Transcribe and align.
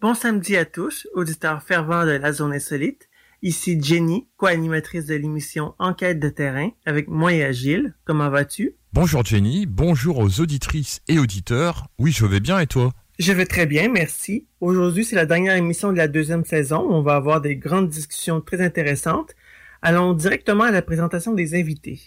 Bon 0.00 0.14
samedi 0.14 0.56
à 0.56 0.64
tous, 0.64 1.06
auditeurs 1.14 1.62
fervents 1.62 2.04
de 2.04 2.12
la 2.12 2.32
zone 2.32 2.52
insolite. 2.52 3.08
Ici 3.42 3.80
Jenny, 3.80 4.26
co-animatrice 4.36 5.06
de 5.06 5.14
l'émission 5.14 5.74
Enquête 5.78 6.20
de 6.20 6.28
terrain, 6.28 6.70
avec 6.84 7.08
moi 7.08 7.32
et 7.32 7.44
Agile. 7.44 7.94
Comment 8.04 8.28
vas-tu? 8.30 8.74
Bonjour 8.92 9.24
Jenny, 9.24 9.66
bonjour 9.66 10.18
aux 10.18 10.40
auditrices 10.40 11.00
et 11.08 11.18
auditeurs. 11.18 11.86
Oui, 11.98 12.12
je 12.12 12.26
vais 12.26 12.40
bien 12.40 12.58
et 12.58 12.66
toi? 12.66 12.92
Je 13.18 13.32
vais 13.32 13.46
très 13.46 13.66
bien, 13.66 13.88
merci. 13.88 14.46
Aujourd'hui, 14.60 15.04
c'est 15.04 15.16
la 15.16 15.26
dernière 15.26 15.56
émission 15.56 15.92
de 15.92 15.96
la 15.96 16.08
deuxième 16.08 16.44
saison. 16.44 16.86
On 16.90 17.02
va 17.02 17.14
avoir 17.14 17.40
des 17.40 17.56
grandes 17.56 17.88
discussions 17.88 18.40
très 18.40 18.60
intéressantes. 18.60 19.34
Allons 19.82 20.12
directement 20.14 20.64
à 20.64 20.70
la 20.70 20.82
présentation 20.82 21.32
des 21.32 21.58
invités. 21.58 22.00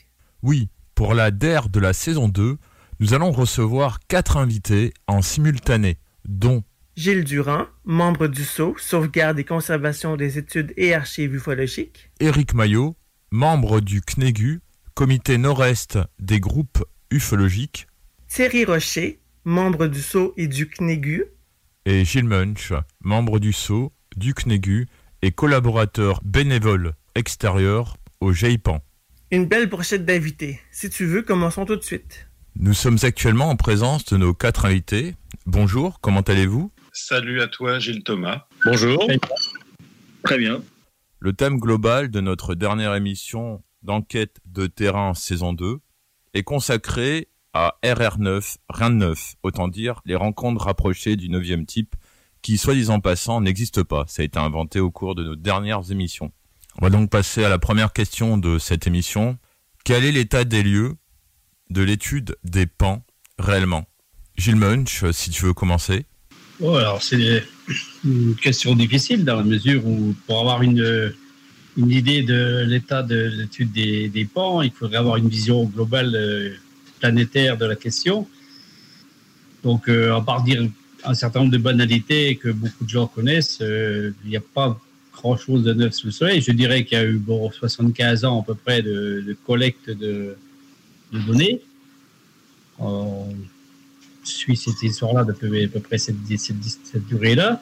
Oui, 0.43 0.69
pour 0.95 1.13
la 1.13 1.31
DER 1.31 1.69
de 1.71 1.79
la 1.79 1.93
saison 1.93 2.27
2, 2.27 2.57
nous 3.01 3.16
allons 3.16 3.31
recevoir 3.31 4.00
quatre 4.07 4.38
invités 4.38 4.94
en 5.07 5.23
simultané, 5.23 5.97
dont 6.23 6.63
Gilles 6.95 7.23
Durand, 7.23 7.66
membre 7.84 8.28
du 8.28 8.44
SCO, 8.44 8.75
Sauvegarde 8.78 9.39
et 9.39 9.44
Conservation 9.44 10.16
des 10.16 10.38
études 10.38 10.72
et 10.78 10.94
archives 10.94 11.34
ufologiques. 11.34 12.11
Éric 12.19 12.53
Maillot, 12.53 12.95
membre 13.31 13.79
du 13.81 14.01
CNEGU, 14.01 14.61
Comité 14.94 15.40
Nord-Est 15.40 15.97
des 16.19 16.40
groupes 16.40 16.85
ufologiques, 17.09 17.88
Thierry 18.28 18.66
Rocher, 18.66 19.19
membre 19.45 19.88
du 19.88 20.00
SCO 20.00 20.35
et 20.38 20.47
du 20.47 20.69
CNEGU. 20.69 21.25
et 21.88 22.06
Gilles 22.06 22.25
Munch, 22.25 22.72
membre 23.00 23.40
du 23.40 23.51
SCO, 23.51 23.91
du 24.16 24.35
CNEGU 24.35 24.88
et 25.23 25.31
collaborateur 25.31 26.22
bénévole 26.23 26.94
extérieur 27.16 27.97
au 28.19 28.31
GEIPAN. 28.31 28.79
Une 29.31 29.47
belle 29.47 29.67
brochette 29.67 30.06
d'invités. 30.06 30.59
Si 30.72 30.91
tu 30.91 31.06
veux, 31.06 31.23
commençons 31.23 31.66
tout 31.66 31.78
de 31.78 31.84
suite. 31.84 32.28
Nous 32.56 32.73
sommes 32.73 32.97
actuellement 33.01 33.50
en 33.50 33.56
présence 33.56 34.06
de 34.06 34.17
nos 34.17 34.34
quatre 34.34 34.66
invités. 34.66 35.16
Bonjour, 35.45 36.00
comment 36.01 36.22
allez-vous? 36.22 36.72
Salut 36.91 37.41
à 37.41 37.47
toi, 37.47 37.79
Gilles 37.79 38.03
Thomas. 38.03 38.45
Bonjour. 38.66 39.07
Très 40.23 40.38
bien. 40.38 40.61
Le 41.19 41.34
thème 41.34 41.57
global 41.57 42.11
de 42.11 42.19
notre 42.19 42.53
dernière 42.56 42.94
émission 42.94 43.63
d'enquête 43.84 44.38
de 44.45 44.67
terrain 44.67 45.13
saison 45.13 45.53
2 45.53 45.79
est 46.34 46.44
consacré 46.44 47.29
à 47.53 47.78
RR9, 47.84 48.57
rien 48.69 48.90
de 48.90 48.95
neuf, 48.95 49.35
autant 49.44 49.67
dire 49.67 50.01
les 50.06 50.16
rencontres 50.16 50.66
rapprochées 50.66 51.16
du 51.16 51.29
9e 51.29 51.66
type 51.66 51.95
qui, 52.41 52.57
soit 52.57 52.73
disant 52.73 53.00
passant, 53.00 53.41
n'existent 53.41 53.84
pas. 53.84 54.06
Ça 54.07 54.22
a 54.22 54.25
été 54.25 54.40
inventé 54.40 54.79
au 54.79 54.91
cours 54.91 55.16
de 55.16 55.23
nos 55.23 55.35
dernières 55.35 55.91
émissions. 55.91 56.31
On 56.79 56.85
va 56.85 56.90
donc 56.90 57.09
passer 57.09 57.44
à 57.44 57.50
la 57.50 57.59
première 57.59 57.94
question 57.94 58.38
de 58.38 58.57
cette 58.57 58.88
émission. 58.88 59.38
Quel 59.84 60.06
est 60.06 60.11
l'état 60.11 60.44
des 60.44 60.63
lieux 60.63 60.95
de 61.71 61.81
l'étude 61.81 62.35
des 62.43 62.65
pans 62.65 63.03
réellement 63.39 63.85
Gilles 64.37 64.55
Munch, 64.55 65.03
si 65.11 65.29
tu 65.29 65.45
veux 65.45 65.53
commencer. 65.53 66.05
Oh, 66.59 66.75
alors 66.75 67.01
c'est 67.01 67.43
une 68.03 68.35
question 68.35 68.75
difficile 68.75 69.25
dans 69.25 69.37
la 69.37 69.43
mesure 69.43 69.85
où 69.85 70.15
pour 70.27 70.39
avoir 70.41 70.61
une, 70.61 71.13
une 71.77 71.91
idée 71.91 72.21
de 72.21 72.65
l'état 72.67 73.03
de 73.03 73.31
l'étude 73.35 73.71
des, 73.71 74.09
des 74.09 74.25
pans, 74.25 74.61
il 74.61 74.71
faudrait 74.71 74.97
avoir 74.97 75.17
une 75.17 75.29
vision 75.29 75.63
globale 75.65 76.13
euh, 76.15 76.49
planétaire 76.99 77.57
de 77.57 77.65
la 77.65 77.75
question. 77.75 78.27
Donc, 79.63 79.87
euh, 79.87 80.15
à 80.15 80.21
part 80.21 80.43
dire 80.43 80.67
un 81.03 81.13
certain 81.13 81.39
nombre 81.39 81.51
de 81.51 81.57
banalités 81.57 82.35
que 82.35 82.49
beaucoup 82.49 82.83
de 82.83 82.89
gens 82.89 83.07
connaissent, 83.07 83.59
euh, 83.61 84.11
il 84.23 84.29
n'y 84.29 84.37
a 84.37 84.41
pas 84.41 84.79
grand-chose 85.13 85.63
de 85.63 85.73
neuf 85.73 85.93
sous 85.93 86.07
le 86.07 86.11
soleil. 86.11 86.41
Je 86.41 86.51
dirais 86.51 86.83
qu'il 86.83 86.97
y 86.97 87.01
a 87.01 87.05
eu 87.05 87.17
bon, 87.17 87.49
75 87.51 88.25
ans 88.25 88.41
à 88.41 88.43
peu 88.43 88.55
près 88.55 88.81
de 88.81 89.35
collecte 89.45 89.89
de, 89.89 90.35
de 91.11 91.19
données. 91.19 91.61
On 92.79 93.28
suit 94.23 94.58
cette 94.58 94.81
histoire-là 94.81 95.23
depuis 95.23 95.66
à 95.66 95.67
peu 95.67 95.79
près 95.79 95.97
cette, 95.97 96.16
durée-là. 97.08 97.61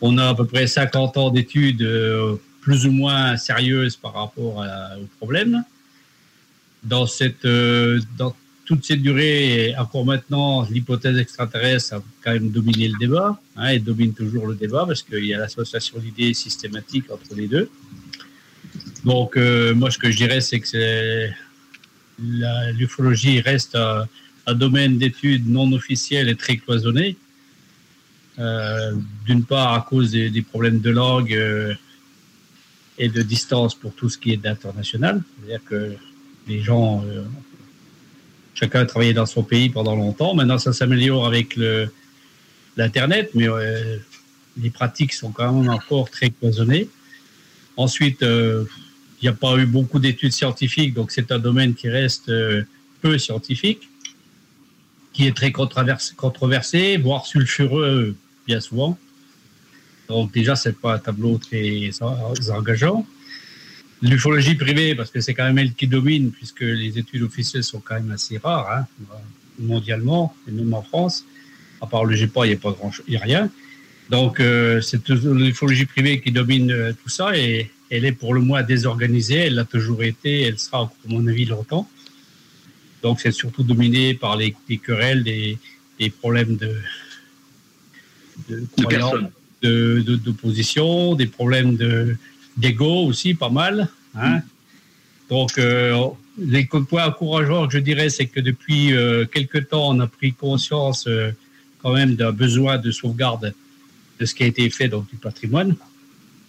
On 0.00 0.16
a 0.18 0.28
à 0.28 0.34
peu 0.34 0.46
près 0.46 0.66
50 0.66 1.16
ans 1.16 1.30
d'études 1.30 1.82
euh, 1.82 2.36
plus 2.60 2.86
ou 2.86 2.92
moins 2.92 3.36
sérieuses 3.36 3.96
par 3.96 4.14
rapport 4.14 4.58
au 4.58 5.06
problème. 5.18 5.64
Dans, 6.84 7.06
cette, 7.06 7.44
euh, 7.44 8.00
dans 8.16 8.34
toute 8.64 8.84
cette 8.84 9.02
durée, 9.02 9.74
encore 9.78 10.04
maintenant, 10.04 10.62
l'hypothèse 10.70 11.18
extraterrestre 11.18 11.94
a 11.94 12.02
quand 12.22 12.32
même 12.32 12.50
dominé 12.50 12.88
le 12.88 12.98
débat, 12.98 13.40
hein, 13.56 13.68
et 13.68 13.78
domine 13.78 14.12
toujours 14.12 14.46
le 14.46 14.54
débat 14.54 14.84
parce 14.86 15.02
qu'il 15.02 15.24
y 15.24 15.34
a 15.34 15.38
l'association 15.38 15.98
d'idées 15.98 16.34
systématique 16.34 17.10
entre 17.10 17.34
les 17.34 17.48
deux. 17.48 17.68
Donc, 19.04 19.36
euh, 19.36 19.74
moi, 19.74 19.90
ce 19.90 19.98
que 19.98 20.10
je 20.10 20.16
dirais, 20.16 20.40
c'est 20.40 20.60
que 20.60 20.68
c'est 20.68 21.32
l'ufologie 22.18 23.40
reste 23.40 23.76
un, 23.76 24.06
domaine 24.54 24.96
d'études 24.96 25.48
non 25.48 25.70
officiel 25.72 26.28
et 26.28 26.34
très 26.34 26.56
cloisonné. 26.56 27.16
Euh, 28.38 28.94
D'une 29.26 29.44
part, 29.44 29.74
à 29.74 29.80
cause 29.82 30.12
des, 30.12 30.30
des 30.30 30.42
problèmes 30.42 30.80
de 30.80 30.90
langue 30.90 31.34
euh, 31.34 31.74
et 32.96 33.08
de 33.08 33.20
distance 33.22 33.74
pour 33.74 33.94
tout 33.94 34.08
ce 34.08 34.16
qui 34.16 34.32
est 34.32 34.36
d'international. 34.38 35.22
C'est-à-dire 35.36 35.64
que 35.64 35.92
les 36.46 36.62
gens 36.62 37.04
euh, 37.04 37.24
chacun 38.54 38.80
a 38.80 38.86
travaillé 38.86 39.12
dans 39.12 39.26
son 39.26 39.42
pays 39.42 39.68
pendant 39.68 39.94
longtemps. 39.94 40.34
Maintenant, 40.34 40.58
ça 40.58 40.72
s'améliore 40.72 41.26
avec 41.26 41.58
l'Internet, 42.76 43.30
mais 43.34 43.46
les 44.56 44.70
pratiques 44.70 45.12
sont 45.12 45.30
quand 45.30 45.52
même 45.52 45.68
encore 45.68 46.10
très 46.10 46.30
cloisonnées. 46.30 46.88
Ensuite, 47.76 48.24
il 49.20 49.24
n'y 49.24 49.28
a 49.28 49.32
pas 49.32 49.56
eu 49.56 49.66
beaucoup 49.66 49.98
d'études 49.98 50.32
scientifiques, 50.32 50.94
donc 50.94 51.10
c'est 51.10 51.32
un 51.32 51.38
domaine 51.38 51.74
qui 51.74 51.88
reste 51.88 52.30
peu 53.00 53.18
scientifique, 53.18 53.88
qui 55.12 55.26
est 55.26 55.36
très 55.36 55.52
controversé, 55.52 56.96
voire 56.98 57.26
sulfureux 57.26 58.16
bien 58.46 58.60
souvent. 58.60 58.98
Donc 60.08 60.32
déjà, 60.32 60.56
c'est 60.56 60.78
pas 60.78 60.94
un 60.94 60.98
tableau 60.98 61.38
très 61.38 61.90
engageant. 62.50 63.06
L'ufologie 64.00 64.54
privée, 64.54 64.94
parce 64.94 65.10
que 65.10 65.20
c'est 65.20 65.34
quand 65.34 65.44
même 65.44 65.58
elle 65.58 65.74
qui 65.74 65.86
domine, 65.86 66.30
puisque 66.30 66.60
les 66.60 66.98
études 66.98 67.22
officielles 67.22 67.64
sont 67.64 67.80
quand 67.80 67.96
même 67.96 68.10
assez 68.12 68.38
rares, 68.38 68.70
hein, 68.70 68.86
mondialement, 69.58 70.34
et 70.46 70.52
même 70.52 70.72
en 70.72 70.82
France. 70.82 71.24
À 71.80 71.86
part 71.86 72.04
le 72.04 72.14
GEPA, 72.14 72.46
il 72.46 72.58
n'y 73.08 73.16
a 73.16 73.20
a 73.20 73.22
rien. 73.22 73.50
Donc, 74.08 74.40
euh, 74.40 74.80
c'est 74.80 75.06
l'ufologie 75.08 75.84
privée 75.84 76.20
qui 76.20 76.32
domine 76.32 76.70
euh, 76.70 76.92
tout 76.92 77.10
ça 77.10 77.36
et 77.36 77.70
elle 77.90 78.04
est 78.04 78.12
pour 78.12 78.34
le 78.34 78.40
moins 78.40 78.62
désorganisée. 78.62 79.46
Elle 79.46 79.54
l'a 79.54 79.64
toujours 79.64 80.02
été, 80.02 80.42
elle 80.42 80.58
sera, 80.58 80.82
à 80.82 80.90
mon 81.06 81.26
avis, 81.26 81.44
longtemps. 81.44 81.88
Donc, 83.02 83.20
c'est 83.20 83.32
surtout 83.32 83.62
dominé 83.62 84.14
par 84.14 84.36
les, 84.36 84.54
querelles, 84.84 85.22
des, 85.22 85.58
problèmes 86.20 86.56
de, 86.56 86.74
de, 88.48 90.00
de 90.00 90.16
d'opposition, 90.16 91.14
des 91.14 91.26
problèmes 91.26 91.76
de, 91.76 92.16
d'ego 92.56 93.06
aussi, 93.06 93.34
pas 93.34 93.50
mal. 93.50 93.88
Hein. 94.14 94.40
Donc, 95.28 95.58
euh, 95.58 96.08
les 96.38 96.64
points 96.64 97.06
encourageants 97.06 97.66
que 97.66 97.74
je 97.74 97.78
dirais, 97.78 98.08
c'est 98.08 98.26
que 98.26 98.40
depuis 98.40 98.92
euh, 98.92 99.24
quelques 99.26 99.68
temps, 99.68 99.90
on 99.90 100.00
a 100.00 100.06
pris 100.06 100.32
conscience 100.32 101.06
euh, 101.06 101.30
quand 101.82 101.92
même 101.92 102.14
d'un 102.16 102.32
besoin 102.32 102.78
de 102.78 102.90
sauvegarde 102.90 103.54
de 104.18 104.24
ce 104.24 104.34
qui 104.34 104.42
a 104.42 104.46
été 104.46 104.68
fait 104.70 104.88
donc, 104.88 105.08
du 105.08 105.16
patrimoine. 105.16 105.76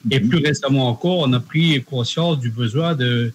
Et 0.09 0.19
plus 0.19 0.39
récemment 0.39 0.87
encore, 0.87 1.19
on 1.19 1.33
a 1.33 1.39
pris 1.39 1.83
conscience 1.83 2.39
du 2.39 2.49
besoin 2.49 2.95
de, 2.95 3.33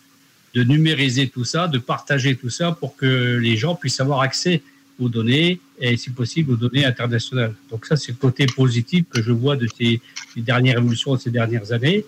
de 0.54 0.62
numériser 0.62 1.28
tout 1.28 1.44
ça, 1.44 1.68
de 1.68 1.78
partager 1.78 2.36
tout 2.36 2.50
ça 2.50 2.72
pour 2.72 2.96
que 2.96 3.38
les 3.38 3.56
gens 3.56 3.74
puissent 3.74 4.00
avoir 4.00 4.20
accès 4.20 4.62
aux 5.00 5.08
données 5.08 5.58
et, 5.80 5.96
si 5.96 6.10
possible, 6.10 6.52
aux 6.52 6.56
données 6.56 6.84
internationales. 6.84 7.54
Donc 7.70 7.86
ça, 7.86 7.96
c'est 7.96 8.12
le 8.12 8.18
côté 8.18 8.46
positif 8.46 9.04
que 9.10 9.20
je 9.22 9.32
vois 9.32 9.56
de 9.56 9.66
ces, 9.76 10.00
dernières 10.36 10.78
évolutions 10.78 11.14
de 11.14 11.20
ces 11.20 11.30
dernières 11.30 11.72
années. 11.72 12.04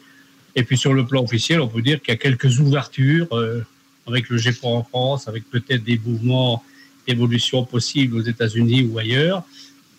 Et 0.55 0.63
puis 0.63 0.79
sur 0.79 0.95
le 0.95 1.05
plan 1.05 1.23
officiel, 1.23 1.61
on 1.61 1.69
peut 1.69 1.83
dire 1.83 2.01
qu'il 2.01 2.13
y 2.13 2.17
a 2.17 2.19
quelques 2.19 2.61
ouvertures 2.61 3.27
euh, 3.33 3.63
avec 4.07 4.29
le 4.29 4.39
GEPRO 4.39 4.77
en 4.77 4.85
France, 4.85 5.29
avec 5.29 5.51
peut-être 5.51 5.83
des 5.83 5.99
mouvements 5.99 6.63
d'évolution 7.07 7.65
possibles 7.65 8.17
aux 8.17 8.23
États-Unis 8.23 8.83
ou 8.85 8.99
ailleurs. 8.99 9.43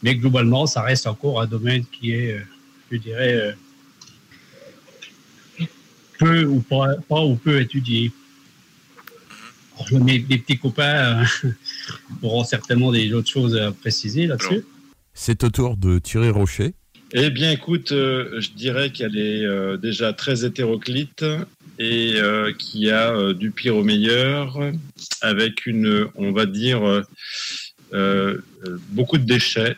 Mais 0.01 0.15
globalement, 0.15 0.65
ça 0.65 0.81
reste 0.81 1.05
encore 1.05 1.41
un 1.41 1.47
domaine 1.47 1.83
qui 1.91 2.11
est, 2.11 2.31
euh, 2.31 2.41
je 2.91 2.97
dirais, 2.97 3.55
euh, 6.21 6.25
peu 6.25 6.45
ou 6.45 6.59
pas, 6.59 6.95
pas 7.07 7.23
ou 7.23 7.35
peu 7.35 7.59
étudié. 7.59 8.11
mes, 9.91 10.19
petits 10.19 10.57
copains 10.57 11.23
auront 12.21 12.43
certainement 12.43 12.91
des 12.91 13.13
autres 13.13 13.29
choses 13.29 13.55
à 13.55 13.71
préciser 13.71 14.27
là-dessus. 14.27 14.65
C'est 15.13 15.43
au 15.43 15.49
tour 15.49 15.77
de 15.77 15.99
Thierry 15.99 16.29
Rocher. 16.29 16.73
Eh 17.13 17.29
bien, 17.29 17.51
écoute, 17.51 17.93
euh, 17.93 18.41
je 18.41 18.49
dirais 18.51 18.89
qu'elle 18.89 19.17
est 19.17 19.45
euh, 19.45 19.77
déjà 19.77 20.11
très 20.11 20.43
hétéroclite 20.43 21.23
et 21.79 22.15
euh, 22.17 22.51
qu'il 22.51 22.81
y 22.81 22.91
a 22.91 23.33
du 23.33 23.51
pire 23.51 23.77
au 23.77 23.83
meilleur, 23.83 24.59
avec 25.21 25.65
une, 25.65 26.07
on 26.15 26.33
va 26.33 26.45
dire, 26.45 27.03
beaucoup 28.89 29.17
de 29.17 29.23
déchets 29.23 29.77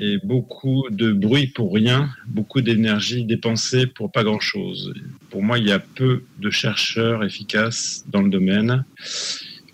et 0.00 0.18
beaucoup 0.24 0.88
de 0.90 1.12
bruit 1.12 1.48
pour 1.48 1.74
rien, 1.74 2.08
beaucoup 2.26 2.62
d'énergie 2.62 3.24
dépensée 3.24 3.86
pour 3.86 4.10
pas 4.10 4.24
grand-chose. 4.24 4.94
Pour 5.28 5.42
moi, 5.42 5.58
il 5.58 5.66
y 5.66 5.72
a 5.72 5.78
peu 5.78 6.24
de 6.38 6.50
chercheurs 6.50 7.22
efficaces 7.22 8.04
dans 8.08 8.22
le 8.22 8.30
domaine. 8.30 8.84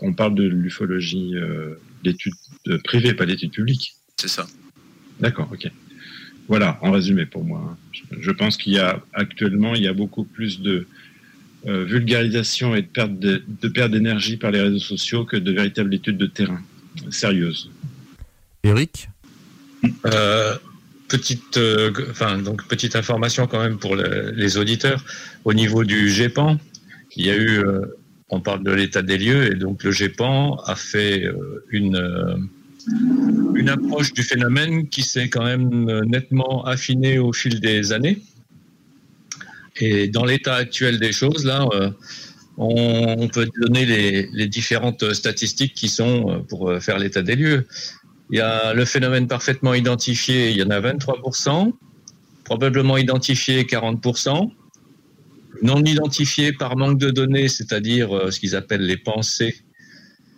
On 0.00 0.12
parle 0.12 0.34
de 0.34 0.42
l'ufologie 0.42 1.34
d'études 2.02 2.34
privées, 2.84 3.14
pas 3.14 3.24
d'études 3.24 3.52
publiques. 3.52 3.94
C'est 4.16 4.28
ça. 4.28 4.46
D'accord, 5.20 5.48
ok. 5.52 5.70
Voilà, 6.48 6.78
en 6.82 6.90
résumé 6.90 7.26
pour 7.26 7.44
moi. 7.44 7.76
Je 8.20 8.30
pense 8.30 8.56
qu'il 8.56 8.72
y 8.72 8.78
a 8.78 9.02
actuellement, 9.12 9.74
il 9.74 9.82
y 9.82 9.88
a 9.88 9.92
beaucoup 9.92 10.24
plus 10.24 10.60
de 10.60 10.86
euh, 11.66 11.84
vulgarisation 11.84 12.76
et 12.76 12.82
de 12.82 12.86
perte 12.86 13.18
de, 13.18 13.42
perte 13.68 13.90
d'énergie 13.90 14.36
par 14.36 14.52
les 14.52 14.60
réseaux 14.60 14.78
sociaux 14.78 15.24
que 15.24 15.36
de 15.36 15.50
véritables 15.50 15.92
études 15.94 16.18
de 16.18 16.26
terrain 16.26 16.60
sérieuses. 17.10 17.70
Eric 18.62 19.08
euh, 20.06 20.56
petite, 21.08 21.56
euh, 21.56 21.90
petite 22.68 22.96
information 22.96 23.46
quand 23.46 23.62
même 23.62 23.78
pour 23.78 23.96
les 23.96 24.58
auditeurs. 24.58 25.04
Au 25.44 25.54
niveau 25.54 25.84
du 25.84 26.10
GEPAN, 26.10 26.58
il 27.16 27.26
y 27.26 27.30
a 27.30 27.36
eu, 27.36 27.62
on 28.28 28.40
parle 28.40 28.62
de 28.62 28.72
l'état 28.72 29.02
des 29.02 29.18
lieux, 29.18 29.52
et 29.52 29.54
donc 29.54 29.84
le 29.84 29.90
GEPAN 29.90 30.56
a 30.66 30.74
fait 30.74 31.24
une 31.70 33.68
approche 33.68 34.12
du 34.12 34.22
phénomène 34.22 34.88
qui 34.88 35.02
s'est 35.02 35.28
quand 35.28 35.44
même 35.44 35.88
euh, 35.88 36.02
nettement 36.04 36.64
affinée 36.64 37.18
au 37.18 37.32
fil 37.32 37.60
des 37.60 37.92
années. 37.92 38.22
Et 39.78 40.08
dans 40.08 40.24
l'état 40.24 40.54
actuel 40.54 40.98
des 40.98 41.12
choses, 41.12 41.44
là, 41.44 41.66
euh, 41.74 41.90
on, 42.56 43.28
peut 43.28 43.48
donner 43.60 43.84
les, 43.84 44.48
différentes 44.48 45.12
statistiques 45.12 45.74
qui 45.74 45.88
sont 45.88 46.30
euh, 46.30 46.38
pour 46.38 46.72
faire 46.80 46.98
l'état 46.98 47.22
des 47.22 47.36
lieux. 47.36 47.66
Il 48.30 48.38
y 48.38 48.40
a 48.40 48.74
le 48.74 48.84
phénomène 48.84 49.28
parfaitement 49.28 49.74
identifié, 49.74 50.50
il 50.50 50.56
y 50.56 50.62
en 50.62 50.70
a 50.70 50.80
23%, 50.80 51.72
probablement 52.44 52.96
identifié 52.96 53.62
40%, 53.64 54.50
non 55.62 55.84
identifié 55.84 56.52
par 56.52 56.76
manque 56.76 56.98
de 56.98 57.10
données, 57.10 57.48
c'est-à-dire 57.48 58.32
ce 58.32 58.40
qu'ils 58.40 58.56
appellent 58.56 58.86
les 58.86 58.96
pensées, 58.96 59.54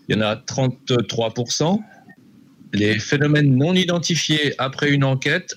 il 0.08 0.16
y 0.16 0.18
en 0.18 0.22
a 0.22 0.36
33%, 0.36 1.80
les 2.74 2.98
phénomènes 2.98 3.56
non 3.56 3.74
identifiés 3.74 4.54
après 4.58 4.90
une 4.90 5.04
enquête, 5.04 5.56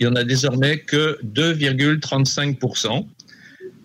il 0.00 0.06
n'y 0.06 0.12
en 0.12 0.16
a 0.16 0.24
désormais 0.24 0.78
que 0.80 1.18
2,35%. 1.24 3.06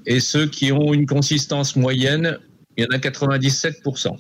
Et 0.06 0.20
ceux 0.20 0.48
qui 0.48 0.72
ont 0.72 0.94
une 0.94 1.06
consistance 1.06 1.76
moyenne, 1.76 2.40
il 2.78 2.84
y 2.84 2.88
en 2.88 2.96
a 2.96 3.00
97%. 3.00 4.18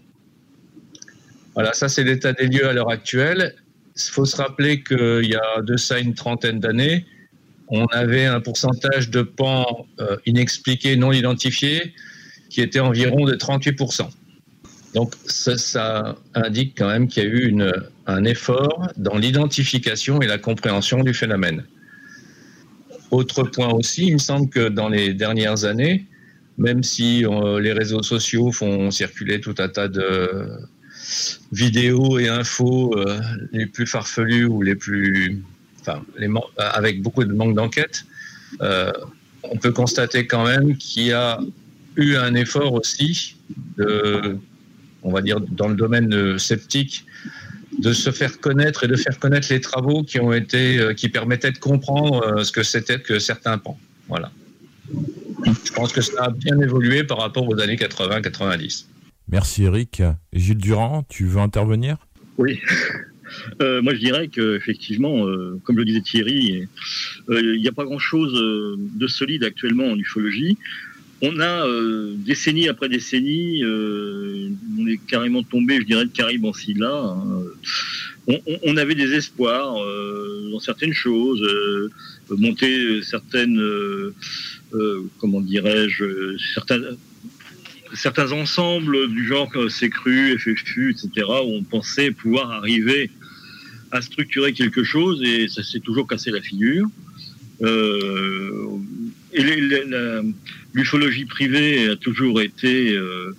Voilà, 1.53 1.73
ça 1.73 1.89
c'est 1.89 2.03
l'état 2.03 2.33
des 2.33 2.47
lieux 2.47 2.67
à 2.67 2.73
l'heure 2.73 2.91
actuelle. 2.91 3.55
Il 3.95 4.11
faut 4.11 4.25
se 4.25 4.37
rappeler 4.37 4.83
qu'il 4.83 5.25
y 5.25 5.35
a 5.35 5.61
de 5.61 5.75
ça 5.77 5.99
une 5.99 6.13
trentaine 6.13 6.59
d'années, 6.59 7.05
on 7.69 7.85
avait 7.87 8.25
un 8.25 8.41
pourcentage 8.41 9.09
de 9.09 9.21
pans 9.21 9.85
euh, 9.99 10.17
inexpliqués, 10.25 10.95
non 10.95 11.11
identifiés, 11.11 11.93
qui 12.49 12.61
était 12.61 12.79
environ 12.79 13.25
de 13.25 13.35
38%. 13.35 14.09
Donc 14.95 15.13
ça, 15.25 16.15
indique 16.33 16.73
quand 16.75 16.87
même 16.87 17.07
qu'il 17.07 17.23
y 17.23 17.25
a 17.27 17.29
eu 17.29 17.55
un 18.07 18.23
effort 18.23 18.87
dans 18.97 19.17
l'identification 19.17 20.19
et 20.21 20.25
la 20.25 20.39
compréhension 20.39 21.03
du 21.03 21.13
phénomène. 21.13 21.63
Autre 23.11 23.43
point 23.43 23.69
aussi, 23.69 24.07
il 24.07 24.13
me 24.13 24.19
semble 24.19 24.49
que 24.49 24.67
dans 24.67 24.89
les 24.89 25.13
dernières 25.13 25.65
années, 25.65 26.05
même 26.57 26.81
si 26.81 27.23
euh, 27.23 27.59
les 27.59 27.71
réseaux 27.71 28.01
sociaux 28.01 28.51
font 28.51 28.89
circuler 28.89 29.39
tout 29.39 29.55
un 29.59 29.69
tas 29.69 29.87
de 29.87 30.47
vidéos 31.51 32.19
et 32.19 32.27
infos 32.27 32.93
euh, 32.97 33.19
les 33.51 33.65
plus 33.65 33.87
farfelues 33.87 34.45
ou 34.45 34.61
les 34.61 34.75
plus, 34.75 35.41
enfin, 35.81 36.03
avec 36.57 37.01
beaucoup 37.01 37.23
de 37.23 37.33
manque 37.33 37.55
d'enquête, 37.55 38.05
euh, 38.61 38.91
on 39.43 39.57
peut 39.57 39.71
constater 39.71 40.27
quand 40.27 40.45
même 40.45 40.77
qu'il 40.77 41.07
y 41.07 41.13
a 41.13 41.39
eu 41.95 42.15
un 42.15 42.35
effort 42.35 42.73
aussi 42.73 43.35
de 43.77 44.39
on 45.03 45.11
va 45.11 45.21
dire, 45.21 45.39
dans 45.39 45.67
le 45.67 45.75
domaine 45.75 46.13
euh, 46.13 46.37
sceptique, 46.37 47.05
de 47.77 47.93
se 47.93 48.11
faire 48.11 48.39
connaître 48.39 48.83
et 48.83 48.87
de 48.87 48.95
faire 48.95 49.17
connaître 49.19 49.47
les 49.51 49.61
travaux 49.61 50.03
qui 50.03 50.19
ont 50.19 50.33
été, 50.33 50.79
euh, 50.79 50.93
qui 50.93 51.09
permettaient 51.09 51.51
de 51.51 51.57
comprendre 51.57 52.23
euh, 52.23 52.43
ce 52.43 52.51
que 52.51 52.63
c'était 52.63 52.99
que 52.99 53.19
certains 53.19 53.57
pans. 53.57 53.79
Voilà. 54.07 54.31
Je 55.45 55.71
pense 55.71 55.93
que 55.93 56.01
ça 56.01 56.25
a 56.25 56.29
bien 56.31 56.59
évolué 56.59 57.03
par 57.03 57.19
rapport 57.19 57.47
aux 57.47 57.59
années 57.59 57.77
80-90. 57.77 58.85
Merci 59.31 59.63
Eric. 59.63 60.01
Gilles 60.33 60.57
Durand, 60.57 61.03
tu 61.07 61.25
veux 61.25 61.39
intervenir? 61.39 61.97
Oui. 62.37 62.59
moi, 63.59 63.93
je 63.93 63.99
dirais 63.99 64.27
que 64.27 64.55
effectivement, 64.55 65.25
comme 65.63 65.77
le 65.77 65.85
disait 65.85 66.01
Thierry, 66.01 66.67
il 67.29 67.61
n'y 67.61 67.67
a 67.67 67.71
pas 67.71 67.85
grand-chose 67.85 68.33
de 68.79 69.07
solide 69.07 69.43
actuellement 69.43 69.85
en 69.85 69.97
ufologie 69.97 70.57
on 71.21 71.39
a 71.39 71.67
euh, 71.67 72.13
décennie 72.17 72.69
après 72.69 72.87
décennie, 72.87 73.63
euh, 73.63 74.49
on 74.77 74.87
est 74.87 74.99
carrément 75.07 75.43
tombé, 75.43 75.79
je 75.81 75.85
dirais, 75.85 76.05
de 76.05 76.11
Caribe 76.11 76.45
en 76.45 76.53
Silla. 76.53 76.91
Hein. 76.91 77.43
On, 78.63 78.77
avait 78.77 78.93
des 78.93 79.13
espoirs 79.15 79.83
euh, 79.83 80.49
dans 80.51 80.59
certaines 80.59 80.93
choses, 80.93 81.41
monter 82.29 83.01
certaines, 83.01 83.59
comment 85.17 85.41
dirais-je, 85.41 86.37
certaines 86.53 86.95
certains 87.93 88.31
ensembles 88.31 89.09
du 89.09 89.25
genre 89.27 89.51
CRU, 89.51 90.37
FFU, 90.37 90.91
etc., 90.91 91.27
où 91.45 91.55
on 91.55 91.63
pensait 91.63 92.11
pouvoir 92.11 92.51
arriver 92.51 93.09
à 93.91 94.01
structurer 94.01 94.53
quelque 94.53 94.83
chose 94.83 95.21
et 95.23 95.47
ça 95.47 95.63
s'est 95.63 95.79
toujours 95.79 96.07
cassé 96.07 96.31
la 96.31 96.41
figure. 96.41 96.87
Euh, 97.61 98.67
et 99.33 99.43
l'ufologie 100.73 101.25
privée 101.25 101.89
a 101.89 101.95
toujours 101.95 102.41
été 102.41 102.93
euh, 102.93 103.35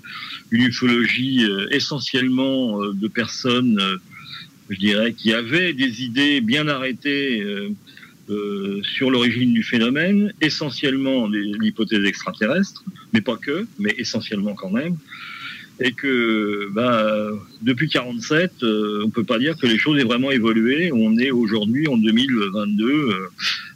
une 0.50 0.62
ufologie 0.62 1.45
euh, 1.45 1.66
essentiellement 1.71 2.83
euh, 2.83 2.92
de 2.92 3.09
personnes, 3.09 3.78
euh, 3.80 3.97
je 4.69 4.78
dirais, 4.78 5.12
qui 5.12 5.33
avaient 5.33 5.73
des 5.73 6.02
idées 6.02 6.40
bien 6.40 6.69
arrêtées 6.69 7.45
sur 8.83 9.11
l'origine 9.11 9.52
du 9.52 9.64
phénomène, 9.64 10.33
essentiellement 10.40 11.26
l'hypothèse 11.26 12.04
extraterrestre, 12.04 12.85
mais 13.12 13.21
pas 13.21 13.37
que, 13.37 13.67
mais 13.79 13.95
essentiellement 13.99 14.55
quand 14.55 14.71
même 14.71 14.97
et 15.81 15.93
que 15.93 16.69
bah, 16.73 17.31
depuis 17.62 17.88
47, 17.88 18.62
euh, 18.62 19.02
on 19.05 19.11
peut 19.11 19.25
pas 19.25 19.38
dire 19.38 19.57
que 19.57 19.67
les 19.67 19.79
choses 19.79 19.99
aient 19.99 20.05
vraiment 20.05 20.31
évolué. 20.31 20.93
On 20.93 21.17
est 21.17 21.31
aujourd'hui 21.31 21.88
en 21.88 21.97
2022 21.97 22.85
euh, 22.85 23.31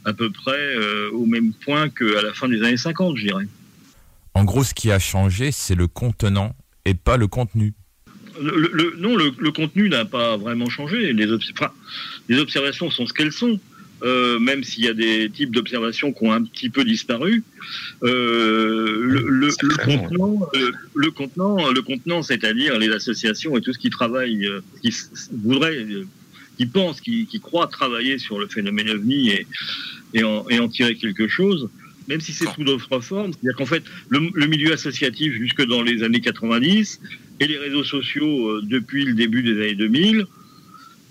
à 0.05 0.13
peu 0.13 0.29
près 0.29 0.51
euh, 0.51 1.09
au 1.13 1.25
même 1.25 1.51
point 1.53 1.89
qu'à 1.89 2.21
la 2.21 2.33
fin 2.33 2.47
des 2.47 2.61
années 2.61 2.77
50, 2.77 3.17
je 3.17 3.25
dirais. 3.25 3.47
En 4.35 4.43
gros, 4.43 4.63
ce 4.63 4.75
qui 4.75 4.91
a 4.91 4.99
changé, 4.99 5.51
c'est 5.51 5.75
le 5.75 5.87
contenant 5.87 6.55
et 6.85 6.93
pas 6.93 7.17
le 7.17 7.27
contenu. 7.27 7.73
Le, 8.39 8.95
non, 8.99 9.15
le, 9.15 9.51
contenu 9.51 9.87
n'a 9.87 10.03
pas 10.03 10.35
vraiment 10.35 10.69
changé. 10.69 11.13
Les, 11.13 11.25
les 12.27 12.39
observations 12.39 12.91
sont 12.91 13.07
ce 13.07 13.13
qu'elles 13.13 13.31
sont. 13.31 13.59
Euh, 14.05 14.37
même 14.37 14.63
s'il 14.63 14.83
y 14.83 14.87
a 14.87 14.93
des 14.93 15.31
types 15.31 15.49
d'observations 15.51 16.13
qui 16.13 16.25
ont 16.25 16.31
un 16.31 16.43
petit 16.43 16.69
peu 16.69 16.83
disparu. 16.83 17.43
Euh, 18.03 18.99
le, 19.01 19.27
le, 19.27 19.75
contenant, 19.83 20.47
euh, 20.53 20.71
le, 20.93 21.11
contenant, 21.11 21.71
le 21.71 21.81
contenant, 21.81 22.21
c'est-à-dire 22.21 22.77
les 22.77 22.89
associations 22.89 23.57
et 23.57 23.61
tout 23.61 23.73
ce 23.73 23.79
qui 23.79 23.89
travaille, 23.89 24.47
qui 24.83 24.93
voudrait, 25.31 25.87
qui 26.57 26.67
pense, 26.67 27.01
qui, 27.01 27.25
qui 27.25 27.39
croit 27.39 27.65
travailler 27.65 28.19
sur 28.19 28.37
le 28.37 28.47
phénomène 28.47 28.91
OVNI 28.91 29.29
et, 29.29 29.47
et, 30.13 30.23
en, 30.23 30.47
et 30.49 30.59
en 30.59 30.67
tirer 30.69 30.95
quelque 30.95 31.27
chose, 31.27 31.67
même 32.07 32.21
si 32.21 32.31
c'est 32.31 32.47
sous 32.53 32.63
d'autres 32.63 32.99
formes. 32.99 33.31
C'est-à-dire 33.33 33.57
qu'en 33.57 33.65
fait, 33.65 33.83
le, 34.09 34.29
le, 34.31 34.45
milieu 34.45 34.71
associatif 34.71 35.33
jusque 35.33 35.65
dans 35.65 35.81
les 35.81 36.03
années 36.03 36.21
90 36.21 36.99
et 37.39 37.47
les 37.47 37.57
réseaux 37.57 37.83
sociaux 37.83 38.61
depuis 38.61 39.03
le 39.03 39.13
début 39.13 39.41
des 39.41 39.53
années 39.53 39.75
2000 39.75 40.27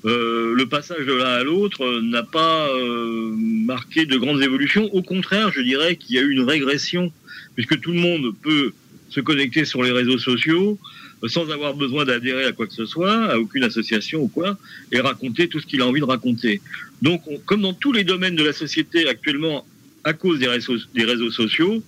euh, 0.05 0.55
le 0.55 0.67
passage 0.67 1.07
de 1.07 1.15
l'un 1.15 1.25
à 1.25 1.43
l'autre 1.43 1.83
euh, 1.83 2.03
n'a 2.03 2.23
pas 2.23 2.69
euh, 2.69 3.33
marqué 3.35 4.05
de 4.05 4.19
grandes 4.19 4.43
évolutions. 4.43 4.93
Au 4.95 5.03
contraire, 5.03 5.51
je 5.51 5.63
dirais 5.63 5.97
qu'il 5.97 6.17
y 6.17 6.19
a 6.19 6.23
eu 6.23 6.31
une 6.31 6.43
régression, 6.43 7.11
puisque 7.55 7.81
tout 7.81 7.93
le 7.93 8.01
monde 8.01 8.35
peut 8.43 8.73
se 9.09 9.21
connecter 9.21 9.65
sur 9.65 9.83
les 9.83 9.93
réseaux 9.93 10.19
sociaux 10.19 10.79
sans 11.27 11.49
avoir 11.51 11.73
besoin 11.73 12.05
d'adhérer 12.05 12.45
à 12.45 12.53
quoi 12.53 12.67
que 12.67 12.75
ce 12.75 12.85
soit, 12.85 13.33
à 13.33 13.39
aucune 13.39 13.65
association 13.65 14.21
ou 14.21 14.29
quoi, 14.29 14.59
et 14.93 15.01
raconter 15.01 15.49
tout 15.49 15.59
ce 15.59 15.65
qu'il 15.65 15.81
a 15.81 15.87
envie 15.87 16.01
de 16.01 16.05
raconter. 16.05 16.61
Donc, 17.01 17.23
comme 17.47 17.63
dans 17.63 17.73
tous 17.73 17.93
les 17.93 18.05
domaines 18.05 18.37
de 18.37 18.45
la 18.45 18.53
société 18.53 19.09
actuellement, 19.09 19.67
à 20.03 20.13
cause 20.13 20.39
des 20.39 20.49
réseaux, 20.49 21.31
sociaux, 21.31 21.83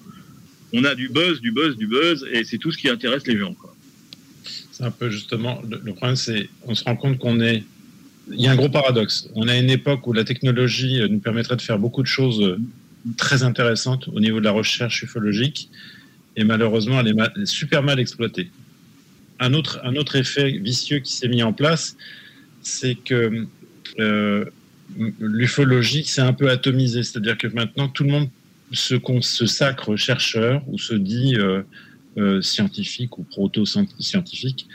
on 0.73 0.85
a 0.85 0.95
du 0.95 1.11
buzz, 1.11 1.43
du 1.43 1.53
buzz, 1.53 1.77
du 1.77 1.87
buzz, 1.87 2.27
et 2.33 2.45
c'est 2.45 2.57
tout 2.57 2.73
ce 2.73 2.79
qui 2.79 2.89
intéresse 2.89 3.27
les 3.27 3.37
gens. 3.37 3.55
C'est 4.73 4.85
un 4.85 4.91
peu 4.91 5.11
justement, 5.11 5.63
le 5.69 5.93
problème, 5.93 6.17
c'est 6.17 6.49
qu'on 6.63 6.75
se 6.75 6.85
rend 6.85 6.97
compte 6.97 7.19
qu'on 7.19 7.41
est 7.41 7.63
il 8.29 8.41
y 8.41 8.47
a 8.47 8.53
un 8.53 8.57
gros 8.57 8.69
paradoxe. 8.69 9.29
On 9.35 9.49
a 9.49 9.57
une 9.57 9.71
époque 9.71 10.07
où 10.07 10.13
la 10.13 10.25
technologie 10.25 11.01
euh, 11.01 11.09
nous 11.09 11.21
permettrait 11.21 11.57
de 11.57 11.63
faire 11.63 11.79
beaucoup 11.79 12.03
de 12.03 12.09
choses 12.09 12.43
euh, 12.43 12.59
très 13.17 13.43
intéressantes 13.43 14.09
au 14.09 14.21
niveau 14.21 14.41
de 14.41 14.45
la 14.45 14.51
recherche 14.51 15.03
ufologique, 15.03 15.71
et 16.37 16.45
malheureusement, 16.45 17.01
elle 17.01 17.09
est, 17.09 17.47
super 17.47 17.83
mal 17.83 18.01
exploitée. 18.01 18.51
Un 19.39 19.55
autre, 19.55 20.17
effet 20.17 20.51
vicieux 20.51 20.99
qui 20.99 21.13
s'est 21.13 21.29
mis 21.29 21.43
en 21.43 21.53
place, 21.53 21.97
c'est 22.63 22.95
que 22.95 23.47
euh, 23.99 24.45
l'ufologie 25.21 26.05
s'est 26.05 26.21
un 26.21 26.33
peu 26.33 26.51
atomisée, 26.51 27.03
c'est-à-dire 27.03 27.39
que 27.39 27.47
maintenant, 27.47 27.89
tout 27.89 28.05
le 28.05 28.11
monde 28.11 28.29
se 28.73 29.47
sacre 29.47 29.95
chercheur 29.97 30.63
ou 30.67 30.79
se 30.79 30.95
dit 30.95 31.37
scientifique 32.41 33.19
ou 33.19 33.23
proto-scientifique. 33.23 34.67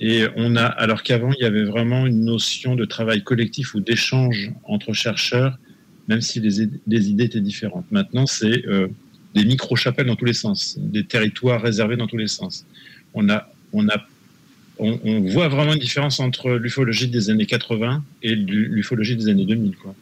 Et 0.00 0.26
on 0.36 0.54
a, 0.56 0.64
alors 0.64 1.02
qu'avant, 1.02 1.32
il 1.32 1.42
y 1.42 1.46
avait 1.46 1.64
vraiment 1.64 2.06
une 2.06 2.24
notion 2.24 2.76
de 2.76 2.84
travail 2.84 3.22
collectif 3.22 3.74
ou 3.74 3.80
d'échange 3.80 4.52
entre 4.64 4.92
chercheurs, 4.92 5.58
même 6.06 6.20
si 6.20 6.40
les, 6.40 6.62
idées 6.62 7.24
étaient 7.24 7.40
différentes. 7.40 7.86
Maintenant, 7.90 8.26
c'est 8.26 8.64
euh, 8.66 8.88
des 9.34 9.44
micro-chapelles 9.44 10.06
dans 10.06 10.16
tous 10.16 10.24
les 10.24 10.34
sens, 10.34 10.76
des 10.78 11.04
territoires 11.04 11.60
réservés 11.60 11.96
dans 11.96 12.06
tous 12.06 12.16
les 12.16 12.28
sens. 12.28 12.64
On, 13.12 13.28
a, 13.28 13.50
on, 13.72 13.88
a, 13.88 14.06
on, 14.78 15.20
voit 15.22 15.48
vraiment 15.48 15.72
une 15.72 15.80
différence 15.80 16.20
entre 16.20 16.50
l'ufologie 16.50 17.08
des 17.08 17.30
années 17.30 17.46
80 17.46 18.04
et 18.22 18.36
l'ufologie 18.36 19.16
des 19.16 19.28
années 19.28 19.46
2000. 19.46 19.76
Quoi. 19.76 19.94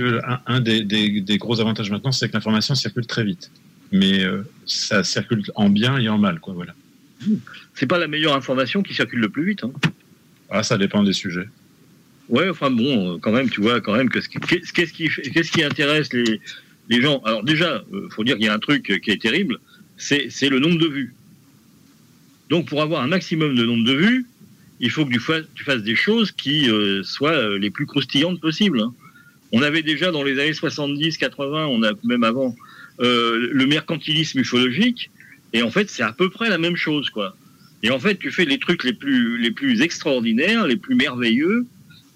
Un, 0.00 0.40
un 0.46 0.60
des, 0.60 0.82
des, 0.82 1.38
gros 1.38 1.60
avantages 1.60 1.90
maintenant, 1.92 2.10
c'est 2.10 2.28
que 2.28 2.32
l'information 2.32 2.74
circule 2.74 3.06
très 3.06 3.22
vite. 3.22 3.52
Mais 3.92 4.24
euh, 4.24 4.42
ça 4.66 5.04
circule 5.04 5.44
en 5.54 5.68
bien 5.68 5.98
et 5.98 6.08
en 6.08 6.18
mal. 6.18 6.40
Quoi, 6.40 6.54
voilà 6.54 6.74
c'est 7.74 7.86
pas 7.86 7.98
la 7.98 8.08
meilleure 8.08 8.34
information 8.34 8.82
qui 8.82 8.94
circule 8.94 9.20
le 9.20 9.28
plus 9.28 9.44
vite. 9.44 9.64
Hein. 9.64 9.72
Ah, 10.50 10.62
ça 10.62 10.78
dépend 10.78 11.02
des 11.02 11.12
sujets. 11.12 11.48
Ouais, 12.28 12.48
enfin 12.48 12.70
bon, 12.70 13.18
quand 13.18 13.32
même, 13.32 13.50
tu 13.50 13.60
vois, 13.60 13.80
quand 13.80 13.94
même, 13.94 14.08
qu'est-ce 14.08 14.28
qui, 14.28 14.38
qu'est-ce 14.38 14.92
qui, 14.92 15.08
qu'est-ce 15.08 15.52
qui 15.52 15.62
intéresse 15.62 16.12
les, 16.12 16.40
les 16.88 17.02
gens? 17.02 17.20
Alors 17.24 17.44
déjà, 17.44 17.84
euh, 17.92 18.08
faut 18.10 18.24
dire 18.24 18.36
qu'il 18.36 18.46
y 18.46 18.48
a 18.48 18.54
un 18.54 18.58
truc 18.58 19.00
qui 19.02 19.10
est 19.10 19.20
terrible, 19.20 19.58
c'est, 19.96 20.28
c'est 20.30 20.48
le 20.48 20.58
nombre 20.58 20.78
de 20.78 20.86
vues. 20.86 21.14
Donc 22.48 22.66
pour 22.66 22.82
avoir 22.82 23.02
un 23.02 23.08
maximum 23.08 23.54
de 23.54 23.64
nombre 23.64 23.84
de 23.84 23.94
vues, 23.94 24.26
il 24.80 24.90
faut 24.90 25.04
que 25.04 25.12
tu 25.12 25.20
fasses, 25.20 25.44
tu 25.54 25.64
fasses 25.64 25.82
des 25.82 25.96
choses 25.96 26.32
qui 26.32 26.70
euh, 26.70 27.02
soient 27.02 27.32
euh, 27.32 27.58
les 27.58 27.70
plus 27.70 27.86
croustillantes 27.86 28.40
possibles. 28.40 28.80
Hein. 28.80 28.94
On 29.52 29.62
avait 29.62 29.82
déjà 29.82 30.10
dans 30.10 30.22
les 30.22 30.38
années 30.40 30.54
70, 30.54 31.18
80, 31.18 31.66
on 31.66 31.82
a 31.82 31.92
même 32.04 32.24
avant, 32.24 32.56
le 32.98 33.64
mercantilisme 33.64 34.40
ufologique, 34.40 35.10
et 35.54 35.62
en 35.62 35.70
fait, 35.70 35.88
c'est 35.88 36.02
à 36.02 36.12
peu 36.12 36.28
près 36.28 36.50
la 36.50 36.58
même 36.58 36.76
chose, 36.76 37.08
quoi. 37.10 37.36
Et 37.84 37.90
en 37.90 38.00
fait, 38.00 38.18
tu 38.18 38.30
fais 38.32 38.44
les 38.44 38.58
trucs 38.58 38.82
les 38.82 38.92
plus, 38.92 39.82
extraordinaires, 39.82 40.66
les 40.66 40.76
plus 40.76 40.96
merveilleux, 40.96 41.66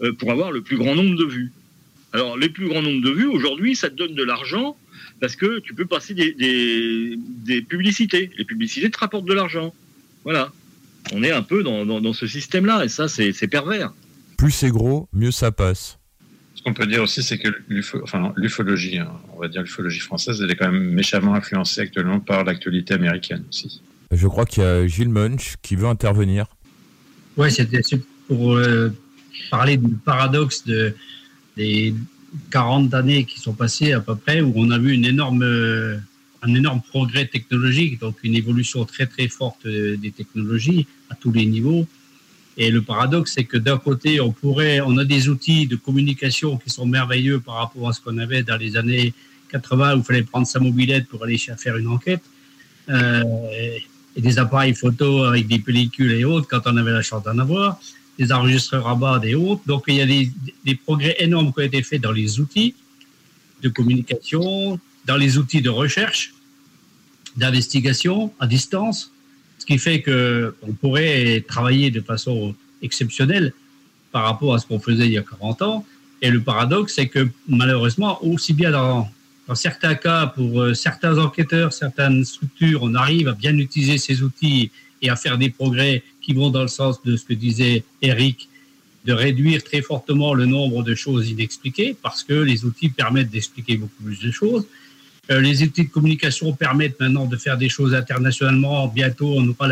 euh, 0.03 0.13
pour 0.13 0.33
avoir 0.33 0.51
le 0.51 0.61
plus 0.61 0.77
grand 0.77 0.95
nombre 0.95 1.17
de 1.17 1.25
vues. 1.25 1.53
Alors, 2.13 2.37
les 2.37 2.49
plus 2.49 2.69
grands 2.69 2.83
nombres 2.83 3.03
de 3.03 3.11
vues, 3.11 3.27
aujourd'hui, 3.27 3.77
ça 3.77 3.91
te 3.91 3.95
donne 3.95 4.15
de 4.15 4.25
l'argent, 4.25 4.77
parce 5.21 5.37
que 5.37 5.61
tu 5.61 5.75
peux 5.75 5.87
passer 5.87 6.15
des, 6.15 7.63
publicités. 7.63 8.31
Les 8.37 8.45
publicités 8.45 8.91
te 8.91 8.99
rapportent 8.99 9.27
de 9.29 9.35
l'argent. 9.35 9.73
Voilà. 10.25 10.53
On 11.13 11.23
est 11.23 11.31
un 11.31 11.43
peu 11.43 11.63
dans, 11.63 12.13
ce 12.13 12.27
système-là, 12.27 12.85
et 12.85 12.89
ça, 12.89 13.07
c'est 13.07 13.49
pervers. 13.49 13.93
Plus 14.37 14.51
c'est 14.51 14.71
gros, 14.71 15.09
mieux 15.13 15.31
ça 15.31 15.53
passe. 15.53 15.98
Ce 16.59 16.63
qu'on 16.65 16.75
peut 16.75 16.89
dire 16.89 17.05
aussi, 17.05 17.23
c'est 17.23 17.39
que 17.39 17.49
l'ufologie, 17.69 18.99
hein, 18.99 19.13
on 19.33 19.39
va 19.39 19.47
dire 19.47 19.63
l'ufologie 19.63 20.01
française, 20.01 20.41
elle 20.43 20.51
est 20.51 20.57
quand 20.57 20.73
même 20.73 20.91
méchamment 20.91 21.35
influencée 21.35 21.83
actuellement 21.83 22.19
par 22.19 22.43
l'actualité 22.43 22.95
américaine 22.95 23.45
aussi. 23.49 23.81
Je 24.11 24.27
crois 24.27 24.45
qu'il 24.45 24.65
y 24.65 24.67
a 24.67 24.85
Gilles 24.89 25.09
Munch 25.09 25.55
qui 25.63 25.77
veut 25.77 25.87
intervenir. 25.87 26.47
Oui, 27.37 27.53
c'était 27.53 27.81
pour 28.27 28.57
euh, 28.57 28.89
parler 29.53 29.77
du 29.77 29.95
paradoxe 30.05 30.65
de, 30.65 30.97
des 31.57 31.95
40 32.51 32.93
années 32.93 33.25
qui 33.25 33.39
sont 33.39 33.55
passées 33.55 33.93
à 33.93 34.01
peu 34.01 34.17
près, 34.17 34.41
où 34.41 34.53
on 34.57 34.73
a 34.73 34.79
vu 34.79 34.95
une 34.95 35.05
énorme, 35.05 35.45
un 36.43 36.55
énorme 36.55 36.83
progrès 36.89 37.27
technologique, 37.27 38.01
donc 38.01 38.17
une 38.25 38.35
évolution 38.35 38.85
très 38.85 39.07
très 39.07 39.29
forte 39.29 39.65
des 39.65 40.11
technologies 40.11 40.89
à 41.09 41.15
tous 41.15 41.31
les 41.31 41.47
niveaux. 41.47 41.87
Et 42.61 42.73
le 42.73 42.83
paradoxe, 42.83 43.35
c'est 43.37 43.45
que 43.45 43.57
d'un 43.57 43.79
côté, 43.79 44.21
on 44.21 44.99
a 44.99 45.05
des 45.05 45.29
outils 45.29 45.69
de 45.69 45.77
communication 45.77 46.57
qui 46.59 46.71
sont 46.71 46.87
merveilleux 46.87 47.39
par 47.39 47.55
rapport 47.55 47.89
à 47.89 47.93
ce 47.93 48.01
qu'on 48.01 48.19
avait 48.19 48.43
dans 48.43 48.57
les 48.57 48.77
années 48.77 49.15
80 49.53 49.95
où 49.95 49.99
il 49.99 50.05
fallait 50.05 50.23
prendre 50.25 50.47
sa 50.47 50.59
mobilette 50.59 51.07
pour 51.07 51.23
aller 51.23 51.39
faire 51.39 51.77
une 51.77 51.87
enquête. 51.87 52.23
Euh, 52.89 53.23
et 54.17 54.21
des 54.21 54.39
appareils 54.41 54.75
photo 54.75 55.23
avec 55.23 55.47
des 55.47 55.61
pellicules 55.61 56.13
et 56.13 56.25
autres 56.25 56.49
quand 56.49 56.63
on 56.67 56.77
avait 56.77 56.91
la 56.91 57.03
chance 57.03 57.23
d'en 57.23 57.39
avoir, 57.39 57.79
des 58.19 58.33
enregistreurs 58.33 58.89
à 58.89 58.97
bas 58.97 59.21
et 59.23 59.37
autres. 59.37 59.63
Donc 59.67 59.85
il 59.87 59.95
y 59.95 60.01
a 60.01 60.07
des, 60.07 60.75
progrès 60.75 61.15
énormes 61.21 61.53
qui 61.53 61.61
ont 61.61 61.65
été 61.65 61.83
faits 61.85 62.01
dans 62.01 62.11
les 62.11 62.41
outils 62.41 62.75
de 63.63 63.69
communication, 63.69 64.81
dans 65.07 65.17
les 65.17 65.39
outils 65.39 65.63
de 65.63 65.71
recherche, 65.71 66.35
d'investigation 67.37 68.33
à 68.41 68.49
distance 68.49 69.13
qui 69.69 69.77
fait 69.77 70.01
qu'on 70.01 70.73
pourrait 70.81 71.45
travailler 71.47 71.91
de 71.91 72.01
façon 72.01 72.55
exceptionnelle 72.81 73.53
par 74.13 74.23
rapport 74.25 74.55
à 74.55 74.59
ce 74.59 74.67
qu'on 74.67 74.81
faisait 74.81 75.05
il 75.05 75.13
y 75.13 75.19
a 75.19 75.23
40 75.23 75.61
ans. 75.61 75.85
Et 76.23 76.31
le 76.31 76.41
paradoxe, 76.41 76.95
c'est 76.97 77.09
que 77.09 77.29
malheureusement, 77.47 78.19
aussi 78.25 78.55
bien 78.55 78.71
dans, 78.71 79.07
certains 79.53 79.95
cas, 79.95 80.29
pour 80.29 80.63
euh, 80.63 80.73
certains 80.73 81.19
enquêteurs, 81.19 81.75
certaines 81.75 82.25
structures, 82.25 82.83
on 82.83 82.95
arrive 82.95 83.29
à 83.29 83.35
bien 83.35 83.57
utiliser 83.59 83.99
ces 83.99 84.23
outils 84.23 84.71
et 85.03 85.11
à 85.11 85.17
faire 85.17 85.37
des 85.37 85.51
progrès 85.51 86.03
qui 86.23 86.33
vont 86.33 86.49
dans 86.49 86.63
le 86.63 86.69
sens 86.69 87.03
de 87.03 87.17
ce 87.17 87.27
que 87.27 87.35
disait 87.35 87.85
Eric, 88.01 88.49
de 89.05 89.13
réduire 89.13 89.63
très 89.63 89.83
fortement 89.83 90.33
le 90.33 90.47
nombre 90.47 90.83
de 90.83 90.95
choses 90.95 91.29
inexpliquées, 91.29 91.95
parce 92.03 92.25
que 92.25 92.33
les 92.33 92.65
outils 92.65 92.89
permettent 92.89 93.31
d'expliquer 93.31 93.77
beaucoup 93.77 94.03
plus 94.03 94.19
de 94.19 94.31
choses. 94.31 94.65
Euh, 95.31 95.41
les 95.41 95.63
outils 95.63 95.85
de 95.85 95.91
communication 95.91 96.53
permettent 96.53 96.99
maintenant 97.01 97.27
de 97.27 97.37
faire 97.37 97.59
des 97.59 97.69
choses 97.69 97.95
internationalement. 97.95 98.89
Bientôt, 98.89 99.35
on 99.37 99.47
aura 99.49 99.69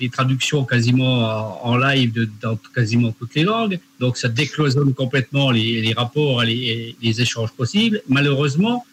les 0.00 0.08
traductions 0.08 0.64
quasiment 0.64 1.64
en, 1.66 1.76
live 1.76 2.28
dans 2.40 2.56
quasiment 2.74 3.12
toutes 3.12 3.34
les 3.34 3.44
langues. 3.44 3.78
Donc, 3.98 4.16
ça 4.16 4.28
décloisonne 4.28 4.92
complètement 4.94 5.50
les, 5.50 5.80
les 5.80 5.92
rapports 5.92 6.42
et 6.42 6.96
les, 7.00 7.20
échanges 7.20 7.52
possibles. 7.52 8.02
Malheureusement, 8.08 8.84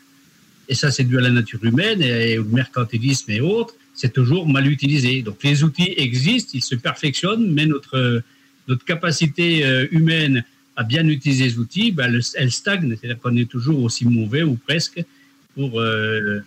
et 0.69 0.75
ça, 0.75 0.91
c'est 0.91 1.03
dû 1.03 1.17
à 1.17 1.21
la 1.21 1.29
nature 1.29 1.63
humaine 1.63 2.01
et 2.01 2.37
au 2.37 2.43
mercantilisme 2.45 3.31
et 3.31 3.41
autres, 3.41 3.73
c'est 3.93 4.13
toujours 4.13 4.47
mal 4.47 4.67
utilisé. 4.67 5.21
Donc, 5.21 5.43
les 5.43 5.63
outils 5.63 5.93
existent, 5.97 6.51
ils 6.53 6.63
se 6.63 6.75
perfectionnent, 6.75 7.51
mais 7.51 7.65
notre, 7.65 8.21
notre 8.67 8.85
capacité 8.85 9.65
euh, 9.65 9.87
humaine 9.91 10.43
à 10.75 10.83
bien 10.83 11.07
utiliser 11.07 11.45
les 11.45 11.57
outils, 11.57 11.91
ben, 11.91 12.21
elle 12.35 12.51
stagne. 12.51 12.95
C'est-à-dire 12.95 13.19
qu'on 13.19 13.35
est 13.35 13.49
toujours 13.49 13.81
aussi 13.81 14.05
mauvais 14.05 14.43
ou 14.43 14.55
presque 14.55 15.03
pour 15.57 15.81
euh, 15.81 16.43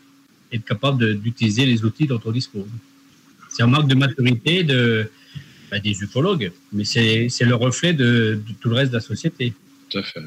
être 0.53 0.65
capable 0.65 1.21
d'utiliser 1.21 1.67
les 1.67 1.85
outils 1.85 2.07
dont 2.07 2.21
on 2.25 2.31
dispose. 2.31 2.71
C'est 3.49 3.65
un 3.65 3.67
manque 3.67 3.89
de 3.89 3.97
maturité 3.97 4.63
ben, 4.63 5.81
des 5.83 6.01
ufologues, 6.01 6.53
mais 6.73 6.85
c'est 6.85 7.29
le 7.41 7.55
reflet 7.57 7.93
de, 7.93 8.41
tout 8.61 8.69
le 8.69 8.77
reste 8.77 8.93
de 8.93 8.97
la 8.97 9.03
société. 9.03 9.53
Tout 9.89 9.99
à 9.99 10.03
fait. 10.05 10.21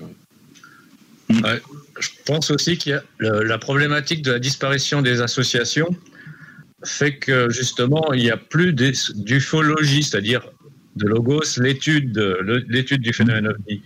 je 2.00 2.10
pense 2.26 2.52
aussi 2.52 2.78
a 2.92 3.02
la 3.20 3.58
problématique 3.58 4.22
de 4.22 4.32
la 4.34 4.40
disparition 4.40 5.02
des 5.02 5.22
associations 5.22 5.90
fait 6.84 7.16
que 7.16 7.50
justement 7.50 8.12
il 8.12 8.24
n'y 8.24 8.32
a 8.32 8.36
plus 8.38 8.74
d'ufologie, 8.74 10.04
c'est-à-dire 10.04 10.42
de 10.98 11.08
logos, 11.08 11.58
l'étude 11.58 12.18
l'étude 12.68 13.02
du 13.02 13.14
phénomène 13.14 13.48
ovni 13.48 13.82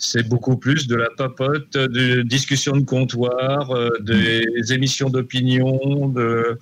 c'est 0.00 0.26
beaucoup 0.26 0.56
plus 0.56 0.88
de 0.88 0.96
la 0.96 1.10
papote, 1.10 1.76
de 1.76 2.22
discussions 2.22 2.76
de 2.76 2.84
comptoir, 2.84 3.70
euh, 3.70 3.90
des 4.00 4.72
émissions 4.72 5.10
d'opinion, 5.10 6.08
de 6.08 6.58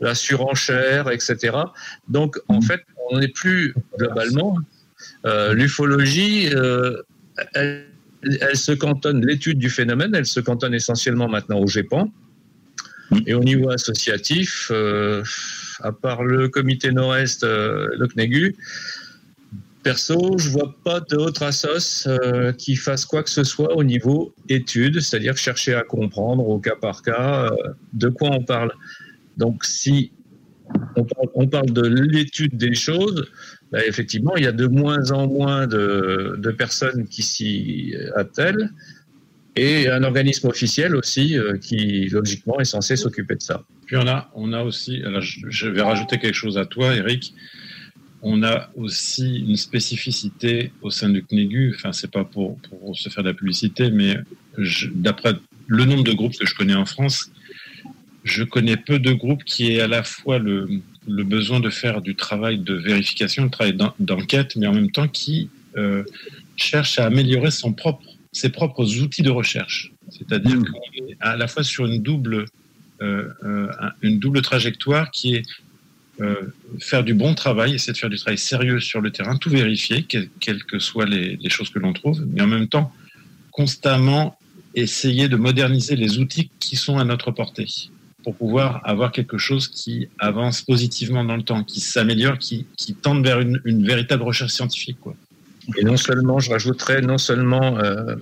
la 0.00 0.14
surenchère, 0.14 1.08
etc. 1.10 1.56
Donc, 2.08 2.36
en 2.48 2.60
fait, 2.60 2.82
on 3.10 3.20
n'est 3.20 3.28
plus 3.28 3.74
globalement. 3.96 4.58
Euh, 5.24 5.54
l'ufologie, 5.54 6.50
euh, 6.52 7.00
elle, 7.54 7.86
se 8.54 8.72
cantonne, 8.72 9.24
l'étude 9.24 9.58
du 9.58 9.70
phénomène, 9.70 10.12
elle 10.14 10.26
se 10.26 10.40
cantonne 10.40 10.74
essentiellement 10.74 11.28
maintenant 11.28 11.60
au 11.60 11.68
GEPAN. 11.68 12.12
Et 13.26 13.34
au 13.34 13.44
niveau 13.44 13.70
associatif, 13.70 14.72
à 15.80 15.92
part 15.92 16.24
le 16.24 16.48
comité 16.48 16.90
nord-est, 16.90 17.44
le 17.44 18.06
CNEGU, 18.08 18.56
Perso, 19.84 20.38
je 20.38 20.48
vois 20.48 20.74
pas 20.82 21.00
d'autres 21.00 21.42
assos 21.42 22.08
euh, 22.08 22.52
qui 22.52 22.74
fassent 22.74 23.04
quoi 23.04 23.22
que 23.22 23.28
ce 23.28 23.44
soit 23.44 23.76
au 23.76 23.84
niveau 23.84 24.34
études, 24.48 25.00
c'est-à-dire 25.00 25.36
chercher 25.36 25.74
à 25.74 25.82
comprendre 25.82 26.48
au 26.48 26.58
cas 26.58 26.74
par 26.74 27.02
cas 27.02 27.44
euh, 27.44 27.72
de 27.92 28.08
quoi 28.08 28.30
on 28.30 28.42
parle. 28.42 28.72
Donc, 29.36 29.64
si 29.64 30.10
on 30.96 31.46
parle, 31.46 31.70
de 31.70 31.82
l'étude 31.82 32.56
des 32.56 32.74
choses, 32.74 33.30
bah, 33.70 33.84
effectivement, 33.86 34.34
il 34.36 34.44
y 34.44 34.46
a 34.46 34.52
de 34.52 34.66
moins 34.66 35.10
en 35.10 35.26
moins 35.26 35.66
de, 35.66 36.54
personnes 36.56 37.06
qui 37.06 37.22
s'y 37.22 37.94
attellent 38.16 38.70
et 39.54 39.88
un 39.90 40.02
organisme 40.02 40.48
officiel 40.48 40.96
aussi 40.96 41.38
euh, 41.38 41.58
qui, 41.58 42.08
logiquement, 42.08 42.58
est 42.58 42.64
censé 42.64 42.96
s'occuper 42.96 43.36
de 43.36 43.42
ça. 43.42 43.62
Puis 43.84 43.98
on 43.98 44.08
a, 44.08 44.30
on 44.34 44.54
a 44.54 44.62
aussi, 44.62 45.02
je 45.20 45.68
vais 45.68 45.82
rajouter 45.82 46.18
quelque 46.18 46.34
chose 46.34 46.56
à 46.56 46.64
toi, 46.64 46.96
Eric 46.96 47.34
on 48.24 48.42
a 48.42 48.70
aussi 48.74 49.40
une 49.40 49.56
spécificité 49.56 50.72
au 50.80 50.90
sein 50.90 51.10
du 51.10 51.22
CNEGU, 51.22 51.74
enfin 51.76 51.92
c'est 51.92 52.10
pas 52.10 52.24
pour, 52.24 52.58
se 52.94 53.10
faire 53.10 53.22
de 53.22 53.28
la 53.28 53.34
publicité, 53.34 53.90
mais 53.90 54.16
d'après 54.94 55.34
le 55.66 55.84
nombre 55.84 56.04
de 56.04 56.12
groupes 56.12 56.36
que 56.36 56.46
je 56.46 56.54
connais 56.54 56.74
en 56.74 56.86
France, 56.86 57.30
je 58.24 58.42
connais 58.42 58.78
peu 58.78 58.98
de 58.98 59.12
groupes 59.12 59.44
qui 59.44 59.72
aient 59.72 59.80
à 59.80 59.88
la 59.88 60.02
fois 60.02 60.38
le, 60.38 60.80
besoin 61.06 61.60
de 61.60 61.68
faire 61.68 62.00
du 62.00 62.14
travail 62.14 62.58
de 62.58 62.74
vérification, 62.74 63.44
du 63.44 63.50
travail 63.50 63.76
d'enquête, 63.98 64.56
mais 64.56 64.66
en 64.66 64.72
même 64.72 64.90
temps 64.90 65.08
qui 65.08 65.50
euh, 65.76 66.02
cherche 66.56 66.98
à 66.98 67.04
améliorer 67.04 67.50
son 67.50 67.74
propre, 67.74 68.06
ses 68.32 68.48
propres 68.48 69.00
outils 69.02 69.22
de 69.22 69.30
recherche. 69.30 69.92
C'est-à-dire 70.08 70.56
mmh. 70.56 70.64
qu'on 70.64 71.08
est 71.08 71.16
à 71.20 71.36
la 71.36 71.46
fois 71.46 71.62
sur 71.62 71.84
une 71.84 72.02
double, 72.02 72.46
euh, 73.02 73.28
euh, 73.44 73.68
une 74.00 74.18
double 74.18 74.40
trajectoire 74.40 75.10
qui 75.10 75.34
est 75.34 75.42
euh, 76.20 76.52
faire 76.78 77.02
du 77.02 77.14
bon 77.14 77.34
travail, 77.34 77.74
essayer 77.74 77.92
de 77.92 77.98
faire 77.98 78.10
du 78.10 78.18
travail 78.18 78.38
sérieux 78.38 78.80
sur 78.80 79.00
le 79.00 79.10
terrain, 79.10 79.36
tout 79.36 79.50
vérifier, 79.50 80.04
quelles 80.04 80.64
que 80.64 80.78
soient 80.78 81.06
les, 81.06 81.38
choses 81.48 81.70
que 81.70 81.78
l'on 81.78 81.92
trouve, 81.92 82.24
mais 82.26 82.42
en 82.42 82.46
même 82.46 82.68
temps, 82.68 82.92
constamment 83.50 84.38
essayer 84.74 85.28
de 85.28 85.36
moderniser 85.36 85.96
les 85.96 86.18
outils 86.18 86.50
qui 86.60 86.76
sont 86.76 86.98
à 86.98 87.04
notre 87.04 87.30
portée 87.30 87.66
pour 88.22 88.34
pouvoir 88.36 88.80
avoir 88.84 89.12
quelque 89.12 89.38
chose 89.38 89.68
qui 89.68 90.08
avance 90.18 90.62
positivement 90.62 91.24
dans 91.24 91.36
le 91.36 91.42
temps, 91.42 91.62
qui 91.62 91.80
s'améliore, 91.80 92.38
qui, 92.38 92.66
tende 93.02 93.24
vers 93.24 93.40
une, 93.40 93.60
une 93.64 93.84
véritable 93.86 94.22
recherche 94.22 94.52
scientifique. 94.52 94.98
Quoi. 95.00 95.14
Et 95.76 95.84
non 95.84 95.96
seulement, 95.96 96.40
je 96.40 96.50
rajouterais 96.50 97.00
non 97.00 97.18
seulement 97.18 97.78
euh, 97.78 98.16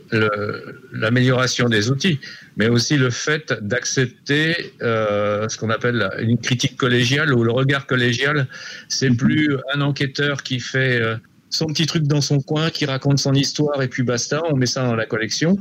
l'amélioration 0.92 1.68
des 1.68 1.90
outils, 1.90 2.20
mais 2.56 2.68
aussi 2.68 2.96
le 2.96 3.10
fait 3.10 3.52
d'accepter 3.62 4.72
euh, 4.80 5.48
ce 5.48 5.58
qu'on 5.58 5.70
appelle 5.70 6.08
une 6.20 6.38
critique 6.38 6.76
collégiale 6.76 7.34
ou 7.34 7.42
le 7.42 7.50
regard 7.50 7.86
collégial. 7.86 8.46
C'est 8.88 9.10
plus 9.10 9.56
un 9.74 9.80
enquêteur 9.80 10.42
qui 10.42 10.60
fait 10.60 11.00
euh, 11.00 11.16
son 11.50 11.66
petit 11.66 11.86
truc 11.86 12.04
dans 12.04 12.20
son 12.20 12.40
coin, 12.40 12.70
qui 12.70 12.86
raconte 12.86 13.18
son 13.18 13.34
histoire 13.34 13.82
et 13.82 13.88
puis 13.88 14.04
basta, 14.04 14.40
on 14.50 14.56
met 14.56 14.66
ça 14.66 14.84
dans 14.84 14.96
la 14.96 15.06
collection. 15.06 15.58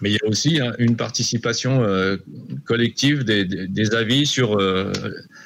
Mais 0.00 0.10
il 0.10 0.12
y 0.12 0.24
a 0.24 0.28
aussi 0.28 0.60
hein, 0.60 0.72
une 0.78 0.94
participation 0.94 1.82
collective 2.64 3.24
des, 3.24 3.44
des, 3.44 3.94
avis 3.96 4.24
sur, 4.24 4.56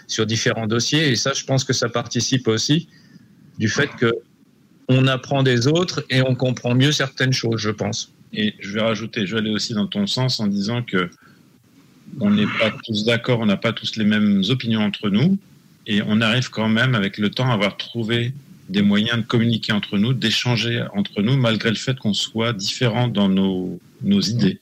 sur 0.06 0.26
différents 0.26 0.66
dossiers. 0.66 1.08
Et 1.08 1.16
ça, 1.16 1.32
je 1.32 1.46
pense 1.46 1.64
que 1.64 1.72
ça 1.72 1.88
participe 1.88 2.46
aussi 2.46 2.90
du 3.58 3.70
fait 3.70 3.88
que 3.98 4.12
on 4.88 5.06
apprend 5.06 5.42
des 5.42 5.66
autres 5.66 6.04
et 6.10 6.22
on 6.22 6.34
comprend 6.34 6.74
mieux 6.74 6.92
certaines 6.92 7.32
choses, 7.32 7.60
je 7.60 7.70
pense. 7.70 8.12
Et 8.32 8.54
je 8.60 8.72
vais 8.72 8.80
rajouter, 8.80 9.26
je 9.26 9.34
vais 9.34 9.40
aller 9.40 9.50
aussi 9.50 9.74
dans 9.74 9.86
ton 9.86 10.06
sens 10.06 10.40
en 10.40 10.46
disant 10.46 10.82
que 10.82 11.10
on 12.20 12.30
n'est 12.30 12.46
pas 12.58 12.72
tous 12.84 13.04
d'accord, 13.04 13.40
on 13.40 13.46
n'a 13.46 13.58
pas 13.58 13.72
tous 13.72 13.96
les 13.96 14.04
mêmes 14.04 14.42
opinions 14.48 14.80
entre 14.80 15.10
nous, 15.10 15.36
et 15.86 16.00
on 16.06 16.20
arrive 16.20 16.48
quand 16.50 16.68
même 16.68 16.94
avec 16.94 17.18
le 17.18 17.30
temps 17.30 17.50
à 17.50 17.54
avoir 17.54 17.76
trouvé 17.76 18.32
des 18.68 18.82
moyens 18.82 19.18
de 19.18 19.22
communiquer 19.22 19.72
entre 19.72 19.98
nous, 19.98 20.12
d'échanger 20.14 20.84
entre 20.94 21.22
nous, 21.22 21.36
malgré 21.36 21.70
le 21.70 21.76
fait 21.76 21.98
qu'on 21.98 22.14
soit 22.14 22.52
différents 22.52 23.08
dans 23.08 23.28
nos, 23.28 23.78
nos 24.02 24.20
idées. 24.20 24.58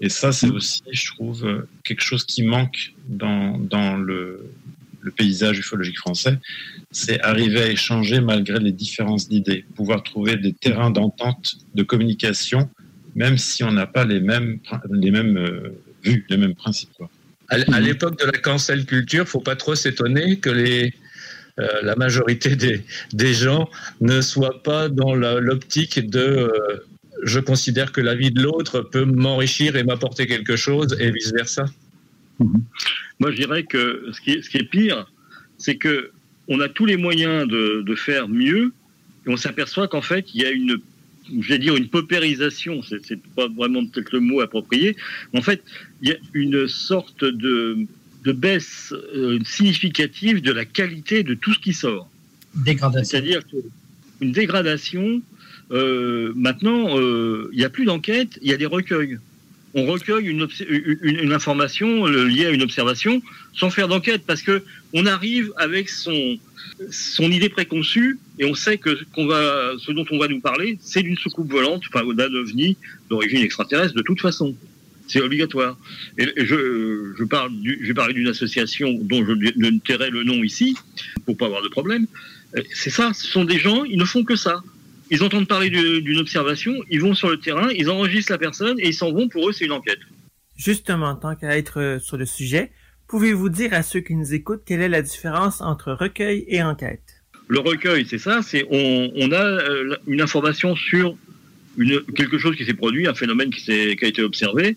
Et 0.00 0.08
ça, 0.08 0.32
c'est 0.32 0.48
aussi, 0.48 0.82
je 0.90 1.06
trouve, 1.12 1.66
quelque 1.84 2.02
chose 2.02 2.24
qui 2.24 2.42
manque 2.42 2.94
dans, 3.08 3.58
dans 3.58 3.96
le, 3.96 4.50
le 5.00 5.10
paysage 5.10 5.58
ufologique 5.58 5.98
français, 5.98 6.38
c'est 6.90 7.20
arriver 7.22 7.62
à 7.62 7.68
échanger 7.68 8.20
malgré 8.20 8.58
les 8.58 8.72
différences 8.72 9.28
d'idées, 9.28 9.64
pouvoir 9.74 10.02
trouver 10.02 10.36
des 10.36 10.52
terrains 10.52 10.90
d'entente, 10.90 11.56
de 11.74 11.82
communication, 11.82 12.68
même 13.14 13.38
si 13.38 13.64
on 13.64 13.72
n'a 13.72 13.86
pas 13.86 14.04
les 14.04 14.20
mêmes, 14.20 14.58
les 14.90 15.10
mêmes 15.10 15.36
euh, 15.36 15.74
vues, 16.04 16.24
les 16.28 16.36
mêmes 16.36 16.54
principes. 16.54 16.90
Quoi. 16.96 17.10
À, 17.48 17.80
l'époque 17.80 18.18
de 18.20 18.26
la 18.26 18.38
cancel 18.38 18.86
culture, 18.86 19.26
faut 19.26 19.40
pas 19.40 19.56
trop 19.56 19.74
s'étonner 19.74 20.38
que 20.38 20.50
euh, 20.50 20.88
la 21.82 21.96
majorité 21.96 22.54
des, 22.54 22.84
des, 23.12 23.34
gens 23.34 23.68
ne 24.00 24.20
soient 24.20 24.62
pas 24.62 24.88
dans 24.88 25.14
l'optique 25.14 26.08
de 26.08 26.20
euh, 26.20 26.86
je 27.24 27.40
considère 27.40 27.92
que 27.92 28.00
la 28.00 28.14
vie 28.14 28.30
de 28.30 28.40
l'autre 28.40 28.80
peut 28.80 29.04
m'enrichir 29.04 29.76
et 29.76 29.82
m'apporter 29.82 30.26
quelque 30.26 30.56
chose 30.56 30.96
et 30.98 31.12
Moi, 33.18 33.30
je 33.30 33.36
dirais 33.36 33.64
que 33.64 34.08
ce 34.12 34.20
qui 34.20 34.32
est, 34.32 34.42
ce 34.42 34.50
qui 34.50 34.56
est 34.56 34.70
pire, 34.70 35.10
c'est 35.58 35.76
que 35.76 36.10
on 36.48 36.58
a 36.60 36.68
tous 36.68 36.86
les 36.86 36.96
moyens 36.96 37.46
de, 37.46 37.82
de 37.82 37.94
faire 37.94 38.28
mieux, 38.28 38.72
et 39.26 39.30
on 39.30 39.36
s'aperçoit 39.36 39.88
qu'en 39.88 40.02
fait, 40.02 40.26
il 40.34 40.42
y 40.42 40.46
a 40.46 40.50
une, 40.50 40.78
je 41.38 41.48
vais 41.48 41.58
dire 41.58 41.76
une 41.76 41.88
paupérisation, 41.88 42.80
c'est 42.82 43.20
pas 43.36 43.46
vraiment 43.48 43.86
peut-être 43.86 44.12
le 44.12 44.20
mot 44.20 44.40
approprié, 44.40 44.96
en 45.34 45.42
fait, 45.42 45.62
il 46.02 46.08
y 46.08 46.12
a 46.12 46.16
une 46.34 46.66
sorte 46.66 47.24
de, 47.24 47.86
de 48.24 48.32
baisse 48.32 48.92
euh, 49.14 49.38
significative 49.44 50.42
de 50.42 50.52
la 50.52 50.64
qualité 50.64 51.22
de 51.22 51.34
tout 51.34 51.52
ce 51.54 51.58
qui 51.58 51.72
sort. 51.72 52.10
Dégradation. 52.54 53.04
C'est-à-dire 53.04 53.42
une 54.20 54.32
dégradation. 54.32 55.22
Euh, 55.70 56.32
maintenant, 56.34 56.98
euh, 56.98 57.48
il 57.52 57.58
n'y 57.58 57.64
a 57.64 57.70
plus 57.70 57.84
d'enquête, 57.84 58.38
il 58.42 58.50
y 58.50 58.52
a 58.52 58.56
des 58.56 58.66
recueils 58.66 59.18
on 59.74 59.86
recueille 59.86 60.26
une, 60.26 61.32
information 61.32 62.06
liée 62.06 62.46
à 62.46 62.50
une 62.50 62.62
observation 62.62 63.22
sans 63.54 63.70
faire 63.70 63.88
d'enquête 63.88 64.22
parce 64.26 64.42
que 64.42 64.62
on 64.92 65.06
arrive 65.06 65.52
avec 65.56 65.88
son 65.88 66.38
son 66.90 67.30
idée 67.30 67.48
préconçue 67.48 68.18
et 68.38 68.44
on 68.44 68.54
sait 68.54 68.78
que 68.78 68.96
ce 68.96 69.92
dont 69.92 70.04
on 70.10 70.18
va 70.18 70.28
nous 70.28 70.40
parler 70.40 70.78
c'est 70.80 71.02
d'une 71.02 71.16
soucoupe 71.16 71.50
volante 71.50 71.82
enfin 71.88 72.04
d'un 72.14 72.32
ovni 72.34 72.76
d'origine 73.08 73.40
extraterrestre 73.40 73.94
de 73.94 74.02
toute 74.02 74.20
façon. 74.20 74.56
C'est 75.06 75.20
obligatoire. 75.20 75.76
Et, 76.18 76.28
je 76.36 77.14
je 77.18 77.24
parle 77.24 77.50
parler 77.96 78.14
d'une 78.14 78.28
association 78.28 78.96
dont 79.02 79.24
je 79.24 79.32
ne 79.32 79.78
tairai 79.80 80.10
le 80.10 80.22
nom 80.22 80.44
ici 80.44 80.76
pour 81.26 81.36
pas 81.36 81.46
avoir 81.46 81.62
de 81.62 81.68
problème. 81.68 82.06
C'est 82.72 82.90
ça 82.90 83.12
ce 83.12 83.26
sont 83.26 83.44
des 83.44 83.58
gens 83.58 83.84
ils 83.84 83.98
ne 83.98 84.04
font 84.04 84.24
que 84.24 84.36
ça 84.36 84.62
ils 85.10 85.22
entendent 85.22 85.48
parler 85.48 85.70
d'une 85.70 86.18
observation, 86.18 86.72
ils 86.88 87.00
vont 87.00 87.14
sur 87.14 87.28
le 87.28 87.38
terrain, 87.38 87.68
ils 87.74 87.90
enregistrent 87.90 88.32
la 88.32 88.38
personne 88.38 88.78
et 88.78 88.88
ils 88.88 88.94
s'en 88.94 89.12
vont. 89.12 89.28
Pour 89.28 89.48
eux, 89.48 89.52
c'est 89.52 89.64
une 89.64 89.72
enquête. 89.72 89.98
Justement, 90.56 91.14
tant 91.16 91.34
qu'à 91.34 91.56
être 91.58 91.98
sur 92.00 92.16
le 92.16 92.26
sujet, 92.26 92.70
pouvez-vous 93.08 93.48
dire 93.48 93.74
à 93.74 93.82
ceux 93.82 94.00
qui 94.00 94.14
nous 94.14 94.34
écoutent 94.34 94.62
quelle 94.64 94.80
est 94.80 94.88
la 94.88 95.02
différence 95.02 95.60
entre 95.60 95.92
recueil 95.92 96.44
et 96.46 96.62
enquête? 96.62 97.02
Le 97.48 97.58
recueil, 97.58 98.06
c'est 98.08 98.18
ça, 98.18 98.42
c'est 98.42 98.64
on, 98.70 99.10
on, 99.16 99.32
a 99.32 99.44
euh, 99.44 99.96
une 100.06 100.20
information 100.20 100.76
sur 100.76 101.16
une, 101.76 102.00
quelque 102.14 102.38
chose 102.38 102.54
qui 102.54 102.64
s'est 102.64 102.74
produit, 102.74 103.08
un 103.08 103.14
phénomène 103.14 103.50
qui, 103.50 103.64
qui 103.64 104.04
a 104.04 104.06
été 104.06 104.22
observé. 104.22 104.76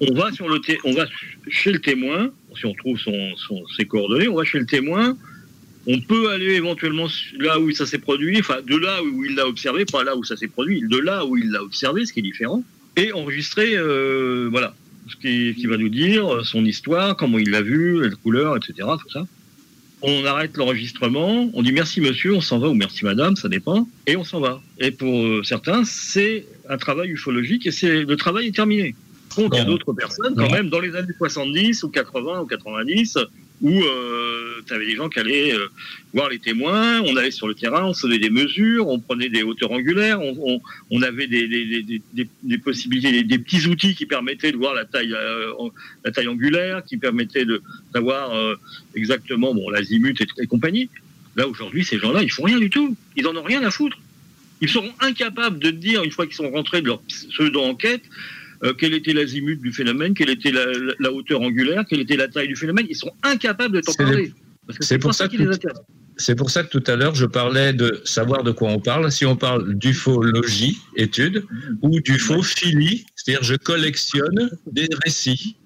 On 0.00 0.14
va, 0.14 0.30
sur 0.30 0.48
le 0.48 0.60
on 0.84 0.92
va 0.92 1.06
chez 1.48 1.72
le 1.72 1.80
témoin, 1.80 2.30
si 2.56 2.66
on 2.66 2.74
trouve 2.74 2.96
son, 2.98 3.34
son, 3.36 3.66
ses 3.76 3.86
coordonnées, 3.86 4.28
on 4.28 4.36
va 4.36 4.44
chez 4.44 4.60
le 4.60 4.66
témoin, 4.66 5.16
on 5.86 6.00
peut 6.00 6.30
aller 6.30 6.54
éventuellement 6.54 7.06
là 7.38 7.58
où 7.58 7.70
ça 7.72 7.86
s'est 7.86 7.98
produit, 7.98 8.38
enfin 8.38 8.58
de 8.66 8.76
là 8.76 9.02
où 9.02 9.24
il 9.24 9.34
l'a 9.34 9.46
observé, 9.46 9.84
pas 9.84 10.04
là 10.04 10.16
où 10.16 10.24
ça 10.24 10.36
s'est 10.36 10.48
produit, 10.48 10.82
de 10.82 10.98
là 10.98 11.24
où 11.24 11.36
il 11.36 11.50
l'a 11.50 11.62
observé, 11.62 12.04
ce 12.04 12.12
qui 12.12 12.20
est 12.20 12.22
différent, 12.22 12.62
et 12.96 13.12
enregistrer, 13.12 13.76
euh, 13.76 14.48
voilà, 14.50 14.74
ce 15.08 15.16
qui, 15.16 15.54
qui, 15.54 15.66
va 15.66 15.76
nous 15.76 15.88
dire 15.88 16.44
son 16.44 16.64
histoire, 16.64 17.16
comment 17.16 17.38
il 17.38 17.50
l'a 17.50 17.62
vu, 17.62 18.02
la 18.02 18.14
couleur, 18.16 18.56
etc., 18.56 18.88
tout 19.00 19.10
ça. 19.10 19.26
On 20.00 20.24
arrête 20.26 20.56
l'enregistrement, 20.56 21.50
on 21.54 21.62
dit 21.62 21.72
merci 21.72 22.00
monsieur, 22.00 22.34
on 22.34 22.40
s'en 22.40 22.58
va, 22.58 22.68
ou 22.68 22.74
merci 22.74 23.04
madame, 23.04 23.34
ça 23.34 23.48
dépend, 23.48 23.88
et 24.06 24.16
on 24.16 24.24
s'en 24.24 24.40
va. 24.40 24.60
Et 24.78 24.92
pour 24.92 25.26
euh, 25.26 25.42
certains, 25.42 25.84
c'est 25.84 26.46
un 26.68 26.76
travail 26.76 27.10
ufologique 27.10 27.66
et 27.66 27.72
c'est 27.72 28.04
le 28.04 28.16
travail 28.16 28.48
est 28.48 28.54
terminé. 28.54 28.94
Contre, 29.34 29.56
il 29.56 29.58
y 29.58 29.62
a 29.62 29.64
d'autres 29.64 29.92
personnes, 29.92 30.34
quand 30.36 30.50
même, 30.50 30.68
dans 30.68 30.80
les 30.80 30.94
années 30.94 31.12
70 31.16 31.82
ou 31.82 31.88
80 31.88 32.40
ou 32.42 32.46
90, 32.46 33.18
où 33.60 33.82
euh, 33.82 34.60
tu 34.66 34.74
avais 34.74 34.86
des 34.86 34.96
gens 34.96 35.08
qui 35.08 35.18
allaient 35.18 35.52
euh, 35.52 35.68
voir 36.14 36.28
les 36.28 36.38
témoins, 36.38 37.00
on 37.00 37.16
allait 37.16 37.30
sur 37.30 37.48
le 37.48 37.54
terrain, 37.54 37.84
on 37.84 37.94
faisait 37.94 38.18
des 38.18 38.30
mesures, 38.30 38.88
on 38.88 39.00
prenait 39.00 39.28
des 39.28 39.42
hauteurs 39.42 39.72
angulaires, 39.72 40.20
on, 40.20 41.02
avait 41.02 41.26
des, 41.26 42.58
possibilités, 42.62 43.22
des, 43.22 43.38
petits 43.38 43.66
outils 43.66 43.94
qui 43.94 44.06
permettaient 44.06 44.52
de 44.52 44.56
voir 44.56 44.74
la 44.74 44.84
taille, 44.84 45.12
euh, 45.12 45.52
la 46.04 46.12
taille 46.12 46.28
angulaire, 46.28 46.84
qui 46.84 46.96
permettaient 46.96 47.44
de 47.44 47.62
savoir 47.92 48.34
euh, 48.34 48.54
exactement 48.94 49.54
bon 49.54 49.70
l'azimut 49.70 50.20
et, 50.20 50.26
et 50.38 50.46
compagnie. 50.46 50.88
Là 51.36 51.48
aujourd'hui, 51.48 51.84
ces 51.84 51.98
gens-là, 51.98 52.22
ils 52.22 52.30
font 52.32 52.44
rien 52.44 52.58
du 52.58 52.70
tout, 52.70 52.96
ils 53.16 53.26
en 53.26 53.36
ont 53.36 53.42
rien 53.42 53.62
à 53.62 53.70
foutre. 53.70 53.98
Ils 54.60 54.68
seront 54.68 54.92
incapables 55.00 55.58
de 55.60 55.70
dire 55.70 56.02
une 56.02 56.10
fois 56.10 56.26
qu'ils 56.26 56.34
sont 56.34 56.50
rentrés 56.50 56.82
de 56.82 56.88
leur 56.88 57.00
pseudo-enquête 57.02 58.02
euh, 58.64 58.74
quel 58.76 58.94
était 58.94 59.12
l'azimut 59.12 59.60
du 59.60 59.72
phénomène, 59.72 60.14
quelle 60.14 60.30
était 60.30 60.50
la, 60.50 60.66
la, 60.66 60.94
la, 60.98 61.12
hauteur 61.12 61.40
angulaire, 61.40 61.84
quelle 61.88 62.00
était 62.00 62.16
la 62.16 62.28
taille 62.28 62.48
du 62.48 62.56
phénomène? 62.56 62.86
Ils 62.88 62.96
sont 62.96 63.12
incapables 63.22 63.74
de 63.76 63.80
t'en 63.80 63.94
parler. 63.94 64.32
C'est 64.80 64.98
pour, 64.98 65.14
ça 65.14 65.28
que 65.28 65.36
c'est 66.18 66.34
pour 66.34 66.50
ça 66.50 66.62
que 66.62 66.68
tout 66.68 66.82
à 66.88 66.96
l'heure, 66.96 67.14
je 67.14 67.24
parlais 67.24 67.72
de 67.72 68.00
savoir 68.04 68.42
de 68.42 68.50
quoi 68.50 68.70
on 68.70 68.80
parle. 68.80 69.10
Si 69.10 69.24
on 69.24 69.36
parle 69.36 69.74
d'ufologie, 69.74 70.78
étude, 70.96 71.44
ou 71.80 72.00
d'ufophilie, 72.00 73.06
c'est-à-dire 73.14 73.42
je 73.42 73.54
collectionne 73.54 74.50
des 74.70 74.88
récits. 75.04 75.56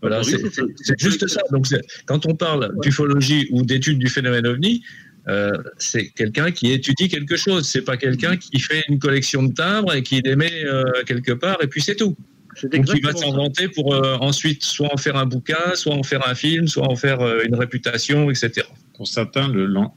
Voilà, 0.00 0.22
c'est 0.22 1.00
juste 1.00 1.26
ça. 1.26 1.40
Donc, 1.50 1.66
quand 2.04 2.26
on 2.26 2.34
parle 2.34 2.74
d'ufologie 2.82 3.48
ou 3.50 3.62
d'étude 3.62 3.98
du 3.98 4.08
phénomène 4.08 4.46
ovni, 4.46 4.82
euh, 5.28 5.56
c'est 5.78 6.08
quelqu'un 6.10 6.50
qui 6.50 6.72
étudie 6.72 7.08
quelque 7.08 7.36
chose. 7.36 7.66
C'est 7.66 7.82
pas 7.82 7.96
quelqu'un 7.96 8.36
qui 8.36 8.58
fait 8.58 8.84
une 8.88 8.98
collection 8.98 9.42
de 9.42 9.52
timbres 9.52 9.94
et 9.94 10.02
qui 10.02 10.20
les 10.20 10.36
met 10.36 10.64
euh, 10.64 10.84
quelque 11.06 11.32
part 11.32 11.58
et 11.62 11.66
puis 11.66 11.80
c'est 11.80 11.96
tout. 11.96 12.16
Donc 12.62 12.86
il 12.94 13.02
va 13.02 13.12
s'inventer 13.12 13.68
pour 13.68 13.94
euh, 13.94 14.16
ensuite 14.20 14.62
soit 14.62 14.92
en 14.92 14.96
faire 14.96 15.16
un 15.16 15.26
bouquin, 15.26 15.74
soit 15.74 15.94
en 15.94 16.04
faire 16.04 16.28
un 16.28 16.34
film, 16.34 16.68
soit 16.68 16.88
en 16.88 16.94
faire 16.94 17.20
euh, 17.20 17.42
une 17.44 17.56
réputation, 17.56 18.30
etc. 18.30 18.66
Pour 18.96 19.08
certains, 19.08 19.48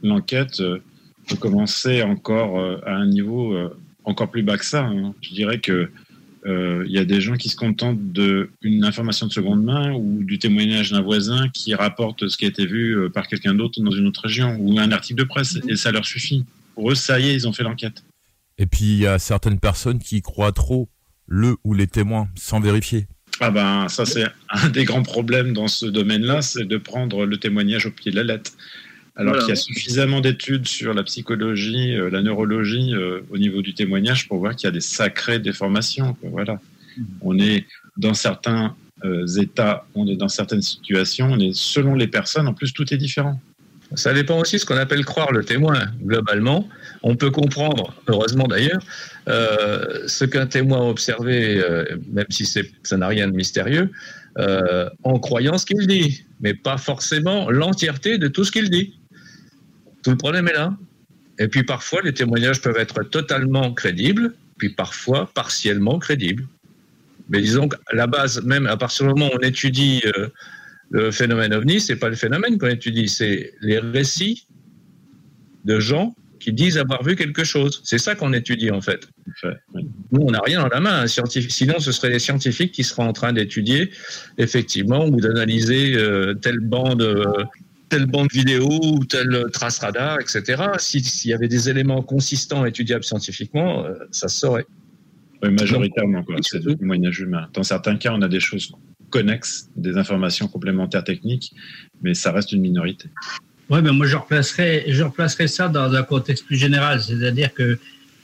l'enquête 0.01 0.57
peut 0.57 1.35
commencer 1.39 2.01
encore 2.01 2.59
à 2.83 2.93
un 2.93 3.05
niveau 3.05 3.55
encore 4.05 4.31
plus 4.31 4.41
bas 4.41 4.57
que 4.57 4.65
ça. 4.65 4.85
Hein. 4.85 5.13
Je 5.21 5.35
dirais 5.35 5.59
que 5.59 5.91
il 6.47 6.91
y 6.91 6.97
a 6.97 7.05
des 7.05 7.19
gens 7.19 7.35
qui 7.35 7.49
se 7.49 7.55
contentent 7.55 7.99
d'une 8.13 8.85
information 8.85 9.27
de 9.27 9.33
seconde 9.33 9.63
main 9.63 9.93
ou 9.93 10.23
du 10.23 10.39
témoignage 10.39 10.91
d'un 10.91 11.01
voisin 11.01 11.49
qui 11.49 11.75
rapporte 11.75 12.27
ce 12.29 12.37
qui 12.37 12.45
a 12.45 12.47
été 12.47 12.65
vu 12.65 13.09
par 13.13 13.27
quelqu'un 13.27 13.53
d'autre 13.53 13.81
dans 13.81 13.91
une 13.91 14.07
autre 14.07 14.21
région 14.23 14.55
ou 14.59 14.79
un 14.79 14.91
article 14.91 15.19
de 15.19 15.25
presse 15.25 15.59
et 15.67 15.75
ça 15.75 15.91
leur 15.91 16.05
suffit. 16.05 16.45
Pour 16.75 16.91
eux, 16.91 16.95
ça 16.95 17.19
y 17.19 17.29
est, 17.29 17.33
ils 17.33 17.47
ont 17.47 17.53
fait 17.53 17.63
l'enquête. 17.63 18.03
Et 18.57 18.65
puis 18.65 18.85
il 18.85 18.97
y 18.99 19.07
a 19.07 19.19
certaines 19.19 19.59
personnes 19.59 19.99
qui 19.99 20.21
croient 20.21 20.51
trop 20.51 20.89
le 21.27 21.57
ou 21.63 21.73
les 21.73 21.87
témoins 21.87 22.29
sans 22.35 22.59
vérifier. 22.59 23.07
Ah 23.39 23.51
ben 23.51 23.87
ça 23.87 24.05
c'est 24.05 24.25
un 24.49 24.69
des 24.69 24.85
grands 24.85 25.03
problèmes 25.03 25.53
dans 25.53 25.67
ce 25.67 25.85
domaine-là, 25.85 26.41
c'est 26.41 26.65
de 26.65 26.77
prendre 26.77 27.25
le 27.25 27.37
témoignage 27.37 27.85
au 27.85 27.91
pied 27.91 28.09
de 28.11 28.15
la 28.15 28.23
lettre. 28.23 28.51
Alors 29.17 29.33
voilà. 29.33 29.45
qu'il 29.45 29.49
y 29.49 29.57
a 29.57 29.61
suffisamment 29.61 30.21
d'études 30.21 30.67
sur 30.67 30.93
la 30.93 31.03
psychologie, 31.03 31.95
euh, 31.95 32.09
la 32.11 32.21
neurologie 32.21 32.93
euh, 32.93 33.21
au 33.31 33.39
niveau 33.39 33.63
du 33.63 33.73
témoignage 33.73 34.27
pour 34.27 34.37
voir 34.37 34.55
qu'il 34.55 34.67
y 34.67 34.69
a 34.69 34.71
des 34.71 34.81
sacrées 34.81 35.39
déformations. 35.39 36.13
Quoi. 36.13 36.29
Voilà, 36.31 36.59
on 37.21 37.37
est 37.39 37.65
dans 37.97 38.13
certains 38.13 38.75
euh, 39.05 39.25
états, 39.25 39.85
on 39.95 40.07
est 40.07 40.15
dans 40.15 40.27
certaines 40.27 40.61
situations, 40.61 41.29
on 41.31 41.39
est 41.39 41.55
selon 41.55 41.95
les 41.95 42.07
personnes. 42.07 42.47
En 42.47 42.53
plus, 42.53 42.73
tout 42.73 42.93
est 42.93 42.97
différent. 42.97 43.41
Ça 43.95 44.13
dépend 44.13 44.37
aussi 44.37 44.57
de 44.57 44.61
ce 44.61 44.65
qu'on 44.65 44.77
appelle 44.77 45.03
croire 45.03 45.31
le 45.31 45.43
témoin. 45.43 45.87
Globalement, 46.03 46.67
on 47.01 47.15
peut 47.15 47.31
comprendre, 47.31 47.95
heureusement 48.07 48.45
d'ailleurs, 48.45 48.81
ce 49.27 50.25
qu'un 50.25 50.45
témoin 50.45 50.79
a 50.79 50.83
observé, 50.83 51.63
même 52.11 52.25
si 52.29 52.45
ça 52.45 52.97
n'a 52.97 53.07
rien 53.07 53.29
de 53.29 53.31
mystérieux, 53.31 53.89
en 55.03 55.19
croyant 55.19 55.57
ce 55.57 55.65
qu'il 55.65 55.87
dit, 55.87 56.25
mais 56.41 56.53
pas 56.53 56.77
forcément 56.77 57.49
l'entièreté 57.49 58.17
de 58.17 58.27
tout 58.27 58.43
ce 58.43 58.51
qu'il 58.51 58.69
dit. 58.69 58.96
Tout 60.07 60.11
le 60.11 60.17
problème 60.17 60.47
est 60.47 60.53
là. 60.53 60.73
Et 61.37 61.49
puis 61.49 61.63
parfois, 61.63 61.99
les 62.01 62.13
témoignages 62.13 62.61
peuvent 62.61 62.77
être 62.77 63.03
totalement 63.03 63.73
crédibles, 63.73 64.33
puis 64.57 64.69
parfois 64.69 65.29
partiellement 65.33 65.99
crédibles. 65.99 66.47
Mais 67.27 67.41
disons 67.41 67.67
qu'à 67.67 67.77
la 67.91 68.07
base, 68.07 68.41
même 68.41 68.67
à 68.67 68.77
partir 68.77 69.05
du 69.05 69.09
moment 69.09 69.29
où 69.33 69.37
on 69.37 69.43
étudie 69.43 70.01
euh, 70.05 70.29
le 70.91 71.11
phénomène 71.11 71.53
ovni, 71.53 71.81
c'est 71.81 71.97
pas 71.97 72.07
le 72.07 72.15
phénomène 72.15 72.57
qu'on 72.57 72.69
étudie, 72.69 73.09
c'est 73.09 73.51
les 73.59 73.79
récits 73.79 74.47
de 75.65 75.77
gens 75.77 76.15
qui 76.39 76.53
disent 76.53 76.77
avoir 76.77 77.03
vu 77.03 77.17
quelque 77.17 77.43
chose. 77.43 77.81
C'est 77.83 77.97
ça 77.97 78.15
qu'on 78.15 78.31
étudie 78.31 78.71
en 78.71 78.79
fait. 78.79 79.09
Nous, 80.13 80.21
on 80.21 80.31
n'a 80.31 80.39
rien 80.39 80.61
dans 80.61 80.69
la 80.69 80.79
main. 80.79 81.05
Sinon, 81.05 81.79
ce 81.79 81.91
seraient 81.91 82.11
les 82.11 82.19
scientifiques 82.19 82.71
qui 82.71 82.85
seraient 82.85 83.03
en 83.03 83.11
train 83.11 83.33
d'étudier 83.33 83.91
effectivement 84.37 85.05
ou 85.05 85.19
d'analyser 85.19 85.95
euh, 85.97 86.33
telle 86.33 86.61
bande. 86.61 87.01
Euh, 87.01 87.43
telle 87.89 88.05
bande 88.05 88.31
vidéo 88.31 88.67
ou 88.67 89.05
telle 89.05 89.45
trace 89.51 89.79
radar, 89.79 90.19
etc. 90.19 90.63
S'il 90.77 91.29
y 91.29 91.33
avait 91.33 91.47
des 91.47 91.69
éléments 91.69 92.01
consistants 92.01 92.65
étudiables 92.65 93.03
scientifiquement, 93.03 93.85
euh, 93.85 93.93
ça 94.11 94.27
se 94.27 94.39
saurait. 94.39 94.65
Oui, 95.43 95.51
majoritairement. 95.51 96.23
C'est 96.41 96.65
du 96.65 96.75
témoignage 96.75 97.19
humain. 97.19 97.47
Dans 97.53 97.63
certains 97.63 97.95
cas, 97.97 98.11
on 98.13 98.21
a 98.21 98.27
des 98.27 98.39
choses 98.39 98.71
connexes, 99.09 99.69
des 99.75 99.97
informations 99.97 100.47
complémentaires 100.47 101.03
techniques, 101.03 101.53
mais 102.01 102.13
ça 102.13 102.31
reste 102.31 102.51
une 102.51 102.61
minorité. 102.61 103.09
Oui, 103.69 103.79
mais 103.81 103.91
moi 103.91 104.05
je 104.05 104.15
replacerais, 104.15 104.85
je 104.87 105.03
replacerais 105.03 105.47
ça 105.47 105.67
dans 105.67 105.93
un 105.93 106.03
contexte 106.03 106.45
plus 106.45 106.57
général, 106.57 107.01
c'est-à-dire 107.01 107.53
que 107.53 107.77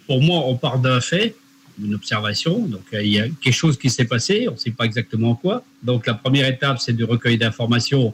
pour 0.08 0.22
moi, 0.22 0.44
on 0.46 0.56
part 0.56 0.80
d'un 0.80 1.02
fait, 1.02 1.36
d'une 1.78 1.96
observation, 1.96 2.66
donc 2.66 2.84
il 2.94 3.08
y 3.08 3.20
a 3.20 3.28
quelque 3.42 3.54
chose 3.54 3.78
qui 3.78 3.90
s'est 3.90 4.06
passé, 4.06 4.48
on 4.48 4.54
ne 4.54 4.58
sait 4.58 4.72
pas 4.72 4.86
exactement 4.86 5.36
quoi. 5.36 5.64
Donc 5.82 6.08
la 6.08 6.14
première 6.14 6.48
étape, 6.48 6.80
c'est 6.80 6.94
du 6.94 7.04
recueil 7.04 7.38
d'informations, 7.38 8.14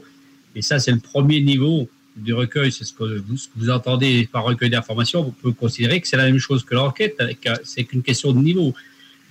et 0.54 0.62
ça, 0.62 0.78
c'est 0.78 0.92
le 0.92 0.98
premier 0.98 1.40
niveau 1.40 1.88
du 2.16 2.34
recueil, 2.34 2.72
c'est 2.72 2.84
ce 2.84 2.92
que 2.92 3.22
vous, 3.56 3.70
entendez 3.70 4.28
par 4.30 4.44
recueil 4.44 4.70
d'informations. 4.70 5.22
Vous 5.22 5.30
pouvez 5.30 5.54
considérer 5.54 6.00
que 6.00 6.08
c'est 6.08 6.16
la 6.16 6.26
même 6.26 6.38
chose 6.38 6.64
que 6.64 6.74
l'enquête, 6.74 7.16
c'est 7.64 7.84
qu'une 7.84 8.02
question 8.02 8.32
de 8.32 8.38
niveau. 8.38 8.74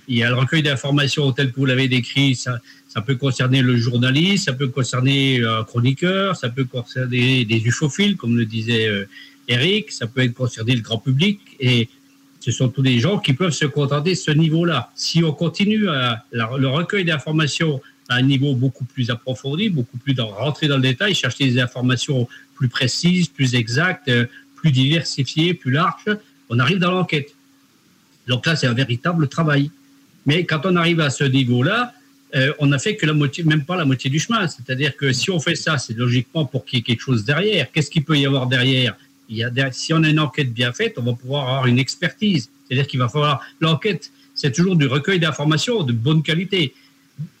Il 0.08 0.16
y 0.16 0.24
a 0.24 0.30
le 0.30 0.34
recueil 0.34 0.62
d'informations 0.62 1.30
tel 1.32 1.52
que 1.52 1.56
vous 1.56 1.66
l'avez 1.66 1.86
décrit, 1.86 2.34
ça, 2.34 2.58
ça 2.88 3.00
peut 3.00 3.14
concerner 3.14 3.62
le 3.62 3.76
journaliste, 3.76 4.46
ça 4.46 4.54
peut 4.54 4.68
concerner 4.68 5.44
un 5.44 5.62
chroniqueur, 5.62 6.36
ça 6.36 6.48
peut 6.48 6.64
concerner 6.64 7.44
des 7.44 7.58
ufophiles, 7.66 8.16
comme 8.16 8.36
le 8.36 8.46
disait 8.46 8.88
euh, 8.88 9.04
Eric, 9.46 9.92
ça 9.92 10.06
peut 10.06 10.28
concerner 10.30 10.74
le 10.74 10.80
grand 10.80 10.98
public, 10.98 11.38
et 11.60 11.88
ce 12.40 12.50
sont 12.50 12.68
tous 12.68 12.82
les 12.82 12.98
gens 12.98 13.18
qui 13.18 13.34
peuvent 13.34 13.52
se 13.52 13.66
contenter 13.66 14.10
de 14.10 14.16
ce 14.16 14.30
niveau-là. 14.30 14.90
Si 14.96 15.22
on 15.22 15.32
continue 15.32 15.86
le 16.32 16.66
recueil 16.66 17.04
d'informations 17.04 17.80
à 18.10 18.16
un 18.16 18.22
niveau 18.22 18.54
beaucoup 18.54 18.84
plus 18.84 19.08
approfondi, 19.10 19.70
beaucoup 19.70 19.96
plus 19.96 20.14
dans, 20.14 20.28
rentrer 20.28 20.66
dans 20.66 20.76
le 20.76 20.82
détail, 20.82 21.14
chercher 21.14 21.48
des 21.48 21.60
informations 21.60 22.28
plus 22.54 22.68
précises, 22.68 23.28
plus 23.28 23.54
exactes, 23.54 24.08
euh, 24.08 24.26
plus 24.56 24.72
diversifiées, 24.72 25.54
plus 25.54 25.70
larges, 25.70 26.10
on 26.50 26.58
arrive 26.58 26.78
dans 26.78 26.90
l'enquête. 26.90 27.34
Donc 28.26 28.44
là, 28.46 28.56
c'est 28.56 28.66
un 28.66 28.74
véritable 28.74 29.28
travail. 29.28 29.70
Mais 30.26 30.44
quand 30.44 30.66
on 30.66 30.76
arrive 30.76 31.00
à 31.00 31.08
ce 31.08 31.24
niveau-là, 31.24 31.94
euh, 32.34 32.52
on 32.58 32.66
n'a 32.66 32.78
fait 32.78 32.96
que 32.96 33.06
la 33.06 33.12
moitié, 33.12 33.44
même 33.44 33.64
pas 33.64 33.76
la 33.76 33.84
moitié 33.84 34.10
du 34.10 34.18
chemin. 34.18 34.46
C'est-à-dire 34.48 34.96
que 34.96 35.12
si 35.12 35.30
on 35.30 35.38
fait 35.38 35.54
ça, 35.54 35.78
c'est 35.78 35.96
logiquement 35.96 36.44
pour 36.44 36.64
qu'il 36.64 36.78
y 36.78 36.80
ait 36.80 36.84
quelque 36.84 37.00
chose 37.00 37.24
derrière. 37.24 37.70
Qu'est-ce 37.70 37.90
qu'il 37.90 38.04
peut 38.04 38.18
y 38.18 38.26
avoir 38.26 38.48
derrière 38.48 38.96
Si 39.70 39.94
on 39.94 40.02
a 40.02 40.08
une 40.08 40.20
enquête 40.20 40.52
bien 40.52 40.72
faite, 40.72 40.94
on 40.98 41.02
va 41.02 41.12
pouvoir 41.12 41.48
avoir 41.48 41.66
une 41.66 41.78
expertise. 41.78 42.50
C'est-à-dire 42.66 42.88
qu'il 42.88 42.98
va 42.98 43.08
falloir 43.08 43.40
l'enquête. 43.60 44.10
C'est 44.34 44.52
toujours 44.52 44.76
du 44.76 44.86
recueil 44.86 45.20
d'informations 45.20 45.82
de 45.84 45.92
bonne 45.92 46.22
qualité. 46.22 46.74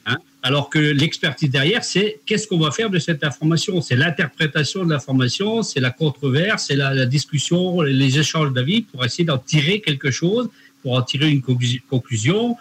Hein? 0.06 0.18
Alors 0.42 0.70
que 0.70 0.78
l'expertise 0.78 1.50
derrière, 1.50 1.84
c'est 1.84 2.20
qu'est-ce 2.26 2.46
qu'on 2.46 2.58
va 2.58 2.70
faire 2.70 2.90
de 2.90 2.98
cette 2.98 3.22
information? 3.24 3.80
C'est 3.80 3.96
l'interprétation 3.96 4.84
de 4.84 4.90
l'information, 4.90 5.62
c'est 5.62 5.80
la 5.80 5.90
controverse, 5.90 6.66
c'est 6.68 6.76
la, 6.76 6.94
la, 6.94 7.06
discussion, 7.06 7.82
les 7.82 8.18
échanges 8.18 8.52
d'avis 8.52 8.82
pour 8.82 9.04
essayer 9.04 9.24
d'en 9.24 9.38
tirer 9.38 9.80
quelque 9.80 10.10
chose, 10.10 10.48
pour 10.82 10.94
en 10.94 11.02
tirer 11.02 11.28
une 11.28 11.42
conclusion. 11.42 12.56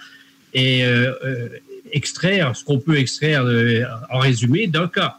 Et, 0.54 0.84
euh, 0.84 1.14
extraire 1.92 2.56
ce 2.56 2.64
qu'on 2.64 2.80
peut 2.80 2.98
extraire 2.98 3.44
euh, 3.46 3.84
en 4.10 4.20
résumé 4.20 4.68
d'un 4.68 4.88
cas. 4.88 5.18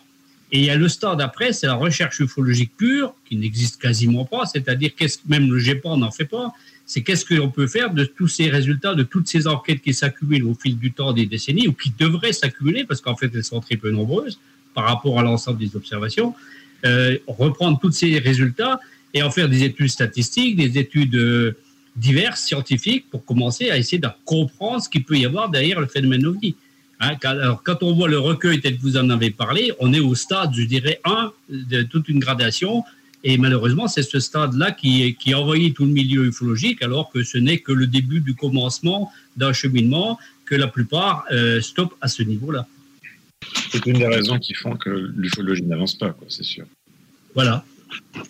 Et 0.52 0.58
il 0.58 0.64
y 0.64 0.70
a 0.70 0.76
le 0.76 0.88
stade 0.88 1.20
après, 1.20 1.52
c'est 1.52 1.66
la 1.66 1.74
recherche 1.74 2.18
ufologique 2.20 2.72
pure, 2.76 3.14
qui 3.28 3.36
n'existe 3.36 3.80
quasiment 3.80 4.24
pas, 4.24 4.46
c'est-à-dire 4.46 4.90
qu'est-ce 4.96 5.18
même 5.28 5.50
le 5.50 5.58
GEPAN 5.58 5.96
n'en 5.96 6.10
fait 6.10 6.24
pas, 6.24 6.52
c'est 6.90 7.02
qu'est-ce 7.02 7.24
qu'on 7.24 7.50
peut 7.50 7.68
faire 7.68 7.94
de 7.94 8.04
tous 8.04 8.26
ces 8.26 8.50
résultats, 8.50 8.96
de 8.96 9.04
toutes 9.04 9.28
ces 9.28 9.46
enquêtes 9.46 9.80
qui 9.80 9.94
s'accumulent 9.94 10.46
au 10.46 10.54
fil 10.54 10.76
du 10.76 10.90
temps 10.90 11.12
des 11.12 11.24
décennies, 11.24 11.68
ou 11.68 11.72
qui 11.72 11.92
devraient 11.96 12.32
s'accumuler, 12.32 12.82
parce 12.82 13.00
qu'en 13.00 13.14
fait 13.14 13.30
elles 13.32 13.44
sont 13.44 13.60
très 13.60 13.76
peu 13.76 13.92
nombreuses 13.92 14.40
par 14.74 14.86
rapport 14.86 15.20
à 15.20 15.22
l'ensemble 15.22 15.58
des 15.58 15.76
observations, 15.76 16.34
euh, 16.84 17.16
reprendre 17.28 17.78
tous 17.78 17.92
ces 17.92 18.18
résultats 18.18 18.80
et 19.14 19.22
en 19.22 19.30
faire 19.30 19.48
des 19.48 19.62
études 19.62 19.88
statistiques, 19.88 20.56
des 20.56 20.78
études 20.78 21.14
euh, 21.14 21.56
diverses, 21.94 22.40
scientifiques, 22.40 23.08
pour 23.08 23.24
commencer 23.24 23.70
à 23.70 23.78
essayer 23.78 23.98
de 23.98 24.08
comprendre 24.24 24.82
ce 24.82 24.88
qu'il 24.88 25.04
peut 25.04 25.16
y 25.16 25.24
avoir 25.24 25.48
derrière 25.48 25.78
le 25.78 25.86
phénomène 25.86 26.26
OVNI. 26.26 26.56
Hein, 26.98 27.14
alors, 27.22 27.62
quand 27.62 27.84
on 27.84 27.94
voit 27.94 28.08
le 28.08 28.18
recueil 28.18 28.60
tel 28.60 28.76
que 28.76 28.82
vous 28.82 28.96
en 28.96 29.10
avez 29.10 29.30
parlé, 29.30 29.72
on 29.78 29.92
est 29.92 30.00
au 30.00 30.16
stade, 30.16 30.54
je 30.54 30.64
dirais, 30.64 31.00
un 31.04 31.30
de 31.48 31.82
toute 31.84 32.08
une 32.08 32.18
gradation. 32.18 32.82
Et 33.22 33.36
malheureusement, 33.36 33.86
c'est 33.86 34.02
ce 34.02 34.18
stade-là 34.18 34.72
qui, 34.72 35.16
envoyé 35.34 35.72
tout 35.72 35.84
le 35.84 35.92
milieu 35.92 36.26
ufologique, 36.26 36.82
alors 36.82 37.10
que 37.10 37.22
ce 37.22 37.38
n'est 37.38 37.58
que 37.58 37.72
le 37.72 37.86
début 37.86 38.20
du 38.20 38.34
commencement 38.34 39.12
d'un 39.36 39.52
cheminement 39.52 40.18
que 40.46 40.54
la 40.54 40.66
plupart 40.66 41.24
euh, 41.30 41.60
stoppent 41.60 41.94
à 42.00 42.08
ce 42.08 42.22
niveau-là. 42.22 42.66
C'est 43.70 43.84
une 43.86 43.98
des 43.98 44.06
raisons 44.06 44.38
qui 44.38 44.54
font 44.54 44.76
que 44.76 45.12
l'ufologie 45.16 45.62
n'avance 45.62 45.96
pas, 45.96 46.16
c'est 46.28 46.44
sûr. 46.44 46.64
Voilà. 47.34 47.64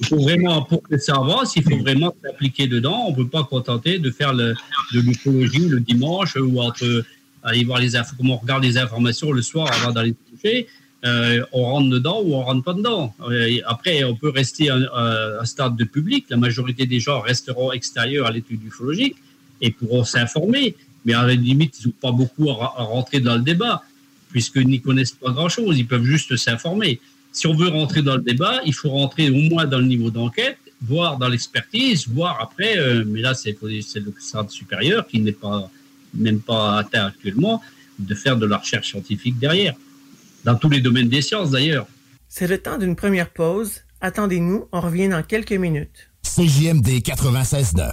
Il 0.00 0.06
faut 0.06 0.18
vraiment, 0.18 0.62
pour 0.62 0.82
que 0.82 0.98
ça 0.98 1.14
avance, 1.14 1.54
il 1.56 1.62
faut 1.62 1.78
vraiment 1.78 2.14
s'appliquer 2.22 2.66
dedans. 2.66 3.04
On 3.06 3.10
ne 3.10 3.16
peut 3.16 3.28
pas 3.28 3.44
contenter 3.44 3.98
de 3.98 4.10
faire 4.10 4.32
le, 4.32 4.54
de 4.94 5.00
l'ufologie 5.00 5.68
le 5.68 5.80
dimanche 5.80 6.36
ou 6.36 6.60
entre 6.60 7.04
aller 7.42 7.64
voir 7.64 7.80
les 7.80 7.96
infos, 7.96 8.16
comme 8.16 8.30
on 8.30 8.36
regarde 8.36 8.62
les 8.62 8.76
informations 8.76 9.32
le 9.32 9.42
soir 9.42 9.70
avant 9.72 9.92
d'aller 9.92 10.10
se 10.10 10.30
coucher. 10.30 10.66
Euh, 11.04 11.44
on 11.52 11.64
rentre 11.64 11.88
dedans 11.88 12.20
ou 12.22 12.34
on 12.34 12.42
rentre 12.42 12.62
pas 12.62 12.74
dedans. 12.74 13.14
Euh, 13.22 13.58
après, 13.66 14.04
on 14.04 14.14
peut 14.14 14.28
rester 14.28 14.68
un, 14.68 14.82
un, 14.94 15.44
stade 15.44 15.76
de 15.76 15.84
public. 15.84 16.26
La 16.28 16.36
majorité 16.36 16.86
des 16.86 17.00
gens 17.00 17.20
resteront 17.20 17.72
extérieurs 17.72 18.26
à 18.26 18.30
l'étude 18.30 18.62
ufologique 18.64 19.16
et 19.62 19.70
pourront 19.70 20.04
s'informer. 20.04 20.74
Mais 21.04 21.14
à 21.14 21.26
la 21.26 21.34
limite, 21.34 21.80
ils 21.80 21.88
n'ont 21.88 21.94
pas 22.00 22.12
beaucoup 22.12 22.50
à, 22.50 22.74
à, 22.76 22.82
rentrer 22.82 23.20
dans 23.20 23.36
le 23.36 23.42
débat, 23.42 23.82
puisqu'ils 24.30 24.68
n'y 24.68 24.80
connaissent 24.80 25.12
pas 25.12 25.30
grand-chose. 25.30 25.78
Ils 25.78 25.86
peuvent 25.86 26.04
juste 26.04 26.36
s'informer. 26.36 27.00
Si 27.32 27.46
on 27.46 27.54
veut 27.54 27.68
rentrer 27.68 28.02
dans 28.02 28.16
le 28.16 28.22
débat, 28.22 28.60
il 28.66 28.74
faut 28.74 28.90
rentrer 28.90 29.30
au 29.30 29.40
moins 29.50 29.64
dans 29.64 29.78
le 29.78 29.86
niveau 29.86 30.10
d'enquête, 30.10 30.58
voire 30.82 31.16
dans 31.16 31.28
l'expertise, 31.28 32.08
voire 32.08 32.38
après, 32.40 32.78
euh, 32.78 33.04
mais 33.06 33.20
là, 33.20 33.34
c'est 33.34 33.56
le 33.62 34.14
stade 34.18 34.50
supérieur 34.50 35.06
qui 35.06 35.20
n'est 35.20 35.32
pas 35.32 35.70
même 36.14 36.40
pas 36.40 36.78
atteint 36.78 37.06
actuellement, 37.06 37.62
de 37.98 38.14
faire 38.14 38.36
de 38.36 38.46
la 38.46 38.58
recherche 38.58 38.90
scientifique 38.90 39.38
derrière, 39.38 39.74
dans 40.44 40.54
tous 40.54 40.68
les 40.68 40.80
domaines 40.80 41.08
des 41.08 41.22
sciences 41.22 41.50
d'ailleurs. 41.50 41.86
C'est 42.28 42.46
le 42.46 42.58
temps 42.58 42.78
d'une 42.78 42.96
première 42.96 43.30
pause. 43.30 43.82
Attendez-nous, 44.00 44.66
on 44.72 44.80
revient 44.80 45.08
dans 45.08 45.22
quelques 45.22 45.52
minutes. 45.52 46.10
CJMD 46.22 47.00
96.9. 47.02 47.92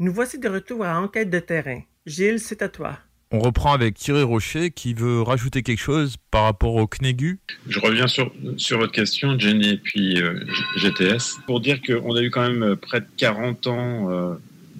Nous 0.00 0.12
voici 0.12 0.38
de 0.38 0.48
retour 0.48 0.84
à 0.84 1.00
Enquête 1.00 1.28
de 1.28 1.40
terrain. 1.40 1.80
Gilles, 2.06 2.38
c'est 2.38 2.62
à 2.62 2.68
toi. 2.68 3.00
On 3.32 3.40
reprend 3.40 3.72
avec 3.72 3.96
Thierry 3.96 4.22
Rocher 4.22 4.70
qui 4.70 4.94
veut 4.94 5.22
rajouter 5.22 5.64
quelque 5.64 5.80
chose 5.80 6.14
par 6.30 6.44
rapport 6.44 6.76
au 6.76 6.86
CNEGU. 6.86 7.40
Je 7.68 7.80
reviens 7.80 8.06
sur, 8.06 8.32
sur 8.58 8.78
votre 8.78 8.92
question, 8.92 9.36
Jenny 9.36 9.70
et 9.70 9.76
puis 9.76 10.22
euh, 10.22 10.44
GTS, 10.76 11.40
pour 11.46 11.60
dire 11.60 11.80
qu'on 11.82 12.14
a 12.14 12.22
eu 12.22 12.30
quand 12.30 12.48
même 12.48 12.76
près 12.76 13.00
de 13.00 13.08
40 13.16 13.66
ans 13.66 14.10
euh, 14.10 14.34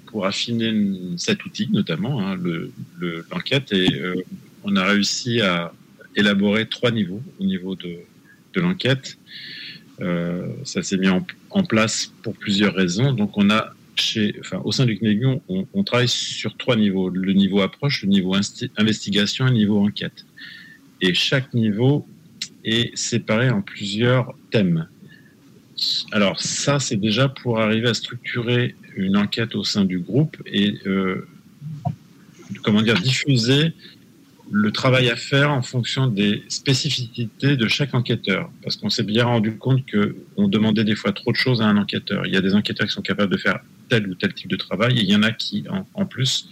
pour 0.05 0.25
affiner 0.25 0.73
cet 1.17 1.43
outil, 1.43 1.67
notamment 1.69 2.25
hein, 2.25 2.37
l'enquête, 3.29 3.71
le, 3.71 3.77
et 3.77 3.99
euh, 3.99 4.15
on 4.63 4.77
a 4.77 4.85
réussi 4.85 5.41
à 5.41 5.73
élaborer 6.15 6.69
trois 6.69 6.91
niveaux 6.91 7.21
au 7.41 7.43
niveau 7.43 7.75
de, 7.75 7.97
de 8.53 8.61
l'enquête. 8.61 9.17
Euh, 9.99 10.47
ça 10.63 10.81
s'est 10.81 10.97
mis 10.97 11.09
en, 11.09 11.27
en, 11.49 11.63
place 11.63 12.13
pour 12.23 12.33
plusieurs 12.35 12.73
raisons. 12.73 13.11
Donc 13.11 13.37
on 13.37 13.49
a 13.49 13.73
au 14.63 14.71
sein 14.71 14.85
du 14.85 14.97
CNEGU, 14.97 15.25
on, 15.47 15.67
on, 15.73 15.83
travaille 15.83 16.07
sur 16.07 16.55
trois 16.57 16.75
niveaux. 16.75 17.09
Le 17.09 17.33
niveau 17.33 17.61
approche, 17.61 18.03
le 18.03 18.09
niveau 18.09 18.35
investigation 18.77 19.47
et 19.47 19.51
le 19.51 19.55
niveau 19.55 19.79
enquête. 19.79 20.25
Et 21.01 21.13
chaque 21.13 21.53
niveau 21.53 22.07
est 22.63 22.95
séparé 22.97 23.49
en 23.49 23.61
plusieurs 23.61 24.33
thèmes. 24.51 24.87
Alors 26.11 26.41
ça, 26.41 26.79
c'est 26.79 26.97
déjà 26.97 27.29
pour 27.29 27.59
arriver 27.59 27.89
à 27.89 27.93
structurer 27.93 28.75
une 28.95 29.15
enquête 29.15 29.55
au 29.55 29.63
sein 29.63 29.85
du 29.85 29.99
groupe 29.99 30.35
et 30.45 30.75
euh, 30.85 31.27
comment 32.63 32.81
dire 32.81 32.99
diffuser 32.99 33.73
le 34.51 34.71
travail 34.71 35.09
à 35.09 35.15
faire 35.15 35.51
en 35.51 35.61
fonction 35.61 36.07
des 36.07 36.43
spécificités 36.49 37.55
de 37.55 37.67
chaque 37.67 37.93
enquêteur. 37.93 38.49
Parce 38.63 38.77
qu'on 38.77 38.89
s'est 38.89 39.03
bien 39.03 39.25
rendu 39.25 39.57
compte 39.57 39.83
qu'on 39.89 40.47
demandait 40.47 40.83
des 40.83 40.95
fois 40.95 41.11
trop 41.11 41.31
de 41.31 41.37
choses 41.37 41.61
à 41.61 41.65
un 41.65 41.77
enquêteur. 41.77 42.25
Il 42.25 42.33
y 42.33 42.37
a 42.37 42.41
des 42.41 42.55
enquêteurs 42.55 42.87
qui 42.87 42.93
sont 42.93 43.03
capables 43.03 43.31
de 43.31 43.37
faire 43.37 43.59
tel 43.89 44.07
ou 44.07 44.15
tel 44.15 44.33
type 44.33 44.49
de 44.49 44.55
travail, 44.55 44.97
et 44.99 45.03
il 45.03 45.09
y 45.09 45.15
en 45.15 45.23
a 45.23 45.31
qui, 45.31 45.65
en, 45.93 46.05
plus, 46.05 46.49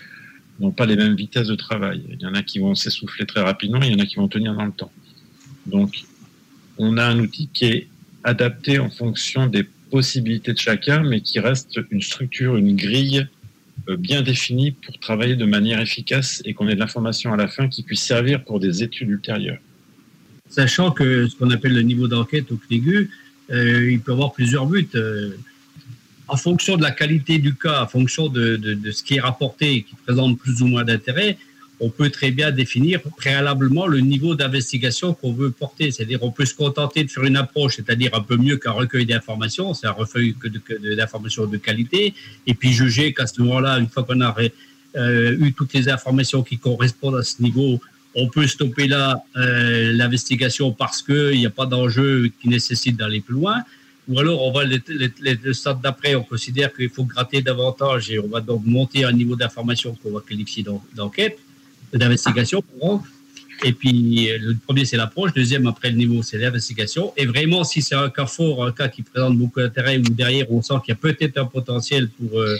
n'ont 0.59 0.71
pas 0.71 0.85
les 0.85 0.95
mêmes 0.95 1.15
vitesses 1.15 1.47
de 1.47 1.55
travail. 1.55 2.03
Il 2.09 2.21
y 2.21 2.25
en 2.25 2.33
a 2.33 2.43
qui 2.43 2.59
vont 2.59 2.75
s'essouffler 2.75 3.25
très 3.25 3.41
rapidement, 3.41 3.81
il 3.81 3.93
y 3.93 3.95
en 3.95 3.99
a 3.99 4.05
qui 4.05 4.15
vont 4.15 4.27
tenir 4.27 4.53
dans 4.55 4.65
le 4.65 4.71
temps. 4.71 4.91
Donc, 5.65 6.03
on 6.77 6.97
a 6.97 7.05
un 7.05 7.19
outil 7.19 7.49
qui 7.53 7.65
est 7.65 7.87
adapté 8.23 8.79
en 8.79 8.89
fonction 8.89 9.47
des 9.47 9.63
possibilités 9.89 10.53
de 10.53 10.57
chacun, 10.57 11.03
mais 11.03 11.21
qui 11.21 11.39
reste 11.39 11.79
une 11.91 12.01
structure, 12.01 12.57
une 12.57 12.75
grille 12.75 13.27
bien 13.95 14.21
définie 14.21 14.71
pour 14.71 14.99
travailler 14.99 15.35
de 15.35 15.45
manière 15.45 15.79
efficace 15.79 16.41
et 16.45 16.53
qu'on 16.53 16.67
ait 16.67 16.75
de 16.75 16.79
l'information 16.79 17.31
à 17.33 17.37
la 17.37 17.47
fin 17.47 17.69
qui 17.69 17.83
puisse 17.83 18.01
servir 18.01 18.43
pour 18.43 18.59
des 18.59 18.83
études 18.83 19.09
ultérieures. 19.09 19.59
Sachant 20.49 20.91
que 20.91 21.27
ce 21.27 21.35
qu'on 21.35 21.51
appelle 21.51 21.73
le 21.73 21.81
niveau 21.81 22.07
d'enquête 22.07 22.51
au 22.51 22.57
CNEGU, 22.57 23.09
euh, 23.51 23.91
il 23.91 23.99
peut 23.99 24.11
avoir 24.11 24.33
plusieurs 24.33 24.65
buts. 24.65 24.87
Euh, 24.95 25.31
en 26.27 26.37
fonction 26.37 26.77
de 26.77 26.83
la 26.83 26.91
qualité 26.91 27.39
du 27.39 27.55
cas, 27.55 27.83
en 27.83 27.87
fonction 27.87 28.27
de, 28.27 28.59
ce 28.91 29.03
qui 29.03 29.15
est 29.15 29.19
rapporté 29.19 29.73
et 29.75 29.81
qui 29.83 29.95
présente 30.05 30.37
plus 30.37 30.61
ou 30.61 30.67
moins 30.67 30.83
d'intérêt, 30.83 31.37
on 31.79 31.89
peut 31.89 32.09
très 32.09 32.31
bien 32.31 32.51
définir 32.51 33.01
préalablement 33.17 33.85
le 33.85 33.99
niveau 33.99 34.33
d'investigation 34.33 35.13
qu'on 35.13 35.31
veut 35.31 35.51
porter. 35.51 35.91
C'est-à-dire, 35.91 36.23
on 36.23 36.31
peut 36.31 36.45
se 36.45 36.55
contenter 36.55 37.03
de 37.03 37.09
faire 37.11 37.23
une 37.23 37.37
approche, 37.37 37.75
c'est-à-dire 37.75 38.15
un 38.15 38.21
peu 38.21 38.35
mieux 38.35 38.57
qu'un 38.57 38.71
recueil 38.71 39.05
d'informations, 39.05 39.73
c'est 39.75 39.85
un 39.85 39.91
recueil 39.91 40.35
d'informations 40.95 41.45
de, 41.45 41.51
de, 41.51 41.57
qualité, 41.57 42.15
et 42.47 42.53
puis 42.55 42.73
juger 42.73 43.13
qu'à 43.13 43.27
ce 43.27 43.39
moment-là, 43.41 43.77
une 43.77 43.87
fois 43.87 44.03
qu'on 44.03 44.21
a 44.21 44.35
euh, 44.95 45.37
eu 45.39 45.53
toutes 45.53 45.73
les 45.73 45.87
informations 45.87 46.41
qui 46.41 46.57
correspondent 46.57 47.17
à 47.17 47.23
ce 47.23 47.43
niveau, 47.43 47.79
on 48.15 48.27
peut 48.27 48.47
stopper 48.47 48.87
là 48.87 49.23
euh, 49.35 49.93
l'investigation 49.93 50.71
parce 50.71 51.03
qu'il 51.03 51.37
n'y 51.37 51.45
a 51.45 51.51
pas 51.51 51.67
d'enjeu 51.67 52.31
qui 52.41 52.49
nécessite 52.49 52.97
d'aller 52.97 53.21
plus 53.21 53.35
loin. 53.35 53.63
Ou 54.07 54.19
alors, 54.19 54.41
on 54.41 54.51
va 54.51 54.63
le, 54.63 54.79
le, 54.87 55.37
le 55.43 55.53
stade 55.53 55.81
d'après, 55.81 56.15
on 56.15 56.23
considère 56.23 56.73
qu'il 56.73 56.89
faut 56.89 57.03
gratter 57.03 57.41
davantage 57.41 58.09
et 58.09 58.19
on 58.19 58.27
va 58.27 58.39
donc 58.39 58.65
monter 58.65 59.03
un 59.03 59.11
niveau 59.11 59.35
d'information 59.35 59.95
qu'on 60.01 60.11
va 60.11 60.21
qualifier 60.21 60.63
d'enquête 60.95 61.37
d'investigation. 61.93 62.63
Et 63.63 63.73
puis, 63.73 64.29
le 64.39 64.55
premier, 64.55 64.85
c'est 64.85 64.97
l'approche. 64.97 65.33
Deuxième, 65.33 65.65
après 65.67 65.89
le 65.89 65.97
niveau, 65.97 66.21
c'est 66.21 66.37
l'investigation. 66.37 67.13
Et 67.17 67.25
vraiment, 67.25 67.63
si 67.63 67.81
c'est 67.81 67.95
un 67.95 68.09
cas 68.09 68.27
fort, 68.27 68.63
un 68.63 68.71
cas 68.71 68.87
qui 68.87 69.01
présente 69.01 69.37
beaucoup 69.37 69.59
d'intérêt, 69.59 69.97
ou 69.97 70.03
derrière, 70.03 70.51
on 70.51 70.61
sent 70.61 70.75
qu'il 70.85 70.91
y 70.91 70.93
a 70.93 70.95
peut-être 70.95 71.37
un 71.37 71.45
potentiel 71.45 72.09
pour, 72.09 72.39
euh, 72.39 72.57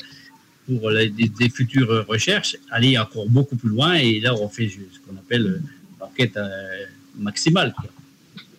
pour 0.65 0.91
des, 0.91 1.49
futures 1.49 2.05
recherches, 2.07 2.57
aller 2.71 2.97
encore 2.97 3.27
beaucoup 3.29 3.55
plus 3.55 3.69
loin. 3.69 3.93
Et 3.93 4.19
là, 4.19 4.33
on 4.35 4.49
fait 4.49 4.69
ce 4.69 4.99
qu'on 5.07 5.17
appelle 5.17 5.61
l'enquête 5.99 6.35
euh, 6.37 6.85
maximale. 7.17 7.75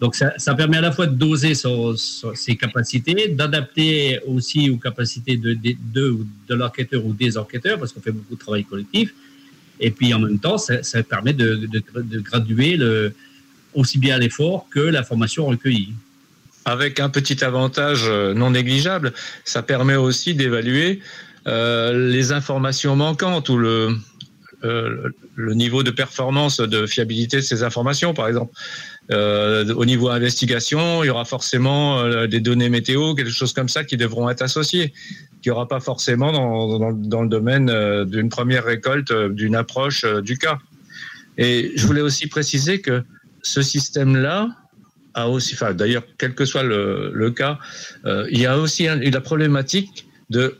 Donc, 0.00 0.14
ça, 0.14 0.54
permet 0.54 0.76
à 0.76 0.80
la 0.80 0.92
fois 0.92 1.06
de 1.06 1.14
doser 1.14 1.54
ses 1.54 2.56
capacités, 2.56 3.28
d'adapter 3.28 4.20
aussi 4.26 4.70
aux 4.70 4.76
capacités 4.76 5.36
de, 5.36 5.54
de, 5.54 6.54
l'enquêteur 6.54 7.04
ou 7.04 7.12
des 7.12 7.36
enquêteurs, 7.36 7.78
parce 7.78 7.92
qu'on 7.92 8.00
fait 8.00 8.12
beaucoup 8.12 8.34
de 8.34 8.40
travail 8.40 8.64
collectif 8.64 9.12
et 9.80 9.90
puis 9.90 10.12
en 10.14 10.20
même 10.20 10.38
temps, 10.38 10.58
ça, 10.58 11.02
permet 11.02 11.32
de, 11.32 11.68
graduer 12.20 12.76
le, 12.76 13.14
aussi 13.74 13.98
bien 13.98 14.18
l'effort 14.18 14.66
que 14.70 14.80
l'information 14.80 15.46
recueillie. 15.46 15.92
Avec 16.64 17.00
un 17.00 17.08
petit 17.08 17.44
avantage 17.44 18.04
euh, 18.06 18.34
non 18.34 18.50
négligeable, 18.50 19.14
ça 19.44 19.62
permet 19.62 19.96
aussi 19.96 20.34
d'évaluer 20.34 21.00
euh, 21.46 22.10
les 22.10 22.32
informations 22.32 22.94
manquantes 22.94 23.48
ou 23.48 23.56
le, 23.56 23.96
euh, 24.64 25.08
le 25.34 25.54
niveau 25.54 25.82
de 25.82 25.90
performance, 25.90 26.58
de 26.60 26.86
fiabilité 26.86 27.38
de 27.38 27.42
ces 27.42 27.62
informations, 27.62 28.12
par 28.12 28.28
exemple. 28.28 28.52
Euh, 29.10 29.72
au 29.74 29.86
niveau 29.86 30.10
investigation, 30.10 31.02
il 31.02 31.06
y 31.06 31.10
aura 31.10 31.24
forcément 31.24 32.00
euh, 32.00 32.26
des 32.26 32.40
données 32.40 32.68
météo, 32.68 33.14
quelque 33.14 33.30
chose 33.30 33.54
comme 33.54 33.68
ça 33.68 33.84
qui 33.84 33.96
devront 33.96 34.28
être 34.28 34.42
associées, 34.42 34.92
qu'il 35.40 35.50
n'y 35.50 35.52
aura 35.52 35.66
pas 35.66 35.80
forcément 35.80 36.30
dans, 36.30 36.92
dans, 36.92 37.22
le 37.22 37.28
domaine 37.28 37.70
euh, 37.70 38.04
d'une 38.04 38.28
première 38.28 38.64
récolte, 38.64 39.12
d'une 39.12 39.54
approche 39.54 40.04
du 40.22 40.36
cas. 40.36 40.58
Et 41.38 41.72
je 41.76 41.86
voulais 41.86 42.02
aussi 42.02 42.26
préciser 42.26 42.80
que 42.80 43.02
ce 43.42 43.62
système-là 43.62 44.48
a 45.14 45.28
aussi, 45.28 45.54
enfin 45.54 45.72
d'ailleurs, 45.72 46.04
quel 46.18 46.34
que 46.34 46.44
soit 46.44 46.62
le, 46.62 47.30
cas, 47.30 47.58
il 48.04 48.38
y 48.38 48.46
a 48.46 48.58
aussi 48.58 48.86
la 48.86 49.20
problématique 49.20 50.06
de 50.28 50.58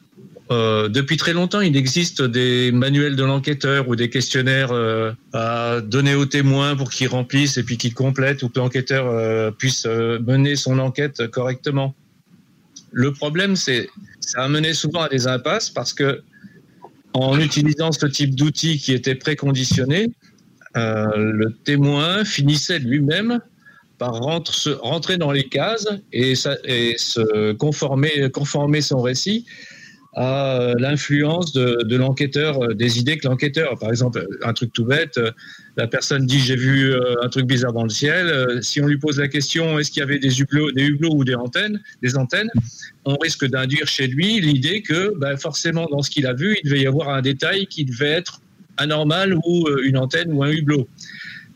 euh, 0.51 0.89
depuis 0.89 1.17
très 1.17 1.33
longtemps, 1.33 1.61
il 1.61 1.77
existe 1.77 2.23
des 2.23 2.73
manuels 2.73 3.17
de 3.17 3.25
l'enquêteur 3.25 3.89
ou 3.89 3.97
des 3.97 4.09
questionnaires 4.09 4.73
euh, 4.73 5.13
à 5.33 5.81
donner 5.83 6.15
aux 6.15 6.27
témoins 6.27 6.75
pour 6.75 6.91
qu'ils 6.91 7.09
remplissent 7.09 7.59
et 7.59 7.63
puis 7.63 7.77
qu'ils 7.77 7.95
complètent 7.95 8.43
ou 8.43 8.49
que 8.49 8.59
l'enquêteur 8.59 9.07
euh, 9.07 9.51
puisse 9.51 9.85
mener 9.87 10.57
son 10.57 10.79
enquête 10.79 11.27
correctement. 11.29 11.95
Le 12.93 13.13
problème, 13.13 13.57
c'est 13.57 13.91
ça 14.21 14.43
a 14.43 14.49
mené 14.49 14.73
souvent 14.73 15.03
à 15.03 15.09
des 15.09 15.27
impasses 15.27 15.69
parce 15.71 15.93
que 15.93 16.23
en 17.13 17.39
utilisant 17.39 17.93
ce 17.93 18.07
type 18.07 18.35
d'outils 18.35 18.79
qui 18.79 18.93
était 18.93 19.15
préconditionné, 19.15 20.09
euh, 20.77 21.07
le 21.17 21.53
témoin 21.65 22.25
finissait 22.25 22.79
lui-même 22.79 23.41
par 23.99 24.13
rentrer 24.13 25.17
dans 25.17 25.33
les 25.33 25.45
cases 25.45 25.89
et, 26.13 26.35
se 26.37 27.53
conformer 27.53 28.81
son 28.81 29.01
récit 29.01 29.45
à 30.19 30.61
euh, 30.61 30.75
l'influence 30.77 31.53
de, 31.53 31.97
l'enquêteur, 31.97 32.61
euh, 32.61 32.75
des 32.75 32.99
idées 32.99 33.19
que 33.19 33.29
l'enquêteur, 33.29 33.79
par 33.79 33.91
exemple, 33.91 34.27
un 34.43 34.53
truc 34.53 34.73
tout 34.73 34.85
bête, 34.85 35.17
euh, 35.17 35.31
la 35.77 35.87
personne 35.87 36.27
dit 36.27 36.41
j'ai 36.41 36.57
vu 36.57 36.93
un 37.23 37.29
truc 37.29 37.47
bizarre 37.47 37.73
dans 37.73 37.85
le 37.85 37.89
ciel, 37.89 38.59
si 38.61 38.81
on 38.81 38.87
lui 38.89 38.99
pose 38.99 39.21
la 39.21 39.29
question 39.29 39.79
est-ce 39.79 39.93
qu'il 39.93 40.01
y 40.01 40.03
avait 40.03 40.19
des 40.19 40.41
hublots, 40.41 40.73
des 40.73 40.87
hublots 40.87 41.15
ou 41.15 41.23
des 41.23 41.37
antennes, 41.37 41.81
des 42.03 42.17
antennes, 42.17 42.51
on 43.05 43.17
risque 43.17 43.47
d'induire 43.47 43.87
chez 43.87 44.09
lui 44.09 44.41
l'idée 44.41 44.83
que 44.83 45.17
ben, 45.19 45.37
forcément 45.37 45.87
dans 45.89 46.03
ce 46.03 46.11
qu'il 46.11 46.27
a 46.27 46.35
vu, 46.35 46.57
il 46.61 46.69
devait 46.69 46.81
y 46.81 46.87
avoir 46.89 47.11
un 47.11 47.23
détail 47.23 47.69
qui 47.69 47.85
devait 47.85 48.11
être 48.11 48.41
anormal 48.77 49.37
ou 49.47 49.69
une 49.85 49.99
antenne 49.99 50.33
ou 50.33 50.43
un 50.43 50.51
hublot. 50.51 50.89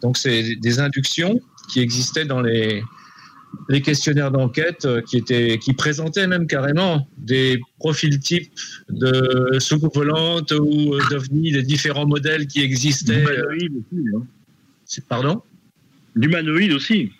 Donc 0.03 0.17
c'est 0.17 0.55
des 0.55 0.79
inductions 0.79 1.41
qui 1.69 1.81
existaient 1.81 2.27
dans 2.27 2.41
les, 2.41 2.81
les 3.69 3.81
questionnaires 3.81 4.31
d'enquête 4.31 4.85
euh, 4.85 5.01
qui 5.03 5.17
étaient 5.17 5.59
qui 5.59 5.73
présentaient 5.73 6.27
même 6.27 6.47
carrément 6.47 7.09
des 7.19 7.61
profils 7.79 8.19
types 8.19 8.51
de 8.91 9.59
soucoupes 9.59 9.95
volantes 9.95 10.53
ou 10.53 10.95
euh, 10.95 11.01
d'ovnis, 11.11 11.53
des 11.53 11.63
différents 11.63 12.07
modèles 12.07 12.47
qui 12.47 12.63
existaient. 12.63 13.23
Humanoïde 13.23 13.73
aussi. 13.77 14.05
Hein. 14.17 14.27
C'est- 14.85 15.07
Pardon? 15.07 15.43
L'humanoïde 16.15 16.73
aussi. 16.73 17.11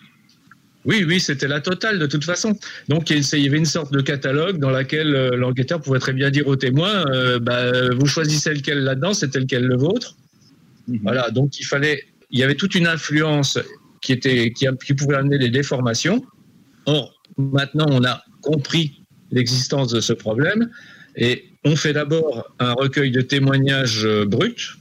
Oui, 0.85 1.05
oui, 1.07 1.19
c'était 1.19 1.47
la 1.47 1.61
totale 1.61 1.97
de 1.97 2.05
toute 2.07 2.25
façon. 2.25 2.57
Donc 2.89 3.09
il 3.09 3.19
y 3.19 3.47
avait 3.47 3.57
une 3.57 3.65
sorte 3.65 3.93
de 3.93 4.01
catalogue 4.01 4.57
dans 4.57 4.69
laquelle 4.69 5.15
euh, 5.15 5.35
l'enquêteur 5.37 5.81
pouvait 5.81 5.99
très 5.99 6.13
bien 6.13 6.29
dire 6.29 6.47
aux 6.47 6.57
témoins 6.57 7.05
euh, 7.07 7.39
bah, 7.39 7.71
vous 7.95 8.05
choisissez 8.05 8.53
lequel 8.53 8.79
là-dedans, 8.79 9.13
c'était 9.13 9.39
lequel 9.39 9.65
le 9.65 9.77
vôtre. 9.77 10.17
Voilà, 11.01 11.31
donc 11.31 11.59
il 11.61 11.63
fallait, 11.63 12.03
il 12.29 12.39
y 12.39 12.43
avait 12.43 12.55
toute 12.55 12.75
une 12.75 12.87
influence 12.87 13.57
qui 14.03 14.11
était, 14.11 14.53
pouvait 14.97 15.15
amener 15.15 15.39
des 15.39 15.49
déformations. 15.49 16.23
Or, 16.85 17.19
maintenant, 17.37 17.87
on 17.89 18.03
a 18.03 18.21
compris 18.41 19.01
l'existence 19.31 19.91
de 19.91 20.01
ce 20.01 20.13
problème 20.13 20.69
et 21.15 21.45
on 21.63 21.75
fait 21.75 21.93
d'abord 21.93 22.53
un 22.59 22.73
recueil 22.73 23.11
de 23.11 23.21
témoignages 23.21 24.05
euh, 24.05 24.25
bruts. 24.25 24.77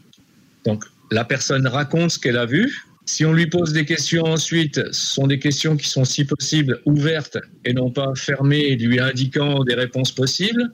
Donc, 0.66 0.85
la 1.11 1.24
personne 1.24 1.66
raconte 1.66 2.11
ce 2.11 2.18
qu'elle 2.18 2.37
a 2.37 2.46
vu. 2.46 2.85
Si 3.04 3.24
on 3.24 3.32
lui 3.32 3.46
pose 3.46 3.72
des 3.72 3.85
questions 3.85 4.24
ensuite, 4.24 4.80
ce 4.92 5.14
sont 5.14 5.26
des 5.26 5.38
questions 5.38 5.76
qui 5.76 5.88
sont, 5.88 6.04
si 6.04 6.24
possible, 6.24 6.80
ouvertes 6.85 7.38
et 7.64 7.72
non 7.72 7.90
pas 7.90 8.12
fermées, 8.16 8.76
lui 8.76 8.98
indiquant 8.98 9.62
des 9.64 9.74
réponses 9.74 10.12
possibles. 10.12 10.72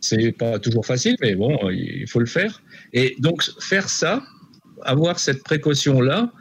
C'est 0.00 0.32
pas 0.32 0.58
toujours 0.58 0.86
facile, 0.86 1.16
mais 1.20 1.34
bon, 1.34 1.58
il 1.70 2.06
faut 2.06 2.20
le 2.20 2.26
faire. 2.26 2.62
Et 2.92 3.16
donc, 3.18 3.42
faire 3.60 3.88
ça, 3.88 4.22
avoir 4.84 5.18
cette 5.18 5.42
précaution-là, 5.42 6.32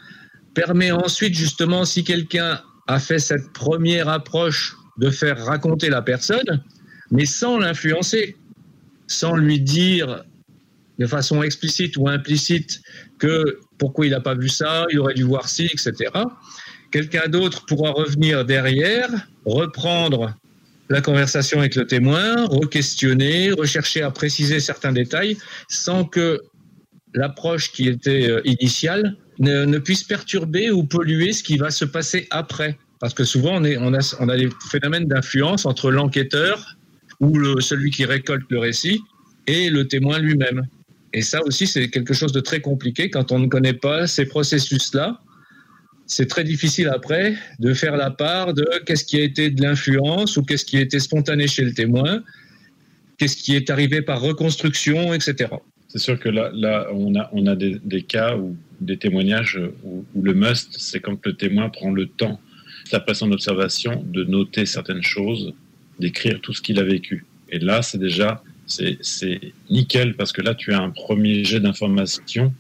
permet 0.58 0.90
ensuite, 0.90 1.36
justement, 1.36 1.86
si 1.86 2.04
quelqu'un 2.04 2.60
a 2.88 3.00
fait 3.00 3.20
cette 3.20 3.54
première 3.54 4.10
approche 4.10 4.76
de 4.98 5.12
faire 5.12 5.38
raconter 5.46 5.88
la 5.88 6.02
personne, 6.02 6.64
mais 7.12 7.28
sans 7.28 7.60
l'influencer, 7.60 8.36
sans 9.06 9.36
lui 9.36 9.62
dire 9.62 10.24
de 10.98 11.06
façon 11.06 11.44
explicite 11.44 11.96
ou 11.96 12.10
implicite 12.10 12.82
que 13.20 13.60
pourquoi 13.78 14.08
il 14.08 14.10
n'a 14.14 14.20
pas 14.20 14.34
vu 14.34 14.50
ça, 14.50 14.88
il 14.90 14.98
aurait 14.98 15.14
dû 15.14 15.22
voir 15.22 15.48
ci, 15.48 15.66
etc. 15.66 15.94
Quelqu'un 16.90 17.28
d'autre 17.28 17.64
pourra 17.68 17.92
revenir 17.92 18.44
derrière, 18.44 19.10
reprendre 19.46 20.36
la 20.90 21.02
conversation 21.02 21.60
avec 21.60 21.76
le 21.76 21.86
témoin, 21.86 22.48
re-questionner, 22.48 23.52
rechercher 23.52 24.02
à 24.02 24.10
préciser 24.10 24.60
certains 24.60 24.92
détails, 24.92 25.38
sans 25.70 26.04
que 26.04 26.42
l'approche 27.14 27.72
qui 27.72 27.88
était 27.88 28.28
euh, 28.28 28.42
initiale 28.44 29.18
ne, 29.40 29.66
ne 29.66 29.78
puisse 29.78 30.04
perturber 30.04 30.72
ou 30.72 30.84
polluer 30.84 31.34
ce 31.34 31.44
qui 31.44 31.58
va 31.58 31.72
se 31.72 31.86
passer 31.86 32.28
après. 32.32 32.78
Parce 33.00 33.14
que 33.14 33.24
souvent, 33.24 33.62
on, 33.62 33.94
a, 33.94 34.38
des 34.38 34.50
phénomènes 34.72 35.06
d'influence 35.06 35.66
entre 35.66 35.92
l'enquêteur 35.92 36.78
ou 37.20 37.62
celui 37.62 37.92
qui 37.92 38.06
récolte 38.06 38.46
le 38.50 38.60
récit 38.60 39.02
et 39.46 39.70
le 39.70 39.88
témoin 39.88 40.20
lui-même. 40.20 40.68
Et 41.14 41.22
ça 41.22 41.44
aussi, 41.44 41.68
c'est 41.68 41.90
quelque 41.90 42.14
chose 42.14 42.32
de 42.32 42.40
très 42.40 42.60
compliqué 42.60 43.10
quand 43.10 43.32
on 43.32 43.40
ne 43.40 43.48
connaît 43.48 43.74
pas 43.74 44.08
ces 44.08 44.26
processus-là. 44.26 45.22
C'est 46.06 46.28
très 46.28 46.44
difficile 46.44 46.90
après 46.90 47.36
de 47.60 47.74
faire 47.74 47.98
la 47.98 48.12
part 48.12 48.54
de 48.54 48.66
qu'est-ce 48.86 49.04
qui 49.04 49.18
a 49.18 49.24
été 49.24 49.50
de 49.50 49.62
l'influence 49.62 50.38
ou 50.38 50.44
qu'est-ce 50.44 50.66
qui 50.66 50.78
a 50.78 50.82
été 50.82 51.00
spontané 51.00 51.48
chez 51.48 51.64
le 51.64 51.74
témoin, 51.74 52.24
qu'est-ce 53.18 53.38
qui 53.38 53.56
est 53.56 53.70
arrivé 53.70 54.02
par 54.02 54.22
reconstruction, 54.22 55.14
etc. 55.14 55.50
C'est 55.88 56.00
sûr 56.00 56.20
que 56.20 56.30
là, 56.30 56.88
on 56.92 57.16
a, 57.16 57.56
des, 57.56 58.02
cas 58.04 58.36
ou 58.36 58.56
des 58.82 58.98
témoignages 58.98 59.60
où, 59.84 60.06
le 60.22 60.34
must, 60.34 60.76
c'est 60.78 61.00
quand 61.00 61.26
le 61.26 61.34
témoin 61.34 61.70
prend 61.70 61.92
le 61.92 62.08
temps, 62.08 62.40
après 62.92 63.14
son 63.14 63.32
observation, 63.32 64.04
de 64.06 64.24
noter 64.24 64.66
certaines 64.66 65.04
choses, 65.04 65.54
d'écrire 66.00 66.40
tout 66.42 66.54
ce 66.54 66.62
qu'il 66.62 66.80
a 66.80 66.84
vécu. 66.84 67.26
Et 67.50 67.60
là, 67.60 67.82
c'est 67.82 67.98
déjà, 67.98 68.44
c'est 68.66 69.40
nickel 69.70 70.16
parce 70.16 70.32
que 70.32 70.42
là, 70.42 70.56
tu 70.56 70.74
as 70.74 70.82
un 70.82 70.90
premier 70.90 71.44
jet 71.44 71.60
d'informations 71.60 72.54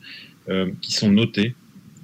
euh, 0.49 0.69
qui 0.81 0.91
sont 0.91 1.11
notées. 1.11 1.53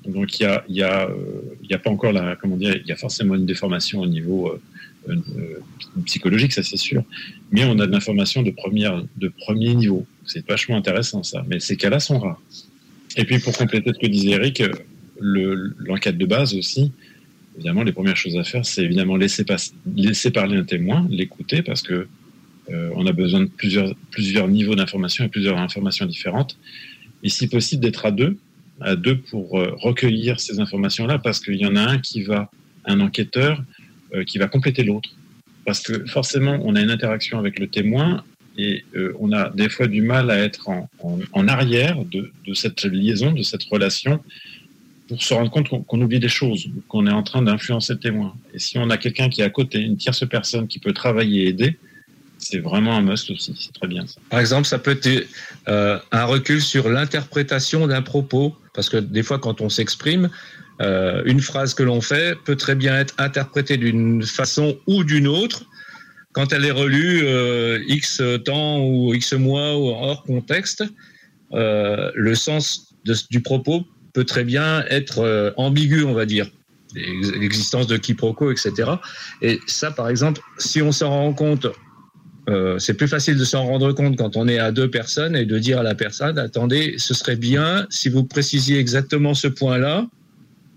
Donc, 0.05 0.39
il 0.39 0.43
y 0.43 0.45
a, 0.45 0.63
y, 0.67 0.83
a, 0.83 1.09
euh, 1.09 1.75
a 1.75 1.77
pas 1.77 1.89
encore 1.89 2.11
la, 2.11 2.35
comment 2.35 2.57
dire, 2.57 2.75
il 2.75 2.87
y 2.87 2.91
a 2.91 2.95
forcément 2.97 3.35
une 3.35 3.45
déformation 3.45 4.01
au 4.01 4.05
niveau 4.05 4.49
euh, 4.49 4.61
euh, 5.09 5.59
psychologique, 6.05 6.53
ça 6.53 6.63
c'est 6.63 6.77
sûr. 6.77 7.03
Mais 7.51 7.65
on 7.65 7.77
a 7.79 7.87
de 7.87 7.91
l'information 7.91 8.41
de, 8.41 8.53
de 9.17 9.27
premier 9.27 9.75
niveau. 9.75 10.05
C'est 10.25 10.45
vachement 10.47 10.77
intéressant 10.77 11.23
ça. 11.23 11.43
Mais 11.47 11.59
ces 11.59 11.75
cas-là 11.75 11.99
sont 11.99 12.19
rares. 12.19 12.41
Et 13.17 13.25
puis 13.25 13.39
pour 13.39 13.55
compléter 13.57 13.91
ce 13.93 13.99
que 13.99 14.07
disait 14.07 14.31
Eric, 14.31 14.63
le- 15.19 15.75
l'enquête 15.79 16.17
de 16.17 16.25
base 16.25 16.55
aussi, 16.55 16.91
évidemment, 17.55 17.83
les 17.83 17.91
premières 17.91 18.15
choses 18.17 18.37
à 18.37 18.43
faire, 18.43 18.65
c'est 18.65 18.83
évidemment 18.83 19.15
laisser, 19.15 19.43
parler 19.45 20.57
un 20.57 20.63
témoin, 20.63 21.05
l'écouter, 21.09 21.61
parce 21.61 21.81
que 21.81 22.07
euh, 22.69 22.89
on 22.95 23.05
a 23.05 23.11
besoin 23.11 23.41
de 23.41 23.49
plusieurs, 23.49 24.47
niveaux 24.47 24.75
d'information 24.75 25.25
et 25.25 25.27
plusieurs 25.27 25.57
informations 25.57 26.05
différentes. 26.05 26.57
Et 27.21 27.29
si 27.29 27.47
possible, 27.47 27.83
d'être 27.83 28.05
à 28.05 28.11
deux, 28.11 28.37
à 28.81 28.95
deux 28.95 29.17
pour 29.17 29.59
euh, 29.59 29.71
recueillir 29.77 30.39
ces 30.39 30.59
informations-là, 30.59 31.19
parce 31.19 31.39
qu'il 31.39 31.55
y 31.55 31.65
en 31.65 31.75
a 31.75 31.81
un 31.81 31.99
qui 31.99 32.23
va, 32.23 32.49
un 32.85 32.99
enquêteur, 33.01 33.63
euh, 34.13 34.23
qui 34.23 34.37
va 34.37 34.47
compléter 34.47 34.83
l'autre. 34.83 35.09
Parce 35.65 35.81
que 35.81 36.05
forcément, 36.05 36.59
on 36.63 36.75
a 36.75 36.81
une 36.81 36.89
interaction 36.89 37.37
avec 37.37 37.59
le 37.59 37.67
témoin 37.67 38.23
et 38.57 38.85
euh, 38.95 39.13
on 39.19 39.31
a 39.31 39.49
des 39.49 39.69
fois 39.69 39.87
du 39.87 40.01
mal 40.01 40.29
à 40.29 40.37
être 40.37 40.69
en, 40.69 41.47
arrière 41.47 41.97
de, 42.05 42.31
cette 42.53 42.83
liaison, 42.83 43.31
de 43.31 43.43
cette 43.43 43.63
relation, 43.63 44.19
pour 45.07 45.21
se 45.21 45.33
rendre 45.33 45.51
compte 45.51 45.69
qu'on 45.69 46.01
oublie 46.01 46.19
des 46.19 46.29
choses, 46.29 46.69
qu'on 46.87 47.07
est 47.07 47.11
en 47.11 47.23
train 47.23 47.41
d'influencer 47.41 47.93
le 47.93 47.99
témoin. 47.99 48.35
Et 48.53 48.59
si 48.59 48.77
on 48.77 48.89
a 48.89 48.97
quelqu'un 48.97 49.29
qui 49.29 49.41
est 49.41 49.45
à 49.45 49.49
côté, 49.49 49.79
une 49.79 49.97
tierce 49.97 50.27
personne 50.27 50.67
qui 50.67 50.79
peut 50.79 50.93
travailler 50.93 51.43
et 51.43 51.47
aider, 51.49 51.77
c'est 52.37 52.59
vraiment 52.59 52.95
un 52.95 53.01
must 53.01 53.29
aussi. 53.31 53.55
C'est 53.57 53.73
très 53.73 53.87
bien 53.87 54.05
ça. 54.05 54.19
Par 54.29 54.39
exemple, 54.39 54.67
ça 54.67 54.79
peut 54.79 54.91
être 54.91 55.27
euh, 55.67 55.99
un 56.11 56.25
recul 56.25 56.61
sur 56.61 56.89
l'interprétation 56.89 57.87
d'un 57.87 58.01
propos, 58.01 58.55
parce 58.73 58.89
que 58.89 58.97
des 58.97 59.23
fois, 59.23 59.39
quand 59.39 59.61
on 59.61 59.69
s'exprime, 59.69 60.29
euh, 60.81 61.21
une 61.25 61.39
phrase 61.39 61.73
que 61.73 61.83
l'on 61.83 62.01
fait 62.01 62.37
peut 62.43 62.55
très 62.55 62.75
bien 62.75 62.97
être 62.97 63.13
interprétée 63.17 63.77
d'une 63.77 64.23
façon 64.23 64.77
ou 64.87 65.03
d'une 65.03 65.27
autre 65.27 65.65
quand 66.33 66.51
elle 66.51 66.65
est 66.65 66.71
relue 66.71 67.21
euh, 67.23 67.79
X 67.87 68.21
temps 68.43 68.83
ou 68.85 69.13
X 69.13 69.33
mois 69.33 69.77
ou 69.77 69.87
hors 69.87 70.23
contexte. 70.23 70.83
euh, 71.53 72.11
le 72.15 72.35
sens 72.35 72.95
du 73.29 73.41
propos 73.41 73.85
peut 74.13 74.23
très 74.23 74.43
bien 74.43 74.85
être 74.89 75.19
euh, 75.19 75.51
ambigu, 75.57 76.03
on 76.03 76.13
va 76.13 76.25
dire. 76.25 76.49
L'existence 76.95 77.87
de 77.87 77.97
quiproquos, 77.97 78.51
etc. 78.51 78.91
Et 79.41 79.59
ça, 79.65 79.89
par 79.89 80.09
exemple, 80.09 80.41
si 80.59 80.79
on 80.81 80.91
s'en 80.91 81.09
rend 81.09 81.33
compte, 81.33 81.67
euh, 82.49 82.77
c'est 82.77 82.93
plus 82.93 83.07
facile 83.07 83.37
de 83.37 83.45
s'en 83.45 83.65
rendre 83.65 83.91
compte 83.93 84.15
quand 84.15 84.37
on 84.37 84.47
est 84.47 84.59
à 84.59 84.71
deux 84.71 84.91
personnes 84.91 85.35
et 85.35 85.45
de 85.45 85.57
dire 85.57 85.79
à 85.79 85.83
la 85.83 85.95
personne, 85.95 86.37
attendez, 86.37 86.95
ce 86.97 87.15
serait 87.15 87.35
bien 87.35 87.87
si 87.89 88.09
vous 88.09 88.23
précisiez 88.23 88.77
exactement 88.77 89.33
ce 89.33 89.47
point-là. 89.47 90.07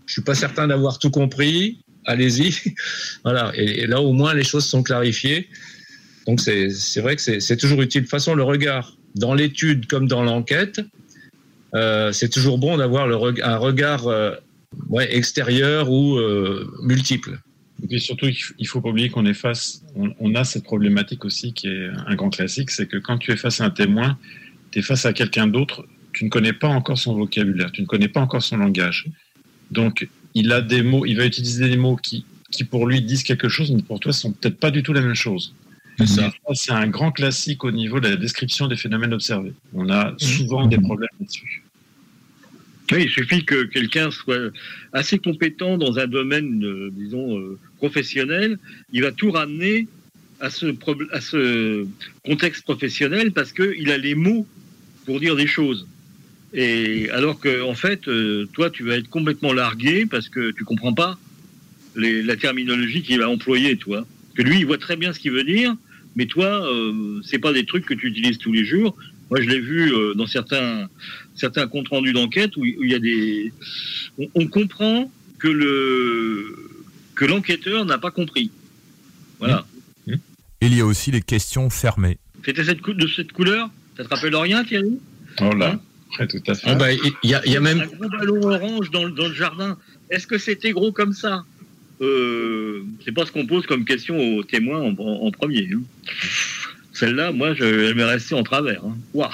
Je 0.07 0.13
suis 0.15 0.23
pas 0.23 0.35
certain 0.35 0.69
d'avoir 0.69 0.99
tout 0.99 1.11
compris. 1.11 1.81
Allez-y. 2.07 2.75
voilà. 3.25 3.53
Et, 3.55 3.87
là, 3.87 4.01
au 4.01 4.13
moins, 4.13 4.35
les 4.35 4.45
choses 4.45 4.67
sont 4.67 4.83
clarifiées. 4.83 5.49
Donc, 6.27 6.41
c'est 6.41 7.01
vrai 7.01 7.17
que 7.17 7.23
c'est 7.41 7.57
toujours 7.57 7.83
utile. 7.83 8.03
De 8.03 8.07
toute 8.07 8.11
façon, 8.11 8.35
le 8.35 8.43
regard 8.43 8.97
dans 9.15 9.35
l'étude 9.35 9.87
comme 9.87 10.09
dans 10.09 10.23
l'enquête, 10.23 10.81
euh, 11.75 12.13
c'est 12.13 12.29
toujours 12.29 12.59
bon 12.59 12.77
d'avoir 12.77 13.09
un 13.09 13.57
regard 13.57 14.07
euh, 14.09 14.35
extérieur 14.99 15.91
ou 15.91 16.17
euh, 16.17 16.69
multiple. 16.83 17.39
Et 17.91 17.99
surtout, 17.99 18.27
il 18.59 18.67
faut 18.67 18.81
pas 18.81 18.89
oublier 18.89 19.11
qu'on 19.11 19.27
est 19.27 19.35
face, 19.35 19.83
on, 19.95 20.11
on 20.19 20.35
a 20.35 20.45
cette 20.45 20.65
problématique 20.65 21.25
aussi 21.25 21.53
qui 21.53 21.69
est 21.69 21.89
un 22.07 22.15
grand 22.15 22.31
classique, 22.31 22.71
c'est 22.71 22.87
que 22.87 22.97
quand 22.97 23.19
tu 23.19 23.33
es 23.33 23.37
face 23.37 23.61
à 23.61 23.67
un 23.67 23.71
témoin, 23.71 24.19
tu 24.71 24.79
es 24.79 24.83
face 24.83 25.05
à 25.05 25.13
quelqu'un 25.13 25.47
d'autre, 25.47 25.87
tu 26.15 26.25
ne 26.25 26.31
connais 26.31 26.55
pas 26.55 26.69
encore 26.69 26.97
son 26.97 27.15
vocabulaire, 27.15 27.71
tu 27.73 27.83
ne 27.83 27.87
connais 27.87 28.09
pas 28.09 28.21
encore 28.21 28.43
son 28.43 28.57
langage. 28.57 29.07
Donc, 29.71 30.09
il 30.37 30.53
a 30.53 30.61
des 30.61 30.83
mots, 30.83 31.07
il 31.07 31.17
va 31.17 31.25
utiliser 31.25 31.67
des 31.67 31.79
mots 31.79 31.97
qui, 31.97 32.25
qui 32.51 32.63
pour 32.65 32.87
lui 32.87 33.01
disent 33.01 33.23
quelque 33.23 33.49
chose, 33.49 33.71
mais 33.73 33.83
pour 33.83 33.99
toi 34.01 34.13
sont 34.13 34.33
peut-être 34.33 34.59
pas 34.59 34.71
du 34.71 34.83
tout 34.83 34.93
la 34.93 35.01
même 35.01 35.15
chose. 35.15 35.55
Ça. 35.99 36.05
Ça, 36.07 36.31
C'est 36.53 36.73
un 36.73 36.89
grand 36.89 37.11
classique 37.11 37.65
au 37.65 37.71
niveau 37.71 38.01
de 38.01 38.09
la 38.09 38.17
description 38.17 38.69
des 38.69 38.77
phénomènes 38.77 39.15
observés. 39.15 39.55
On 39.73 39.89
a 39.89 40.15
souvent 40.19 40.67
des 40.67 40.77
problèmes 40.77 41.09
là-dessus. 41.19 41.63
Oui, 42.93 43.05
il 43.05 43.11
suffit 43.11 43.47
que 43.47 43.65
quelqu'un 43.65 44.11
soit 44.11 44.53
assez 44.93 45.19
compétent 45.19 45.79
dans 45.79 45.99
un 45.99 46.07
domaine, 46.07 46.63
euh, 46.65 46.91
disons, 46.93 47.39
euh, 47.39 47.59
professionnel, 47.79 48.59
il 48.93 49.03
va 49.03 49.13
tout 49.13 49.31
ramener 49.31 49.89
à 50.39 50.51
ce, 50.51 50.67
à 51.13 51.21
ce 51.23 51.87
contexte 52.27 52.63
professionnel 52.63 53.33
parce 53.33 53.53
qu'il 53.53 53.91
a 53.91 53.97
les 53.97 54.15
mots 54.15 54.47
pour 55.07 55.19
dire 55.19 55.35
des 55.35 55.47
choses. 55.47 55.89
Et 56.55 57.11
alors 57.11 57.39
que, 57.41 57.63
en 57.63 57.75
fait, 57.75 58.09
euh, 58.09 58.47
toi, 58.53 58.71
tu 58.71 58.85
vas 58.85 58.97
être 58.97 59.09
complètement 59.09 59.53
largué 59.53 60.07
parce 60.07 60.29
que 60.29 60.53
tu 60.53 60.65
comprends 60.65 60.95
pas 60.95 61.19
les- 61.97 62.23
la 62.23 62.37
terminologie 62.37 63.03
qu'il 63.03 63.19
va 63.19 63.29
employer, 63.29 63.77
toi. 63.77 64.07
Que 64.35 64.43
lui, 64.43 64.59
il 64.59 64.67
voit 64.67 64.79
très 64.79 64.97
bien 64.97 65.13
ce 65.13 65.19
qu'il 65.19 65.33
veut 65.33 65.45
dire, 65.45 65.75
mais 66.15 66.27
toi, 66.27 66.47
euh, 66.71 67.21
c'est 67.25 67.39
pas 67.39 67.53
des 67.53 67.65
trucs 67.67 67.85
que 67.85 67.95
tu 67.95 68.07
utilises 68.09 68.39
tous 68.39 68.53
les 68.53 68.65
jours. 68.65 68.97
Moi, 69.31 69.41
je 69.41 69.49
l'ai 69.49 69.61
vu 69.61 69.93
euh, 69.93 70.15
dans 70.15 70.27
certains 70.27 70.89
certains 71.35 71.67
comptes 71.67 71.89
rendus 71.89 72.13
d'enquête 72.13 72.57
où, 72.57 72.61
où 72.63 72.85
il 72.85 72.91
y 72.91 72.95
a 72.95 72.99
des, 72.99 73.53
on, 74.19 74.29
on 74.35 74.47
comprend 74.47 75.11
que 75.39 75.49
le 75.49 76.57
que 77.15 77.25
l'enquêteur 77.25 77.85
n'a 77.87 77.99
pas 77.99 78.11
compris. 78.11 78.51
Voilà. 79.39 79.67
Il 80.63 80.75
y 80.75 80.81
a 80.81 80.87
aussi 80.87 81.11
les 81.11 81.21
questions 81.21 81.69
fermées. 81.71 82.19
C'était 82.45 82.65
cette 82.65 82.81
cou- 82.81 82.95
de 82.95 83.07
cette 83.07 83.33
couleur? 83.33 83.69
Ça 83.97 84.05
te 84.05 84.09
rappelle 84.09 84.35
rien, 84.37 84.65
Thierry? 84.65 84.99
Oh 85.43 85.53
là, 85.53 85.79
ouais, 86.19 86.27
tout 86.27 86.43
à 86.47 86.55
fait. 86.55 86.67
Ah 86.71 86.75
bah, 86.75 86.93
il 86.93 87.01
y, 87.31 87.35
a, 87.35 87.43
il 87.47 87.53
y 87.53 87.57
a 87.57 87.61
même 87.61 87.81
un 87.81 87.87
gros 87.87 88.09
ballon 88.09 88.43
orange 88.49 88.91
dans, 88.91 89.05
le- 89.05 89.13
dans 89.13 89.29
le 89.29 89.35
jardin. 89.35 89.77
Est-ce 90.11 90.27
que 90.27 90.39
c'était 90.39 90.71
gros 90.73 90.93
comme 90.93 91.13
ça? 91.13 91.45
Euh, 92.01 92.83
C'est 93.05 93.13
pas 93.13 93.25
ce 93.27 93.33
qu'on 93.33 93.47
pose 93.47 93.67
comme 93.67 93.85
question 93.85 94.19
aux 94.37 94.43
témoins 94.45 94.81
en, 94.83 94.95
en- 94.99 95.27
en 95.27 95.31
premier. 95.31 95.69
hein. 95.73 95.81
Celle-là, 96.93 97.33
moi, 97.33 97.55
je, 97.55 97.65
elle 97.65 97.95
m'est 97.95 98.05
restée 98.05 98.35
en 98.35 98.43
travers. 98.43 98.83
Hein. 98.85 98.97
Ouah. 99.15 99.31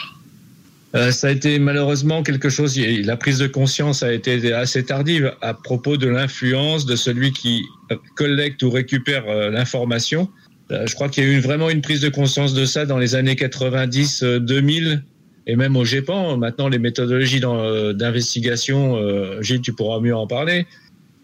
Euh, 0.94 1.10
ça 1.10 1.28
a 1.28 1.30
été 1.30 1.58
malheureusement 1.58 2.22
quelque 2.22 2.50
chose. 2.50 2.78
La 2.78 3.16
prise 3.16 3.38
de 3.38 3.46
conscience 3.46 4.02
a 4.02 4.12
été 4.12 4.52
assez 4.52 4.84
tardive 4.84 5.32
à 5.40 5.54
propos 5.54 5.96
de 5.96 6.06
l'influence 6.06 6.84
de 6.84 6.96
celui 6.96 7.32
qui 7.32 7.62
euh, 7.90 7.96
collecte 8.14 8.62
ou 8.62 8.70
récupère 8.70 9.24
euh, 9.28 9.48
l'information. 9.50 10.28
Euh, 10.70 10.86
je 10.86 10.94
crois 10.94 11.08
qu'il 11.08 11.24
y 11.24 11.26
a 11.26 11.30
eu 11.30 11.40
vraiment 11.40 11.70
une 11.70 11.80
prise 11.80 12.00
de 12.00 12.08
conscience 12.10 12.52
de 12.52 12.64
ça 12.66 12.84
dans 12.84 12.98
les 12.98 13.14
années 13.14 13.34
90-2000 13.36 15.00
et 15.46 15.56
même 15.56 15.76
au 15.76 15.84
GEPAN. 15.84 16.36
Maintenant, 16.36 16.68
les 16.68 16.78
méthodologies 16.78 17.40
euh, 17.44 17.92
d'investigation, 17.92 18.96
euh, 18.96 19.42
Gilles, 19.42 19.60
tu 19.60 19.72
pourras 19.72 20.00
mieux 20.00 20.14
en 20.14 20.26
parler. 20.26 20.66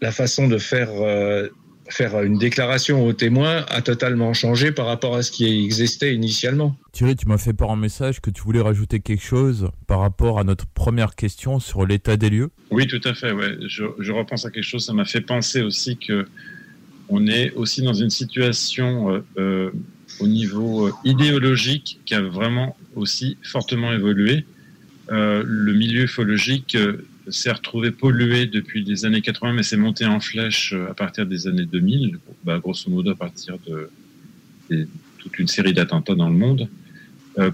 La 0.01 0.11
façon 0.11 0.47
de 0.47 0.57
faire 0.57 0.89
euh, 0.91 1.47
faire 1.89 2.21
une 2.21 2.37
déclaration 2.37 3.05
au 3.05 3.13
témoin 3.13 3.65
a 3.67 3.81
totalement 3.81 4.33
changé 4.33 4.71
par 4.71 4.85
rapport 4.85 5.15
à 5.15 5.23
ce 5.23 5.31
qui 5.31 5.63
existait 5.65 6.13
initialement. 6.13 6.75
Thierry, 6.91 7.15
tu 7.15 7.27
m'as 7.27 7.37
fait 7.37 7.53
part 7.53 7.69
en 7.69 7.75
message 7.75 8.21
que 8.21 8.29
tu 8.29 8.43
voulais 8.43 8.61
rajouter 8.61 8.99
quelque 8.99 9.23
chose 9.23 9.69
par 9.87 9.99
rapport 9.99 10.39
à 10.39 10.43
notre 10.43 10.67
première 10.67 11.15
question 11.15 11.59
sur 11.59 11.85
l'état 11.85 12.15
des 12.15 12.29
lieux. 12.29 12.51
Oui, 12.69 12.87
tout 12.87 13.01
à 13.03 13.13
fait. 13.13 13.31
Ouais. 13.31 13.57
Je, 13.67 13.85
je 13.97 14.11
repense 14.11 14.45
à 14.45 14.51
quelque 14.51 14.63
chose. 14.63 14.85
Ça 14.85 14.93
m'a 14.93 15.05
fait 15.05 15.21
penser 15.21 15.61
aussi 15.61 15.97
que 15.97 16.27
on 17.09 17.25
est 17.27 17.51
aussi 17.53 17.81
dans 17.81 17.93
une 17.93 18.11
situation 18.11 19.11
euh, 19.11 19.23
euh, 19.37 19.71
au 20.19 20.27
niveau 20.27 20.87
euh, 20.87 20.91
idéologique 21.03 21.99
qui 22.05 22.15
a 22.15 22.21
vraiment 22.21 22.75
aussi 22.95 23.37
fortement 23.43 23.91
évolué. 23.93 24.45
Euh, 25.11 25.43
le 25.45 25.73
milieu 25.73 26.03
ufologique 26.03 26.75
euh, 26.75 27.05
s'est 27.29 27.51
retrouvé 27.51 27.91
pollué 27.91 28.45
depuis 28.45 28.83
les 28.83 29.05
années 29.05 29.21
80, 29.21 29.53
mais 29.53 29.63
s'est 29.63 29.77
monté 29.77 30.05
en 30.05 30.19
flèche 30.19 30.73
à 30.89 30.93
partir 30.93 31.25
des 31.25 31.47
années 31.47 31.65
2000, 31.65 32.19
bah, 32.43 32.59
grosso 32.59 32.89
modo 32.89 33.11
à 33.11 33.15
partir 33.15 33.57
de, 33.67 33.89
toute 35.17 35.37
une 35.39 35.47
série 35.47 35.73
d'attentats 35.73 36.15
dans 36.15 36.29
le 36.29 36.35
monde, 36.35 36.69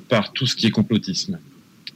par 0.09 0.33
tout 0.33 0.45
ce 0.45 0.55
qui 0.55 0.67
est 0.67 0.71
complotisme. 0.71 1.39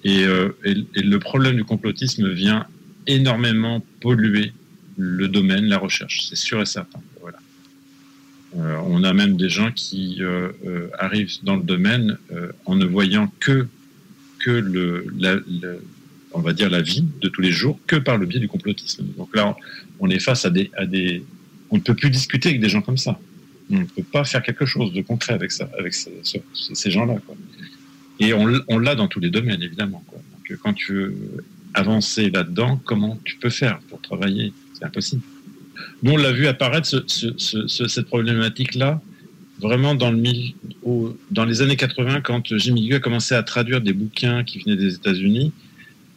Et 0.04 0.24
le 0.26 1.18
problème 1.18 1.56
du 1.56 1.64
complotisme 1.64 2.30
vient 2.30 2.66
énormément 3.08 3.84
polluer 4.00 4.54
le 4.98 5.28
domaine, 5.28 5.66
la 5.66 5.78
recherche, 5.78 6.22
c'est 6.28 6.36
sûr 6.36 6.62
et 6.62 6.66
certain. 6.66 7.02
Euh, 8.58 8.78
on 8.86 9.04
a 9.04 9.14
même 9.14 9.38
des 9.38 9.50
gens 9.50 9.72
qui 9.72 10.18
euh, 10.22 10.50
euh, 10.66 10.88
arrivent 10.98 11.38
dans 11.44 11.56
le 11.56 11.64
domaine 11.64 12.18
en 12.66 12.76
ne 12.76 12.86
voyant 12.86 13.32
que 13.40 13.68
que 14.40 14.52
le, 14.52 15.06
la, 15.20 15.36
on 16.32 16.40
va 16.40 16.54
dire 16.54 16.70
la 16.70 16.82
vie 16.82 17.04
de 17.22 17.28
tous 17.28 17.42
les 17.42 17.52
jours 17.52 17.78
que 17.88 17.98
par 17.98 18.18
le 18.18 18.26
biais 18.26 18.40
du 18.40 18.48
complotisme. 18.48 19.06
Donc 19.18 19.36
là, 19.36 19.56
on 20.00 20.10
est 20.10 20.20
face 20.20 20.46
à 20.46 20.50
des, 20.50 20.72
à 20.78 20.86
des, 20.86 21.24
on 21.70 21.76
ne 21.76 21.82
peut 21.82 21.94
plus 21.94 22.10
discuter 22.10 22.50
avec 22.50 22.62
des 22.62 22.70
gens 22.70 22.82
comme 22.82 22.98
ça. 22.98 23.20
On 23.70 23.80
ne 23.80 23.84
peut 23.86 24.02
pas 24.02 24.24
faire 24.24 24.42
quelque 24.42 24.66
chose 24.66 24.94
de 24.94 25.02
concret 25.02 25.34
avec 25.34 25.52
ça, 25.52 25.70
avec 25.78 25.94
ce- 25.94 26.10
ce- 26.24 26.74
ces 26.74 26.90
gens-là. 26.90 27.18
Et 28.22 28.34
on, 28.34 28.52
on 28.70 28.80
l'a 28.80 28.96
dans 28.96 29.08
tous 29.10 29.20
les 29.20 29.30
domaines, 29.30 29.62
évidemment. 29.62 30.04
Quoi. 30.08 30.20
Donc, 30.34 30.58
quand 30.64 30.74
tu 30.74 30.94
veux 30.94 31.16
avancer 31.74 32.30
là-dedans, 32.30 32.82
comment 32.86 33.20
tu 33.26 33.36
peux 33.36 33.50
faire 33.50 33.80
pour 33.90 34.00
travailler? 34.02 34.54
C'est 34.74 34.86
impossible. 34.86 35.22
Nous, 36.04 36.12
on 36.12 36.18
l'a 36.18 36.32
vu 36.32 36.48
apparaître 36.48 36.88
ce- 36.88 37.04
ce- 37.08 37.34
ce- 37.38 37.68
ce- 37.68 37.88
cette 37.88 38.08
problématique-là 38.08 39.02
vraiment 39.60 39.94
dans, 39.96 40.12
le, 40.12 40.18
mil- 40.18 40.54
au- 40.84 41.18
dans 41.32 41.44
les 41.46 41.62
années 41.62 41.76
80, 41.76 42.22
quand 42.22 42.58
Jimmy 42.58 42.88
Gu 42.88 42.96
a 42.96 43.00
commencé 43.00 43.36
à 43.36 43.44
traduire 43.44 43.82
des 43.82 43.94
bouquins 43.94 44.44
qui 44.44 44.60
venaient 44.60 44.78
des 44.78 44.96
États-Unis. 44.96 45.52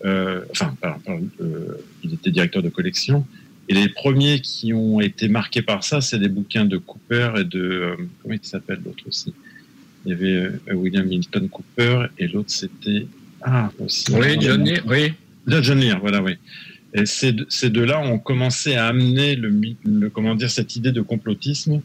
Euh, 0.04 0.40
enfin, 0.50 0.74
pardon, 0.80 1.00
pardon, 1.04 1.28
euh, 1.40 1.76
il 2.04 2.14
était 2.14 2.30
directeur 2.30 2.62
de 2.62 2.68
collection. 2.68 3.26
Et 3.68 3.74
les 3.74 3.88
premiers 3.88 4.40
qui 4.40 4.72
ont 4.72 5.00
été 5.00 5.28
marqués 5.28 5.62
par 5.62 5.84
ça, 5.84 6.00
c'est 6.00 6.18
des 6.18 6.28
bouquins 6.28 6.64
de 6.64 6.76
Cooper 6.76 7.30
et 7.38 7.44
de. 7.44 7.60
euh, 7.60 7.96
comment 8.22 8.34
il 8.34 8.40
s'appelle 8.46 8.80
l'autre 8.84 9.04
aussi? 9.06 9.32
Il 10.04 10.10
y 10.10 10.12
avait 10.14 10.50
William 10.74 11.06
Milton 11.06 11.48
Cooper 11.48 12.06
et 12.18 12.26
l'autre 12.26 12.50
c'était. 12.50 13.06
Ah, 13.42 13.70
aussi. 13.78 14.04
Oui, 14.12 14.36
John 14.40 14.64
Lear, 14.64 14.82
oui. 14.86 15.12
Là, 15.46 15.62
John 15.62 15.78
Lear, 15.80 16.00
voilà, 16.00 16.20
oui. 16.22 16.32
Et 16.94 17.06
ces, 17.06 17.32
deux- 17.32 17.46
ces 17.48 17.70
deux-là 17.70 18.00
ont 18.00 18.18
commencé 18.18 18.74
à 18.74 18.86
amener 18.88 19.34
le, 19.34 19.50
mi- 19.50 19.76
le- 19.84 20.10
comment 20.10 20.34
dire, 20.34 20.50
cette 20.50 20.76
idée 20.76 20.92
de 20.92 21.00
complotisme 21.00 21.80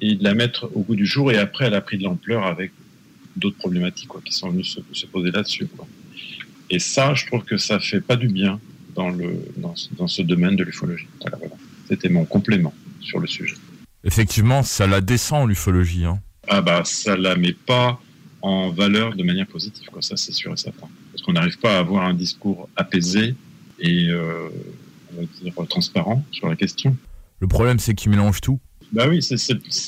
et 0.00 0.14
de 0.14 0.22
la 0.24 0.34
mettre 0.34 0.70
au 0.74 0.80
goût 0.82 0.94
du 0.96 1.06
jour. 1.06 1.32
Et 1.32 1.38
après, 1.38 1.66
elle 1.66 1.74
a 1.74 1.80
pris 1.80 1.98
de 1.98 2.04
l'ampleur 2.04 2.44
avec 2.46 2.70
d'autres 3.36 3.56
problématiques 3.56 4.08
quoi, 4.08 4.20
qui 4.24 4.32
sont 4.32 4.50
venues 4.50 4.64
se, 4.64 4.80
se 4.92 5.06
poser 5.06 5.30
là-dessus. 5.30 5.66
Et 6.70 6.78
ça, 6.78 7.14
je 7.14 7.26
trouve 7.26 7.44
que 7.44 7.56
ça 7.56 7.80
fait 7.80 8.00
pas 8.00 8.16
du 8.16 8.28
bien 8.28 8.60
dans, 8.94 9.10
le, 9.10 9.34
dans, 9.56 9.74
ce- 9.74 9.88
dans 9.96 10.06
ce 10.08 10.22
domaine 10.22 10.54
de 10.56 10.64
l'ufologie. 10.64 11.06
Voilà, 11.20 11.36
voilà. 11.38 11.54
C'était 11.88 12.08
mon 12.08 12.24
complément 12.24 12.72
sur 13.00 13.18
le 13.18 13.26
sujet. 13.26 13.56
Effectivement, 14.04 14.62
ça 14.62 14.86
la 14.86 15.00
descend 15.00 15.48
l'ufologie. 15.48 16.04
Hein. 16.04 16.20
Ah 16.48 16.60
bah, 16.60 16.82
ça 16.84 17.16
la 17.16 17.36
met 17.36 17.52
pas 17.52 18.00
en 18.42 18.70
valeur 18.70 19.14
de 19.14 19.22
manière 19.22 19.46
positive, 19.46 19.86
quoi. 19.90 20.02
Ça, 20.02 20.16
c'est 20.16 20.32
sûr 20.32 20.52
et 20.52 20.56
certain. 20.56 20.88
Parce 21.12 21.22
qu'on 21.22 21.32
n'arrive 21.32 21.58
pas 21.58 21.76
à 21.76 21.78
avoir 21.80 22.04
un 22.04 22.14
discours 22.14 22.68
apaisé 22.76 23.34
et, 23.78 24.08
euh, 24.08 24.48
on 25.12 25.20
va 25.20 25.26
dire, 25.42 25.54
transparent 25.68 26.24
sur 26.30 26.48
la 26.48 26.56
question. 26.56 26.96
Le 27.40 27.48
problème, 27.48 27.78
c'est 27.78 27.94
qu'il 27.94 28.10
mélange 28.10 28.40
tout. 28.40 28.60
Bah 28.92 29.08
oui, 29.08 29.22
c'est- 29.22 29.38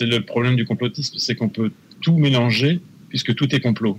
le 0.07 0.21
problème 0.21 0.57
du 0.57 0.65
complotisme, 0.65 1.19
c'est 1.19 1.35
qu'on 1.35 1.49
peut 1.49 1.71
tout 2.01 2.17
mélanger 2.19 2.81
puisque 3.09 3.35
tout 3.35 3.55
est 3.55 3.61
complot. 3.61 3.99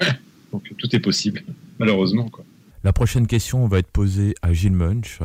Donc 0.52 0.64
tout 0.76 0.94
est 0.94 1.00
possible, 1.00 1.42
malheureusement. 1.78 2.28
Quoi. 2.28 2.44
La 2.84 2.92
prochaine 2.92 3.26
question 3.26 3.66
va 3.66 3.78
être 3.78 3.90
posée 3.90 4.34
à 4.42 4.52
Gilles 4.52 4.72
Munch. 4.72 5.20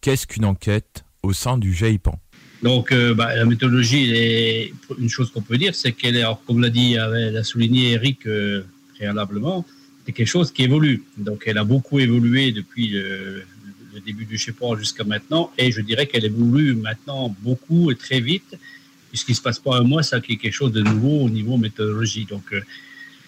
Qu'est-ce 0.00 0.26
qu'une 0.26 0.44
enquête 0.44 1.04
au 1.22 1.32
sein 1.32 1.56
du 1.58 1.72
GEIPAN 1.72 2.18
Donc, 2.62 2.92
euh, 2.92 3.14
bah, 3.14 3.34
la 3.34 3.44
méthodologie, 3.46 4.10
elle 4.10 4.16
est, 4.16 4.72
une 4.98 5.08
chose 5.08 5.30
qu'on 5.32 5.40
peut 5.40 5.56
dire, 5.56 5.74
c'est 5.74 5.92
qu'elle 5.92 6.16
est, 6.16 6.20
alors, 6.20 6.44
comme 6.44 6.60
l'a 6.60 6.70
dit, 6.70 6.94
l'a 6.94 7.42
souligné 7.42 7.92
Eric 7.92 8.26
euh, 8.26 8.64
préalablement, 8.94 9.64
c'est 10.04 10.12
quelque 10.12 10.28
chose 10.28 10.52
qui 10.52 10.62
évolue. 10.62 11.02
Donc, 11.16 11.44
elle 11.46 11.58
a 11.58 11.64
beaucoup 11.64 11.98
évolué 11.98 12.52
depuis 12.52 12.88
le, 12.88 13.44
début 14.04 14.24
du 14.24 14.36
GEPOR 14.36 14.76
jusqu'à 14.76 15.04
maintenant, 15.04 15.52
et 15.56 15.70
je 15.70 15.80
dirais 15.80 16.06
qu'elle 16.06 16.24
évolue 16.24 16.74
maintenant 16.74 17.34
beaucoup 17.42 17.92
et 17.92 17.94
très 17.94 18.20
vite, 18.20 18.58
puisqu'il 19.08 19.32
ne 19.32 19.36
se 19.36 19.42
passe 19.42 19.60
pas 19.60 19.76
un 19.76 19.82
mois, 19.82 20.02
ça 20.02 20.20
qui 20.20 20.32
est 20.32 20.36
quelque 20.36 20.52
chose 20.52 20.72
de 20.72 20.82
nouveau 20.82 21.20
au 21.20 21.30
niveau 21.30 21.56
méthodologie. 21.56 22.24
Donc, 22.24 22.42
euh, 22.52 22.60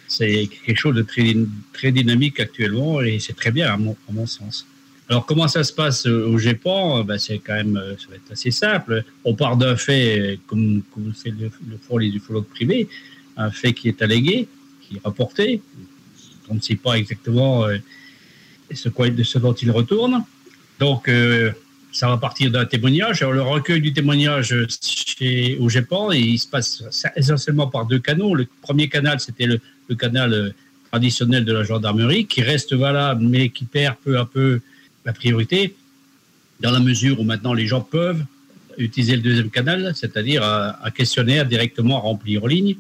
c'est 0.09 0.49
quelque 0.67 0.77
chose 0.77 0.97
de 0.97 1.03
très, 1.03 1.93
dynamique 1.93 2.41
actuellement, 2.41 3.01
et 3.01 3.21
c'est 3.21 3.35
très 3.35 3.53
bien 3.53 3.73
à 3.73 3.77
mon, 3.77 4.27
sens. 4.27 4.67
Alors, 5.09 5.25
comment 5.25 5.47
ça 5.47 5.63
se 5.63 5.73
passe 5.73 6.05
au 6.07 6.37
GEPOR 6.37 7.05
ben, 7.05 7.17
C'est 7.17 7.39
quand 7.39 7.55
même 7.55 7.81
ça 7.99 8.09
va 8.11 8.17
être 8.17 8.33
assez 8.33 8.51
simple. 8.51 9.05
On 9.25 9.35
part 9.35 9.57
d'un 9.57 9.77
fait, 9.77 10.41
comme, 10.49 10.83
comme 10.93 11.13
c'est 11.15 11.31
le, 11.31 11.49
le 11.71 11.99
les 12.01 12.09
ufologues 12.09 12.49
privés, 12.49 12.89
un 13.37 13.53
fait 13.53 13.73
qui 13.73 13.89
est 13.89 14.03
allégué, 14.03 14.49
qui 14.81 14.97
est 14.97 15.01
rapporté. 15.05 15.63
On 16.49 16.55
ne 16.55 16.61
sait 16.61 16.77
pas 16.77 16.95
exactement 16.95 17.65
euh, 17.65 17.79
ce, 18.73 18.89
quoi, 18.89 19.09
de 19.09 19.23
ce 19.23 19.39
dont 19.39 19.55
il 19.55 19.71
retourne. 19.71 20.25
Donc, 20.79 21.09
euh, 21.09 21.53
ça 21.93 22.09
va 22.09 22.19
partir 22.19 22.51
d'un 22.51 22.67
témoignage. 22.67 23.23
Alors, 23.23 23.33
le 23.33 23.43
recueil 23.43 23.81
du 23.81 23.93
témoignage 23.93 24.55
chez, 24.69 25.57
au 25.59 25.69
Japon, 25.69 26.13
il 26.13 26.39
se 26.39 26.47
passe 26.47 26.85
essentiellement 27.17 27.69
par 27.69 27.87
deux 27.87 27.99
canaux. 27.99 28.35
Le 28.35 28.47
premier 28.61 28.89
canal, 28.89 29.19
c'était 29.21 29.47
le, 29.47 29.61
canal 29.95 30.33
euh, 30.33 30.51
traditionnel 30.91 31.45
de 31.45 31.53
la 31.53 31.65
gendarmerie, 31.65 32.27
qui 32.27 32.43
reste 32.43 32.75
valable, 32.75 33.25
mais 33.25 33.49
qui 33.49 33.65
perd 33.65 33.97
peu 34.05 34.19
à 34.19 34.27
peu 34.27 34.61
la 35.05 35.13
priorité, 35.13 35.75
dans 36.61 36.71
la 36.71 36.81
mesure 36.81 37.21
où 37.21 37.25
maintenant 37.25 37.55
les 37.55 37.67
gens 37.67 37.81
peuvent 37.81 38.25
utiliser 38.77 39.17
le 39.17 39.23
deuxième 39.23 39.51
canal, 39.51 39.93
c'est-à-dire 39.95 40.43
un, 40.43 40.91
questionnaire 40.91 41.47
directement 41.47 42.01
rempli 42.01 42.37
en 42.37 42.47
ligne. 42.47 42.77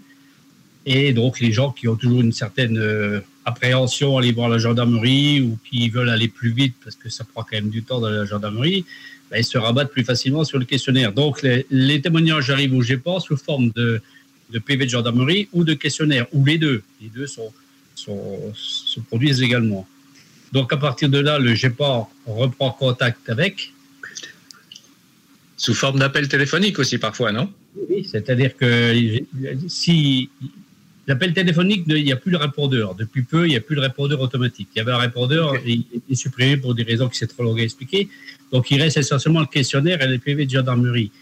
Et 0.85 1.13
donc, 1.13 1.41
les 1.41 1.53
gens 1.53 1.71
qui 1.71 1.89
ont 1.89 1.97
toujours 1.97 2.21
une 2.21 2.33
certaine 2.33 3.23
appréhension 3.47 4.17
à 4.17 4.21
aller 4.21 4.33
voir 4.33 4.49
la 4.49 4.59
gendarmerie 4.59 5.41
ou 5.41 5.57
qui 5.71 5.89
veulent 5.89 6.11
aller 6.11 6.29
plus 6.29 6.51
vite 6.51 6.75
parce 6.85 6.97
que 6.97 7.09
ça 7.09 7.25
prend 7.25 7.43
quand 7.43 7.57
même 7.57 7.71
du 7.71 7.83
temps 7.85 8.01
dans 8.01 8.11
la 8.11 8.25
gendarmerie, 8.25 8.85
ben, 9.31 9.39
ils 9.39 9.45
se 9.45 9.57
rabattent 9.57 9.93
plus 9.93 10.05
facilement 10.05 10.45
sur 10.45 10.59
le 10.59 10.65
questionnaire. 10.65 11.13
Donc, 11.13 11.43
les, 11.43 11.65
les 11.71 12.01
témoignages 12.01 12.51
arrivent 12.51 12.75
au 12.75 12.83
GEPOR 12.83 13.23
sous 13.23 13.37
forme 13.37 13.71
de, 13.71 14.03
de, 14.51 14.59
PV 14.59 14.87
de 14.87 14.91
gendarmerie 14.91 15.49
ou 15.53 15.63
de 15.63 15.75
questionnaire, 15.75 16.27
ou 16.33 16.45
les 16.45 16.59
deux. 16.59 16.83
Les 17.01 17.09
deux 17.09 17.29
sont, 17.29 17.53
sont, 17.95 18.53
se 18.55 18.99
produisent 19.01 19.43
également. 19.43 19.87
Donc, 20.53 20.73
à 20.73 20.77
partir 20.77 21.09
de 21.09 21.19
là, 21.19 21.39
le 21.39 21.55
GEPOR 21.55 22.11
reprend 22.27 22.73
contact 22.73 23.31
avec. 23.31 23.73
Sous 25.57 25.73
forme 25.73 26.01
d'appel 26.01 26.29
téléphonique 26.29 26.79
aussi, 26.81 26.99
parfois, 26.99 27.33
non? 27.33 27.51
Oui, 27.89 28.05
c'est-à-dire 28.05 28.57
que 28.57 28.93
si 29.69 30.29
L'appel 31.09 31.33
téléphonique, 31.33 31.85
il 31.87 32.05
n'y 32.05 32.13
a 32.13 32.17
plus 32.17 32.33
le 32.33 32.37
répondeur. 32.37 32.95
Depuis 32.97 33.23
peu, 33.23 33.47
il 33.47 33.51
n'y 33.51 33.57
a 33.57 33.61
plus 33.61 33.77
le 33.77 33.81
répondeur 33.81 34.21
automatique. 34.21 34.69
Il 34.75 34.79
y 34.79 34.81
avait 34.81 34.93
un 34.93 34.99
répondeur, 34.99 35.53
okay. 35.53 35.85
il 35.89 36.03
est 36.11 36.15
supprimé 36.17 36.57
pour 36.57 36.75
des 36.75 36.83
raisons 36.83 37.09
qui 37.09 37.17
c'est 37.19 37.29
trop 37.29 37.45
long 37.45 37.55
à 37.55 37.61
expliquer. 37.61 38.09
Donc, 38.53 38.71
il 38.71 38.81
reste 38.81 38.97
essentiellement 38.97 39.41
le 39.41 39.47
questionnaire 39.47 40.03
et 40.03 40.09
les 40.09 40.19
PV 40.19 40.47
de 40.47 40.51
gendarmerie. 40.51 41.13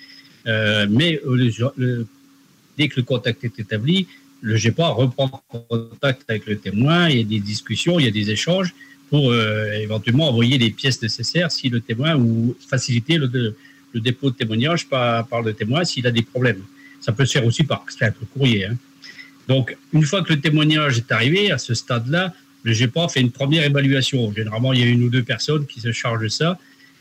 Euh, 0.47 0.87
mais 0.89 1.21
le, 1.27 1.51
le, 1.77 2.07
dès 2.79 2.89
que 2.89 2.97
le 2.97 3.03
contact 3.03 3.45
est 3.45 3.59
établi, 3.59 4.07
le 4.41 4.57
GEPA 4.57 4.89
reprend 4.89 5.43
contact 5.49 6.25
avec 6.29 6.47
le 6.47 6.57
témoin, 6.59 7.09
il 7.09 7.19
y 7.19 7.21
a 7.21 7.25
des 7.25 7.41
discussions, 7.41 7.99
il 7.99 8.05
y 8.05 8.09
a 8.09 8.11
des 8.11 8.31
échanges 8.31 8.75
pour 9.11 9.31
euh, 9.31 9.73
éventuellement 9.73 10.29
envoyer 10.29 10.59
les 10.59 10.71
pièces 10.71 11.01
nécessaires 11.01 11.51
si 11.51 11.69
le 11.69 11.81
témoin 11.81 12.17
ou 12.17 12.57
faciliter 12.69 13.17
le, 13.17 13.55
le 13.93 14.01
dépôt 14.01 14.31
de 14.31 14.37
témoignage 14.37 14.87
par, 14.87 15.27
par 15.27 15.41
le 15.43 15.53
témoin 15.55 15.85
s'il 15.85 16.07
a 16.07 16.11
des 16.11 16.23
problèmes. 16.23 16.63
Ça 17.01 17.13
peut 17.13 17.25
se 17.25 17.33
faire 17.33 17.47
aussi 17.47 17.65
par 17.65 17.85
simple 17.91 18.25
courrier. 18.33 18.67
Hein. 18.67 18.77
Donc, 19.49 19.77
une 19.93 20.05
fois 20.05 20.23
que 20.23 20.33
le 20.33 20.41
témoignage 20.41 20.99
est 20.99 21.13
arrivé 21.13 21.51
à 21.51 21.59
ce 21.59 21.75
stade-là, 21.75 22.33
le 22.63 22.73
GEPA 22.73 23.09
fait 23.09 23.21
une 23.21 23.31
première 23.31 23.65
évaluation. 23.65 24.33
Généralement, 24.33 24.73
il 24.73 24.81
y 24.81 24.83
a 24.83 24.87
une 24.87 25.05
ou 25.05 25.11
deux 25.11 25.23
personnes 25.23 25.67
qui 25.67 25.81
se 25.81 25.93
chargent 25.93 26.23
de 26.23 26.29
ça 26.29 26.59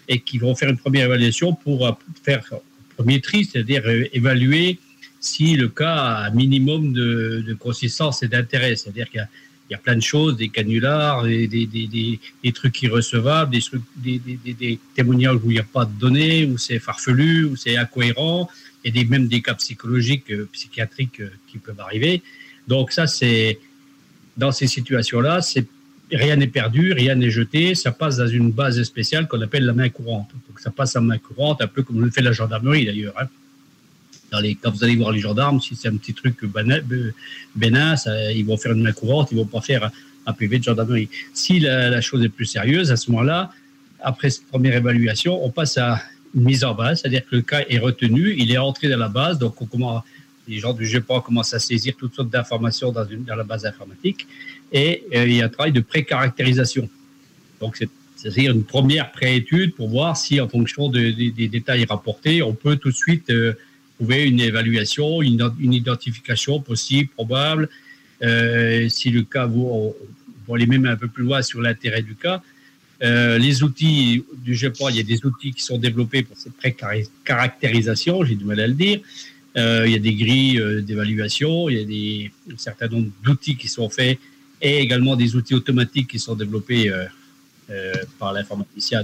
et 0.09 0.19
qui 0.19 0.37
vont 0.37 0.53
faire 0.55 0.69
une 0.69 0.77
première 0.77 1.05
évaluation 1.05 1.53
pour 1.53 1.97
faire 2.23 2.43
un 2.51 2.57
premier 2.97 3.21
tri, 3.21 3.45
c'est-à-dire 3.45 3.83
évaluer 4.11 4.77
si 5.21 5.55
le 5.55 5.69
cas 5.69 5.95
a 5.95 6.27
un 6.27 6.31
minimum 6.31 6.91
de, 6.91 7.55
consistance 7.57 8.23
et 8.23 8.27
d'intérêt. 8.27 8.75
C'est-à-dire 8.75 9.09
qu'il 9.09 9.25
y, 9.69 9.73
a, 9.73 9.77
plein 9.77 9.95
de 9.95 10.01
choses, 10.01 10.35
des 10.35 10.49
canulars, 10.49 11.23
des, 11.23 12.19
trucs 12.53 12.81
irrecevables, 12.81 13.55
des, 13.95 14.19
des, 14.19 14.79
témoignages 14.95 15.37
où 15.37 15.49
il 15.49 15.53
n'y 15.53 15.59
a 15.59 15.63
pas 15.63 15.85
de 15.85 15.97
données, 15.97 16.45
où 16.45 16.57
c'est 16.57 16.79
farfelu, 16.79 17.45
où 17.45 17.55
c'est 17.55 17.77
incohérent, 17.77 18.49
et 18.83 18.91
des, 18.91 19.05
même 19.05 19.27
des 19.27 19.41
cas 19.41 19.53
psychologiques, 19.55 20.31
euh, 20.31 20.47
psychiatriques 20.51 21.19
euh, 21.19 21.29
qui 21.47 21.57
peuvent 21.57 21.79
arriver. 21.79 22.21
Donc 22.67 22.91
ça, 22.91 23.07
c'est 23.07 23.59
dans 24.37 24.51
ces 24.51 24.67
situations-là, 24.67 25.39
rien 26.11 26.35
n'est 26.35 26.47
perdu, 26.47 26.93
rien 26.93 27.15
n'est 27.15 27.29
jeté, 27.29 27.75
ça 27.75 27.91
passe 27.91 28.17
dans 28.17 28.27
une 28.27 28.51
base 28.51 28.81
spéciale 28.83 29.27
qu'on 29.27 29.41
appelle 29.41 29.65
la 29.65 29.73
main 29.73 29.89
courante. 29.89 30.29
Donc 30.47 30.59
ça 30.59 30.71
passe 30.71 30.95
en 30.95 31.01
main 31.01 31.17
courante, 31.17 31.61
un 31.61 31.67
peu 31.67 31.83
comme 31.83 32.03
le 32.03 32.09
fait 32.09 32.21
la 32.21 32.31
gendarmerie 32.31 32.85
d'ailleurs. 32.85 33.13
Hein. 33.19 33.27
Dans 34.31 34.39
les, 34.39 34.55
quand 34.55 34.71
vous 34.71 34.83
allez 34.83 34.95
voir 34.95 35.11
les 35.11 35.19
gendarmes, 35.19 35.61
si 35.61 35.75
c'est 35.75 35.87
un 35.87 35.95
petit 35.95 36.13
truc 36.13 36.43
bénin, 36.45 37.95
ils 38.33 38.45
vont 38.45 38.57
faire 38.57 38.71
une 38.71 38.81
main 38.81 38.91
courante, 38.91 39.29
ils 39.31 39.37
vont 39.37 39.45
pas 39.45 39.61
faire 39.61 39.91
un 40.25 40.33
PV 40.33 40.59
de 40.59 40.63
gendarmerie. 40.63 41.09
Si 41.33 41.59
la, 41.59 42.01
chose 42.01 42.23
est 42.23 42.29
plus 42.29 42.45
sérieuse, 42.45 42.91
à 42.91 42.95
ce 42.95 43.11
moment-là, 43.11 43.51
après 44.01 44.29
cette 44.31 44.47
première 44.47 44.75
évaluation, 44.75 45.45
on 45.45 45.51
passe 45.51 45.77
à 45.77 46.01
mise 46.33 46.63
en 46.63 46.73
base, 46.73 47.01
c'est-à-dire 47.01 47.25
que 47.29 47.35
le 47.35 47.41
cas 47.41 47.61
est 47.69 47.79
retenu, 47.79 48.35
il 48.37 48.51
est 48.51 48.57
entré 48.57 48.89
dans 48.89 48.97
la 48.97 49.09
base, 49.09 49.37
donc 49.37 49.61
on 49.61 49.65
commence, 49.65 50.03
les 50.47 50.59
gens 50.59 50.73
du 50.73 50.85
GEPA 50.85 51.21
commencent 51.21 51.53
à 51.53 51.59
saisir 51.59 51.93
toutes 51.97 52.15
sortes 52.15 52.29
d'informations 52.29 52.91
dans, 52.91 53.05
dans 53.05 53.35
la 53.35 53.43
base 53.43 53.65
informatique, 53.65 54.27
et 54.71 55.03
euh, 55.13 55.25
il 55.27 55.35
y 55.35 55.41
a 55.41 55.45
un 55.45 55.49
travail 55.49 55.71
de 55.71 55.81
pré-caractérisation. 55.81 56.89
Donc 57.59 57.77
c'est-à-dire 58.15 58.51
une 58.51 58.63
première 58.63 59.11
pré-étude 59.11 59.75
pour 59.75 59.89
voir 59.89 60.15
si, 60.17 60.39
en 60.39 60.47
fonction 60.47 60.89
de, 60.89 61.11
de, 61.11 61.29
des 61.29 61.47
détails 61.47 61.85
rapportés, 61.85 62.41
on 62.41 62.53
peut 62.53 62.77
tout 62.77 62.89
de 62.89 62.95
suite 62.95 63.29
euh, 63.29 63.53
trouver 63.97 64.23
une 64.23 64.39
évaluation, 64.39 65.21
une, 65.21 65.51
une, 65.59 65.73
identification 65.73 66.59
possible, 66.59 67.09
probable. 67.09 67.69
Euh, 68.21 68.87
si 68.89 69.11
le 69.11 69.23
cas, 69.23 69.45
vous, 69.45 69.67
on, 70.47 70.55
aller 70.55 70.65
même 70.65 70.85
un 70.85 70.95
peu 70.95 71.07
plus 71.07 71.23
loin 71.23 71.41
sur 71.41 71.61
l'intérêt 71.61 72.01
du 72.01 72.15
cas. 72.15 72.41
Euh, 73.01 73.37
les 73.37 73.63
outils 73.63 74.23
du 74.37 74.55
GEPOR, 74.55 74.91
il 74.91 74.97
y 74.97 74.99
a 74.99 75.03
des 75.03 75.25
outils 75.25 75.51
qui 75.51 75.63
sont 75.63 75.77
développés 75.77 76.23
pour 76.23 76.37
cette 76.37 76.53
pré-caractérisation, 76.53 78.23
j'ai 78.23 78.35
du 78.35 78.45
mal 78.45 78.59
à 78.59 78.67
le 78.67 78.73
dire. 78.73 79.01
Euh, 79.57 79.83
il 79.85 79.91
y 79.91 79.95
a 79.95 79.99
des 79.99 80.15
grilles 80.15 80.59
euh, 80.59 80.81
d'évaluation, 80.81 81.69
il 81.69 81.77
y 81.77 81.81
a 81.81 81.85
des, 81.85 82.31
un 82.51 82.57
certain 82.57 82.87
nombre 82.87 83.09
d'outils 83.23 83.55
qui 83.55 83.67
sont 83.67 83.89
faits 83.89 84.19
et 84.61 84.79
également 84.79 85.15
des 85.15 85.35
outils 85.35 85.53
automatiques 85.53 86.07
qui 86.07 86.19
sont 86.19 86.35
développés 86.35 86.89
par 88.17 88.31
l'informaticien 88.31 89.03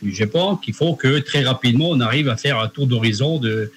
du 0.00 0.14
GEPOR 0.14 0.62
qui 0.62 0.72
font 0.72 0.94
que 0.94 1.18
très 1.18 1.42
rapidement, 1.42 1.90
on 1.90 2.00
arrive 2.00 2.30
à 2.30 2.38
faire 2.38 2.58
un 2.58 2.68
tour 2.68 2.86
d'horizon 2.86 3.38
de, 3.38 3.70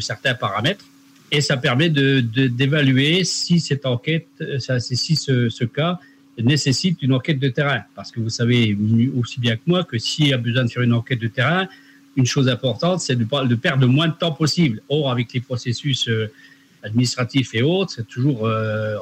certains 0.00 0.34
paramètres 0.34 0.84
et 1.32 1.40
ça 1.40 1.56
permet 1.56 1.88
d'évaluer 1.88 3.12
de, 3.14 3.18
de, 3.20 3.24
si 3.24 3.58
cette 3.58 3.86
enquête, 3.86 4.26
si 4.58 5.16
ce 5.16 5.64
cas 5.64 5.98
nécessite 6.42 7.02
une 7.02 7.12
enquête 7.12 7.38
de 7.38 7.48
terrain. 7.48 7.82
Parce 7.94 8.10
que 8.10 8.20
vous 8.20 8.30
savez 8.30 8.76
aussi 9.16 9.40
bien 9.40 9.56
que 9.56 9.62
moi 9.66 9.84
que 9.84 9.98
s'il 9.98 10.28
y 10.28 10.32
a 10.32 10.38
besoin 10.38 10.64
de 10.64 10.70
faire 10.70 10.82
une 10.82 10.92
enquête 10.92 11.20
de 11.20 11.28
terrain, 11.28 11.68
une 12.16 12.26
chose 12.26 12.48
importante, 12.48 13.00
c'est 13.00 13.16
de, 13.16 13.24
de, 13.24 13.54
perdre 13.54 13.82
le 13.82 13.86
moins 13.86 14.08
de 14.08 14.14
temps 14.14 14.32
possible. 14.32 14.80
Or, 14.88 15.10
avec 15.10 15.32
les 15.32 15.40
processus 15.40 16.08
euh, 16.08 16.30
administratifs 16.82 17.54
et 17.54 17.62
autres, 17.62 17.92
c'est 17.96 18.06
toujours 18.06 18.46
euh, 18.46 18.96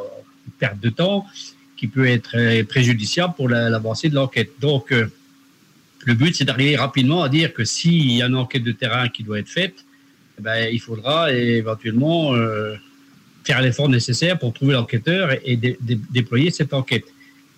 une 0.47 0.53
perte 0.59 0.81
de 0.81 0.91
temps 0.91 1.27
qui 1.77 1.87
peut 1.87 2.07
être 2.07 2.37
euh, 2.37 2.65
préjudiciable 2.65 3.35
pour 3.37 3.49
l'avancée 3.49 4.09
de 4.09 4.15
l'enquête. 4.15 4.51
Donc, 4.61 4.93
le 6.05 6.15
but, 6.15 6.35
c'est 6.35 6.45
d'arriver 6.45 6.77
rapidement 6.77 7.23
à 7.23 7.29
dire 7.29 7.53
que 7.53 7.65
s'il 7.65 8.13
y 8.13 8.23
a 8.23 8.27
une 8.27 8.37
enquête 8.37 8.65
de 8.65 8.73
terrain 8.73 9.09
qui 9.09 9.23
doit 9.23 9.39
être 9.39 9.49
faite, 9.49 9.85
eh 10.39 10.43
ben, 10.43 10.69
il 10.73 10.81
faudra 10.81 11.33
éventuellement 11.33 12.33
faire 13.45 13.61
l'effort 13.61 13.89
nécessaire 13.89 14.39
pour 14.39 14.53
trouver 14.53 14.75
l'enquêteur 14.75 15.33
et, 15.33 15.41
et 15.45 15.57
dé, 15.57 15.77
dé, 15.81 15.99
déployer 16.11 16.51
cette 16.51 16.73
enquête. 16.73 17.05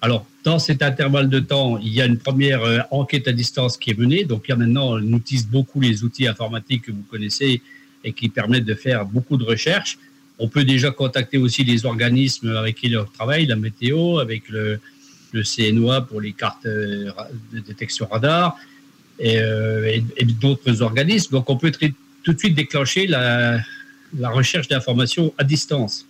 Alors, 0.02 0.26
dans 0.44 0.58
cet 0.58 0.82
intervalle 0.82 1.28
de 1.28 1.40
temps, 1.40 1.78
il 1.78 1.92
y 1.92 2.00
a 2.00 2.06
une 2.06 2.18
première 2.18 2.62
euh, 2.62 2.78
enquête 2.90 3.28
à 3.28 3.32
distance 3.32 3.76
qui 3.76 3.90
est 3.90 3.98
menée. 3.98 4.24
Donc, 4.24 4.48
a 4.48 4.56
maintenant, 4.56 4.92
on 4.92 5.12
utilise 5.14 5.46
beaucoup 5.46 5.80
les 5.80 6.04
outils 6.04 6.26
informatiques 6.26 6.84
que 6.86 6.92
vous 6.92 7.04
connaissez 7.10 7.60
et 8.02 8.12
qui 8.14 8.30
permettent 8.30 8.64
de 8.64 8.74
faire 8.74 9.04
beaucoup 9.04 9.36
de 9.36 9.44
recherches. 9.44 9.98
On 10.38 10.48
peut 10.48 10.64
déjà 10.64 10.90
contacter 10.90 11.36
aussi 11.36 11.64
les 11.64 11.84
organismes 11.84 12.56
avec 12.56 12.76
qui 12.76 12.96
on 12.96 13.04
travaille, 13.04 13.44
la 13.44 13.56
météo, 13.56 14.18
avec 14.18 14.48
le, 14.48 14.80
CNOA 15.32 16.00
pour 16.00 16.20
les 16.20 16.32
cartes 16.32 16.64
euh, 16.64 17.10
de 17.52 17.60
détection 17.60 18.08
radar 18.10 18.56
et, 19.18 19.38
euh, 19.38 20.00
et, 20.16 20.24
d'autres 20.24 20.80
organismes. 20.80 21.32
Donc, 21.32 21.50
on 21.50 21.58
peut 21.58 21.70
tout 21.70 22.32
de 22.32 22.38
suite 22.38 22.54
déclencher 22.54 23.06
la 23.06 23.62
recherche 24.30 24.66
d'informations 24.66 25.34
à 25.36 25.44
distance 25.44 26.06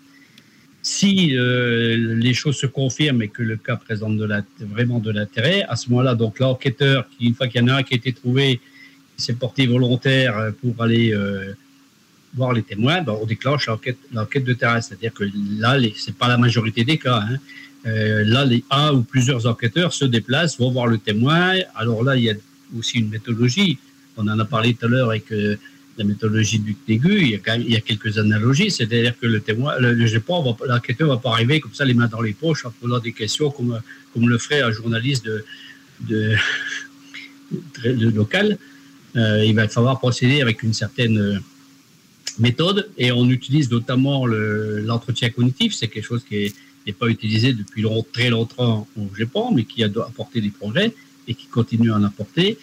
si 0.82 1.36
euh, 1.36 2.16
les 2.16 2.34
choses 2.34 2.56
se 2.56 2.66
confirment 2.66 3.22
et 3.22 3.28
que 3.28 3.42
le 3.42 3.56
cas 3.56 3.76
présente 3.76 4.18
vraiment 4.60 4.98
de 4.98 5.10
l'intérêt, 5.10 5.64
à 5.68 5.76
ce 5.76 5.90
moment-là, 5.90 6.14
donc 6.14 6.38
l'enquêteur, 6.38 7.06
une 7.20 7.34
fois 7.34 7.48
qu'il 7.48 7.60
y 7.60 7.64
en 7.64 7.68
a 7.68 7.74
un 7.76 7.82
qui 7.82 7.94
a 7.94 7.96
été 7.96 8.12
trouvé, 8.12 8.60
s'est 9.16 9.34
porté 9.34 9.66
volontaire 9.66 10.52
pour 10.60 10.82
aller 10.82 11.12
euh, 11.12 11.52
voir 12.34 12.52
les 12.52 12.62
témoins, 12.62 13.02
ben, 13.02 13.16
on 13.20 13.26
déclenche 13.26 13.68
l'enquête 14.12 14.44
de 14.44 14.52
terrain. 14.54 14.80
C'est-à-dire 14.80 15.12
que 15.12 15.24
là, 15.58 15.76
ce 15.96 16.10
n'est 16.10 16.16
pas 16.16 16.28
la 16.28 16.38
majorité 16.38 16.84
des 16.84 16.98
cas. 16.98 17.22
Hein. 17.28 17.36
Euh, 17.86 18.24
là, 18.24 18.44
les 18.44 18.64
un 18.70 18.92
ou 18.92 19.02
plusieurs 19.02 19.46
enquêteurs 19.46 19.92
se 19.92 20.04
déplacent, 20.04 20.58
vont 20.58 20.70
voir 20.70 20.86
le 20.86 20.98
témoin. 20.98 21.54
Alors 21.74 22.02
là, 22.02 22.16
il 22.16 22.24
y 22.24 22.30
a 22.30 22.34
aussi 22.78 22.98
une 22.98 23.08
méthodologie. 23.08 23.78
On 24.16 24.28
en 24.28 24.38
a 24.38 24.44
parlé 24.44 24.74
tout 24.74 24.86
à 24.86 24.88
l'heure 24.88 25.10
avec 25.10 25.32
euh, 25.32 25.56
la 25.98 26.04
méthodologie 26.04 26.58
du 26.60 26.74
TEGU, 26.74 27.20
il 27.20 27.28
y 27.30 27.76
a, 27.76 27.80
quelques 27.80 28.16
analogies, 28.18 28.70
c'est-à-dire 28.70 29.18
que 29.18 29.26
le 29.26 29.40
témoin, 29.40 29.78
le, 29.78 30.18
pas- 30.20 30.42
l'enquêteur 30.66 31.08
va 31.08 31.16
pas 31.18 31.30
arriver 31.32 31.60
comme 31.60 31.74
ça 31.74 31.84
les 31.84 31.94
mains 31.94 32.06
dans 32.06 32.22
les 32.22 32.32
poches 32.32 32.64
en 32.64 32.70
posant 32.70 32.98
des 33.00 33.12
questions 33.12 33.50
comme, 33.50 33.80
comme 34.14 34.28
le 34.28 34.38
ferait 34.38 34.62
un 34.62 34.72
journaliste 34.72 35.26
de, 36.08 36.34
local. 38.14 38.58
Euh, 39.16 39.44
il 39.44 39.54
va 39.54 39.68
falloir 39.68 39.98
procéder 39.98 40.40
avec 40.40 40.62
une 40.62 40.72
certaine 40.72 41.18
euh, 41.18 41.38
méthode 42.38 42.88
et 42.96 43.10
on 43.12 43.28
utilise 43.28 43.70
notamment 43.70 44.24
le- 44.26 44.80
l'entretien 44.80 45.30
cognitif, 45.30 45.74
c'est 45.74 45.88
quelque 45.88 46.04
chose 46.06 46.24
qui 46.26 46.36
est- 46.36 46.54
n'est 46.86 46.92
pas 46.92 47.08
utilisé 47.08 47.52
depuis 47.52 47.82
long- 47.82 48.06
très 48.12 48.30
longtemps 48.30 48.86
au 48.96 49.14
GEPAN, 49.16 49.52
mais 49.52 49.64
qui 49.64 49.82
a 49.84 49.88
apporté 50.06 50.40
des 50.40 50.50
progrès 50.50 50.94
et 51.28 51.34
qui 51.34 51.46
continue 51.46 51.90
à 51.92 51.96
en 51.96 52.04
apporter. 52.04 52.56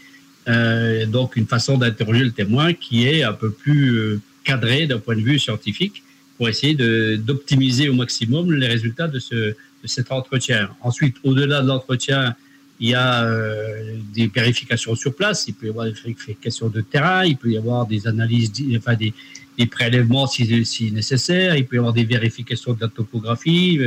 Euh, 0.48 1.06
donc 1.06 1.36
une 1.36 1.46
façon 1.46 1.78
d'interroger 1.78 2.24
le 2.24 2.32
témoin 2.32 2.74
qui 2.74 3.06
est 3.06 3.24
un 3.24 3.34
peu 3.34 3.52
plus 3.52 3.98
euh, 3.98 4.22
cadrée 4.46 4.88
d'un 4.88 5.00
point 5.00 5.16
de 5.16 5.22
vue 5.22 5.40
scientifique 5.40 6.04
pour 6.38 6.48
essayer 6.48 6.74
d'optimiser 7.18 7.90
au 7.90 7.94
maximum 7.94 8.54
les 8.54 8.68
résultats 8.68 9.08
de, 9.08 9.20
ce, 9.20 9.56
cet 9.84 10.12
entretien. 10.12 10.70
Ensuite, 10.82 11.16
au-delà 11.24 11.62
de 11.64 11.68
l'entretien, 11.68 12.36
il 12.80 12.90
y 12.90 12.94
a 12.94 13.24
euh, 13.24 13.96
des 14.14 14.28
vérifications 14.28 14.96
sur 14.96 15.16
place, 15.16 15.46
il 15.48 15.56
peut 15.56 15.66
y 15.66 15.70
avoir 15.70 15.86
des 15.86 15.94
vérifications 15.94 16.70
de 16.70 16.82
terrain, 16.82 17.26
il 17.26 17.36
peut 17.36 17.50
y 17.50 17.58
avoir 17.58 17.88
des 17.88 18.08
analyses, 18.08 18.52
enfin 18.78 18.94
des, 18.94 19.14
des 19.58 19.66
prélèvements 19.66 20.28
si, 20.28 20.92
nécessaire, 20.94 21.56
il 21.56 21.66
peut 21.66 21.78
y 21.78 21.80
avoir 21.80 21.94
des 21.94 22.06
vérifications 22.06 22.74
de 22.74 22.82
la 22.82 22.88
topographie, 22.88 23.80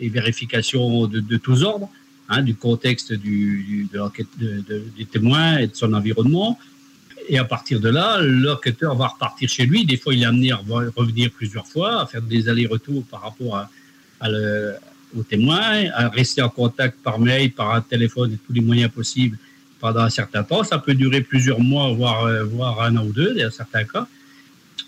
des 0.00 0.08
vérifications 0.08 1.06
de 1.06 1.36
tous 1.36 1.62
ordres, 1.62 1.88
hein, 2.32 2.42
du 2.42 2.54
contexte 2.54 3.12
du, 3.12 3.62
du, 3.68 3.88
de 3.92 3.98
l'enquête 3.98 4.32
de- 4.38 4.60
de- 4.68 4.84
du 4.98 5.04
témoin 5.06 5.58
et 5.58 5.66
de 5.72 5.76
son 5.82 5.92
environnement. 5.92 6.58
Et 7.28 7.38
à 7.38 7.44
partir 7.44 7.78
de 7.86 7.88
là, 7.88 8.20
l'enquêteur 8.20 8.92
va 8.96 9.06
repartir 9.14 9.48
chez 9.48 9.64
lui. 9.64 9.84
Des 9.92 9.96
fois, 9.96 10.12
il 10.14 10.22
est 10.22 10.26
amené 10.26 10.50
à 10.52 10.56
re- 10.56 10.90
revenir 10.96 11.30
plusieurs 11.30 11.66
fois, 11.66 12.02
à 12.02 12.06
faire 12.06 12.22
des 12.22 12.48
allers-retours 12.48 13.04
par 13.12 13.20
rapport 13.22 13.56
à, 13.56 13.70
à 14.20 14.28
au 15.14 15.22
témoin, 15.22 15.90
à 15.94 16.08
rester 16.08 16.40
en 16.42 16.48
contact 16.48 16.96
par 17.02 17.20
mail, 17.20 17.52
par 17.52 17.74
un 17.74 17.82
téléphone 17.82 18.32
et 18.32 18.38
tous 18.46 18.54
les 18.54 18.62
moyens 18.62 18.90
possibles 18.90 19.36
pendant 19.78 20.00
un 20.00 20.10
certain 20.10 20.42
temps. 20.42 20.64
Ça 20.64 20.78
peut 20.78 20.94
durer 20.94 21.20
plusieurs 21.20 21.60
mois, 21.60 21.92
voire, 21.92 22.24
euh, 22.24 22.44
voire 22.44 22.80
un 22.80 22.96
an 22.96 23.04
ou 23.04 23.12
deux, 23.12 23.34
dans 23.34 23.50
certains 23.50 23.84
cas. 23.84 24.06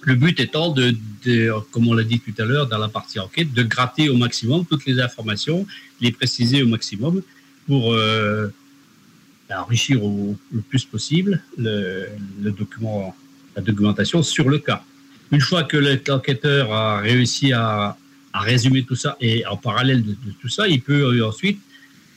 Le 0.02 0.14
but 0.14 0.40
étant 0.40 0.70
de, 0.72 0.94
de, 1.24 1.52
comme 1.72 1.88
on 1.88 1.94
l'a 1.94 2.04
dit 2.04 2.20
pour 7.66 7.92
euh, 7.92 8.48
enrichir 9.50 10.02
au, 10.04 10.36
le 10.52 10.60
plus 10.60 10.84
possible 10.84 11.42
le, 11.58 12.08
document, 12.50 13.14
la 13.56 13.62
documentation 13.62 14.22
sur 14.22 14.48
le 14.48 14.58
cas. 14.58 14.82
Une 15.32 15.40
fois 15.40 15.64
que 15.64 15.76
le- 15.76 16.00
l'enquêteur 16.06 16.72
a 16.72 16.98
réussi 16.98 17.52
à, 17.52 17.96
résumer 18.34 18.82
tout 18.82 18.96
ça 18.96 19.16
et 19.20 19.46
en 19.46 19.56
parallèle 19.56 20.04
de, 20.04 20.16
tout 20.40 20.48
ça, 20.48 20.66
il 20.66 20.80
peut 20.82 21.02
euh, 21.02 21.24
ensuite 21.28 21.60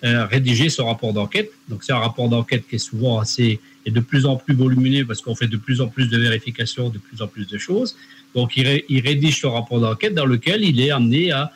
euh, 0.03 0.25
rédiger 0.25 0.69
son 0.69 0.87
rapport 0.87 1.13
d'enquête. 1.13 1.51
Donc 1.69 1.83
c'est 1.83 1.93
un 1.93 1.99
rapport 1.99 2.27
d'enquête 2.27 2.63
qui 2.67 2.77
est 2.77 2.79
souvent 2.79 3.19
assez 3.19 3.59
et 3.85 3.91
de 3.91 3.99
plus 3.99 4.25
en 4.25 4.35
plus 4.35 4.55
volumineux 4.55 5.05
parce 5.05 5.21
qu'on 5.21 5.35
fait 5.35 5.47
de 5.47 5.57
plus 5.57 5.79
en 5.79 5.87
plus 5.87 6.07
de 6.09 6.17
vérifications, 6.17 6.89
de 6.89 6.97
plus 6.97 7.21
en 7.21 7.27
plus 7.27 7.45
de 7.47 7.57
choses. 7.59 7.95
Donc 8.33 8.57
il 8.57 8.99
rédige 8.99 9.39
son 9.41 9.53
rapport 9.53 9.79
d'enquête 9.79 10.15
dans 10.15 10.25
lequel 10.25 10.63
il 10.63 10.79
est 10.81 10.89
amené 10.89 11.31
à 11.31 11.51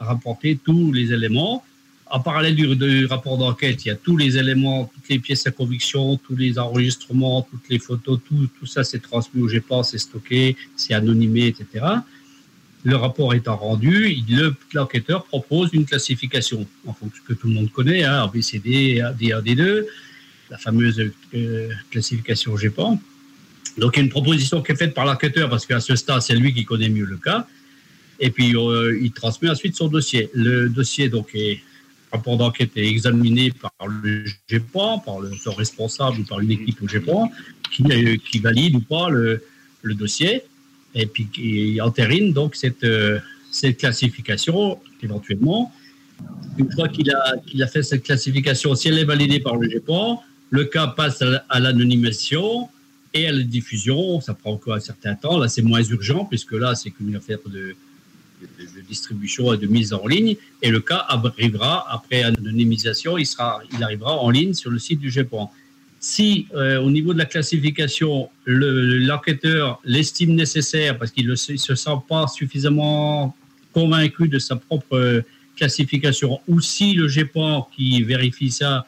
rapporter 0.00 0.58
tous 0.62 0.92
les 0.92 1.12
éléments. 1.12 1.64
En 2.10 2.18
parallèle 2.18 2.56
du, 2.56 3.06
rapport 3.06 3.38
d'enquête, 3.38 3.84
il 3.84 3.88
y 3.88 3.90
a 3.92 3.94
tous 3.94 4.16
les 4.16 4.36
éléments, 4.36 4.90
toutes 4.92 5.08
les 5.08 5.20
pièces 5.20 5.46
à 5.46 5.52
conviction, 5.52 6.16
tous 6.16 6.34
les 6.34 6.58
enregistrements, 6.58 7.42
toutes 7.42 7.68
les 7.68 7.78
photos, 7.78 8.18
tout, 8.26 8.48
tout 8.58 8.66
ça 8.66 8.82
c'est 8.82 8.98
transmis 8.98 9.40
au 9.42 9.48
GEPAN, 9.48 9.84
c'est 9.84 9.98
stocké, 9.98 10.56
c'est 10.74 10.92
anonymé, 10.92 11.46
etc. 11.46 11.86
Le 12.82 12.96
rapport 12.96 13.32
étant 13.34 13.56
rendu, 13.56 14.16
l'enquêteur 14.72 15.24
propose 15.24 15.70
une 15.72 15.84
classification, 15.84 16.66
en 16.84 16.94
fonction 16.94 17.22
que 17.28 17.34
tout 17.34 17.46
le 17.46 17.54
monde 17.54 17.70
connaît, 17.70 18.02
hein, 18.02 18.24
ABCD, 18.24 19.00
AD1D2, 19.00 19.84
la 20.50 20.58
fameuse 20.58 21.12
euh, 21.34 21.68
classification 21.90 22.56
GEPAN. 22.56 23.00
Donc, 23.78 23.96
il 23.96 23.98
y 23.98 24.00
a 24.00 24.04
une 24.04 24.10
proposition 24.10 24.62
qui 24.62 24.72
est 24.72 24.76
faite 24.76 24.94
par 24.94 25.04
l'enquêteur, 25.04 25.48
parce 25.48 25.64
qu'à 25.64 25.78
ce 25.78 25.94
stade, 25.94 26.22
c'est 26.22 26.34
lui 26.34 26.52
qui 26.52 26.64
connaît 26.64 26.88
mieux 26.88 27.04
le 27.04 27.18
cas. 27.18 27.46
Et 28.18 28.30
puis, 28.30 28.56
euh, 28.56 28.98
il 29.00 29.12
transmet 29.12 29.48
ensuite 29.48 29.76
son 29.76 29.86
dossier. 29.86 30.28
Le 30.34 30.68
dossier, 30.68 31.08
donc, 31.08 31.30
est, 31.34 31.60
rapport 32.12 32.36
d'enquête 32.36 32.70
est 32.76 32.86
examiné 32.86 33.52
par 33.52 33.72
le 33.86 34.24
GEPAN, 34.48 34.98
par 34.98 35.20
le, 35.20 35.32
son 35.34 35.52
responsable 35.52 36.20
ou 36.20 36.24
par 36.24 36.40
une 36.40 36.50
équipe 36.50 36.82
au 36.82 36.86
qui, 37.70 37.84
euh, 37.90 38.16
qui 38.30 38.38
valide 38.38 38.74
ou 38.76 38.80
pas 38.80 39.08
le, 39.10 39.42
dossier, 39.84 40.42
et 40.94 41.06
puis 41.06 41.26
qui 41.26 41.80
entérine 41.80 42.32
donc 42.32 42.54
cette, 42.56 42.84
euh, 42.84 43.20
classification 43.78 44.78
éventuellement. 45.02 45.72
Une 46.58 46.70
fois 46.72 46.88
qu'il 46.88 47.10
a, 47.10 47.66
fait 47.66 47.82
cette 47.82 48.02
classification, 48.02 48.74
si 48.74 48.88
elle 48.88 48.98
est 48.98 49.04
validée 49.04 49.40
par 49.40 49.56
le 49.56 49.68
GEPAN, 49.70 50.22
le 50.50 50.64
cas 50.64 50.88
passe 50.88 51.22
à, 51.22 51.44
à 51.48 51.60
l'anonymisation 51.60 52.68
et 53.14 53.26
à 53.26 53.32
la 53.32 53.42
diffusion. 53.42 54.20
Ça 54.20 54.34
prend 54.34 54.52
encore 54.52 54.74
un 54.74 54.80
certain 54.80 55.14
temps? 55.14 55.38
Là, 55.38 55.48
c'est 55.48 55.62
moins 55.62 55.82
urgent 55.82 56.24
puisque 56.24 56.52
là, 56.52 56.74
c'est 56.74 56.90
qu'une 56.90 57.16
affaire 57.16 57.38
de, 57.46 57.74
de- 58.40 58.80
distribution 58.88 59.52
et 59.54 59.56
de 59.58 59.66
mise 59.66 59.92
en 59.92 60.06
ligne. 60.06 60.36
Et 60.62 60.70
le 60.70 60.80
cas 60.80 61.04
arrivera 61.08 61.86
après 61.92 62.22
anonymisation, 62.22 63.16
il, 63.18 63.26
sera, 63.26 63.60
il 63.72 63.82
arrivera 63.82 64.16
en 64.18 64.30
ligne 64.30 64.54
sur 64.54 64.70
le 64.70 64.78
site 64.78 65.00
du 65.00 65.10
GEPAN. 65.10 65.52
Si 66.00 66.46
euh, 66.54 66.80
au 66.80 66.90
niveau 66.90 67.12
de 67.12 67.18
la 67.18 67.26
classification, 67.26 68.30
le- 68.44 68.98
l'enquêteur 68.98 69.80
l'estime 69.84 70.34
nécessaire 70.34 70.98
parce 70.98 71.10
qu'il 71.10 71.26
ne 71.28 71.34
se, 71.34 71.56
se 71.56 71.74
sent 71.74 71.98
pas 72.08 72.26
suffisamment 72.26 73.36
convaincu 73.72 74.26
de 74.28 74.38
sa 74.38 74.56
propre 74.56 74.96
euh, 74.96 75.22
classification, 75.56 76.40
ou 76.48 76.60
si 76.60 76.94
le 76.94 77.06
GEPAN 77.06 77.68
qui 77.76 78.02
vérifie 78.02 78.50
ça 78.50 78.86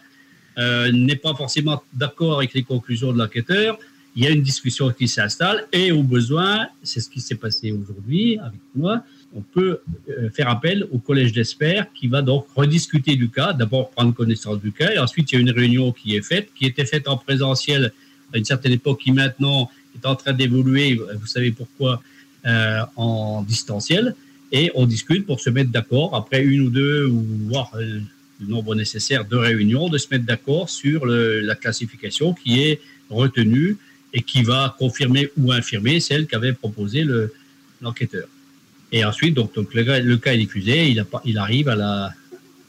euh, 0.58 0.90
n'est 0.90 1.16
pas 1.16 1.34
forcément 1.34 1.82
d'accord 1.92 2.38
avec 2.38 2.54
les 2.54 2.62
conclusions 2.62 3.12
de 3.12 3.18
l'enquêteur, 3.18 3.78
il 4.16 4.24
y 4.24 4.26
a 4.26 4.30
une 4.30 4.42
discussion 4.42 4.90
qui 4.90 5.06
s'installe 5.08 5.66
et 5.72 5.92
au 5.92 6.02
besoin, 6.02 6.66
c'est 6.82 7.00
ce 7.00 7.08
qui 7.08 7.20
s'est 7.20 7.34
passé 7.36 7.72
aujourd'hui 7.72 8.38
avec 8.38 8.60
moi, 8.74 9.02
on 9.34 9.40
peut 9.40 9.80
euh, 10.10 10.30
faire 10.30 10.48
appel 10.48 10.86
au 10.90 10.98
collège 10.98 11.32
d'experts 11.32 11.86
qui 11.94 12.06
va 12.08 12.22
donc 12.22 12.46
rediscuter 12.54 13.16
du 13.16 13.28
cas, 13.30 13.52
d'abord 13.52 13.90
prendre 13.90 14.12
connaissance 14.14 14.60
du 14.60 14.72
cas 14.72 14.92
et 14.92 14.98
ensuite 14.98 15.32
il 15.32 15.34
y 15.36 15.38
a 15.38 15.40
une 15.40 15.50
réunion 15.50 15.92
qui 15.92 16.16
est 16.16 16.22
faite, 16.22 16.50
qui 16.54 16.66
était 16.66 16.84
faite 16.86 17.08
en 17.08 17.16
présentiel 17.16 17.92
à 18.32 18.38
une 18.38 18.44
certaine 18.44 18.72
époque 18.72 19.00
qui 19.00 19.12
maintenant 19.12 19.70
est 19.94 20.06
en 20.06 20.16
train 20.16 20.32
d'évoluer, 20.32 20.94
vous 21.20 21.26
savez 21.26 21.50
pourquoi, 21.50 22.02
euh, 22.46 22.80
en 22.96 23.42
distanciel 23.42 24.14
et 24.52 24.70
on 24.74 24.84
discute 24.86 25.24
pour 25.26 25.40
se 25.40 25.48
mettre 25.50 25.70
d'accord 25.70 26.14
après 26.14 26.42
une 26.42 26.62
ou 26.62 26.70
deux 26.70 27.06
ou 27.06 27.24
voire 27.48 27.70
euh, 27.76 28.00
le 28.40 28.46
nombre 28.46 28.74
nécessaire 28.74 29.24
de 29.24 29.36
réunions, 29.36 29.88
de 29.88 29.98
se 29.98 30.08
mettre 30.10 30.24
d'accord 30.26 30.68
sur 30.68 31.06
la 31.06 31.54
classification 31.54 32.34
qui 32.34 32.60
est 32.60 32.80
retenue 33.08 33.76
et 34.12 34.22
qui 34.22 34.42
va 34.42 34.74
confirmer 34.78 35.30
ou 35.38 35.52
infirmer 35.52 36.00
celle 36.00 36.26
qu'avait 36.26 36.52
proposée 36.52 37.04
le- 37.04 37.32
l'enquêteur. 37.80 38.26
Et 38.92 39.04
ensuite, 39.04 39.34
donc, 39.34 39.54
donc 39.54 39.72
le, 39.74 40.16
cas 40.16 40.32
est 40.34 40.38
diffusé, 40.38 40.88
il, 40.90 41.00
a 41.00 41.04
pas- 41.04 41.22
il 41.24 41.38
arrive 41.38 41.68
à 41.70 41.76
la, 41.76 42.12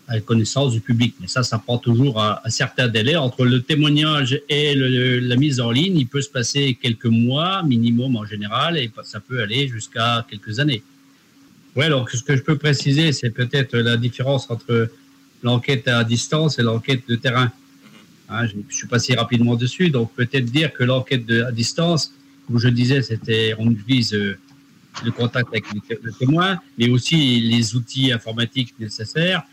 à 0.08 0.16
la 0.16 0.22
connaissance 0.22 0.72
du 0.72 0.80
public. 0.80 1.16
Mais 1.20 1.28
ça, 1.28 1.44
ça 1.44 1.60
prend 1.60 1.78
toujours 1.78 2.22
un, 2.22 2.40
un 2.44 2.50
certain 2.50 2.88
délai. 2.88 3.18
Entre 3.18 3.46
le 3.46 3.62
témoignage 3.62 4.40
et 4.48 4.74
le- 4.74 5.20
la 5.20 5.36
mise 5.36 5.60
en 5.60 5.70
ligne, 5.70 5.98
il 5.98 6.08
peut 6.08 6.22
se 6.22 6.30
passer 6.30 6.78
quelques 6.82 7.06
mois 7.06 7.62
minimum 7.64 8.16
en 8.16 8.26
général, 8.26 8.78
et 8.78 8.90
ça 9.04 9.20
peut 9.20 9.42
aller 9.42 9.68
jusqu'à 9.68 10.26
quelques 10.30 10.60
années. 10.60 10.82
Ouais, 11.76 11.90
donc 11.90 12.12
ce 12.12 12.24
que 12.24 12.36
je 12.36 12.42
peux 12.42 12.58
préciser, 12.58 13.12
c'est 13.12 13.32
peut-être 13.32 13.78
la 13.78 13.98
différence 13.98 14.50
entre 14.50 14.90
l'enquête 15.42 15.88
à 15.88 16.04
distance 16.04 16.60
et 16.60 16.62
l'enquête 16.62 17.02
de 17.08 17.16
terrain. 17.16 17.52
Hein, 18.30 18.48
je, 18.48 18.54
suis 18.76 18.88
passé 18.88 19.16
rapidement 19.16 19.56
dessus, 19.56 19.90
donc 19.90 20.14
peut-être 20.14 20.46
dire 20.46 20.72
que 20.72 20.84
l'enquête 20.84 21.30
à 21.30 21.52
distance, 21.52 22.14
comme 22.48 22.60
je 22.60 22.70
disais, 22.70 23.02
c'était 23.02 23.54
on 23.58 23.70
utilise 23.72 24.14
euh, 24.14 24.38
le 25.04 25.12
contact 25.12 25.48
avec 25.50 25.66
le 25.74 25.80
té- 25.80 26.00
le 26.02 26.12
témoin, 26.12 26.60
mais 26.78 26.90
aussi 26.90 27.40
les 27.42 27.76
outils 27.76 28.12
informatiques 28.12 28.74
nécessaires 28.80 29.44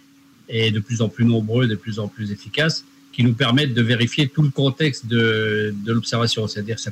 et 0.49 0.70
de 0.70 0.80
plus 0.80 1.01
en 1.01 1.09
plus 1.09 1.24
nombreux, 1.24 1.66
de 1.66 1.76
plus 1.76 1.99
en 1.99 2.09
plus 2.09 2.32
efficaces, 2.32 2.84
qui 3.12 3.22
nous 3.24 3.34
permettent 3.34 3.74
de 3.74 3.82
vérifier 3.82 4.28
tout 4.28 4.43
le 4.43 4.51
contexte 4.51 5.07
de, 5.07 5.74
l'observation. 5.86 6.47
C'est-à-dire, 6.47 6.78
ça 6.78 6.91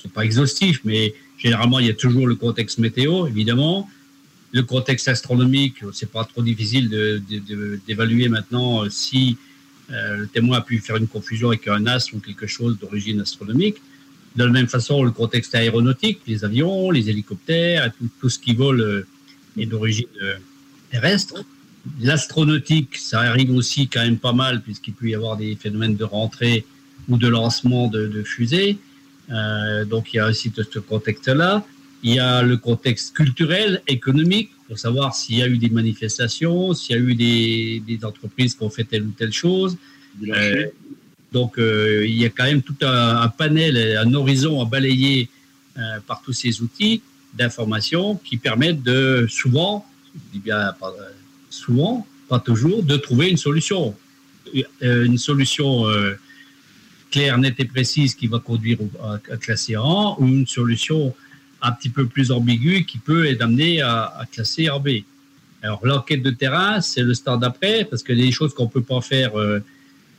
c'est 0.00 0.12
pas 0.12 0.24
exhaustif, 0.24 0.80
mais 0.84 1.14
généralement 1.38 1.78
il 1.78 1.86
y 1.86 1.90
a 1.90 1.94
toujours 1.94 2.26
le 2.26 2.34
contexte 2.34 2.78
météo, 2.78 3.26
évidemment, 3.26 3.88
le 4.52 4.62
contexte 4.62 5.08
astronomique, 5.08 5.76
c'est 5.92 6.10
pas 6.10 6.24
trop 6.24 6.42
difficile 6.42 6.88
d'évaluer 7.86 8.28
maintenant 8.28 8.84
euh, 8.84 8.88
si 8.88 9.36
euh, 9.90 10.18
le 10.18 10.26
témoin 10.28 10.58
a 10.58 10.60
pu 10.60 10.78
faire 10.78 10.96
une 10.96 11.08
confusion 11.08 11.48
avec 11.48 11.66
un 11.66 11.86
astre 11.86 12.14
ou 12.14 12.20
quelque 12.20 12.46
chose 12.46 12.78
d'origine 12.78 13.20
astronomique. 13.20 13.76
De 14.36 14.44
la 14.44 14.50
même 14.50 14.68
façon, 14.68 15.04
le 15.04 15.10
contexte 15.10 15.54
aéronautique, 15.54 16.20
les 16.26 16.44
avions, 16.44 16.90
les 16.90 17.08
hélicoptères, 17.08 17.92
tout, 17.96 18.08
tout 18.20 18.28
ce 18.28 18.38
qui 18.38 18.54
vole 18.54 18.80
euh, 18.80 19.06
est 19.56 19.66
d'origine 19.66 20.06
euh, 20.22 20.36
terrestre. 20.90 21.44
L'astronautique, 22.00 22.96
ça 22.96 23.20
arrive 23.20 23.54
aussi 23.54 23.88
quand 23.88 24.02
même 24.02 24.18
pas 24.18 24.32
mal, 24.32 24.62
puisqu'il 24.62 24.94
peut 24.94 25.08
y 25.08 25.14
avoir 25.14 25.36
des 25.36 25.54
phénomènes 25.54 25.96
de 25.96 26.04
rentrée 26.04 26.64
ou 27.08 27.16
de 27.16 27.28
lancement 27.28 27.88
de, 27.88 28.06
de 28.06 28.22
fusées. 28.22 28.78
Euh, 29.30 29.84
donc 29.84 30.12
il 30.12 30.16
y 30.16 30.20
a 30.20 30.28
aussi 30.28 30.52
ce 30.56 30.78
contexte-là. 30.78 31.64
Il 32.02 32.14
y 32.14 32.18
a 32.18 32.42
le 32.42 32.56
contexte 32.56 33.14
culturel, 33.14 33.82
économique, 33.86 34.50
pour 34.66 34.78
savoir 34.78 35.14
s'il 35.14 35.38
y 35.38 35.42
a 35.42 35.48
eu 35.48 35.58
des 35.58 35.70
manifestations, 35.70 36.74
s'il 36.74 36.96
y 36.96 36.98
a 36.98 37.02
eu 37.02 37.14
des, 37.14 37.82
des, 37.86 38.04
entreprises 38.04 38.54
qui 38.54 38.62
ont 38.62 38.70
fait 38.70 38.84
telle 38.84 39.04
ou 39.04 39.10
telle 39.10 39.32
chose. 39.32 39.76
Euh, 40.28 40.66
donc 41.34 41.58
euh, 41.58 42.06
il 42.06 42.16
y 42.16 42.24
a 42.24 42.30
quand 42.30 42.44
même 42.44 42.62
tout 42.62 42.76
un, 42.80 43.28
panel, 43.28 43.98
un 43.98 44.14
horizon 44.14 44.62
à 44.62 44.64
balayer 44.64 45.28
euh, 45.76 45.80
par 46.06 46.22
tous 46.22 46.32
ces 46.32 46.62
outils 46.62 47.02
d'information 47.34 48.16
qui 48.24 48.36
permettent 48.38 48.82
de 48.82 49.26
souvent, 49.28 49.84
je 50.14 50.20
dis 50.32 50.38
bien 50.38 50.72
pas, 50.80 50.94
souvent, 51.50 52.06
pas 52.28 52.38
toujours, 52.38 52.82
de 52.82 52.96
trouver 52.96 53.28
une 53.28 53.36
solution. 53.36 53.94
Euh, 54.82 55.04
une 55.04 55.18
solution 55.18 55.88
euh, 55.88 56.18
claire, 57.10 57.38
nette 57.38 57.58
et 57.58 57.64
précise 57.64 58.14
qui 58.14 58.26
va 58.26 58.38
conduire 58.38 58.78
à, 59.02 59.36
classer 59.36 59.76
en 59.76 60.16
ou 60.20 60.26
une 60.26 60.46
solution 60.46 61.14
un 61.62 61.72
petit 61.72 61.88
peu 61.88 62.06
plus 62.06 62.30
ambiguë 62.30 62.84
qui 62.84 62.98
peut 62.98 63.26
être 63.26 63.42
amenée 63.42 63.80
à, 63.80 64.24
classer 64.30 64.70
en 64.70 64.80
B. 64.80 64.88
Alors 65.62 65.80
l'enquête 65.84 66.22
de 66.22 66.30
terrain, 66.30 66.80
c'est 66.80 67.02
le 67.02 67.14
stade 67.14 67.40
d'après, 67.40 67.84
parce 67.84 68.02
que 68.02 68.12
des 68.12 68.30
choses 68.30 68.52
qu'on 68.54 68.68
peut 68.68 68.82
pas 68.82 69.00
faire 69.00 69.38
euh, 69.38 69.60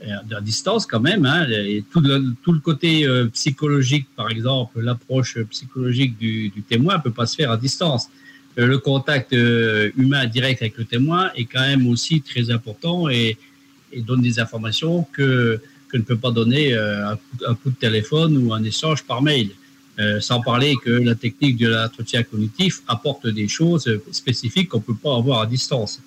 à 0.01 0.41
distance 0.41 0.85
quand 0.85 0.99
même, 0.99 1.25
hein, 1.25 1.47
tout, 1.91 2.01
le, 2.01 2.59
côté 2.59 3.05
euh, 3.05 3.27
psychologique, 3.27 4.07
par 4.15 4.29
exemple, 4.29 4.81
l'approche 4.81 5.37
psychologique 5.49 6.17
du, 6.17 6.51
témoin 6.67 6.99
peut 6.99 7.11
pas 7.11 7.25
se 7.25 7.35
faire 7.35 7.51
à 7.51 7.57
distance. 7.57 8.09
Euh, 8.57 8.67
le 8.67 8.77
contact 8.77 9.33
euh, 9.33 9.91
humain 9.97 10.25
direct 10.25 10.61
avec 10.61 10.77
le 10.77 10.85
témoin 10.85 11.31
est 11.35 11.45
quand 11.45 11.61
même 11.61 11.87
aussi 11.87 12.21
très 12.21 12.51
important 12.51 13.09
et, 13.09 13.37
donne 13.97 14.21
des 14.21 14.41
informations 14.41 15.07
que, 15.13 15.61
que 15.87 15.95
ne 15.95 16.01
peut 16.01 16.17
pas 16.17 16.31
donner 16.31 16.73
euh, 16.73 17.11
un, 17.11 17.15
coup, 17.15 17.45
un 17.47 17.55
coup 17.55 17.69
de 17.69 17.75
téléphone 17.75 18.35
ou 18.37 18.53
un 18.53 18.61
échange 18.61 19.03
par 19.03 19.21
mail. 19.21 19.51
Euh, 19.97 20.19
sans 20.19 20.41
parler 20.41 20.75
que 20.83 20.89
la 20.89 21.15
technique 21.15 21.55
de 21.55 21.69
l'entretien 21.69 22.21
cognitif 22.23 22.81
apporte 22.85 23.27
des 23.27 23.47
choses 23.47 24.01
spécifiques 24.11 24.67
qu'on 24.67 24.79
ne 24.79 24.83
peut 24.83 24.95
pas 25.01 25.15
avoir 25.15 25.39
à 25.39 25.45
distance. 25.45 26.01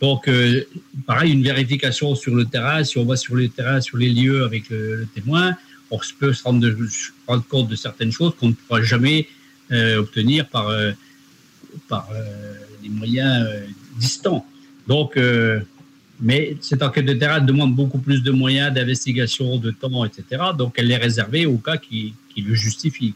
Donc, 0.00 0.28
euh, 0.28 0.64
pareil, 1.06 1.32
une 1.32 1.42
vérification 1.42 2.14
sur 2.14 2.34
le 2.34 2.46
terrain, 2.46 2.82
si 2.84 2.96
on 2.96 3.04
va 3.04 3.16
sur 3.16 3.34
le 3.34 3.48
terrain, 3.48 3.80
sur 3.80 3.98
les 3.98 4.08
lieux 4.08 4.44
avec 4.44 4.70
le, 4.70 5.06
témoin, 5.14 5.54
on 5.90 6.00
peut 6.18 6.32
se 6.32 6.42
rendre, 6.42 6.68
compte 7.48 7.68
de 7.68 7.76
certaines 7.76 8.12
choses 8.12 8.34
qu'on 8.38 8.48
ne 8.48 8.54
pourra 8.54 8.82
jamais 8.82 9.28
euh, 9.72 9.98
obtenir 9.98 10.48
par, 10.48 10.68
euh, 10.68 10.92
par 11.88 12.08
les 12.82 12.88
moyens 12.88 13.46
distants. 13.98 14.46
Donc, 14.88 15.18
mais 16.20 16.56
cette 16.60 16.82
enquête 16.82 17.06
de 17.06 17.12
terrain 17.12 17.40
demande 17.40 17.74
beaucoup 17.74 17.98
plus 17.98 18.22
de 18.22 18.30
moyens 18.30 18.72
d'investigation, 18.72 19.58
de 19.58 19.70
temps, 19.70 20.04
etc. 20.04 20.24
Donc, 20.56 20.74
elle 20.76 20.90
est 20.90 20.96
réservée 20.96 21.46
au 21.46 21.56
cas 21.56 21.76
qui, 21.76 22.14
qui 22.34 22.40
le 22.40 22.54
justifie. 22.54 23.14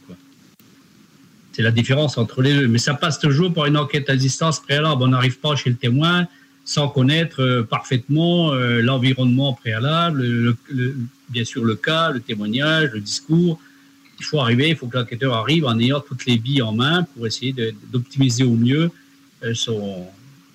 C'est 1.53 1.63
la 1.63 1.71
différence 1.71 2.19
entre 2.19 2.43
les 2.43 2.55
deux. 2.55 2.69
Mais 2.69 2.79
ça 2.79 2.95
passe 2.95 3.19
toujours 3.19 3.53
par 3.53 3.67
une 3.67 3.77
enquête 3.77 4.11
à 4.11 4.17
distance 4.17 4.61
préalable. 4.61 5.03
On 5.03 5.09
n'arrive 5.09 5.39
pas 5.39 5.55
chez 5.57 5.71
le 5.71 5.77
témoin 5.77 6.27
sans 6.65 6.89
connaître 6.89 7.43
euh, 7.43 7.63
parfaitement 7.63 8.53
euh, 8.53 8.81
l'environnement 8.81 9.53
préalable, 9.53 10.23
le, 10.23 10.57
le, 10.71 10.97
bien 11.29 11.45
sûr 11.45 11.65
le 11.65 11.77
cas, 11.77 12.11
le 12.11 12.21
témoignage, 12.21 12.91
le 12.93 13.01
discours. 13.01 13.61
Il 14.19 14.25
faut 14.25 14.41
arriver, 14.41 14.71
il 14.71 14.77
faut 14.77 14.87
que 14.87 14.97
l'enquêteur 14.97 15.35
arrive 15.35 15.67
en 15.67 15.79
ayant 15.79 16.01
toutes 16.01 16.25
les 16.25 16.39
billes 16.39 16.63
en 16.63 16.73
main 16.73 17.03
pour 17.03 17.27
essayer 17.27 17.55
d'optimiser 17.93 18.45
au 18.45 18.55
mieux 18.55 18.91
euh, 19.43 19.55
son, 19.55 20.07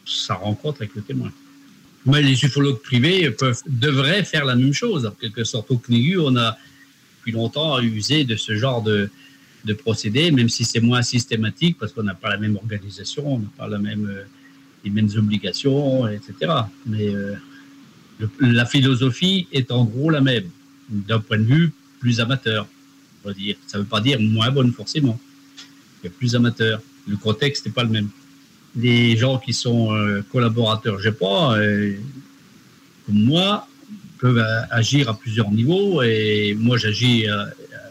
sa 0.06 0.34
rencontre 0.34 0.82
avec 0.82 0.96
le 0.96 1.02
témoin. 1.04 1.32
Mais 2.06 2.22
les 2.24 2.44
ufologues 2.44 2.82
privés 2.82 3.30
peuvent, 3.30 3.62
devraient 3.68 4.24
faire 4.24 4.46
la 4.46 4.56
même 4.56 4.74
chose. 4.74 5.06
En 5.06 5.12
quelque 5.12 5.44
sorte, 5.44 5.70
au 5.70 5.78
CNIGU, 5.78 6.18
on 6.20 6.36
a 6.38 6.58
depuis 7.20 7.34
longtemps 7.34 7.80
usé 7.82 8.24
de 8.24 8.36
ce 8.36 8.56
genre 8.56 8.82
de, 8.82 9.12
de 9.66 9.74
procédé, 9.74 10.32
même 10.32 10.50
si 10.50 10.64
c'est 10.64 10.80
moins 10.80 11.02
systématique 11.02 11.78
parce 11.78 11.92
qu'on 11.92 12.04
n'a 12.04 12.16
pas 12.16 12.30
la 12.30 12.38
même 12.38 12.56
organisation, 12.56 13.36
on 13.36 13.40
n'a 13.40 13.50
pas 13.58 13.68
la 13.68 13.78
même, 13.78 14.10
les 14.84 14.92
mêmes 14.92 15.10
obligations, 15.18 16.08
etc. 16.08 16.34
Mais 16.86 17.14
euh, 17.14 17.36
la 18.40 18.66
philosophie 18.66 19.48
est 19.52 19.72
en 19.72 19.86
gros 19.86 20.10
la 20.10 20.22
même, 20.22 20.50
d'un 20.90 21.20
point 21.20 21.38
de 21.38 21.44
vue 21.44 21.74
plus 22.00 22.20
amateur. 22.20 22.68
On 23.24 23.30
va 23.30 23.34
dire. 23.34 23.56
Ça 23.68 23.78
ne 23.78 23.84
veut 23.84 23.90
pas 23.90 24.02
dire 24.02 24.20
moins 24.20 24.52
bonne 24.52 24.72
forcément. 24.72 25.20
A 26.06 26.10
plus 26.10 26.36
amateur. 26.36 26.82
Le 27.08 27.18
contexte 27.18 27.66
n'est 27.66 27.72
pas 27.72 27.84
le 27.84 27.90
même. 27.90 28.10
Les 28.76 29.18
gens 29.18 29.38
qui 29.38 29.54
sont 29.54 29.94
euh, 29.94 30.24
collaborateurs, 30.32 31.00
je 31.00 31.10
sais 31.10 31.16
pas, 31.16 31.58
euh, 31.58 31.96
comme 33.06 33.24
moi, 33.24 33.68
peuvent 34.20 34.44
agir 34.70 35.10
à 35.10 35.18
plusieurs 35.18 35.50
niveaux 35.50 36.04
et 36.04 36.56
moi 36.58 36.78
j'agis 36.78 37.28
à, 37.28 37.42
à, 37.42 37.48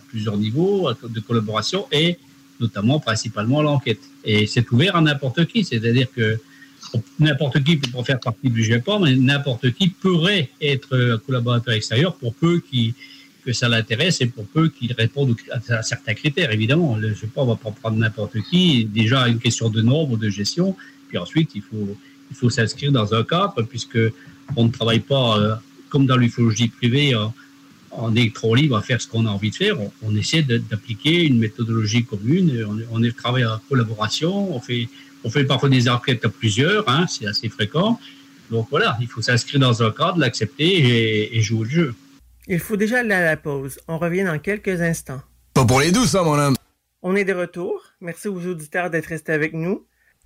plusieurs 0.09 0.37
niveaux 0.37 0.91
de 1.03 1.21
collaboration 1.21 1.87
et 1.91 2.19
notamment 2.61 3.01
principalement 3.01 3.63
l'enquête. 3.63 4.01
Et 4.25 4.47
c'est 4.47 4.71
ouvert 4.71 4.97
à 4.97 5.01
n'importe 5.01 5.47
qui, 5.47 5.65
c'est-à-dire 5.65 6.07
que 6.15 6.39
n'importe 7.19 7.63
qui 7.65 7.77
peut 7.77 8.03
faire 8.05 8.21
partie 8.21 8.51
du 8.51 8.63
GEPA, 8.65 8.99
mais 8.99 9.15
n'importe 9.17 9.73
qui 9.73 9.89
pourrait 9.89 10.51
être 10.61 11.21
collaborateur 11.27 11.75
extérieur 11.75 12.15
pour 12.15 12.35
peu 12.35 12.63
que 13.45 13.53
ça 13.53 13.69
l'intéresse 13.69 14.21
et 14.21 14.27
pour 14.27 14.47
peu 14.47 14.69
qu'il 14.69 14.93
réponde 14.93 15.37
à 15.71 15.83
certains 15.83 16.15
critères. 16.15 16.51
Évidemment, 16.53 16.97
le 16.97 17.15
GEPA 17.15 17.45
va 17.45 17.57
pas 17.57 17.71
prendre 17.71 17.97
n'importe 17.97 18.41
qui. 18.51 18.85
Déjà 18.85 19.29
une 19.29 19.39
question 19.39 19.69
de 19.69 19.83
nombre, 19.83 20.17
de 20.17 20.29
gestion, 20.29 20.77
puis 21.09 21.19
ensuite 21.19 21.51
il 21.55 21.63
faut 21.63 21.97
il 22.31 22.37
faut 22.37 22.51
s'inscrire 22.51 22.93
dans 22.93 23.15
un 23.15 23.25
cadre 23.25 23.63
puisque 23.63 23.99
on 24.57 24.65
ne 24.65 24.71
travaille 24.71 25.01
pas 25.01 25.39
euh, 25.39 25.55
comme 25.89 26.07
dans 26.07 26.17
l'ufologie 26.17 26.69
privée, 26.69 27.15
en, 27.15 27.35
en 27.91 28.15
électron 28.15 28.55
libre, 28.55 28.77
à 28.77 28.83
faire 28.83 29.01
ce 29.01 29.09
qu'on 29.09 29.27
a 29.27 29.31
envie 29.31 29.51
de 29.51 29.57
faire. 29.57 29.81
On, 29.81 29.91
on 30.03 30.15
essaie 30.15 30.43
d'appliquer 30.43 31.25
une 31.25 31.39
méthodologie 31.39 32.05
commune. 32.05 32.67
On, 32.93 33.03
on 33.03 33.11
travaille 33.13 33.47
en 33.47 33.59
collaboration. 33.69 34.55
On 34.55 34.61
fait, 34.61 34.89
on 35.29 35.31
fait 35.31 35.45
parfois 35.45 35.69
des 35.69 35.91
enquêtes 35.91 36.25
à 36.25 36.31
plusieurs. 36.31 36.89
Hein, 36.89 37.07
c'est 37.07 37.27
assez 37.27 37.51
fréquent. 37.51 38.01
Donc 38.51 38.69
voilà, 38.71 38.97
il 38.99 39.09
faut 39.09 39.21
s'inscrire 39.21 39.61
dans 39.61 39.83
un 39.83 39.91
cadre, 39.91 40.19
l'accepter 40.19 40.65
et, 40.65 41.37
et, 41.37 41.43
jouer 41.43 41.65
le 41.65 41.71
jeu. 41.71 41.95
Il 42.47 42.59
faut 42.59 42.77
déjà 42.79 43.01
aller 43.01 43.13
à 43.13 43.23
la 43.23 43.37
pause. 43.37 43.79
On 43.89 43.99
revient 43.99 44.25
dans 44.25 44.39
quelques 44.39 44.81
instants. 44.81 45.21
Pas 45.53 45.67
pour 45.67 45.81
les 45.81 45.93
douces, 45.93 46.15
hein, 46.15 46.23
mon 46.25 46.39
homme. 46.39 46.55
On 47.03 47.15
est 47.15 47.27
de 47.27 47.35
retour. 47.35 47.83
Merci 48.01 48.29
aux 48.29 48.47
auditeurs 48.47 48.89
d'être 48.89 49.07
restés 49.07 49.33
avec 49.33 49.53
nous. 49.53 49.85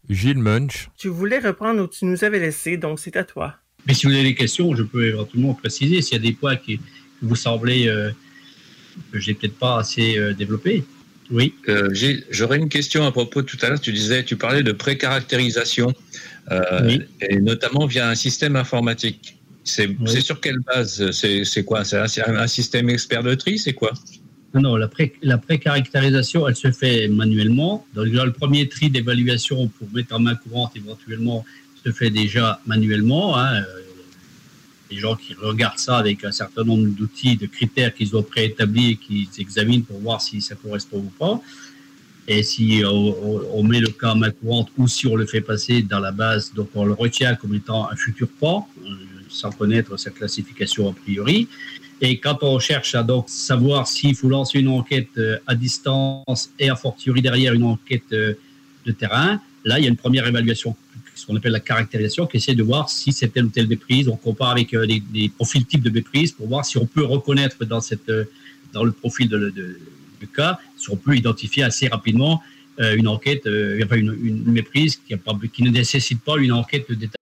Gilles 0.09 0.39
Munch. 0.39 0.89
Tu 0.97 1.09
voulais 1.09 1.41
reprendre 1.41 1.83
où 1.83 1.89
tu 1.89 2.05
nous 2.05 2.23
avais 2.23 2.39
laissé, 2.39 2.77
donc 2.77 3.01
c'est 3.01 3.17
à 3.17 3.25
toi. 3.25 3.57
Mais 3.87 3.95
si 3.95 4.07
vous 4.07 4.13
avez 4.13 4.23
des 4.23 4.37
questions, 4.37 4.73
je 4.77 4.85
peux 4.85 5.05
éventuellement 5.09 5.55
préciser 5.55 6.01
s'il 6.01 6.17
y 6.17 6.21
a 6.21 6.23
des 6.23 6.33
points 6.33 6.55
qui, 6.55 6.81
vous 7.23 7.35
semblez 7.35 7.89
euh, 7.89 8.13
que 9.13 9.19
j'ai 9.19 9.35
peut-être 9.35 9.59
pas 9.59 9.79
assez 9.79 10.17
euh, 10.17 10.33
développé. 10.33 10.85
Oui. 11.33 11.55
Euh, 11.69 11.89
J'aurais 12.31 12.59
une 12.59 12.69
question 12.69 13.05
à 13.05 13.11
propos 13.11 13.43
de 13.43 13.47
tout 13.47 13.57
à 13.63 13.71
l'heure. 13.71 13.81
Tu 13.81 13.93
disais, 13.93 14.23
tu 14.23 14.37
parlais 14.37 14.63
de 14.63 14.73
précaractérisation, 14.73 15.93
euh, 16.51 16.61
oui. 16.85 17.03
et 17.21 17.41
notamment 17.41 17.87
via 17.87 18.09
un 18.09 18.15
système 18.15 18.55
informatique. 18.55 19.39
C'est 19.65 19.89
oui. 20.01 20.23
sur 20.23 20.41
quelle 20.41 20.59
base? 20.61 21.11
C'est 21.13 21.65
quoi? 21.65 21.85
C'est 21.85 21.99
un, 21.99 22.37
un, 22.37 22.47
système 22.47 22.91
expert 22.91 23.23
de 23.23 23.35
tri 23.35 23.59
C'est 23.59 23.73
quoi? 23.73 23.93
Non, 24.55 24.61
non, 24.61 24.77
la, 24.77 24.89
pré, 24.89 25.15
la 25.23 25.39
précaractérisation, 25.39 26.47
elle 26.47 26.57
se 26.57 26.71
fait 26.71 27.09
manuellement. 27.09 27.87
Donc, 27.95 28.09
le 28.09 28.33
premier 28.33 28.69
tri 28.69 28.91
d'évaluation 28.91 29.69
pour 29.69 29.89
mettre 29.95 30.15
en 30.15 30.19
main 30.19 30.35
courante 30.35 30.73
éventuellement 30.77 31.45
se 31.85 31.91
fait 31.93 32.11
déjà 32.11 32.61
manuellement. 32.67 33.39
Hein. 33.39 33.63
Les 34.93 34.99
gens 34.99 35.17
qui 35.17 35.33
regardent 35.33 35.79
ça 35.79 35.97
avec 35.97 36.23
un 36.23 36.33
certain 36.33 36.65
nombre 36.65 36.87
d'outils, 36.89 37.37
de 37.37 37.47
critères 37.47 37.95
qu'ils 37.95 38.15
ont 38.15 38.23
préétablis 38.23 38.91
et 38.91 38.97
qu'ils 38.97 39.29
examinent 39.39 39.85
pour 39.85 39.99
voir 40.01 40.21
si 40.21 40.43
ça 40.43 40.55
correspond 40.55 40.99
ou 40.99 41.13
pas. 41.19 41.41
Et 42.29 42.43
si 42.43 42.83
on, 42.85 43.63
met 43.65 43.81
le 43.81 43.89
cas 43.89 44.11
en 44.11 44.17
main 44.17 44.31
courante 44.31 44.69
ou 44.77 44.87
si 44.87 45.07
on 45.07 45.17
le 45.17 45.25
fait 45.25 45.41
passer 45.41 45.81
dans 45.81 45.99
la 45.99 46.13
base, 46.13 46.53
donc 46.53 46.69
on 46.75 46.85
le 46.85 46.93
retient 46.93 47.35
comme 47.37 47.55
étant 47.55 47.91
un 47.91 47.97
futur 47.97 48.29
pas, 48.39 48.67
sans 49.31 49.51
connaître 49.51 49.97
sa 49.97 50.11
classification 50.11 50.91
a 50.91 50.93
priori. 50.93 51.49
Et 52.03 52.19
quand 52.19 52.39
on 52.43 52.59
cherche 52.59 52.95
à 52.95 53.03
donc 53.03 53.31
savoir 53.31 53.89
s'il 53.89 54.15
faut 54.15 54.29
lancer 54.29 54.59
une 54.59 54.69
enquête 54.69 55.17
euh, 55.19 55.39
à 55.47 55.55
distance 55.55 56.51
et 56.59 56.69
a 56.69 56.75
fortiori 56.75 57.23
derrière 57.23 57.53
une 57.53 57.63
enquête 57.63 58.13
euh, 58.13 58.35
de 58.85 58.91
terrain, 58.93 59.41
là 59.65 59.79
il 59.79 59.85
y 59.85 59.87
a 59.87 59.89
une 59.89 59.97
première 59.97 60.27
évaluation 60.27 60.77
ce 61.23 61.27
qu'on 61.27 61.37
appelle 61.37 61.53
la 61.53 61.61
caractérisation, 61.61 62.27
qui 62.27 62.39
essaie 62.39 62.57
de 62.57 62.63
voir 62.65 62.91
si 62.91 63.13
c'est 63.13 63.29
telle 63.29 63.45
ou 63.45 63.49
telle 63.49 63.69
méprise. 63.69 64.09
On 64.09 64.17
compare 64.17 64.51
avec 64.51 64.75
euh, 64.75 64.85
les, 64.85 65.01
les, 65.15 65.29
profils 65.29 65.65
types 65.65 65.83
de 65.83 65.91
méprise 65.91 66.33
pour 66.33 66.49
voir 66.49 66.65
si 66.65 66.79
on 66.79 66.87
peut 66.87 67.05
reconnaître 67.05 67.65
dans, 67.65 67.81
cette, 67.81 68.09
euh, 68.09 68.25
dans 68.73 68.83
le 68.83 68.91
profil 68.91 69.29
de, 69.29 69.39
de, 69.51 69.79
cas, 70.35 70.59
si 70.77 70.89
on 70.91 70.97
peut 70.97 71.17
identifier 71.17 71.65
assez 71.65 71.89
rapidement 71.89 72.41
euh, 72.81 72.97
une 72.97 73.09
enquête, 73.09 73.47
euh, 73.47 73.81
enfin 73.85 73.97
une, 73.97 74.17
une 74.23 74.53
méprise 74.53 74.97
qui, 74.97 75.15
ne 75.15 75.71
nécessite 75.71 76.21
pas 76.23 76.37
une 76.39 76.53
enquête 76.53 76.89
de 76.89 76.95
détail. 76.95 77.17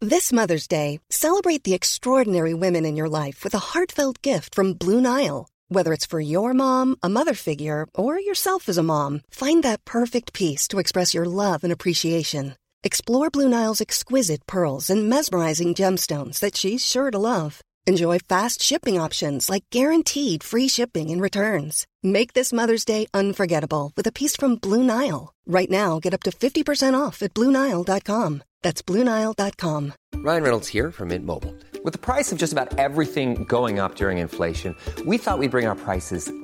This 0.00 0.32
Mother's 0.32 0.68
Day, 0.68 0.98
celebrate 1.10 1.64
the 1.64 1.72
extraordinary 1.72 2.54
women 2.54 2.84
in 2.84 2.96
your 2.96 3.08
life 3.08 3.42
with 3.42 3.54
a 3.54 3.72
heartfelt 3.72 4.20
gift 4.22 4.54
from 4.54 4.74
Blue 4.74 5.00
Nile. 5.00 5.46
Whether 5.68 5.92
it's 5.92 6.06
for 6.06 6.20
your 6.20 6.52
mom, 6.52 6.96
a 7.02 7.08
mother 7.08 7.34
figure, 7.34 7.86
or 7.94 8.18
yourself 8.18 8.68
as 8.68 8.78
a 8.78 8.82
mom, 8.82 9.22
find 9.30 9.62
that 9.62 9.84
perfect 9.84 10.32
piece 10.32 10.68
to 10.68 10.78
express 10.78 11.14
your 11.14 11.24
love 11.24 11.64
and 11.64 11.72
appreciation. 11.72 12.56
Explore 12.82 13.30
Blue 13.30 13.48
Nile's 13.48 13.80
exquisite 13.80 14.46
pearls 14.46 14.90
and 14.90 15.08
mesmerizing 15.08 15.74
gemstones 15.74 16.40
that 16.40 16.56
she's 16.56 16.84
sure 16.84 17.10
to 17.10 17.18
love. 17.18 17.62
Enjoy 17.86 18.18
fast 18.18 18.62
shipping 18.62 18.98
options 18.98 19.50
like 19.50 19.64
guaranteed 19.70 20.42
free 20.42 20.68
shipping 20.68 21.10
and 21.10 21.20
returns. 21.20 21.86
Make 22.02 22.32
this 22.32 22.50
Mother's 22.50 22.86
Day 22.86 23.06
unforgettable 23.12 23.92
with 23.94 24.06
a 24.06 24.12
piece 24.12 24.36
from 24.36 24.56
Blue 24.56 24.82
Nile. 24.82 25.34
Right 25.46 25.68
now, 25.68 26.00
get 26.00 26.14
up 26.14 26.22
to 26.22 26.30
50% 26.30 26.98
off 26.98 27.22
at 27.22 27.34
BlueNile.com. 27.34 28.42
That's 28.62 28.80
BlueNile.com. 28.80 29.92
Ryan 30.14 30.42
Reynolds 30.42 30.68
here 30.68 30.90
from 30.90 31.08
Mint 31.08 31.26
Mobile. 31.26 31.54
With 31.84 31.92
the 31.92 31.98
price 31.98 32.32
of 32.32 32.38
just 32.38 32.54
about 32.54 32.78
everything 32.78 33.44
going 33.44 33.78
up 33.78 33.96
during 33.96 34.16
inflation, 34.16 34.74
we 35.04 35.18
thought 35.18 35.38
we'd 35.38 35.50
bring 35.50 35.66
our 35.66 35.76
prices 35.76 36.32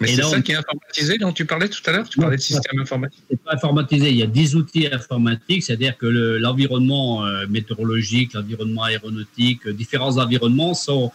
Mais 0.00 0.06
c'est 0.08 0.22
ça 0.22 0.40
qui 0.40 0.52
est 0.52 0.56
informatisé 0.56 1.18
dont 1.18 1.32
tu 1.32 1.44
parlais 1.44 1.68
tout 1.68 1.82
à 1.86 1.92
l'heure? 1.92 2.08
Tu 2.08 2.18
parlais 2.18 2.36
de 2.36 2.42
système 2.42 2.80
informatique? 2.80 3.22
C'est 3.28 3.42
pas 3.42 3.54
informatisé. 3.54 4.10
Il 4.10 4.16
y 4.16 4.22
a 4.22 4.26
des 4.26 4.56
outils 4.56 4.86
informatiques, 4.90 5.62
c'est-à-dire 5.62 5.96
que 5.98 6.06
le- 6.06 6.38
l'environnement 6.38 7.26
euh, 7.26 7.46
météorologique, 7.48 8.32
l'environnement 8.32 8.84
aéronautique, 8.84 9.66
euh, 9.66 9.72
différents 9.72 10.16
environnements 10.18 10.72
sont 10.74 11.12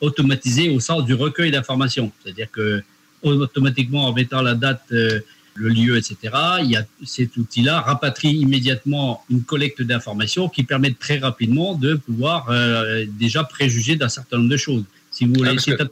automatisés 0.00 0.70
au 0.70 0.80
sens 0.80 1.04
du 1.04 1.14
recueil 1.14 1.50
d'informations. 1.52 2.10
C'est-à-dire 2.22 2.50
que 2.50 2.82
automatiquement, 3.22 4.06
en 4.08 4.12
mettant 4.12 4.42
la 4.42 4.54
date, 4.54 4.82
euh, 4.92 5.20
le 5.54 5.68
lieu, 5.70 5.96
etc., 5.96 6.16
il 6.62 6.70
y 6.70 6.76
a 6.76 6.84
cet 7.04 7.36
outil-là 7.36 7.80
rapatrie 7.80 8.28
immédiatement 8.34 9.24
une 9.30 9.42
collecte 9.42 9.80
d'informations 9.82 10.48
qui 10.50 10.64
permet 10.64 10.92
très 10.92 11.18
rapidement 11.18 11.74
de 11.74 11.94
pouvoir 11.94 12.48
euh, 12.50 13.06
déjà 13.18 13.42
préjuger 13.42 13.96
d'un 13.96 14.10
certain 14.10 14.36
nombre 14.36 14.50
de 14.50 14.56
choses. 14.58 14.84
Si 15.10 15.24
vous 15.24 15.32
voulez, 15.34 15.50
Ah, 15.80 15.84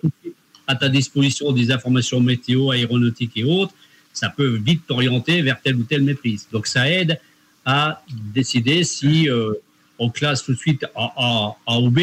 à 0.66 0.74
ta 0.74 0.88
disposition 0.88 1.52
des 1.52 1.70
informations 1.70 2.20
météo, 2.20 2.70
aéronautiques 2.70 3.36
et 3.36 3.44
autres, 3.44 3.74
ça 4.12 4.30
peut 4.30 4.56
vite 4.56 4.82
t'orienter 4.86 5.42
vers 5.42 5.60
telle 5.60 5.76
ou 5.76 5.82
telle 5.82 6.02
maîtrise. 6.02 6.46
Donc 6.52 6.66
ça 6.66 6.88
aide 6.90 7.20
à 7.64 8.02
décider 8.32 8.84
si 8.84 9.28
euh, 9.28 9.54
on 9.98 10.10
classe 10.10 10.44
tout 10.44 10.52
de 10.52 10.58
suite 10.58 10.86
en 10.94 11.10
A, 11.16 11.56
A 11.66 11.80
ou 11.80 11.90
B. 11.90 12.00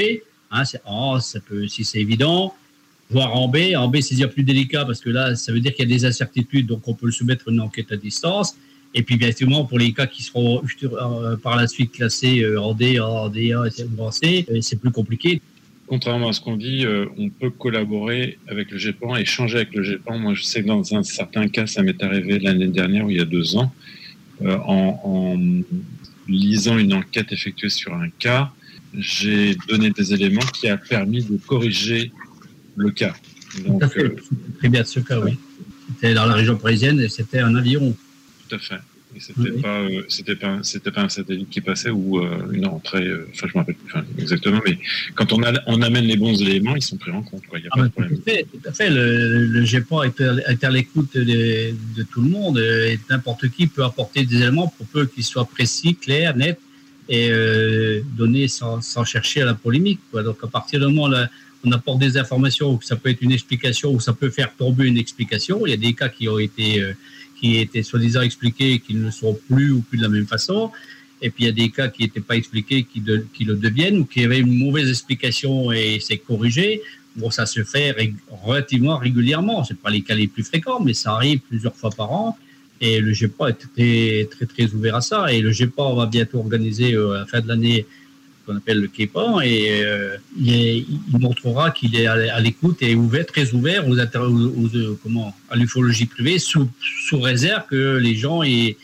Hein, 0.51 0.63
A, 0.85 1.19
ça 1.21 1.39
peut, 1.39 1.67
si 1.67 1.85
c'est 1.85 1.99
évident, 1.99 2.53
voire 3.09 3.35
en 3.35 3.47
B. 3.47 3.73
En 3.75 3.87
B, 3.87 4.01
c'est 4.01 4.15
déjà 4.15 4.27
plus 4.27 4.43
délicat 4.43 4.85
parce 4.85 4.99
que 4.99 5.09
là, 5.09 5.35
ça 5.35 5.51
veut 5.51 5.59
dire 5.59 5.73
qu'il 5.73 5.89
y 5.89 5.93
a 5.93 5.97
des 5.97 6.05
incertitudes, 6.05 6.67
donc 6.67 6.87
on 6.87 6.93
peut 6.93 7.05
le 7.05 7.11
soumettre 7.11 7.47
une 7.47 7.61
enquête 7.61 7.91
à 7.91 7.97
distance. 7.97 8.55
Et 8.93 9.03
puis, 9.03 9.15
bien 9.15 9.29
évidemment, 9.29 9.63
pour 9.63 9.79
les 9.79 9.93
cas 9.93 10.05
qui 10.05 10.21
seront 10.21 10.61
euh, 10.83 11.37
par 11.37 11.55
la 11.55 11.67
suite 11.67 11.93
classés 11.93 12.41
euh, 12.41 12.61
en 12.61 12.73
D, 12.73 12.99
en 12.99 13.29
D, 13.29 13.53
A 13.53 13.63
ou 13.97 14.03
en 14.03 14.11
C, 14.11 14.45
c'est 14.61 14.79
plus 14.79 14.91
compliqué. 14.91 15.41
Contrairement 15.91 16.29
à 16.29 16.33
ce 16.33 16.39
qu'on 16.39 16.55
dit, 16.55 16.85
euh, 16.85 17.05
on 17.17 17.27
peut 17.29 17.49
collaborer 17.49 18.39
avec 18.47 18.71
le 18.71 18.77
GEPAN, 18.77 19.17
échanger 19.17 19.57
avec 19.57 19.75
le 19.75 19.83
GEPAN. 19.83 20.17
Moi, 20.19 20.33
je 20.35 20.43
sais 20.43 20.61
que 20.61 20.67
dans 20.67 20.95
un 20.95 21.03
certain 21.03 21.49
cas, 21.49 21.67
ça 21.67 21.83
m'est 21.83 22.01
arrivé 22.01 22.39
l'année 22.39 22.69
dernière 22.69 23.05
ou 23.05 23.09
il 23.09 23.17
y 23.17 23.19
a 23.19 23.25
deux 23.25 23.57
ans, 23.57 23.73
euh, 24.41 24.55
en, 24.65 25.01
en 25.03 25.37
lisant 26.29 26.77
une 26.77 26.93
enquête 26.93 27.33
effectuée 27.33 27.67
sur 27.67 27.93
un 27.93 28.07
cas, 28.07 28.53
j'ai 28.97 29.53
donné 29.67 29.89
des 29.89 30.13
éléments 30.13 30.39
qui 30.53 30.69
a 30.69 30.77
permis 30.77 31.25
de 31.25 31.35
corriger 31.45 32.13
le 32.77 32.89
cas. 32.91 33.13
Donc, 33.65 33.81
Tout 33.81 33.85
à 33.85 33.89
fait. 33.89 34.03
euh, 34.05 34.15
Très 34.59 34.69
bien 34.69 34.85
ce 34.85 35.01
cas, 35.01 35.19
oui. 35.19 35.37
C'était 35.95 36.13
dans 36.13 36.25
la 36.25 36.35
région 36.35 36.55
parisienne 36.55 37.01
et 37.01 37.09
c'était 37.09 37.39
un 37.39 37.53
avion. 37.55 37.93
tout 38.47 38.55
à 38.55 38.59
fait. 38.59 38.75
Et 39.15 39.19
c'était 39.19 39.51
pas, 39.61 39.79
euh, 39.81 40.03
c'était 40.07 40.35
pas, 40.35 40.59
c'était 40.63 40.91
pas 40.91 41.01
un 41.01 41.09
satellite 41.09 41.49
qui 41.49 41.59
passait 41.61 41.89
ou 41.89 42.19
euh, 42.19 42.51
une 42.53 42.65
entrée. 42.65 43.05
euh, 43.05 43.27
Enfin, 43.33 43.47
je 43.47 43.53
me 43.57 43.59
rappelle 43.59 43.75
plus 43.75 43.87
enfin, 43.93 44.05
exactement. 44.17 44.61
Mais 44.65 44.77
quand 45.15 45.33
on, 45.33 45.43
a, 45.43 45.51
on 45.67 45.81
amène 45.81 46.05
les 46.05 46.15
bons 46.17 46.41
éléments, 46.41 46.75
ils 46.75 46.81
sont 46.81 46.97
pris 46.97 47.11
en 47.11 47.21
compte. 47.21 47.45
quoi. 47.47 47.59
Il 47.59 47.65
a 47.65 47.69
Ah, 47.71 47.77
pas 47.79 47.83
de 47.83 47.89
problème. 47.89 48.15
tout 48.17 48.21
à 48.29 48.31
fait, 48.31 48.43
tout 48.51 48.69
à 48.69 48.71
fait. 48.71 48.89
Le, 48.89 49.45
le 49.47 49.65
GEPA 49.65 50.03
est 50.05 50.21
à, 50.21 50.51
est 50.51 50.63
à 50.63 50.69
l'écoute 50.69 51.13
de, 51.15 51.23
de 51.97 52.03
tout 52.03 52.21
le 52.21 52.29
monde 52.29 52.57
et 52.59 52.97
n'importe 53.09 53.49
qui 53.49 53.67
peut 53.67 53.83
apporter 53.83 54.23
des 54.25 54.37
éléments 54.37 54.67
pour 54.77 54.85
peu 54.87 55.05
qu'ils 55.05 55.25
soient 55.25 55.45
précis, 55.45 55.95
clairs, 55.95 56.35
nets 56.37 56.59
et 57.09 57.29
donnés 58.17 58.47
sans, 58.47 58.79
sans 58.81 59.03
chercher 59.03 59.41
à 59.41 59.45
la 59.45 59.53
polémique. 59.53 59.99
Quoi. 60.11 60.23
Donc 60.23 60.37
à 60.43 60.47
partir 60.47 60.79
du 60.79 60.85
moment 60.93 61.09
où 61.09 61.67
on 61.67 61.71
apporte 61.73 61.99
des 61.99 62.17
informations, 62.17 62.71
ou 62.71 62.77
que 62.77 62.85
ça 62.85 62.95
peut 62.95 63.09
être 63.09 63.21
une 63.21 63.33
explication 63.33 63.91
ou 63.93 63.99
ça 63.99 64.13
peut 64.13 64.29
faire 64.29 64.55
tomber 64.55 64.85
une 64.87 64.97
explication, 64.97 65.65
il 65.67 65.71
y 65.71 65.73
a 65.73 65.77
des 65.77 65.93
cas 65.93 66.07
qui 66.09 66.29
ont 66.29 66.39
été, 66.39 66.81
qui 67.41 67.57
étaient 67.57 67.83
soi-disant 67.83 68.21
expliqués 68.21 68.73
et 68.73 68.79
qui 68.79 68.93
ne 68.93 69.05
le 69.05 69.11
sont 69.11 69.37
plus 69.49 69.71
ou 69.71 69.81
plus 69.81 69.97
de 69.97 70.03
la 70.03 70.09
même 70.09 70.27
façon. 70.27 70.71
Et 71.21 71.29
puis 71.29 71.43
il 71.43 71.47
y 71.47 71.49
a 71.49 71.53
des 71.53 71.69
cas 71.69 71.87
qui 71.87 72.03
n'étaient 72.03 72.21
pas 72.21 72.35
expliqués, 72.35 72.83
qui, 72.83 72.99
le 73.01 73.55
deviennent, 73.55 73.97
ou 73.99 74.05
qui 74.05 74.23
avaient 74.23 74.39
une 74.39 74.57
mauvaise 74.57 74.89
explication 74.89 75.71
et 75.71 75.99
c'est 75.99 76.17
corrigé. 76.17 76.81
Bon, 77.15 77.29
ça 77.29 77.45
se 77.45 77.63
fait 77.63 77.95
relativement 78.43 78.97
régulièrement. 78.97 79.63
C'est 79.63 79.77
pas 79.77 79.89
les 79.89 80.01
cas 80.01 80.15
les 80.15 80.27
plus 80.27 80.43
fréquents, 80.43 80.79
mais 80.79 80.93
ça 80.93 81.13
arrive 81.13 81.39
plusieurs 81.39 81.75
fois 81.75 81.89
par 81.89 82.11
an. 82.11 82.37
Et 82.79 82.99
le 82.99 83.13
GEPA 83.13 83.49
est 83.49 83.53
très, 83.53 84.27
très, 84.31 84.45
très 84.45 84.73
ouvert 84.73 84.95
à 84.95 85.01
ça. 85.01 85.31
Et 85.31 85.41
le 85.41 85.51
GEPA 85.51 85.93
va 85.93 86.05
bientôt 86.05 86.39
organiser 86.39 86.93
euh, 86.93 87.13
à 87.13 87.19
la 87.19 87.25
fin 87.25 87.41
de 87.41 87.47
l'année 87.47 87.85
ce 87.85 88.00
qu'on 88.51 88.57
appelle 88.57 88.81
le 88.81 88.87
KEPA 88.87 89.39
et 89.43 89.83
euh, 89.83 90.17
il, 90.37 90.85
montrera 91.19 91.71
qu'il 91.71 91.95
est 91.95 92.07
à 92.07 92.39
l'écoute 92.39 92.77
et 92.81 92.95
ouvert, 92.95 93.25
très 93.25 93.53
ouvert 93.53 93.87
aux, 93.87 93.95
comment, 95.01 95.35
à 95.49 95.55
l'ufologie 95.55 96.05
privée 96.05 96.39
sous, 96.39 96.69
réserve 97.13 97.63
que 97.69 97.97
les 97.97 98.15
gens 98.15 98.43
aient, 98.43 98.77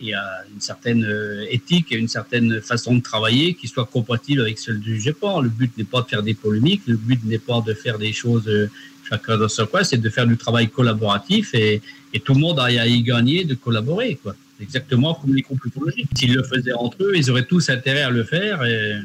une 0.00 0.60
certaine 0.60 1.04
euh, 1.04 1.46
éthique 1.48 1.90
et 1.90 1.96
une 1.96 2.08
certaine 2.08 2.60
façon 2.60 2.96
de 2.96 3.00
travailler 3.00 3.54
qui 3.54 3.66
soit 3.66 3.86
compatible 3.86 4.42
avec 4.42 4.58
celle 4.58 4.78
du 4.78 5.00
GEPA. 5.00 5.40
Le 5.42 5.48
but 5.48 5.76
n'est 5.78 5.84
pas 5.84 6.02
de 6.02 6.06
faire 6.06 6.22
des 6.22 6.34
polémiques, 6.34 6.82
le 6.86 6.96
but 6.96 7.24
n'est 7.24 7.38
pas 7.38 7.62
de 7.66 7.72
faire 7.72 7.98
des 7.98 8.12
choses 8.12 8.46
euh, 8.46 8.70
chacun 9.08 9.38
dans 9.38 9.48
son 9.48 9.66
coin, 9.66 9.84
c'est 9.84 9.96
de 9.96 10.10
faire 10.10 10.26
du 10.26 10.36
travail 10.36 10.68
collaboratif 10.68 11.54
et, 11.54 11.80
et 12.12 12.20
tout 12.20 12.34
le 12.34 12.40
monde 12.40 12.58
a 12.58 12.64
à 12.64 12.86
y 12.86 13.02
gagner 13.02 13.44
de 13.44 13.54
collaborer. 13.54 14.18
Quoi. 14.22 14.34
Exactement 14.60 15.14
comme 15.14 15.34
les 15.34 15.42
groupes 15.42 15.64
ufologiques. 15.64 16.08
S'ils 16.16 16.34
le 16.34 16.42
faisaient 16.42 16.72
entre 16.72 17.02
eux, 17.02 17.12
ils 17.14 17.30
auraient 17.30 17.44
tous 17.44 17.68
intérêt 17.68 18.02
à 18.02 18.10
le 18.10 18.24
faire 18.24 18.64
et, 18.64 18.96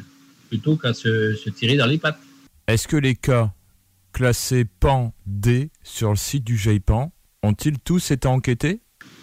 plutôt 0.50 0.76
qu'à 0.76 0.94
se, 0.94 1.34
se 1.36 1.50
tirer 1.50 1.78
dans 1.78 1.86
les 1.86 1.98
pattes. 1.98 2.20
Est-ce 2.68 2.88
que 2.88 2.98
les 2.98 3.16
cas 3.16 3.54
classés 4.14 4.66
PAN 4.66 5.14
D 5.26 5.70
sur 5.84 6.10
le 6.10 6.16
site 6.18 6.44
du 6.44 6.58
GEPAN 6.58 7.12
ont-ils 7.44 7.80
tous 7.80 8.12
été 8.12 8.28
enquêtés? 8.28 8.82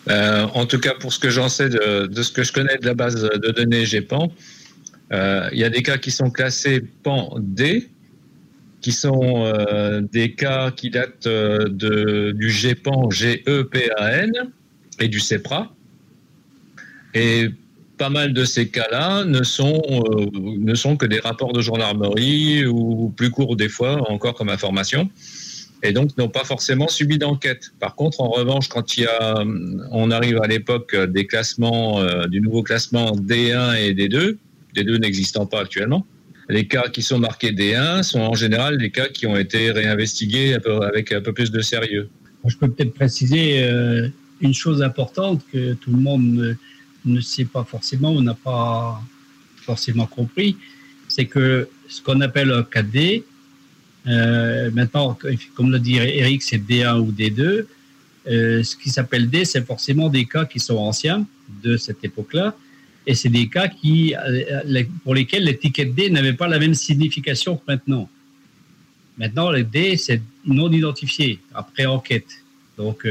Euh, 0.09 0.45
en 0.55 0.65
tout 0.67 0.81
cas, 0.81 0.95
pour 0.95 1.13
ce 1.13 1.19
que 1.19 1.29
j'en 1.29 1.49
sais 1.49 1.69
de, 1.69 2.07
de 2.07 2.23
ce 2.23 2.33
que 2.33 2.43
je 2.43 2.53
connais 2.53 2.79
de 2.79 2.87
la 2.87 2.95
base 2.95 3.23
de 3.23 3.51
données 3.51 3.85
GEPAN, 3.85 4.33
euh, 5.13 5.49
il 5.53 5.59
y 5.59 5.65
a 5.65 5.71
des 5.71 5.83
cas 5.83 5.99
qui 5.99 6.11
sont 6.11 6.31
classés 6.31 6.81
PAN 6.81 7.37
D, 7.39 7.91
qui 8.81 8.93
sont 8.93 9.45
euh, 9.45 10.01
des 10.01 10.35
cas 10.35 10.71
qui 10.71 10.91
datent 10.91 11.27
euh, 11.27 11.69
de, 11.69 12.33
du 12.33 12.51
GEPAN 12.51 13.11
GEPAN 13.11 14.51
et 15.01 15.09
du 15.09 15.21
CEPRA. 15.21 15.75
Et 17.15 17.49
pas 17.97 18.11
mal 18.11 18.33
de 18.33 18.45
ces 18.45 18.69
cas-là 18.69 19.25
ne 19.25 19.43
sont, 19.43 19.83
euh, 19.87 20.27
ne 20.35 20.75
sont 20.75 20.97
que 20.97 21.07
des 21.07 21.19
rapports 21.19 21.53
de 21.53 21.61
gendarmerie 21.61 22.65
ou 22.67 23.13
plus 23.17 23.31
courts 23.31 23.57
des 23.57 23.69
fois, 23.69 24.11
encore 24.11 24.35
comme 24.35 24.49
information 24.49 25.11
et 25.83 25.93
donc 25.93 26.17
n'ont 26.19 26.29
pas 26.29 26.45
forcément 26.45 26.89
subi 26.89 27.19
d'enquête. 27.19 27.73
Par 27.79 27.95
contre, 27.95 28.21
en 28.21 28.29
revanche, 28.29 28.69
quand 28.69 28.97
il 28.97 29.05
y 29.05 29.07
a, 29.07 29.45
on 29.93 30.11
arrive 30.11 30.41
à 30.43 30.47
l'époque 30.47 30.97
des 30.97 31.27
classements, 31.27 32.01
euh, 32.01 32.27
du 32.27 32.41
nouveau 32.41 32.63
classement 32.63 33.13
D1 33.13 33.77
et 33.77 33.95
D2, 33.95 34.37
D2 34.75 34.99
n'existant 35.01 35.47
pas 35.47 35.61
actuellement, 35.61 36.07
les 36.49 36.67
cas 36.67 36.89
qui 36.89 37.03
sont 37.03 37.19
marqués 37.19 37.53
D1 37.53 38.03
sont 38.03 38.21
en 38.21 38.35
général 38.35 38.79
des 38.79 38.91
cas 38.91 39.09
qui 39.09 39.27
ont 39.27 39.37
été 39.37 39.71
réinvestigués 39.71 40.57
avec 40.83 41.13
un 41.13 41.21
peu 41.21 41.33
plus 41.33 41.51
de 41.51 41.61
sérieux. 41.61 42.09
Je 42.45 42.57
peux 42.57 42.71
peut-être 42.71 42.95
préciser 42.95 43.63
euh, 43.63 44.09
une 44.41 44.55
chose 44.55 44.83
importante 44.83 45.43
que 45.53 45.75
tout 45.75 45.91
le 45.91 45.99
monde 45.99 46.57
ne, 47.09 47.21
sait 47.21 47.45
pas 47.45 47.65
forcément 47.65 48.13
ou 48.15 48.23
n'a 48.23 48.35
pas 48.35 49.01
forcément 49.57 50.07
compris, 50.07 50.57
c'est 51.09 51.27
que 51.27 51.69
ce 51.89 52.03
qu'on 52.03 52.21
appelle 52.21 52.53
un 52.53 52.63
4D, 52.63 53.25
euh, 54.07 54.71
maintenant, 54.73 55.19
comme 55.55 55.71
l'a 55.71 55.79
dit 55.79 55.97
Eric, 55.97 56.43
c'est 56.43 56.59
D1 56.59 57.01
ou 57.01 57.13
D2. 57.13 57.67
Euh, 58.27 58.63
ce 58.63 58.77
qui 58.77 58.91
s'appelle 58.91 59.29
D, 59.29 59.45
c'est 59.45 59.65
forcément 59.67 60.09
des 60.09 60.27
cas 60.27 60.45
qui 60.45 60.61
sont 60.61 60.77
anciens 60.77 61.27
de 61.63 61.77
cette 61.77 62.05
époque-là. 62.05 62.55
Et 63.07 63.15
c'est 63.15 63.31
des 63.31 63.49
cas 63.49 63.69
qui, 63.69 64.15
euh, 64.15 64.85
pour 65.03 65.15
lesquels 65.15 65.45
l'étiquette 65.45 65.95
D 65.95 66.11
n'avait 66.11 66.35
pas 66.35 66.49
la 66.49 66.59
même 66.59 66.75
signification 66.75 67.57
que 67.57 67.63
maintenant. 67.67 68.09
Maintenant, 69.17 69.51
le 69.51 69.65
D, 69.65 69.97
c'est 69.97 70.23
non 70.45 70.71
identifié, 70.71 71.41
après 71.55 71.87
enquête. 71.87 72.45
Donc, 72.77 73.05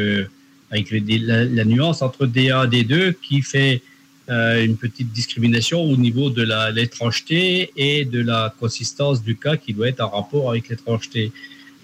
avec 0.72 0.92
la, 0.92 1.66
nuance 1.66 2.02
entre 2.02 2.26
D1 2.26 2.74
et 2.74 2.84
D2 2.84 3.14
qui 3.22 3.42
fait 3.42 3.82
euh, 4.30 4.64
une 4.64 4.76
petite 4.76 5.12
discrimination 5.12 5.82
au 5.82 5.96
niveau 5.96 6.30
de 6.30 6.46
l'étrangeté 6.74 7.72
et 7.78 8.06
de 8.06 8.22
la 8.22 8.54
consistance 8.60 9.24
du 9.24 9.38
cas 9.38 9.56
qui 9.56 9.74
doit 9.74 9.88
être 9.88 10.02
en 10.02 10.10
rapport 10.10 10.50
avec 10.52 10.70
l'étrangeté. 10.70 11.32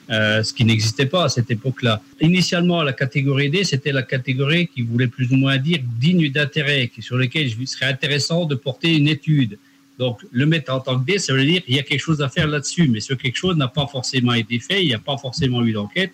euh, 0.10 0.44
ce 0.44 0.54
qui 0.54 0.66
n'existait 0.66 1.06
pas 1.06 1.26
à 1.26 1.30
cette 1.30 1.50
époque-là. 1.50 2.02
Initialement, 2.20 2.84
la 2.84 2.94
catégorie 2.94 3.50
D, 3.50 3.64
c'était 3.64 3.92
la 3.92 4.04
catégorie 4.04 4.68
qui 4.68 4.82
voulait 4.82 5.08
plus 5.08 5.32
ou 5.32 5.38
moins 5.38 5.58
dire 5.58 5.80
digne 6.00 6.30
d'intérêt, 6.30 6.92
sur 7.00 7.18
lequel 7.18 7.48
il 7.48 7.68
serait 7.68 7.86
intéressant 7.86 8.46
de 8.46 8.56
porter 8.56 8.96
une 8.96 9.08
étude. 9.08 9.58
Donc, 10.00 10.20
le 10.32 10.46
mettre 10.46 10.74
en 10.74 10.80
tant 10.80 11.00
que 11.00 11.06
D, 11.06 11.20
ça 11.20 11.34
veut 11.34 11.46
dire 11.46 11.64
qu'il 11.64 11.76
y 11.76 11.80
a 11.80 11.84
quelque 11.84 12.02
chose 12.02 12.22
à 12.22 12.30
faire 12.30 12.48
là-dessus, 12.48 12.88
mais 12.90 13.00
ce 13.00 13.14
quelque 13.14 13.38
chose 13.38 13.56
n'a 13.56 13.68
pas 13.68 13.88
forcément 13.88 14.34
été 14.34 14.60
fait, 14.60 14.84
il 14.84 14.88
n'y 14.88 14.94
a 14.94 15.00
pas 15.00 15.18
forcément 15.18 15.64
eu 15.64 15.72
d'enquête, 15.72 16.12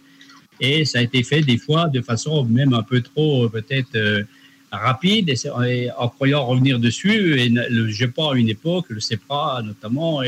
et 0.59 0.85
ça 0.85 0.99
a 0.99 1.01
été 1.01 1.23
fait 1.23 1.41
des 1.41 1.57
fois 1.57 1.87
de 1.87 2.01
façon 2.01 2.43
même 2.45 2.73
un 2.73 2.83
peu 2.83 3.01
trop 3.01 3.45
euh, 3.45 3.49
peut-être 3.49 3.95
euh, 3.95 4.23
rapide, 4.71 5.29
et, 5.29 5.89
en 5.97 6.09
croyant 6.09 6.45
revenir 6.45 6.79
dessus. 6.79 7.39
Et 7.39 7.49
le 7.49 7.89
GEPA 7.89 8.31
à 8.33 8.35
une 8.35 8.49
époque, 8.49 8.85
le 8.89 8.99
CEPRA 8.99 9.61
notamment, 9.63 10.21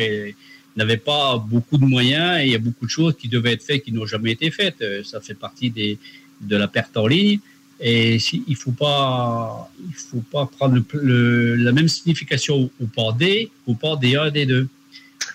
n'avait 0.76 0.98
pas 0.98 1.38
beaucoup 1.38 1.78
de 1.78 1.86
moyens 1.86 2.40
et 2.40 2.46
il 2.46 2.52
y 2.52 2.56
a 2.56 2.60
beaucoup 2.60 2.86
de 2.86 2.92
choses 2.92 3.16
qui 3.18 3.28
devaient 3.28 3.54
être 3.54 3.64
faites 3.64 3.84
qui 3.84 3.92
n'ont 3.92 4.06
jamais 4.06 4.32
été 4.32 4.52
faites. 4.52 4.82
Euh, 4.82 5.04
ça 5.04 5.20
fait 5.22 5.34
partie 5.34 5.70
des, 5.70 5.98
de 6.42 6.56
la 6.56 6.68
perte 6.68 6.96
en 6.98 7.08
ligne. 7.08 7.40
Et 7.80 8.20
si, 8.20 8.44
il 8.48 8.52
ne 8.52 8.58
faut, 8.58 8.72
pas, 8.72 9.72
il 9.88 9.96
faut 9.96 10.24
pas 10.32 10.46
prendre 10.46 10.80
le, 10.94 11.56
la 11.56 11.72
même 11.72 11.88
signification 11.88 12.70
au 12.80 12.86
port 12.86 13.14
D 13.14 13.50
qu'au 13.66 13.74
port 13.74 14.00
D1 14.00 14.36
et 14.36 14.46
D2. 14.46 14.68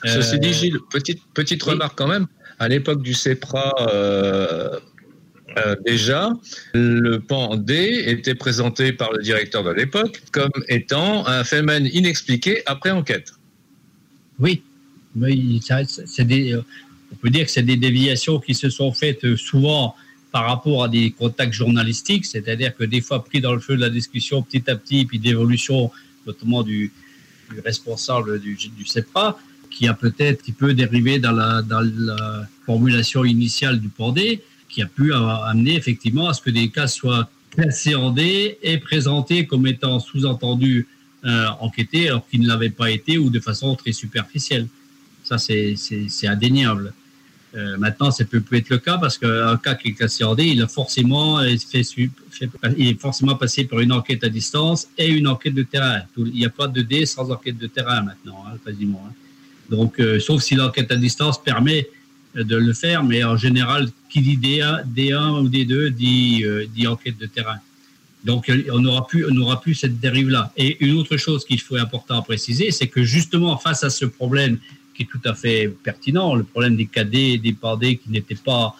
Ceci 0.04 0.38
dit, 0.38 0.52
Gilles, 0.52 0.78
petite, 0.90 1.20
petite 1.34 1.62
remarque 1.64 1.98
quand 1.98 2.06
même. 2.06 2.28
À 2.58 2.68
l'époque 2.68 3.02
du 3.02 3.14
CEPRA, 3.14 3.74
euh, 3.80 4.78
euh, 5.58 5.76
déjà, 5.84 6.30
le 6.74 7.18
pan 7.18 7.56
D 7.56 8.04
était 8.06 8.34
présenté 8.34 8.92
par 8.92 9.12
le 9.12 9.22
directeur 9.22 9.62
de 9.62 9.70
l'époque 9.70 10.22
comme 10.32 10.50
étant 10.68 11.26
un 11.26 11.44
phénomène 11.44 11.86
inexpliqué 11.92 12.62
après 12.66 12.90
enquête. 12.90 13.32
Oui, 14.38 14.62
euh, 15.22 16.62
on 17.12 17.16
peut 17.16 17.30
dire 17.30 17.46
que 17.46 17.50
c'est 17.50 17.62
des 17.62 17.76
déviations 17.76 18.38
qui 18.38 18.54
se 18.54 18.68
sont 18.68 18.92
faites 18.92 19.36
souvent 19.36 19.94
par 20.32 20.46
rapport 20.46 20.84
à 20.84 20.88
des 20.88 21.12
contacts 21.12 21.54
journalistiques, 21.54 22.26
c'est-à-dire 22.26 22.74
que 22.76 22.84
des 22.84 23.00
fois 23.00 23.24
pris 23.24 23.40
dans 23.40 23.54
le 23.54 23.60
feu 23.60 23.76
de 23.76 23.80
la 23.80 23.90
discussion 23.90 24.42
petit 24.42 24.68
à 24.70 24.76
petit, 24.76 25.06
puis 25.06 25.18
d'évolution 25.18 25.90
notamment 26.26 26.62
du, 26.62 26.92
responsable 27.64 28.40
du, 28.40 28.56
du, 28.56 28.84
CEPRA, 28.84 29.38
qui 29.76 29.86
a 29.88 29.94
peut-être 29.94 30.42
qui 30.42 30.52
peut 30.52 30.72
dériver 30.72 31.18
dans 31.18 31.32
la, 31.32 31.60
dans 31.60 31.80
la 31.80 32.48
formulation 32.64 33.24
initiale 33.24 33.78
du 33.78 33.88
PORD, 33.88 34.20
qui 34.70 34.82
a 34.82 34.86
pu 34.86 35.12
amener 35.12 35.76
effectivement 35.76 36.28
à 36.28 36.34
ce 36.34 36.40
que 36.40 36.50
des 36.50 36.68
cas 36.70 36.86
soient 36.86 37.28
classés 37.50 37.94
en 37.94 38.10
D 38.10 38.58
et 38.62 38.78
présentés 38.78 39.46
comme 39.46 39.66
étant 39.66 40.00
sous-entendu 40.00 40.88
euh, 41.24 41.46
enquêtés 41.60 42.08
alors 42.08 42.26
qu'ils 42.28 42.42
ne 42.42 42.48
l'avaient 42.48 42.70
pas 42.70 42.90
été 42.90 43.18
ou 43.18 43.28
de 43.30 43.40
façon 43.40 43.74
très 43.74 43.92
superficielle. 43.92 44.66
Ça, 45.24 45.36
c'est 45.38 45.76
indéniable. 46.26 46.94
Euh, 47.54 47.76
maintenant, 47.78 48.10
ça 48.10 48.24
peut 48.24 48.40
plus 48.40 48.58
être 48.58 48.70
le 48.70 48.78
cas 48.78 48.98
parce 48.98 49.18
qu'un 49.18 49.56
cas 49.56 49.74
qui 49.74 49.88
est 49.88 49.92
classé 49.92 50.24
en 50.24 50.34
D, 50.34 50.44
il, 50.44 50.62
a 50.62 50.68
forcément 50.68 51.40
fait, 51.40 51.82
il 52.76 52.88
est 52.88 53.00
forcément 53.00 53.34
passé 53.34 53.64
par 53.64 53.80
une 53.80 53.92
enquête 53.92 54.24
à 54.24 54.28
distance 54.28 54.88
et 54.96 55.08
une 55.08 55.28
enquête 55.28 55.54
de 55.54 55.62
terrain. 55.62 56.00
Il 56.16 56.32
n'y 56.32 56.46
a 56.46 56.50
pas 56.50 56.66
de 56.66 56.82
D 56.82 57.06
sans 57.06 57.30
enquête 57.30 57.58
de 57.58 57.66
terrain 57.66 58.02
maintenant, 58.02 58.44
hein, 58.46 58.56
quasiment. 58.64 59.04
Hein. 59.08 59.12
Donc, 59.70 60.00
euh, 60.00 60.20
sauf 60.20 60.42
si 60.42 60.54
l'enquête 60.54 60.90
à 60.92 60.96
distance 60.96 61.42
permet 61.42 61.88
euh, 62.36 62.44
de 62.44 62.56
le 62.56 62.72
faire, 62.72 63.02
mais 63.02 63.24
en 63.24 63.36
général, 63.36 63.88
qui 64.08 64.20
dit 64.20 64.36
D1, 64.36 64.84
D1 64.94 65.40
ou 65.40 65.48
D2 65.48 65.88
dit, 65.90 66.44
dit 66.74 66.86
enquête 66.86 67.18
de 67.18 67.26
terrain. 67.26 67.58
Donc, 68.24 68.50
on 68.72 68.80
n'aura 68.80 69.60
plus, 69.60 69.74
cette 69.74 70.00
dérive-là. 70.00 70.52
Et 70.56 70.84
une 70.84 70.96
autre 70.96 71.16
chose 71.16 71.44
qu'il 71.44 71.60
faut 71.60 71.76
important 71.76 72.18
à 72.18 72.22
préciser, 72.22 72.72
c'est 72.72 72.88
que 72.88 73.04
justement, 73.04 73.56
face 73.56 73.84
à 73.84 73.90
ce 73.90 74.04
problème 74.04 74.58
qui 74.96 75.02
est 75.02 75.06
tout 75.06 75.20
à 75.24 75.34
fait 75.34 75.68
pertinent. 75.68 76.34
Le 76.34 76.44
problème 76.44 76.76
des 76.76 76.86
cadets 76.86 77.32
et 77.32 77.38
des 77.38 77.52
pardés 77.52 77.96
qui 77.98 78.10
n'étaient 78.10 78.34
pas 78.34 78.74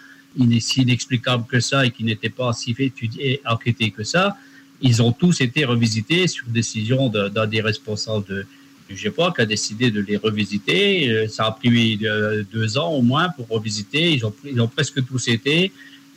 si 0.59 0.83
inexplicables 0.83 1.47
que 1.47 1.61
ça 1.61 1.87
et 1.87 1.91
qui 1.91 2.05
n'étaient 2.05 2.31
pas 2.31 2.53
si 2.53 2.75
étudiés 2.79 3.41
enquêtés 3.45 3.91
que 3.91 4.05
ça, 4.05 4.37
ils 4.81 5.01
ont 5.01 5.13
tous 5.13 5.41
été 5.41 5.65
revisités 5.65 6.27
sur 6.27 6.47
décision 6.49 7.09
d'un 7.09 7.47
des 7.47 7.61
responsables 7.61 8.25
du 8.25 8.47
Qui 8.89 9.41
a 9.41 9.47
décidé 9.47 9.91
de 9.91 10.01
les 10.01 10.17
revisiter. 10.17 11.11
Euh, 11.11 11.29
ça 11.29 11.47
a 11.47 11.53
pris 11.53 11.99
euh, 12.05 12.45
deux 12.53 12.79
ans 12.79 12.91
au 12.93 13.03
moins 13.03 13.29
pour 13.31 13.49
revisiter. 13.49 14.13
Ils 14.13 14.25
ont, 14.61 14.69
presque 14.69 15.05
tous 15.05 15.27
été. 15.27 15.73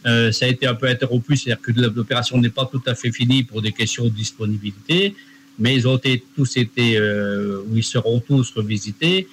Euh, 0.05 0.31
ça 0.31 0.45
a 0.45 0.49
été 0.49 0.67
un 0.67 0.75
peu 0.75 0.87
interrompu, 0.87 1.35
c'est-à-dire 1.35 1.61
que 1.61 1.71
l'opération 1.71 2.37
n'est 2.37 2.51
pas 2.51 2.69
tout 2.71 2.81
à 2.85 2.93
fait 2.93 3.11
finie 3.11 3.43
pour 3.43 3.61
des 3.63 3.71
questions 3.71 4.03
de 4.03 4.09
disponibilité, 4.09 5.15
mais 5.57 5.75
ils 5.75 5.87
ont 5.87 5.97
été, 5.97 6.23
tous 6.35 6.57
été, 6.57 6.97
ils 7.73 7.83
seront 7.83 8.19
tous 8.19 8.51
revisités. 8.51 9.27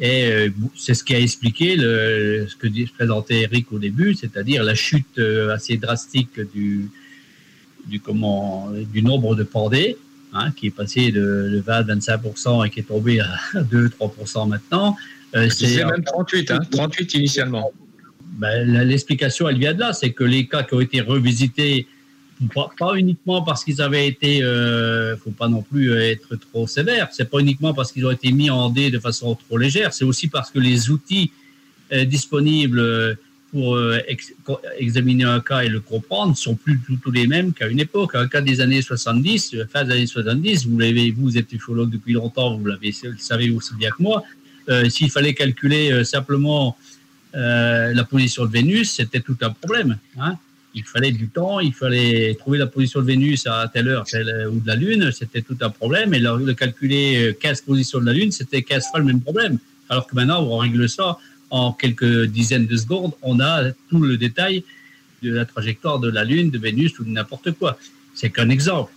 Et 0.00 0.48
c'est 0.76 0.94
ce 0.94 1.02
qui 1.02 1.14
a 1.14 1.20
expliqué 1.20 1.76
ce 1.76 2.54
que 2.56 2.68
présentait 2.92 3.42
Eric 3.42 3.72
au 3.72 3.78
début, 3.78 4.14
c'est-à-dire 4.14 4.62
la 4.62 4.76
chute 4.76 5.18
assez 5.52 5.76
drastique 5.78 6.38
du, 6.54 6.90
nombre 9.02 9.34
de 9.34 9.42
pendés, 9.42 9.96
hein, 10.34 10.50
qui 10.52 10.66
est 10.66 10.70
passé 10.70 11.10
de, 11.10 11.62
20 11.64 11.82
25% 11.82 12.66
et 12.66 12.70
qui 12.70 12.80
est 12.80 12.84
tombé 12.84 13.20
à 13.20 13.38
2-3% 13.54 14.48
maintenant. 14.48 14.96
Euh, 15.34 15.48
c'est 15.48 15.84
même 15.84 16.04
38, 16.04 16.50
hein, 16.50 16.60
38 16.70 17.14
initialement. 17.14 17.72
Ben, 18.36 18.84
L'explication, 18.84 19.48
elle 19.48 19.58
vient 19.58 19.74
de 19.74 19.80
là, 19.80 19.92
c'est 19.92 20.10
que 20.10 20.24
les 20.24 20.46
cas 20.46 20.62
qui 20.62 20.74
ont 20.74 20.80
été 20.80 21.00
revisités 21.00 21.86
pas, 22.78 22.94
uniquement 22.96 23.42
parce 23.42 23.64
qu'ils 23.64 23.80
avaient 23.80 24.06
été, 24.06 24.42
euh, 24.42 25.16
faut 25.16 25.30
pas 25.30 25.48
non 25.48 25.62
plus 25.62 25.92
être 25.92 26.36
trop 26.36 26.66
sévère. 26.66 27.08
C'est 27.12 27.30
pas 27.30 27.38
uniquement 27.38 27.74
parce 27.74 27.92
qu'ils 27.92 28.04
ont 28.06 28.10
été 28.10 28.32
mis 28.32 28.50
en 28.50 28.70
D 28.70 28.90
de 28.90 28.98
façon 28.98 29.34
trop 29.36 29.56
légère. 29.56 29.92
C'est 29.92 30.04
aussi 30.04 30.28
parce 30.28 30.50
que 30.50 30.58
les 30.58 30.90
outils 30.90 31.30
euh, 31.92 32.04
disponibles 32.04 33.18
pour 33.54 33.76
euh, 33.76 34.00
examiner 34.78 35.22
un 35.22 35.38
cas 35.38 35.62
et 35.62 35.68
le 35.68 35.78
comprendre 35.78 36.36
sont 36.36 36.56
plus 36.56 36.80
tous 37.00 37.12
les 37.12 37.28
mêmes 37.28 37.52
qu'à 37.52 37.68
une 37.68 37.78
époque. 37.78 38.16
Un 38.16 38.26
cas 38.26 38.40
des 38.40 38.60
années 38.60 38.82
70, 38.82 39.54
euh, 39.54 39.64
fin 39.72 39.84
des 39.84 39.92
années 39.92 40.06
70, 40.08 40.66
vous 40.66 40.76
l'avez, 40.80 41.12
vous 41.12 41.38
êtes 41.38 41.52
ufologue 41.52 41.88
depuis 41.88 42.14
longtemps, 42.14 42.56
vous 42.56 42.66
l'avez, 42.66 42.92
le 43.04 43.16
savez 43.16 43.50
aussi 43.50 43.74
bien 43.76 43.90
que 43.90 44.02
moi. 44.02 44.24
s'il 44.88 45.08
fallait 45.08 45.34
calculer 45.34 46.04
simplement 46.04 46.76
la 47.32 48.04
position 48.04 48.44
de 48.44 48.50
Vénus, 48.50 48.90
c'était 48.90 49.20
tout 49.20 49.36
un 49.42 49.50
problème. 49.50 49.98
Hein 50.18 50.36
il 50.74 50.84
fallait 50.84 51.12
du 51.12 51.28
temps, 51.28 51.60
il 51.60 51.74
fallait 51.74 52.34
trouver 52.34 52.58
la 52.58 52.66
position 52.66 53.00
de 53.02 53.06
Vénus 53.06 53.46
à 53.46 53.70
telle 53.72 53.86
heure 53.86 54.04
ou 54.50 54.58
de 54.58 54.66
la 54.66 54.74
Lune, 54.74 55.12
c'était 55.12 55.42
tout 55.42 55.58
un 55.60 55.70
problème. 55.70 56.12
Et 56.14 56.20
de 56.20 56.52
calculer 56.52 57.36
15 57.40 57.60
positions 57.60 58.00
de 58.00 58.06
la 58.06 58.14
Lune, 58.14 58.32
c'était 58.32 58.62
15 58.62 58.88
fois 58.90 58.98
le 58.98 59.06
même 59.06 59.20
problème. 59.20 59.58
Alors 59.88 60.06
que 60.06 60.14
maintenant, 60.16 60.42
on 60.42 60.56
règle 60.56 60.88
ça 60.88 61.18
en 61.50 61.72
quelques 61.72 62.24
dizaines 62.24 62.66
de 62.66 62.76
secondes, 62.76 63.12
on 63.22 63.40
a 63.40 63.70
tout 63.88 64.00
le 64.00 64.16
détail 64.16 64.64
de 65.22 65.32
la 65.32 65.44
trajectoire 65.44 65.98
de 65.98 66.10
la 66.10 66.24
Lune, 66.24 66.50
de 66.50 66.58
Vénus 66.58 66.98
ou 66.98 67.04
de 67.04 67.10
n'importe 67.10 67.52
quoi. 67.52 67.78
C'est 68.14 68.30
qu'un 68.30 68.50
exemple. 68.50 68.92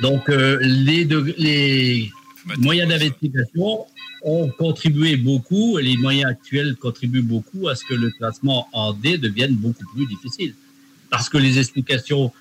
Donc, 0.00 0.28
euh, 0.28 0.58
les, 0.62 1.04
les 1.38 2.10
moyens 2.58 2.88
d'investigation 2.88 3.86
ont 4.22 4.48
contribué 4.48 5.16
beaucoup, 5.16 5.78
et 5.78 5.82
les 5.82 5.96
moyens 5.96 6.30
actuels 6.30 6.76
contribuent 6.76 7.22
beaucoup 7.22 7.68
à 7.68 7.74
ce 7.74 7.84
que 7.84 7.94
le 7.94 8.10
classement 8.10 8.68
en 8.72 8.92
D 8.92 9.18
devienne 9.18 9.54
beaucoup 9.54 9.84
plus 9.94 10.06
difficile 10.06 10.54
parce 11.10 11.28
que 11.28 11.38
les 11.38 11.58
explications 11.58 12.32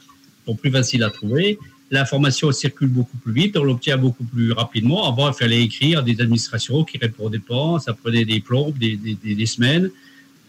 sont 0.45 0.55
plus 0.55 0.71
faciles 0.71 1.03
à 1.03 1.09
trouver. 1.09 1.59
L'information 1.89 2.51
circule 2.51 2.89
beaucoup 2.89 3.15
plus 3.17 3.31
vite, 3.31 3.55
on 3.55 3.63
l'obtient 3.63 3.95
beaucoup 3.95 4.25
plus 4.25 4.51
rapidement. 4.51 5.07
Avant, 5.07 5.29
il 5.29 5.33
fallait 5.33 5.63
écrire 5.63 6.03
des 6.03 6.19
administrations 6.19 6.83
qui 6.83 6.97
répondaient 6.97 7.39
pas, 7.39 7.79
ça 7.79 7.93
prenait 7.93 8.25
des 8.25 8.41
plombes, 8.41 8.77
des, 8.77 9.45
semaines. 9.45 9.89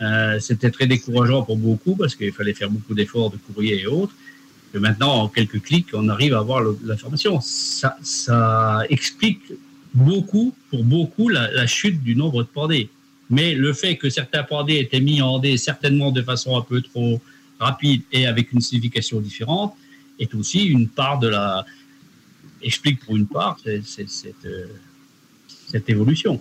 Euh, 0.03 0.41
C'était 0.41 0.71
très 0.71 0.89
décourageant 0.89 1.43
pour 1.43 1.57
beaucoup 1.57 1.95
parce 1.95 2.17
qu'il 2.17 2.33
fallait 2.33 2.55
faire 2.55 2.71
beaucoup 2.71 2.93
d'efforts 2.93 3.31
de 3.31 3.37
courrier 3.37 3.81
et 3.81 3.87
autres. 3.87 4.15
Et 4.75 4.81
maintenant, 4.81 5.15
en 5.15 5.29
quelques 5.29 5.63
clics, 5.63 5.87
on 5.93 6.09
arrive 6.09 6.35
à 6.35 6.39
avoir 6.39 6.61
l'information. 6.85 7.39
Ça, 7.41 8.83
explique 8.91 9.41
beaucoup, 9.95 10.53
pour 10.71 10.83
beaucoup, 10.83 11.29
la, 11.29 11.67
chute 11.69 12.03
du 12.03 12.17
nombre 12.17 12.43
de 12.43 12.49
pordés. 12.49 12.91
Mais 13.31 13.55
le 13.55 13.73
fait 13.73 13.97
que 13.97 14.11
certains 14.11 14.43
pordés 14.43 14.79
étaient 14.79 15.01
mis 15.01 15.23
en 15.23 15.39
D, 15.39 15.57
certainement 15.57 16.11
de 16.11 16.23
façon 16.23 16.57
un 16.57 16.63
peu 16.63 16.81
trop 16.81 17.21
rapide 17.61 18.03
et 18.13 18.27
avec 18.27 18.53
une 18.53 18.61
signification 18.61 19.21
différente 19.21 19.77
est 20.19 20.35
aussi 20.35 20.65
une 20.65 20.89
part 20.89 21.19
de 21.19 21.29
la 21.29 21.65
explique 22.63 23.01
pour 23.05 23.17
une 23.17 23.27
part 23.27 23.57
cette, 23.63 24.11
cette, 24.11 24.35
euh, 24.45 24.67
cette 25.69 25.89
évolution. 25.89 26.41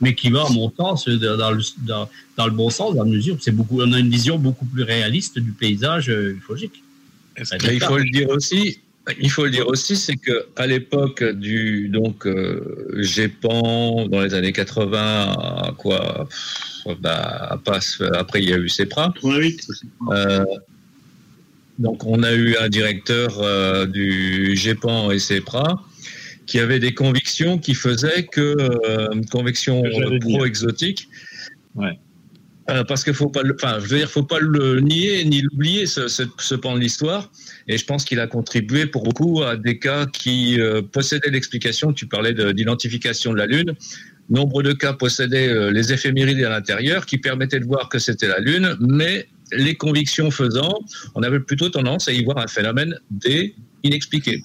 Mais 0.00 0.14
qui 0.14 0.30
va 0.30 0.44
à 0.46 0.50
mon 0.50 0.72
sens 0.76 1.08
dans 1.08 1.50
le, 1.50 1.62
dans, 1.78 2.08
dans 2.36 2.46
le 2.46 2.52
bon 2.52 2.70
sens 2.70 2.94
dans 2.94 3.02
la 3.02 3.10
mesure 3.10 3.36
c'est 3.40 3.50
beaucoup 3.50 3.82
on 3.82 3.92
a 3.92 3.98
une 3.98 4.10
vision 4.10 4.38
beaucoup 4.38 4.64
plus 4.64 4.84
réaliste 4.84 5.40
du 5.40 5.50
paysage 5.50 6.08
euh, 6.08 6.36
ufologique. 6.36 6.82
Il 7.36 7.80
faut 7.80 7.98
le 7.98 8.10
dire 8.10 8.28
aussi 8.30 8.78
il 9.20 9.30
faut 9.30 9.44
le 9.44 9.50
dire 9.50 9.66
aussi, 9.68 9.96
c'est 9.96 10.16
que 10.16 10.46
à 10.56 10.66
l'époque 10.66 11.24
du 11.24 11.88
donc 11.88 12.26
euh, 12.26 12.88
GEPAN 12.96 14.06
dans 14.08 14.20
les 14.20 14.34
années 14.34 14.52
80, 14.52 15.74
quoi, 15.78 16.28
bah, 17.00 17.58
après 18.14 18.42
il 18.42 18.48
y 18.48 18.52
a 18.52 18.58
eu 18.58 18.68
CEPRA. 18.68 19.14
Euh, 20.10 20.44
donc 21.78 22.04
on 22.04 22.22
a 22.22 22.32
eu 22.32 22.56
un 22.56 22.68
directeur 22.68 23.40
euh, 23.40 23.86
du 23.86 24.56
GEPAN 24.56 25.10
et 25.10 25.18
CEPRA 25.18 25.82
qui 26.46 26.58
avait 26.58 26.80
des 26.80 26.94
convictions 26.94 27.58
qui 27.58 27.74
faisaient 27.74 28.24
que 28.24 28.56
euh, 28.58 29.20
convictions 29.30 29.82
pro-exotiques. 30.20 31.08
Euh, 32.70 32.84
parce 32.84 33.02
qu'il 33.02 33.14
faut 33.14 33.30
pas, 33.30 33.42
le, 33.42 33.54
enfin, 33.54 33.78
je 33.80 33.86
veux 33.86 33.96
dire, 33.96 34.10
faut 34.10 34.24
pas 34.24 34.40
le 34.40 34.80
nier 34.80 35.24
ni 35.24 35.40
l'oublier 35.40 35.86
ce, 35.86 36.06
ce, 36.06 36.24
ce, 36.38 36.54
pan 36.54 36.74
de 36.74 36.80
l'histoire. 36.80 37.30
Et 37.66 37.78
je 37.78 37.84
pense 37.86 38.04
qu'il 38.04 38.20
a 38.20 38.26
contribué 38.26 38.84
pour 38.84 39.04
beaucoup 39.04 39.42
à 39.42 39.56
des 39.56 39.78
cas 39.78 40.04
qui 40.04 40.60
euh, 40.60 40.82
possédaient 40.82 41.30
l'explication. 41.30 41.94
Tu 41.94 42.06
parlais 42.06 42.34
d'identification 42.52 43.30
de, 43.30 43.36
de, 43.36 43.40
la 43.40 43.46
Lune. 43.46 43.74
Nombre 44.28 44.62
de 44.62 44.72
cas 44.72 44.92
possédaient 44.92 45.48
euh, 45.48 45.70
les 45.70 45.94
éphémérides 45.94 46.44
à 46.44 46.50
l'intérieur 46.50 47.06
qui 47.06 47.16
permettaient 47.16 47.60
de 47.60 47.64
voir 47.64 47.88
que 47.88 47.98
c'était 47.98 48.28
la 48.28 48.38
Lune, 48.38 48.76
mais 48.80 49.28
les 49.52 49.74
convictions 49.74 50.30
faisant, 50.30 50.80
on 51.14 51.22
avait 51.22 51.40
plutôt 51.40 51.68
tendance 51.68 52.08
à 52.08 52.12
y 52.12 52.24
voir 52.24 52.38
un 52.38 52.46
phénomène 52.46 52.98
D 53.10 53.54
inexpliqué. 53.82 54.42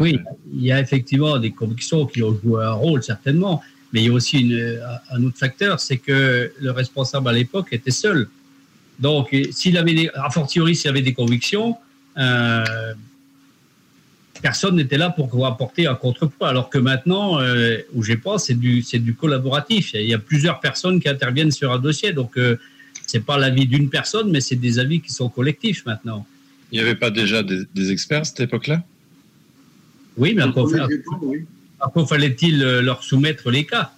Oui, 0.00 0.18
il 0.52 0.64
y 0.64 0.72
a 0.72 0.80
effectivement 0.80 1.38
des 1.38 1.52
convictions 1.52 2.06
qui 2.06 2.22
ont 2.22 2.38
joué 2.42 2.64
un 2.64 2.72
rôle 2.72 3.02
certainement. 3.02 3.62
Mais 3.92 4.02
il 4.02 4.06
y 4.06 4.08
a 4.10 4.12
aussi 4.12 4.40
une, 4.40 4.80
un 5.10 5.24
autre 5.24 5.38
facteur, 5.38 5.80
c'est 5.80 5.96
que 5.96 6.52
le 6.60 6.70
responsable 6.70 7.28
à 7.28 7.32
l'époque 7.32 7.68
était 7.72 7.90
seul. 7.90 8.28
Donc, 8.98 9.34
s'il 9.50 9.78
avait, 9.78 9.94
des, 9.94 10.10
a 10.14 10.28
fortiori, 10.28 10.74
s'il 10.76 10.90
avait 10.90 11.02
des 11.02 11.14
convictions, 11.14 11.76
euh, 12.18 12.94
personne 14.42 14.76
n'était 14.76 14.98
là 14.98 15.10
pour 15.10 15.46
apporter 15.46 15.86
un 15.86 15.94
contrepoids. 15.94 16.48
Alors 16.48 16.68
que 16.68 16.78
maintenant, 16.78 17.40
euh, 17.40 17.78
où 17.94 18.02
j'ai 18.02 18.16
pas, 18.16 18.38
c'est 18.38 18.58
du, 18.58 18.82
c'est 18.82 18.98
du 18.98 19.14
collaboratif. 19.14 19.94
Il 19.94 20.06
y 20.06 20.14
a 20.14 20.18
plusieurs 20.18 20.60
personnes 20.60 21.00
qui 21.00 21.08
interviennent 21.08 21.52
sur 21.52 21.72
un 21.72 21.78
dossier. 21.78 22.12
Donc, 22.12 22.36
euh, 22.36 22.58
c'est 23.08 23.24
pas 23.24 23.38
l'avis 23.38 23.66
d'une 23.66 23.88
personne, 23.88 24.30
mais 24.30 24.40
c'est 24.40 24.56
des 24.56 24.78
avis 24.78 25.00
qui 25.00 25.10
sont 25.10 25.30
collectifs 25.30 25.84
maintenant. 25.86 26.26
Il 26.70 26.78
n'y 26.78 26.84
avait 26.84 26.94
pas 26.94 27.10
déjà 27.10 27.42
des, 27.42 27.62
des 27.74 27.90
experts 27.90 28.20
à 28.20 28.24
cette 28.24 28.40
époque-là? 28.40 28.84
Oui, 30.18 30.34
mais 30.36 30.42
encore, 30.42 30.70
encore 31.80 32.08
fallait-il 32.08 32.60
leur 32.60 33.02
soumettre 33.02 33.50
les 33.50 33.64
cas? 33.64 33.92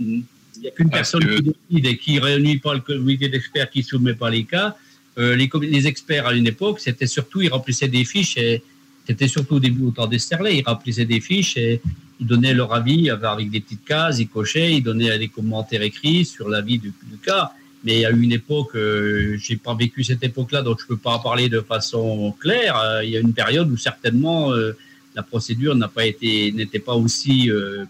Il 0.00 0.24
n'y 0.60 0.68
a 0.68 0.72
qu'une 0.72 0.90
personne 0.90 1.24
que... 1.24 1.36
qui 1.36 1.42
décide 1.42 1.86
et 1.86 1.96
qui 1.96 2.14
ne 2.16 2.20
réunit 2.20 2.58
pas 2.58 2.74
le 2.74 2.80
comité 2.80 3.28
d'experts 3.28 3.70
qui 3.70 3.80
ne 3.80 3.84
soumet 3.84 4.14
pas 4.14 4.30
les 4.30 4.44
cas. 4.44 4.76
Euh, 5.18 5.36
les, 5.36 5.48
les, 5.62 5.86
experts 5.86 6.26
à 6.26 6.34
une 6.34 6.48
époque, 6.48 6.80
c'était 6.80 7.06
surtout, 7.06 7.42
ils 7.42 7.48
remplissaient 7.48 7.88
des 7.88 8.04
fiches 8.04 8.36
et 8.36 8.62
c'était 9.06 9.28
surtout 9.28 9.54
au 9.54 9.60
début 9.60 9.84
au 9.84 9.90
temps 9.92 10.08
d'Esterlet, 10.08 10.58
ils 10.58 10.64
remplissaient 10.66 11.06
des 11.06 11.20
fiches 11.20 11.56
et 11.56 11.80
ils 12.18 12.26
donnaient 12.26 12.52
leur 12.52 12.74
avis 12.74 13.10
avec 13.10 13.48
des 13.50 13.60
petites 13.60 13.84
cases, 13.84 14.18
ils 14.18 14.28
cochaient, 14.28 14.74
ils 14.74 14.82
donnaient 14.82 15.16
des 15.18 15.28
commentaires 15.28 15.82
écrits 15.82 16.24
sur 16.24 16.48
l'avis 16.48 16.78
du, 16.78 16.92
du 17.04 17.16
cas. 17.24 17.52
Mais 17.84 17.96
il 17.96 18.00
y 18.00 18.06
a 18.06 18.10
eu 18.10 18.20
une 18.20 18.32
époque, 18.32 18.74
euh, 18.74 19.36
j'ai 19.38 19.56
pas 19.56 19.74
vécu 19.74 20.02
cette 20.02 20.22
époque-là, 20.24 20.62
donc 20.62 20.80
je 20.80 20.86
peux 20.86 20.96
pas 20.96 21.12
en 21.12 21.18
parler 21.18 21.48
de 21.48 21.60
façon 21.60 22.34
claire. 22.40 22.76
Euh, 22.78 23.04
il 23.04 23.10
y 23.10 23.16
a 23.16 23.20
une 23.20 23.34
période 23.34 23.70
où 23.70 23.76
certainement 23.76 24.52
euh, 24.52 24.72
la 25.14 25.22
procédure 25.22 25.74
n'a 25.74 25.88
pas 25.88 26.06
été, 26.06 26.52
n'était 26.52 26.78
pas 26.78 26.94
aussi 26.94 27.50
euh, 27.50 27.84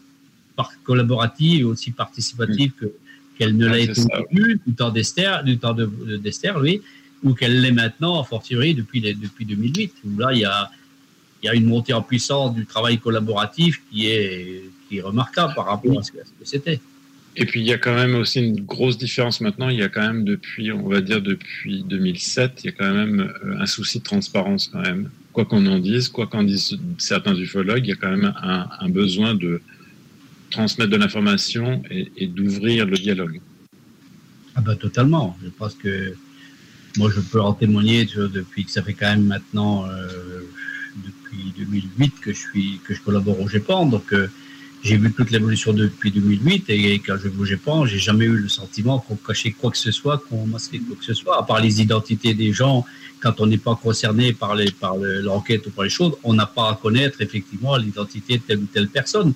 collaborative 0.85 1.67
aussi 1.67 1.91
participative 1.91 2.73
que 2.73 2.93
qu'elle 3.39 3.57
ne 3.57 3.67
l'a 3.67 3.79
été 3.79 4.01
au 4.01 4.07
début 4.31 4.61
du 4.67 4.73
temps 4.73 4.89
d'Esther, 4.89 5.45
du 5.45 5.59
temps 5.59 5.75
de, 5.75 5.85
d'Esther, 6.17 6.57
oui, 6.59 6.81
ou 7.23 7.35
qu'elle 7.35 7.61
l'est 7.61 7.71
maintenant, 7.71 8.15
en 8.15 8.25
fortiori 8.25 8.75
depuis 8.75 9.01
les, 9.01 9.13
depuis 9.13 9.45
2008. 9.45 9.93
Où 10.07 10.19
là, 10.19 10.33
il 10.33 10.39
y 10.39 10.45
a 10.47 10.71
il 11.43 11.47
y 11.47 11.49
a 11.51 11.55
une 11.55 11.67
montée 11.67 11.93
en 11.93 12.01
puissance 12.01 12.55
du 12.55 12.65
travail 12.65 12.99
collaboratif 12.99 13.83
qui 13.91 14.07
est 14.07 14.65
qui 14.89 14.99
est 14.99 15.03
remarquable 15.03 15.53
par 15.55 15.67
rapport 15.67 15.99
à 15.99 16.03
ce 16.03 16.13
que 16.13 16.19
c'était. 16.45 16.81
Et 17.39 17.45
puis 17.45 17.61
il 17.61 17.67
y 17.67 17.73
a 17.73 17.79
quand 17.79 17.95
même 17.95 18.15
aussi 18.15 18.41
une 18.41 18.61
grosse 18.61 18.97
différence 18.97 19.41
maintenant. 19.41 19.69
Il 19.69 19.79
y 19.79 19.83
a 19.83 19.89
quand 19.89 20.07
même 20.07 20.25
depuis, 20.25 20.73
on 20.73 20.89
va 20.89 21.01
dire 21.03 21.21
depuis 21.21 21.83
2007, 21.83 22.65
il 22.65 22.67
y 22.67 22.69
a 22.71 22.73
quand 22.73 22.93
même 22.93 23.33
un 23.59 23.67
souci 23.67 23.99
de 23.99 24.05
transparence 24.05 24.69
quand 24.69 24.81
même. 24.81 25.11
Quoi 25.33 25.45
qu'on 25.45 25.67
en 25.67 25.79
dise, 25.79 26.09
quoi 26.09 26.27
qu'en 26.27 26.43
disent 26.43 26.79
certains 26.97 27.35
ufologues, 27.35 27.85
il 27.85 27.91
y 27.91 27.93
a 27.93 27.97
quand 27.97 28.11
même 28.11 28.33
un, 28.43 28.89
besoin 28.89 29.35
de 29.35 29.61
transmettre 30.51 30.91
de 30.91 30.97
l'information 30.97 31.83
et, 31.91 32.11
et 32.17 32.27
d'ouvrir 32.27 32.87
le 32.87 32.97
dialogue. 32.97 33.41
Ah 34.55 34.63
bah 34.63 34.75
totalement. 34.75 35.37
Je 35.45 35.51
pense 35.51 35.75
que 35.75 36.15
moi 36.97 37.11
je 37.15 37.21
peux 37.21 37.43
en 37.43 37.53
témoigner 37.53 38.07
depuis 38.07 38.65
que 38.65 38.71
ça 38.71 38.83
fait 38.83 38.95
quand 38.95 39.11
même 39.11 39.27
maintenant 39.27 39.87
euh, 39.87 40.41
depuis 40.97 41.53
2008 41.59 42.15
que 42.21 42.33
je 42.33 42.39
suis 42.39 42.81
que 42.85 42.95
je 42.95 43.03
collabore 43.03 43.39
au 43.41 43.49
GEPAN. 43.49 43.85
Donc 43.85 44.15
euh, 44.15 44.29
j'ai 44.87 44.97
vu 44.97 45.13
toute 45.13 45.33
l'évolution 45.33 45.73
depuis 45.73 46.13
2008 46.13 46.71
et 46.71 46.95
quand 47.01 47.17
je 47.23 47.29
bougeais 47.29 47.57
pas, 47.57 47.85
j'ai 47.87 47.99
jamais 47.99 48.27
eu 48.27 48.37
le 48.37 48.49
sentiment 48.49 49.01
qu'on 49.01 49.17
cachait 49.17 49.51
quoi 49.51 49.73
que 49.73 49.79
ce 49.79 49.91
soit, 49.91 50.19
qu'on 50.19 50.47
masquait 50.47 50.79
quoi 50.79 50.97
que 50.97 51.05
ce 51.05 51.13
soit, 51.13 51.39
à 51.41 51.43
part 51.43 51.61
les 51.61 51.83
identités 51.83 52.35
des 52.35 52.53
gens. 52.53 52.85
Quand 53.21 53.41
on 53.41 53.47
n'est 53.47 53.59
pas 53.59 53.75
concerné 53.75 54.33
par 54.33 54.55
les 54.55 54.71
par 54.71 54.97
l'enquête 54.97 55.67
ou 55.67 55.71
par 55.71 55.85
les 55.85 55.91
choses, 55.91 56.13
on 56.23 56.35
n'a 56.35 56.47
pas 56.47 56.71
à 56.71 56.75
connaître 56.81 57.21
effectivement 57.21 57.77
l'identité 57.77 58.39
de 58.39 58.43
telle 58.43 58.59
ou 58.59 58.67
telle 58.73 58.89
personne 58.89 59.33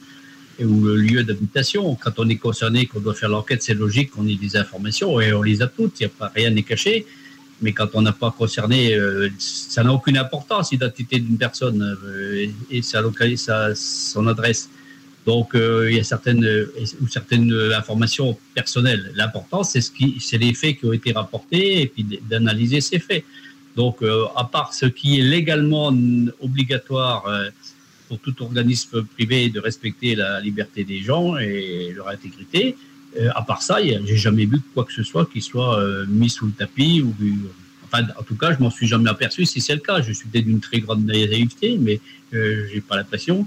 ou 0.61 0.85
le 0.85 0.97
lieu 0.97 1.25
d'habitation. 1.25 1.97
Quand 1.97 2.19
on 2.19 2.29
est 2.29 2.37
concerné, 2.37 2.87
qu'on 2.87 3.01
doit 3.01 3.15
faire 3.15 3.31
l'enquête, 3.31 3.63
c'est 3.63 3.75
logique 3.75 4.11
qu'on 4.11 4.29
ait 4.29 4.37
des 4.37 4.57
informations 4.57 5.21
et 5.21 5.33
on 5.33 5.43
les 5.43 5.63
a 5.63 5.67
toutes. 5.67 5.99
Il 5.99 6.05
n'y 6.05 6.13
a 6.13 6.15
pas 6.17 6.31
rien 6.33 6.51
n'est 6.51 6.63
caché. 6.63 7.07
Mais 7.63 7.73
quand 7.73 7.89
on 7.95 8.03
n'a 8.03 8.13
pas 8.13 8.31
concerné, 8.31 8.95
euh, 8.95 9.29
ça 9.39 9.83
n'a 9.83 9.93
aucune 9.93 10.17
importance 10.17 10.71
l'identité 10.71 11.19
d'une 11.19 11.37
personne 11.37 11.99
euh, 12.05 12.47
et 12.71 12.83
sa 12.83 13.01
localité, 13.01 13.43
son 13.75 14.27
adresse. 14.29 14.71
Donc, 15.31 15.55
euh, 15.55 15.89
il 15.89 15.97
y 15.97 16.01
a 16.01 16.03
certaines 16.03 16.45
ou 17.01 17.07
certaines 17.07 17.55
informations 17.83 18.37
personnelles. 18.53 19.13
L'important, 19.15 19.63
c'est 19.63 19.81
ce 19.81 19.93
qui, 19.97 20.17
c'est 20.19 20.39
les 20.39 20.55
faits 20.55 20.75
qui 20.79 20.87
ont 20.87 20.93
été 20.93 21.13
rapportés 21.13 21.83
et 21.83 21.87
puis 21.87 22.05
d'analyser 22.29 22.81
ces 22.81 22.99
faits. 22.99 23.25
Donc, 23.77 23.97
euh, 24.03 24.25
à 24.35 24.45
part 24.55 24.75
ce 24.75 24.87
qui 24.87 25.21
est 25.21 25.23
légalement 25.23 25.87
obligatoire 26.41 27.21
euh, 27.27 27.49
pour 28.09 28.19
tout 28.19 28.35
organisme 28.43 29.05
privé 29.15 29.51
de 29.51 29.61
respecter 29.61 30.17
la 30.17 30.41
liberté 30.41 30.83
des 30.83 31.01
gens 31.09 31.37
et 31.37 31.93
leur 31.97 32.09
intégrité, 32.09 32.77
à 33.41 33.43
part 33.43 33.63
ça, 33.63 33.77
j'ai 33.83 34.17
jamais 34.27 34.47
vu 34.47 34.59
quoi 34.75 34.85
que 34.85 34.93
ce 34.93 35.05
soit 35.05 35.27
qui 35.33 35.41
soit 35.41 35.73
mis 36.09 36.31
sous 36.31 36.47
le 36.47 36.53
tapis 36.53 37.03
ou 37.03 37.13
Enfin, 37.93 38.07
en 38.17 38.23
tout 38.23 38.37
cas, 38.37 38.55
je 38.57 38.63
m'en 38.63 38.71
suis 38.71 38.87
jamais 38.87 39.11
aperçu 39.11 39.45
si 39.47 39.61
c'est 39.61 39.75
le 39.75 39.81
cas. 39.81 40.01
Je 40.01 40.13
suis 40.13 40.29
peut-être 40.29 40.45
d'une 40.45 40.61
très 40.61 40.79
grande 40.79 41.05
naïveté, 41.05 41.77
mais 41.79 42.01
euh, 42.35 42.69
j'ai 42.73 42.81
pas 42.81 42.97
l'impression 42.97 43.47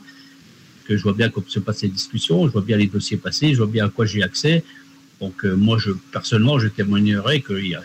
que 0.83 0.97
je 0.97 1.03
vois 1.03 1.13
bien 1.13 1.29
comment 1.29 1.47
se 1.47 1.59
passent 1.59 1.81
les 1.83 1.89
discussions, 1.89 2.47
je 2.47 2.51
vois 2.51 2.61
bien 2.61 2.77
les 2.77 2.87
dossiers 2.87 3.17
passer, 3.17 3.53
je 3.53 3.57
vois 3.57 3.67
bien 3.67 3.85
à 3.85 3.89
quoi 3.89 4.05
j'ai 4.05 4.23
accès. 4.23 4.63
Donc 5.19 5.45
euh, 5.45 5.55
moi, 5.55 5.77
je 5.77 5.91
personnellement, 6.11 6.59
je 6.59 6.67
y 6.67 7.75
a 7.75 7.81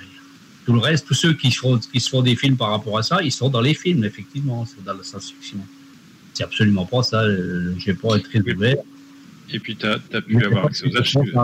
tout 0.67 0.73
le 0.75 0.81
reste, 0.81 1.07
tous 1.07 1.15
ceux 1.15 1.33
qui 1.33 1.51
se, 1.51 1.61
font, 1.61 1.79
qui 1.79 1.99
se 1.99 2.11
font 2.11 2.21
des 2.21 2.37
films 2.37 2.57
par 2.57 2.71
rapport 2.71 2.99
à 2.99 3.03
ça, 3.03 3.23
ils 3.23 3.33
sont 3.33 3.49
dans 3.49 3.63
les 3.63 3.73
films, 3.73 4.05
effectivement, 4.05 4.67
c'est 4.67 4.85
dans 4.85 4.93
la 4.93 5.03
science-fiction. 5.03 5.59
C'est 6.35 6.45
absolument 6.45 6.85
pas 6.85 7.03
ça, 7.03 7.23
euh, 7.23 7.75
j'ai 7.79 7.95
pas 7.95 8.17
être 8.17 8.29
très 8.29 8.41
ouvert. 8.41 8.77
Et 9.51 9.59
puis, 9.61 9.77
tu 9.77 9.87
as, 9.87 9.99
as, 10.13 10.21
pu 10.21 10.45
avoir 10.45 10.67
accès 10.67 10.87
aux 10.87 10.97
archives. 10.97 11.35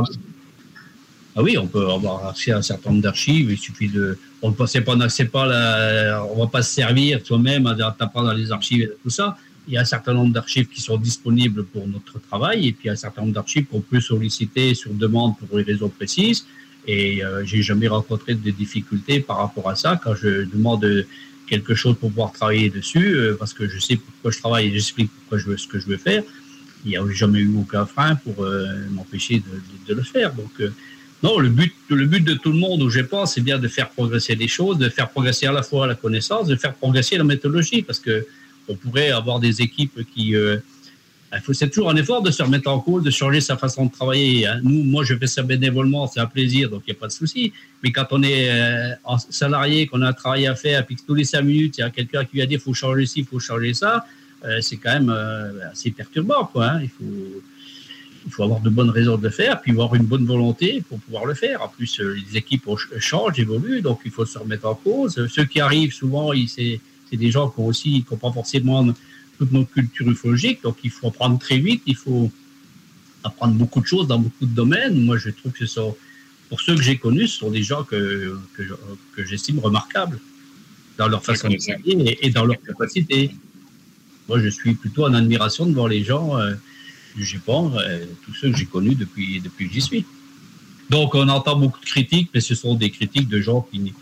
Ah 1.36 1.42
oui, 1.42 1.56
on 1.58 1.66
peut 1.66 1.90
avoir 1.90 2.28
accès 2.28 2.52
à 2.52 2.58
un 2.58 2.62
certain 2.62 2.90
nombre 2.90 3.02
d'archives. 3.02 3.50
Il 3.50 3.58
suffit 3.58 3.88
de, 3.88 4.18
on 4.42 4.50
ne 4.50 4.54
pensait 4.54 4.82
pas, 4.82 4.96
c'est 5.08 5.24
pas 5.24 5.46
la, 5.46 6.24
on 6.30 6.44
va 6.44 6.46
pas 6.46 6.62
se 6.62 6.74
servir 6.74 7.24
soi-même 7.24 7.66
à 7.66 7.74
taper 7.98 8.20
dans 8.20 8.32
les 8.32 8.52
archives 8.52 8.82
et 8.82 8.90
tout 9.02 9.10
ça. 9.10 9.36
Il 9.66 9.74
y 9.74 9.76
a 9.76 9.80
un 9.80 9.86
certain 9.86 10.12
nombre 10.12 10.32
d'archives 10.32 10.68
qui 10.68 10.80
sont 10.80 10.96
disponibles 10.96 11.64
pour 11.64 11.86
notre 11.88 12.18
travail 12.20 12.68
et 12.68 12.72
puis 12.72 12.84
il 12.84 12.86
y 12.88 12.90
a 12.90 12.92
un 12.92 12.96
certain 12.96 13.22
nombre 13.22 13.34
d'archives 13.34 13.66
qu'on 13.66 13.80
peut 13.80 14.00
solliciter 14.00 14.74
sur 14.74 14.92
demande 14.92 15.38
pour 15.38 15.58
une 15.58 15.64
raison 15.64 15.88
précise. 15.88 16.46
Et 16.86 17.24
euh, 17.24 17.44
j'ai 17.46 17.62
jamais 17.62 17.88
rencontré 17.88 18.34
de 18.34 18.50
difficultés 18.50 19.20
par 19.20 19.38
rapport 19.38 19.70
à 19.70 19.74
ça 19.74 19.98
quand 20.02 20.14
je 20.14 20.44
demande 20.44 21.06
quelque 21.46 21.74
chose 21.74 21.96
pour 21.98 22.10
pouvoir 22.10 22.32
travailler 22.32 22.70
dessus 22.70 23.14
euh, 23.14 23.36
parce 23.38 23.52
que 23.52 23.68
je 23.68 23.78
sais 23.78 23.96
pourquoi 23.96 24.30
je 24.30 24.38
travaille 24.38 24.66
et 24.68 24.72
j'explique 24.72 25.10
pourquoi 25.10 25.38
je 25.38 25.46
veux 25.46 25.56
ce 25.56 25.68
que 25.68 25.78
je 25.78 25.86
veux 25.86 25.96
faire. 25.96 26.22
Il 26.84 26.90
n'y 26.90 26.96
a 26.96 27.02
jamais 27.12 27.40
eu 27.40 27.54
aucun 27.56 27.86
frein 27.86 28.14
pour 28.16 28.44
euh, 28.44 28.66
m'empêcher 28.90 29.42
de, 29.88 29.94
le 29.94 30.02
faire. 30.02 30.32
Donc 30.34 30.50
euh, 30.60 30.70
non, 31.22 31.38
le 31.38 31.48
but, 31.48 31.72
le 31.88 32.06
but 32.06 32.22
de 32.22 32.34
tout 32.34 32.52
le 32.52 32.58
monde, 32.58 32.82
où 32.82 32.90
je 32.90 33.00
pense, 33.00 33.34
c'est 33.34 33.40
bien 33.40 33.58
de 33.58 33.68
faire 33.68 33.88
progresser 33.90 34.34
les 34.34 34.48
choses, 34.48 34.76
de 34.78 34.88
faire 34.88 35.08
progresser 35.08 35.46
à 35.46 35.52
la 35.52 35.62
fois 35.62 35.86
la 35.86 35.94
connaissance, 35.94 36.46
de 36.48 36.56
faire 36.56 36.74
progresser 36.74 37.16
la 37.16 37.24
méthodologie, 37.24 37.82
parce 37.82 37.98
que 37.98 38.26
on 38.68 38.74
pourrait 38.74 39.10
avoir 39.10 39.40
des 39.40 39.62
équipes 39.62 40.00
qui, 40.14 40.34
euh, 40.34 40.58
c'est 41.52 41.68
toujours 41.70 41.90
un 41.90 41.96
effort 41.96 42.22
de 42.22 42.30
se 42.30 42.42
remettre 42.42 42.70
en 42.70 42.80
cause, 42.80 43.02
de 43.02 43.10
changer 43.10 43.40
sa 43.40 43.56
façon 43.56 43.86
de 43.86 43.90
travailler. 43.90 44.46
Hein. 44.46 44.60
Nous, 44.62 44.84
moi, 44.84 45.04
je 45.04 45.14
fais 45.14 45.26
ça 45.26 45.42
bénévolement, 45.42 46.06
c'est 46.06 46.20
un 46.20 46.26
plaisir, 46.26 46.70
donc 46.70 46.82
il 46.86 46.90
n'y 46.90 46.96
a 46.96 47.00
pas 47.00 47.06
de 47.06 47.12
souci. 47.12 47.52
Mais 47.82 47.92
quand 47.92 48.06
on 48.10 48.22
est 48.22 48.50
euh, 48.50 48.94
salarié, 49.30 49.86
qu'on 49.86 50.02
a 50.02 50.08
un 50.08 50.12
travail 50.12 50.46
à 50.46 50.54
faire, 50.54 50.84
puis 50.86 50.96
que 50.96 51.02
tous 51.06 51.14
les 51.14 51.24
cinq 51.24 51.42
minutes, 51.42 51.78
il 51.78 51.80
y 51.80 51.84
a 51.84 51.90
quelqu'un 51.90 52.24
qui 52.24 52.36
vient 52.36 52.46
dire, 52.46 52.60
faut 52.60 52.74
changer 52.74 53.06
ci, 53.06 53.24
faut 53.24 53.40
changer 53.40 53.74
ça, 53.74 54.04
euh, 54.44 54.60
c'est 54.60 54.76
quand 54.76 54.92
même 54.92 55.10
euh, 55.10 55.70
assez 55.70 55.90
perturbant. 55.90 56.50
Hein. 56.56 56.80
Il 56.82 58.30
faut 58.30 58.42
avoir 58.42 58.60
de 58.60 58.70
bonnes 58.70 58.90
raisons 58.90 59.16
de 59.16 59.22
le 59.22 59.30
faire, 59.30 59.60
puis 59.60 59.72
avoir 59.72 59.94
une 59.94 60.04
bonne 60.04 60.24
volonté 60.24 60.82
pour 60.88 60.98
pouvoir 61.00 61.26
le 61.26 61.34
faire. 61.34 61.62
En 61.62 61.68
plus, 61.68 62.00
les 62.00 62.36
équipes 62.36 62.66
changent, 62.98 63.38
évoluent, 63.38 63.82
donc 63.82 64.00
il 64.04 64.10
faut 64.10 64.24
se 64.24 64.38
remettre 64.38 64.66
en 64.66 64.74
cause. 64.74 65.26
Ceux 65.28 65.44
qui 65.44 65.60
arrivent, 65.60 65.92
souvent, 65.92 66.30
c'est 66.46 66.80
des 67.12 67.30
gens 67.30 67.48
qui 67.48 67.60
ont 67.60 67.66
aussi, 67.66 67.90
qui 68.02 68.06
n'ont 68.10 68.18
pas 68.18 68.32
forcément 68.32 68.86
toute 69.38 69.52
notre 69.52 69.70
culture 69.70 70.08
ufologique, 70.08 70.62
donc 70.62 70.76
il 70.84 70.90
faut 70.90 71.08
apprendre 71.08 71.38
très 71.38 71.58
vite, 71.58 71.82
il 71.86 71.96
faut 71.96 72.30
apprendre 73.22 73.54
beaucoup 73.54 73.80
de 73.80 73.86
choses 73.86 74.06
dans 74.06 74.18
beaucoup 74.18 74.46
de 74.46 74.54
domaines. 74.54 75.02
Moi, 75.02 75.16
je 75.18 75.30
trouve 75.30 75.52
que 75.52 75.66
ça, 75.66 75.82
pour 76.48 76.60
ceux 76.60 76.74
que 76.76 76.82
j'ai 76.82 76.98
connus, 76.98 77.28
ce 77.28 77.38
sont 77.38 77.50
des 77.50 77.62
gens 77.62 77.84
que, 77.84 78.38
que, 78.54 78.62
que 79.16 79.24
j'estime 79.24 79.58
remarquables 79.58 80.18
dans 80.98 81.08
leur 81.08 81.24
façon 81.24 81.48
de 81.48 81.56
travailler 81.56 82.10
et, 82.10 82.26
et, 82.26 82.30
dans 82.30 82.44
leur 82.44 82.60
capacité. 82.62 83.30
Moi, 84.28 84.40
je 84.40 84.48
suis 84.48 84.74
plutôt 84.74 85.04
en 85.04 85.14
admiration 85.14 85.66
devant 85.66 85.86
les 85.86 86.04
gens. 86.04 86.38
Euh, 86.38 86.54
du 87.14 87.24
Japon, 87.24 87.72
euh, 87.76 88.04
tous 88.24 88.34
ceux 88.34 88.50
que 88.50 88.56
j'ai 88.56 88.66
connus 88.66 88.94
depuis, 88.94 89.40
depuis 89.40 89.68
que 89.68 89.74
j'y 89.74 89.80
suis. 89.80 90.04
Donc, 90.90 91.14
on 91.14 91.28
entend 91.28 91.56
beaucoup 91.56 91.80
de 91.80 91.86
critiques, 91.86 92.30
mais 92.34 92.40
ce 92.40 92.54
sont 92.54 92.74
des 92.74 92.90
critiques 92.90 93.28
de 93.28 93.40
gens 93.40 93.66
qui, 93.70 93.94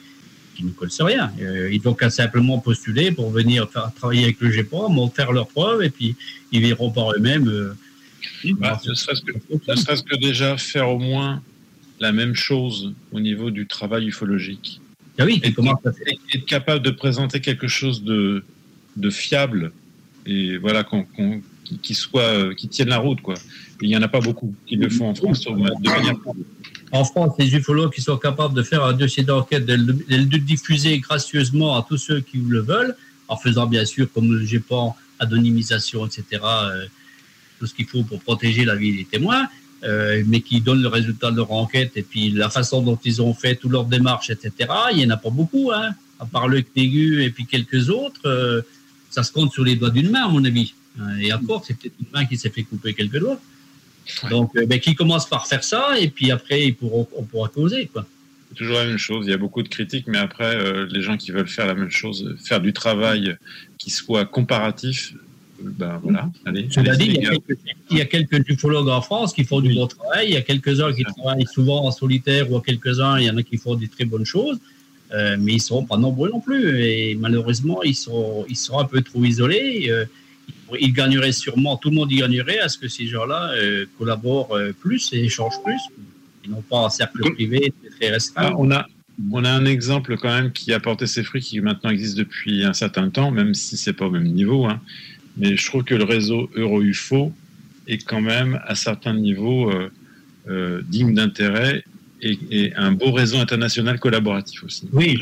qui 0.54 0.64
ne 0.64 0.70
connaissent 0.70 1.00
rien. 1.00 1.32
Euh, 1.40 1.72
ils 1.72 1.80
n'ont 1.82 1.94
qu'à 1.94 2.10
simplement 2.10 2.58
postuler 2.58 3.12
pour 3.12 3.30
venir 3.30 3.68
faire, 3.70 3.92
travailler 3.94 4.24
avec 4.24 4.40
le 4.40 4.50
GEPOM, 4.50 5.10
faire 5.14 5.32
leurs 5.32 5.48
preuves, 5.48 5.82
et 5.82 5.90
puis 5.90 6.16
ils 6.50 6.62
verront 6.62 6.90
par 6.90 7.12
eux-mêmes. 7.12 7.48
Euh, 7.48 7.74
bah, 8.58 8.80
ne 8.86 8.94
serait-ce 8.94 9.22
que, 9.22 9.32
que, 9.32 10.20
déjà 10.20 10.56
faire 10.56 10.88
au 10.88 10.98
moins 10.98 11.42
la 12.00 12.12
même 12.12 12.34
chose 12.34 12.92
au 13.12 13.20
niveau 13.20 13.50
du 13.50 13.66
travail 13.66 14.08
ufologique. 14.08 14.80
Ah 15.18 15.24
oui, 15.24 15.40
être, 15.44 15.62
être 16.34 16.46
capable 16.46 16.84
de 16.84 16.90
présenter 16.90 17.40
quelque 17.40 17.68
chose 17.68 18.02
de, 18.02 18.44
de 18.96 19.10
fiable 19.10 19.72
et 20.26 20.56
voilà 20.56 20.86
qui, 21.82 21.94
soit 21.94 22.22
euh, 22.22 22.54
qui 22.54 22.68
tienne 22.68 22.88
la 22.88 22.98
route 22.98 23.20
quoi. 23.20 23.34
il 23.80 23.88
n'y 23.88 23.96
en 23.96 24.02
a 24.02 24.08
pas 24.08 24.20
beaucoup 24.20 24.54
qui 24.66 24.76
le 24.76 24.88
font 24.88 25.08
en 25.08 25.14
France 25.14 25.44
de 25.44 25.50
manière 25.50 26.16
en 26.92 27.04
France, 27.04 27.34
les 27.38 27.54
ufologues 27.54 27.92
qui 27.92 28.02
sont 28.02 28.18
capables 28.18 28.54
de 28.54 28.62
faire 28.62 28.84
un 28.84 28.92
dossier 28.92 29.22
d'enquête, 29.22 29.64
de 29.64 29.74
le 29.74 30.38
diffuser 30.38 30.98
gracieusement 30.98 31.76
à 31.76 31.86
tous 31.88 31.96
ceux 31.96 32.20
qui 32.20 32.36
le 32.36 32.60
veulent, 32.60 32.94
en 33.28 33.36
faisant 33.36 33.66
bien 33.66 33.86
sûr, 33.86 34.12
comme 34.12 34.30
le 34.30 34.44
GEPAN, 34.44 34.94
anonymisation, 35.18 36.06
etc., 36.06 36.42
euh, 36.42 36.84
tout 37.58 37.66
ce 37.66 37.74
qu'il 37.74 37.86
faut 37.86 38.02
pour 38.02 38.20
protéger 38.20 38.66
la 38.66 38.76
vie 38.76 38.94
des 38.94 39.04
témoins, 39.06 39.48
euh, 39.84 40.22
mais 40.26 40.42
qui 40.42 40.60
donnent 40.60 40.82
le 40.82 40.88
résultat 40.88 41.30
de 41.30 41.36
leur 41.36 41.50
enquête 41.52 41.92
et 41.96 42.02
puis 42.02 42.30
la 42.30 42.50
façon 42.50 42.82
dont 42.82 42.98
ils 43.04 43.22
ont 43.22 43.32
fait 43.32 43.56
toute 43.56 43.72
leur 43.72 43.84
démarche, 43.84 44.28
etc. 44.28 44.52
Il 44.90 44.98
n'y 44.98 45.06
en 45.06 45.10
a 45.10 45.16
pas 45.16 45.30
beaucoup, 45.30 45.70
hein, 45.72 45.94
à 46.20 46.26
part 46.26 46.46
le 46.46 46.62
Tégu 46.62 47.24
et 47.24 47.30
puis 47.30 47.46
quelques 47.46 47.88
autres. 47.88 48.26
Euh, 48.26 48.60
ça 49.08 49.22
se 49.22 49.32
compte 49.32 49.52
sur 49.52 49.64
les 49.64 49.76
doigts 49.76 49.90
d'une 49.90 50.10
main, 50.10 50.24
à 50.26 50.28
mon 50.28 50.44
avis. 50.44 50.74
Et 51.20 51.32
encore, 51.32 51.64
c'est 51.66 51.74
peut-être 51.78 51.94
une 52.00 52.06
main 52.12 52.26
qui 52.26 52.36
s'est 52.36 52.50
fait 52.50 52.64
couper 52.64 52.92
quelques 52.92 53.18
doigts. 53.18 53.40
Donc, 54.30 54.56
euh, 54.56 54.66
ben, 54.66 54.78
qui 54.80 54.94
commence 54.94 55.28
par 55.28 55.46
faire 55.46 55.64
ça, 55.64 55.98
et 55.98 56.08
puis 56.08 56.30
après, 56.30 56.66
ils 56.66 56.74
pourront, 56.74 57.08
on 57.16 57.22
pourra 57.22 57.48
causer. 57.48 57.86
Quoi. 57.86 58.06
C'est 58.48 58.56
toujours 58.56 58.78
la 58.78 58.86
même 58.86 58.98
chose. 58.98 59.26
Il 59.26 59.30
y 59.30 59.34
a 59.34 59.38
beaucoup 59.38 59.62
de 59.62 59.68
critiques, 59.68 60.06
mais 60.06 60.18
après, 60.18 60.56
euh, 60.56 60.86
les 60.90 61.02
gens 61.02 61.16
qui 61.16 61.30
veulent 61.30 61.48
faire 61.48 61.66
la 61.66 61.74
même 61.74 61.90
chose, 61.90 62.36
faire 62.42 62.60
du 62.60 62.72
travail 62.72 63.36
qui 63.78 63.90
soit 63.90 64.24
comparatif, 64.24 65.14
euh, 65.14 65.70
ben 65.78 66.00
voilà. 66.02 66.28
Allez, 66.44 66.64
dit, 66.64 67.18
il, 67.90 67.96
y 67.96 68.00
a 68.00 68.04
quelques, 68.04 68.48
ufologues 68.48 68.88
en 68.88 69.00
France 69.00 69.32
qui 69.32 69.44
font 69.44 69.60
du 69.60 69.74
bon 69.74 69.86
travail. 69.86 70.28
Il 70.28 70.34
y 70.34 70.36
a 70.36 70.42
quelques-uns 70.42 70.92
qui 70.92 71.04
travaillent 71.04 71.46
souvent 71.46 71.86
en 71.86 71.90
solitaire, 71.90 72.50
ou 72.50 72.56
à 72.56 72.62
quelques-uns, 72.62 73.18
il 73.18 73.26
y 73.26 73.30
en 73.30 73.36
a 73.36 73.42
qui 73.42 73.56
font 73.56 73.74
des 73.74 73.88
très 73.88 74.04
bonnes 74.04 74.26
choses. 74.26 74.58
mais 75.12 75.52
ils 75.52 75.56
ne 75.56 75.60
seront 75.60 75.84
pas 75.84 75.96
nombreux 75.96 76.30
non 76.30 76.40
plus. 76.40 76.82
Et 76.82 77.14
malheureusement, 77.14 77.82
ils 77.84 77.94
sont, 77.94 78.44
ils 78.48 78.56
sont 78.56 78.78
un 78.78 78.86
peu 78.86 79.02
trop 79.02 79.22
isolés 79.24 79.90
il 80.80 80.92
gagnerait 80.92 81.32
sûrement, 81.32 81.76
tout 81.76 81.90
le 81.90 81.96
monde 81.96 82.12
y 82.12 82.16
gagnerait 82.16 82.58
à 82.58 82.68
ce 82.68 82.78
que 82.78 82.88
ces 82.88 83.06
gens-là 83.06 83.52
euh, 83.54 83.86
collaborent 83.98 84.56
euh, 84.56 84.72
plus 84.72 85.12
et 85.12 85.24
échangent 85.24 85.62
plus. 85.64 85.80
Ils 86.44 86.50
n'ont 86.50 86.62
pas 86.62 86.86
un 86.86 86.90
cercle 86.90 87.32
privé 87.32 87.72
très 87.98 88.10
restreint. 88.10 88.50
Ah, 88.50 88.54
on, 88.58 88.70
a, 88.70 88.86
on 89.30 89.44
a 89.44 89.50
un 89.50 89.64
exemple 89.64 90.16
quand 90.16 90.28
même 90.28 90.52
qui 90.52 90.72
a 90.72 90.80
porté 90.80 91.06
ses 91.06 91.22
fruits, 91.22 91.42
qui 91.42 91.60
maintenant 91.60 91.90
existe 91.90 92.16
depuis 92.16 92.64
un 92.64 92.72
certain 92.72 93.10
temps, 93.10 93.30
même 93.30 93.54
si 93.54 93.76
c'est 93.76 93.92
pas 93.92 94.06
au 94.06 94.10
même 94.10 94.24
niveau. 94.24 94.66
Hein. 94.66 94.80
Mais 95.36 95.56
je 95.56 95.66
trouve 95.66 95.84
que 95.84 95.94
le 95.94 96.04
réseau 96.04 96.50
Euro-UFO 96.56 97.32
est 97.86 98.04
quand 98.04 98.20
même 98.20 98.60
à 98.66 98.74
certains 98.74 99.14
niveaux 99.14 99.70
euh, 100.48 100.82
digne 100.88 101.14
d'intérêt 101.14 101.84
et, 102.20 102.72
un 102.76 102.92
beau 102.92 103.12
réseau 103.12 103.38
international 103.38 104.00
collaboratif 104.00 104.64
aussi. 104.64 104.88
Oui, 104.92 105.16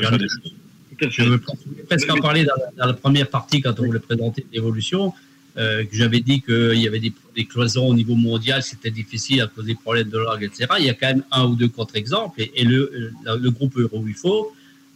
je 0.99 1.23
veux 1.23 1.41
presque 1.87 2.09
en 2.11 2.17
parler 2.17 2.43
dans 2.43 2.55
la, 2.55 2.71
dans 2.75 2.85
la, 2.87 2.93
première 2.93 3.27
partie 3.27 3.61
quand 3.61 3.79
on 3.79 3.85
voulait 3.85 3.99
présenter 3.99 4.45
l'évolution. 4.51 5.13
Euh, 5.57 5.83
j'avais 5.91 6.21
dit 6.21 6.41
qu'il 6.41 6.79
y 6.79 6.87
avait 6.87 6.99
des, 6.99 7.13
cloisons 7.45 7.87
au 7.87 7.93
niveau 7.93 8.15
mondial, 8.15 8.63
c'était 8.63 8.91
difficile 8.91 9.41
à 9.41 9.47
cause 9.47 9.65
des 9.65 9.75
problèmes 9.75 10.09
de 10.09 10.17
l'orgue, 10.17 10.43
etc. 10.43 10.67
Il 10.79 10.85
y 10.85 10.89
a 10.89 10.93
quand 10.93 11.07
même 11.07 11.23
un 11.31 11.45
ou 11.45 11.55
deux 11.55 11.67
contre-exemples 11.67 12.41
et, 12.41 12.63
le, 12.63 13.11
le, 13.25 13.51
groupe 13.51 13.77
Euro-UFO 13.77 14.53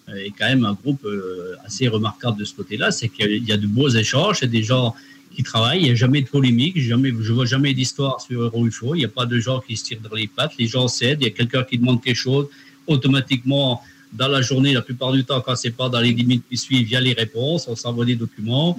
euh, 0.09 0.15
est 0.15 0.31
quand 0.37 0.47
même 0.47 0.63
un 0.63 0.73
groupe 0.73 1.03
euh, 1.05 1.55
assez 1.65 1.87
remarquable 1.87 2.39
de 2.39 2.45
ce 2.45 2.53
côté-là. 2.53 2.91
C'est 2.91 3.09
qu'il 3.09 3.43
y 3.43 3.51
a 3.51 3.57
de 3.57 3.67
beaux 3.67 3.89
échanges, 3.89 4.37
c'est 4.39 4.47
des 4.47 4.63
gens 4.63 4.95
qui 5.35 5.43
travaillent, 5.43 5.79
il 5.79 5.85
n'y 5.85 5.91
a 5.91 5.95
jamais 5.95 6.21
de 6.21 6.27
polémique, 6.27 6.79
jamais, 6.79 7.11
je 7.19 7.33
vois 7.33 7.45
jamais 7.45 7.73
d'histoire 7.73 8.21
sur 8.21 8.41
Euro-UFO, 8.41 8.95
il 8.95 8.99
n'y 8.99 9.05
a 9.05 9.09
pas 9.09 9.25
de 9.25 9.37
gens 9.39 9.59
qui 9.59 9.75
se 9.75 9.83
tirent 9.83 9.99
dans 10.01 10.15
les 10.15 10.27
pattes, 10.27 10.53
les 10.57 10.67
gens 10.67 10.87
cèdent, 10.87 11.19
il 11.21 11.25
y 11.25 11.27
a 11.27 11.31
quelqu'un 11.31 11.63
qui 11.63 11.77
demande 11.77 12.01
quelque 12.01 12.15
chose, 12.15 12.47
automatiquement 12.87 13.81
dans 14.13 14.29
la 14.29 14.41
journée, 14.41 14.73
la 14.73 14.81
plupart 14.81 15.11
du 15.11 15.25
temps, 15.25 15.41
quand 15.41 15.55
c'est 15.55 15.71
pas 15.71 15.89
dans 15.89 15.99
les 15.99 16.13
limites 16.13 16.43
qui 16.49 16.55
suivent, 16.55 16.87
il 16.87 16.91
y 16.91 16.95
a 16.95 17.01
les 17.01 17.13
réponses, 17.13 17.67
on 17.67 17.75
s'envoie 17.75 18.05
des 18.05 18.15
documents. 18.15 18.77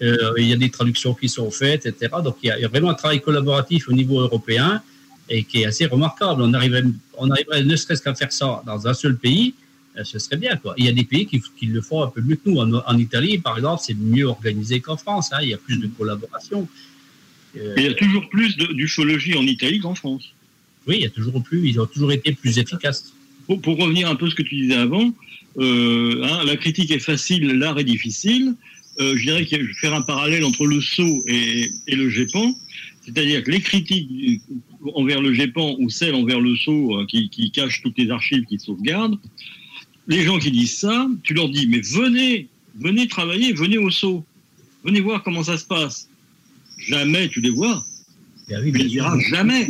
Euh, 0.00 0.32
il 0.36 0.46
y 0.46 0.52
a 0.52 0.56
des 0.56 0.70
traductions 0.70 1.14
qui 1.14 1.28
sont 1.28 1.50
faites, 1.50 1.86
etc. 1.86 2.12
Donc 2.22 2.36
il 2.42 2.46
y, 2.46 2.64
a, 2.64 2.68
vraiment 2.68 2.90
un 2.90 2.94
travail 2.94 3.20
collaboratif 3.20 3.88
au 3.88 3.92
niveau 3.92 4.20
européen 4.20 4.80
et 5.28 5.42
qui 5.42 5.62
est 5.62 5.66
assez 5.66 5.86
remarquable. 5.86 6.42
On 6.42 6.54
arriverait, 6.54 6.84
on 7.16 7.30
arriverait 7.30 7.64
ne 7.64 7.74
serait-ce 7.74 8.02
qu'à 8.02 8.14
faire 8.14 8.32
ça 8.32 8.62
dans 8.64 8.86
un 8.86 8.94
seul 8.94 9.16
pays, 9.16 9.54
euh, 9.96 10.04
ce 10.04 10.18
serait 10.18 10.36
bien. 10.36 10.56
Quoi. 10.56 10.74
Il 10.76 10.84
y 10.84 10.88
a 10.88 10.92
des 10.92 11.04
pays 11.04 11.26
qui, 11.26 11.42
qui 11.58 11.66
le 11.66 11.80
font 11.80 12.02
un 12.04 12.08
peu 12.08 12.20
mieux 12.20 12.36
que 12.36 12.48
nous. 12.48 12.58
En, 12.58 12.98
Italie, 12.98 13.38
par 13.38 13.56
exemple, 13.56 13.82
c'est 13.84 13.94
mieux 13.94 14.26
organisé 14.26 14.80
qu'en 14.80 14.96
France. 14.96 15.30
Hein. 15.32 15.38
Il 15.42 15.48
y 15.48 15.54
a 15.54 15.58
plus 15.58 15.78
de 15.78 15.88
collaboration. 15.88 16.68
Euh, 17.56 17.74
il 17.76 17.82
y 17.82 17.88
a 17.88 17.94
toujours 17.94 18.28
plus 18.28 18.56
d'ufologie 18.56 19.36
en 19.36 19.42
Italie 19.42 19.80
qu'en 19.80 19.96
France. 19.96 20.32
Oui, 20.86 20.96
il 20.98 21.02
y 21.02 21.06
a 21.06 21.10
toujours 21.10 21.42
plus. 21.42 21.68
Ils 21.68 21.80
ont 21.80 21.86
toujours 21.86 22.12
été 22.12 22.32
plus 22.32 22.58
efficaces. 22.58 23.12
Pour, 23.46 23.60
pour 23.60 23.78
revenir 23.78 24.08
un 24.08 24.14
peu 24.14 24.26
à 24.26 24.30
ce 24.30 24.34
que 24.36 24.42
tu 24.42 24.54
disais 24.54 24.76
avant, 24.76 25.12
euh, 25.58 26.22
hein, 26.24 26.44
la 26.44 26.56
critique 26.56 26.90
est 26.90 26.98
facile, 26.98 27.58
l'art 27.58 27.78
est 27.78 27.84
difficile. 27.84 28.54
Euh, 29.00 29.16
je 29.16 29.22
dirais 29.22 29.44
qu'il 29.44 29.66
faire 29.74 29.94
un 29.94 30.02
parallèle 30.02 30.44
entre 30.44 30.66
le 30.66 30.80
sceau 30.80 31.22
et, 31.26 31.70
le 31.86 32.10
GEPAN, 32.10 32.54
c'est-à-dire 33.02 33.44
que 33.44 33.50
les 33.50 33.60
critiques 33.60 34.42
envers 34.94 35.20
le 35.20 35.32
GEPAN 35.32 35.76
ou 35.78 35.88
celles 35.88 36.14
envers 36.14 36.40
le 36.40 36.56
sceau 36.56 36.98
euh, 36.98 37.06
qui, 37.06 37.28
qui 37.28 37.50
cachent 37.50 37.80
toutes 37.82 37.96
les 37.96 38.10
archives 38.10 38.44
qui 38.44 38.58
sauvegardent, 38.58 39.18
les 40.08 40.22
gens 40.22 40.38
qui 40.38 40.50
disent 40.50 40.76
ça, 40.76 41.08
tu 41.22 41.34
leur 41.34 41.48
dis, 41.48 41.66
mais 41.68 41.80
venez, 41.80 42.48
venez 42.80 43.06
travailler, 43.06 43.52
venez 43.52 43.78
au 43.78 43.90
sceau, 43.90 44.24
venez 44.84 45.00
voir 45.00 45.22
comment 45.22 45.44
ça 45.44 45.58
se 45.58 45.64
passe. 45.64 46.08
Jamais 46.78 47.28
tu 47.28 47.40
les 47.40 47.50
vois. 47.50 47.84
Ben 48.48 48.64
tu 48.64 48.72
les 48.72 48.88
verras 48.88 49.18
jamais. 49.20 49.68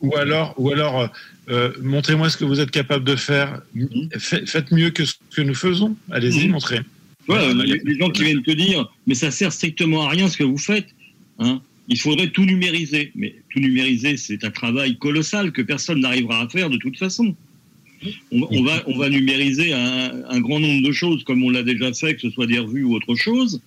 Ou, 0.00 0.16
alors, 0.16 0.54
ou 0.58 0.70
alors 0.70 1.10
euh, 1.48 1.72
montrez-moi 1.82 2.28
ce 2.30 2.36
que 2.36 2.44
vous 2.44 2.60
êtes 2.60 2.70
capable 2.70 3.04
de 3.04 3.16
faire. 3.16 3.60
Mm-hmm. 3.76 4.46
Faites 4.46 4.70
mieux 4.72 4.90
que 4.90 5.04
ce 5.04 5.14
que 5.34 5.42
nous 5.42 5.54
faisons. 5.54 5.96
Allez-y, 6.10 6.46
mm-hmm. 6.46 6.50
montrez. 6.50 6.80
Voilà, 7.26 7.52
les, 7.64 7.98
gens 7.98 8.10
qui 8.10 8.24
viennent 8.24 8.42
te 8.42 8.50
dire, 8.50 8.90
mais 9.06 9.14
ça 9.14 9.30
sert 9.30 9.52
strictement 9.52 10.02
à 10.06 10.10
rien 10.10 10.28
ce 10.28 10.36
que 10.36 10.44
vous 10.44 10.58
faites. 10.58 10.88
Hein. 11.38 11.60
Il 11.88 11.98
faudrait 11.98 12.30
tout 12.30 12.44
numériser. 12.44 13.12
Mais 13.14 13.34
tout 13.50 13.60
numériser, 13.60 14.16
c'est 14.16 14.44
un 14.44 14.50
travail 14.50 14.96
colossal 14.96 15.52
que 15.52 15.62
personne 15.62 16.00
n'arrivera 16.00 16.42
à 16.42 16.48
faire 16.48 16.70
de 16.70 16.76
toute 16.76 16.98
façon. 16.98 17.34
On, 18.30 18.62
va, 18.62 18.82
on 18.86 18.98
va 18.98 19.08
numériser 19.08 19.72
un, 19.72 20.40
grand 20.40 20.60
nombre 20.60 20.86
de 20.86 20.92
choses, 20.92 21.24
comme 21.24 21.42
on 21.42 21.50
l'a 21.50 21.62
déjà 21.62 21.92
fait, 21.94 22.14
que 22.14 22.20
ce 22.20 22.30
soit 22.30 22.46
des 22.46 22.58
revues 22.58 22.84
ou 22.84 22.94
autre 22.94 23.14
chose, 23.14 23.62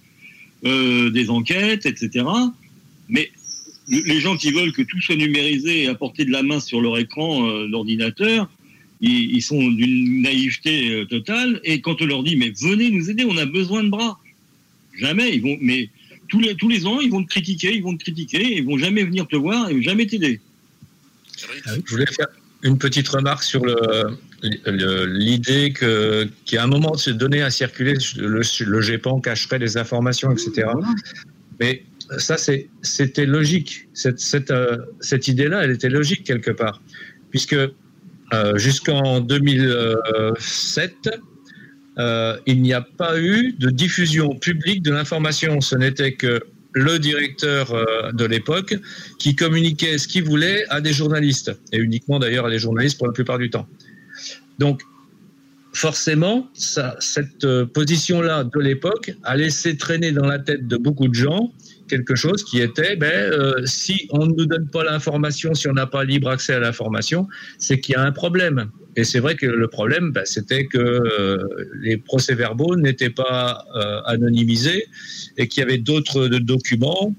euh, 0.63 1.09
des 1.09 1.31
enquêtes, 1.31 1.88
etc. 1.88 2.23
Mais 3.09 3.31
les 3.89 4.19
gens 4.19 4.38
qui 4.38 4.51
veulent 4.51 4.73
que 4.73 4.84
tout 4.84 5.01
soit 5.01 5.15
numérisé 5.15 5.84
et 5.84 5.88
à 5.88 5.95
portée 5.95 6.25
de 6.25 6.31
la 6.31 6.43
main 6.43 6.59
sur 6.59 6.81
leur 6.81 6.99
écran 6.99 7.47
euh, 7.47 7.67
d'ordinateur, 7.67 8.47
ils, 9.01 9.41
sont 9.41 9.69
d'une 9.71 10.21
naïveté 10.21 10.91
euh, 10.91 11.05
totale. 11.05 11.59
Et 11.63 11.81
quand 11.81 12.01
on 12.01 12.05
leur 12.05 12.23
dit, 12.23 12.35
mais 12.35 12.51
venez 12.61 12.89
nous 12.89 13.09
aider, 13.09 13.25
on 13.25 13.37
a 13.37 13.45
besoin 13.45 13.83
de 13.83 13.89
bras. 13.89 14.19
Jamais. 14.99 15.35
Ils 15.35 15.41
vont, 15.41 15.57
mais 15.61 15.89
tous 16.27 16.39
les, 16.39 16.55
tous 16.55 16.69
les 16.69 16.85
ans, 16.85 16.99
ils 16.99 17.11
vont 17.11 17.23
te 17.23 17.29
critiquer, 17.29 17.75
ils 17.75 17.83
vont 17.83 17.95
te 17.95 18.03
critiquer, 18.03 18.57
ils 18.57 18.65
vont 18.65 18.77
jamais 18.77 19.03
venir 19.03 19.27
te 19.27 19.35
voir 19.35 19.69
et 19.69 19.81
jamais 19.81 20.07
t'aider. 20.07 20.41
Je 21.37 21.91
voulais 21.91 22.07
faire 22.07 22.27
une 22.63 22.77
petite 22.79 23.07
remarque 23.07 23.43
sur 23.43 23.61
l'idée 24.41 25.71
que 25.71 26.27
qu'à 26.45 26.63
un 26.63 26.67
moment 26.67 26.95
s'est 26.95 27.13
donné 27.13 27.43
à 27.43 27.51
circuler 27.51 27.93
le, 28.17 28.41
le 28.65 28.81
GEPAN 28.81 29.21
cacherait 29.21 29.59
des 29.59 29.77
informations, 29.77 30.31
etc. 30.31 30.67
Mais 31.59 31.83
ça, 32.17 32.37
c'était 32.81 33.25
logique. 33.25 33.87
Cette, 33.93 34.19
cette, 34.19 34.51
euh, 34.51 34.77
cette 34.99 35.27
idée-là, 35.27 35.63
elle 35.63 35.71
était 35.71 35.89
logique 35.89 36.23
quelque 36.23 36.51
part, 36.51 36.81
puisque 37.31 37.55
jusqu'en 38.55 39.21
2007, 39.21 41.09
euh, 41.97 42.37
il 42.45 42.61
n'y 42.61 42.73
a 42.73 42.81
pas 42.81 43.19
eu 43.19 43.53
de 43.53 43.69
diffusion 43.69 44.35
publique 44.35 44.83
de 44.83 44.91
l'information. 44.91 45.61
Ce 45.61 45.75
n'était 45.75 46.13
que 46.13 46.41
le 46.73 46.99
directeur 46.99 47.73
euh, 47.73 48.11
de 48.11 48.25
l'époque 48.25 48.75
qui 49.17 49.35
communiquait 49.35 49.97
ce 49.97 50.07
qu'il 50.07 50.23
voulait 50.23 50.65
à 50.69 50.79
des 50.79 50.93
journalistes, 50.93 51.51
et 51.71 51.77
uniquement 51.77 52.19
d'ailleurs 52.19 52.45
à 52.45 52.49
des 52.51 52.59
journalistes 52.59 52.97
pour 52.97 53.07
la 53.07 53.13
plupart 53.13 53.39
du 53.39 53.49
temps. 53.49 53.67
Donc, 54.59 54.81
forcément, 55.73 56.49
cette 56.53 57.65
position-là 57.73 58.43
de 58.43 58.59
l'époque 58.59 59.11
a 59.23 59.35
laissé 59.35 59.77
traîner 59.77 60.11
dans 60.11 60.25
la 60.25 60.39
tête 60.39 60.67
de 60.67 60.77
beaucoup 60.77 61.07
de 61.07 61.13
gens 61.13 61.51
quelque 61.88 62.15
chose 62.15 62.43
qui 62.43 62.59
était, 62.59 62.95
ben, 62.95 63.11
euh, 63.11 63.65
si 63.65 64.07
on 64.11 64.26
ne 64.26 64.34
nous 64.34 64.45
donne 64.45 64.68
pas 64.68 64.84
l'information, 64.84 65.53
si 65.53 65.68
on 65.68 65.73
n'a 65.73 65.88
pas 65.88 66.03
libre 66.03 66.30
accès 66.30 66.53
à 66.53 66.59
l'information, 66.59 67.27
c'est 67.57 67.80
qu'il 67.80 67.93
y 67.93 67.95
a 67.95 68.03
un 68.03 68.11
problème. 68.11 68.69
Et 68.95 69.03
c'est 69.03 69.19
vrai 69.19 69.35
que 69.35 69.45
le 69.45 69.68
problème, 69.68 70.11
ben, 70.11 70.23
c'était 70.26 70.65
que 70.65 70.77
euh, 70.77 71.38
les 71.81 71.97
procès-verbaux 71.97 72.76
n'étaient 72.76 73.09
pas 73.09 73.65
euh, 73.76 74.01
anonymisés 74.05 74.85
et 75.38 75.47
qu'il 75.47 75.61
y 75.61 75.64
avait 75.64 75.77
d'autres 75.77 76.27
documents 76.27 77.15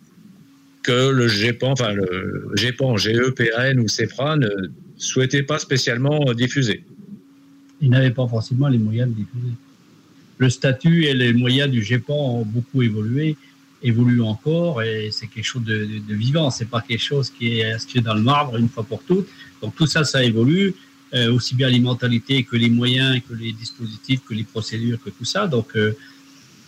que 0.83 1.11
le 1.11 1.29
GEPAN, 1.29 1.73
enfin 1.73 1.93
le 1.93 2.51
GEPAN, 2.55 2.97
GEPN 2.97 3.81
ou 3.81 3.89
CEFRA 3.89 4.37
souhaitaient 4.97 5.43
pas 5.43 5.59
spécialement 5.59 6.33
diffuser. 6.33 6.85
Ils 7.81 7.91
n'avaient 7.91 8.11
pas 8.11 8.27
forcément 8.27 8.69
les 8.69 8.79
moyens 8.79 9.09
de 9.09 9.15
diffuser. 9.15 9.55
Le 10.39 10.51
statut 10.51 11.05
et 11.05 11.15
les 11.15 11.33
moyens 11.33 11.71
du 11.71 11.83
GEPAN 11.83 12.41
ont 12.41 12.45
beaucoup 12.45 12.83
évolué, 12.83 13.37
évoluent 13.83 14.23
encore, 14.23 14.83
et 14.83 15.11
c'est 15.13 15.29
quelque 15.29 15.45
chose 15.45 15.63
de, 15.63 15.85
de, 15.85 15.99
de 15.99 16.15
vivant. 16.15 16.51
C'est 16.51 16.69
pas 16.69 16.81
quelque 16.81 17.03
chose 17.03 17.31
qui 17.31 17.59
est 17.59 17.73
inscrit 17.73 18.01
dans 18.01 18.15
le 18.15 18.23
marbre 18.23 18.57
une 18.57 18.69
fois 18.69 18.83
pour 18.83 19.03
toutes. 19.03 19.29
Donc 19.63 19.75
tout 19.77 19.87
ça, 19.87 20.05
ça 20.05 20.25
évolue, 20.25 20.75
euh, 21.15 21.33
aussi 21.33 21.55
bien 21.55 21.69
les 21.69 21.81
mentalités 21.81 22.43
que 22.43 22.57
les 22.57 22.71
moyens, 22.71 23.21
que 23.29 23.35
les 23.35 23.53
dispositifs, 23.53 24.21
que 24.29 24.35
les 24.35 24.45
procédures, 24.45 24.99
que 25.03 25.11
tout 25.11 25.25
ça. 25.25 25.47
Donc 25.47 25.77
euh, 25.77 25.97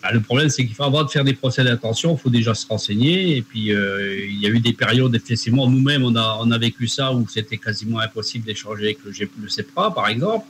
bah, 0.02 0.12
le 0.12 0.20
problème, 0.20 0.48
c'est 0.48 0.64
qu'il 0.64 0.74
faut 0.74 0.84
avant 0.84 1.04
de 1.04 1.10
faire 1.10 1.24
des 1.24 1.34
procès 1.34 1.62
d'intention, 1.64 2.14
il 2.14 2.18
faut 2.18 2.30
déjà 2.30 2.54
se 2.54 2.66
renseigner. 2.66 3.36
Et 3.36 3.42
puis, 3.42 3.74
euh, 3.74 4.26
il 4.28 4.40
y 4.40 4.46
a 4.46 4.48
eu 4.48 4.60
des 4.60 4.72
périodes, 4.72 5.14
effectivement, 5.14 5.68
nous-mêmes, 5.68 6.04
on 6.04 6.16
a, 6.16 6.38
on 6.40 6.50
a 6.50 6.58
vécu 6.58 6.88
ça 6.88 7.12
où 7.12 7.26
c'était 7.28 7.58
quasiment 7.58 7.98
impossible 7.98 8.44
d'échanger 8.46 8.84
avec 8.84 8.98
le, 9.04 9.12
le 9.42 9.48
CEPRA, 9.48 9.94
par 9.94 10.08
exemple. 10.08 10.46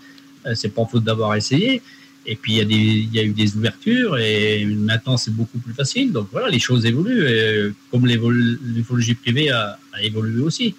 C'est 0.54 0.74
pas 0.74 0.86
faute 0.86 1.04
d'avoir 1.04 1.34
essayé. 1.34 1.82
Et 2.26 2.36
puis, 2.36 2.52
il 2.52 2.58
y, 2.58 2.60
a 2.60 2.64
des, 2.64 2.74
il 2.74 3.14
y 3.14 3.18
a 3.18 3.24
eu 3.24 3.32
des 3.32 3.56
ouvertures 3.56 4.18
et 4.18 4.64
maintenant, 4.66 5.16
c'est 5.16 5.34
beaucoup 5.34 5.58
plus 5.58 5.72
facile. 5.72 6.12
Donc, 6.12 6.28
voilà, 6.32 6.48
les 6.48 6.58
choses 6.58 6.84
évoluent. 6.86 7.24
Et, 7.26 7.40
euh, 7.40 7.74
comme 7.90 8.06
l'ufologie 8.06 9.14
privée 9.14 9.50
a, 9.50 9.78
a 9.92 10.02
évolué 10.02 10.42
aussi. 10.42 10.74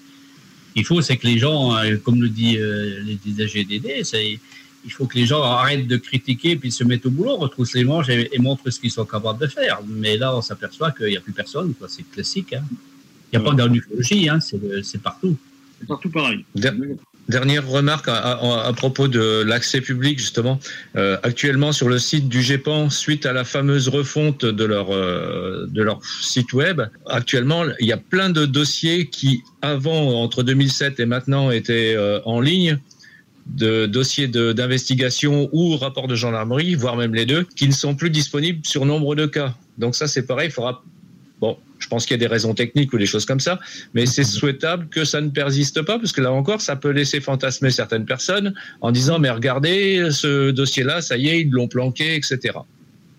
Il 0.76 0.85
faut, 0.85 1.01
c'est 1.01 1.18
que 1.18 1.27
les 1.27 1.39
gens, 1.39 1.76
euh, 1.76 1.97
comme 1.97 2.22
le 2.22 2.30
dit, 2.30 2.57
euh, 2.57 2.99
le 3.03 3.15
disait 3.15 3.47
GDD, 3.47 4.03
c'est 4.03 4.39
il 4.84 4.91
faut 4.91 5.05
que 5.05 5.15
les 5.18 5.27
gens 5.27 5.43
arrêtent 5.43 5.85
de 5.88 5.97
critiquer 5.97 6.55
puis 6.55 6.72
se 6.72 6.84
mettent 6.84 7.05
au 7.05 7.11
boulot, 7.11 7.35
retroussent 7.38 7.76
les 7.76 7.84
manches 7.84 8.09
et, 8.09 8.30
et 8.34 8.39
montrent 8.39 8.68
ce 8.72 8.80
qu'ils 8.80 8.89
sont 8.89 9.05
capables 9.05 9.39
de 9.39 9.45
faire. 9.47 9.80
Mais 9.88 10.18
là, 10.18 10.35
on 10.35 10.41
s'aperçoit 10.41 10.91
qu'il 10.91 11.07
n'y 11.07 11.18
a 11.18 11.22
plus 11.22 11.34
personne. 11.34 11.73
quoi. 11.76 11.88
C'est 11.89 12.09
classique. 12.09 12.53
hein. 12.53 12.63
Il 13.34 13.38
n'y 13.39 13.43
a 13.45 13.45
pas 13.45 13.51
que 13.51 13.57
dans 13.57 13.68
l'ufologie, 13.68 14.27
hein, 14.30 14.39
c'est 14.39 14.59
le- 14.61 14.81
c'est 14.81 15.01
partout. 15.01 15.38
C'est 15.80 15.88
partout 15.88 16.09
pareil. 16.09 16.45
Der- 17.31 17.41
Dernière 17.41 17.67
remarque 17.67 18.07
à, 18.07 18.71
propos 18.77 19.07
de 19.07 19.41
l'accès 19.41 19.81
public 19.81 20.19
justement. 20.19 20.59
Euh, 20.95 21.17
actuellement 21.23 21.71
sur 21.71 21.89
le 21.89 21.97
site 21.97 22.29
du 22.29 22.41
GEPAN, 22.43 22.89
suite 22.91 23.25
à 23.25 23.33
la 23.33 23.43
fameuse 23.43 23.87
refonte 23.87 24.45
de 24.45 24.63
leur 24.63 24.93
euh, 24.93 25.65
de 25.67 25.81
leur 25.81 25.99
site 26.21 26.53
web, 26.53 26.81
actuellement 27.07 27.63
il 27.79 27.87
y 27.87 27.91
a 27.93 27.97
plein 27.97 28.29
de 28.29 28.45
dossiers 28.45 29.07
qui 29.07 29.41
avant 29.63 30.21
entre 30.21 30.43
2007 30.43 30.99
et 30.99 31.07
maintenant 31.07 31.49
étaient 31.49 31.95
euh, 31.97 32.19
en 32.25 32.41
ligne 32.41 32.77
de 33.47 33.87
dossiers 33.87 34.27
de- 34.27 34.51
d'investigation 34.53 35.49
ou 35.51 35.75
rapports 35.77 36.07
de 36.07 36.15
gendarmerie, 36.15 36.75
voire 36.75 36.95
même 36.95 37.15
les 37.15 37.25
deux, 37.25 37.43
qui 37.55 37.67
ne 37.67 37.73
sont 37.73 37.95
plus 37.95 38.11
disponibles 38.11 38.59
sur 38.63 38.85
nombre 38.85 39.15
de 39.15 39.25
cas. 39.25 39.55
Donc 39.79 39.95
ça 39.95 40.07
c'est 40.07 40.27
pareil, 40.27 40.49
il 40.49 40.51
faudra 40.51 40.83
je 41.81 41.87
pense 41.87 42.05
qu'il 42.05 42.13
y 42.13 42.19
a 42.19 42.25
des 42.25 42.31
raisons 42.31 42.53
techniques 42.53 42.93
ou 42.93 42.97
des 42.97 43.05
choses 43.05 43.25
comme 43.25 43.39
ça, 43.39 43.59
mais 43.93 44.05
c'est 44.05 44.23
souhaitable 44.23 44.87
que 44.87 45.03
ça 45.03 45.19
ne 45.19 45.29
persiste 45.29 45.81
pas, 45.81 45.97
parce 45.99 46.11
que 46.11 46.21
là 46.21 46.31
encore, 46.31 46.61
ça 46.61 46.75
peut 46.75 46.91
laisser 46.91 47.19
fantasmer 47.19 47.71
certaines 47.71 48.05
personnes 48.05 48.53
en 48.81 48.91
disant, 48.91 49.19
mais 49.19 49.29
regardez, 49.29 50.09
ce 50.11 50.51
dossier-là, 50.51 51.01
ça 51.01 51.17
y 51.17 51.27
est, 51.27 51.41
ils 51.41 51.49
l'ont 51.49 51.67
planqué, 51.67 52.15
etc. 52.15 52.39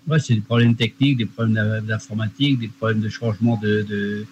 Ouais, 0.09 0.19
c'est 0.19 0.35
des 0.35 0.41
problèmes 0.41 0.75
techniques, 0.75 1.19
des 1.19 1.27
problèmes 1.27 1.83
d'informatique, 1.87 2.59
des 2.59 2.69
problèmes 2.69 3.01
de 3.01 3.09
changement 3.09 3.59
de, 3.63 3.83
de, 3.83 4.27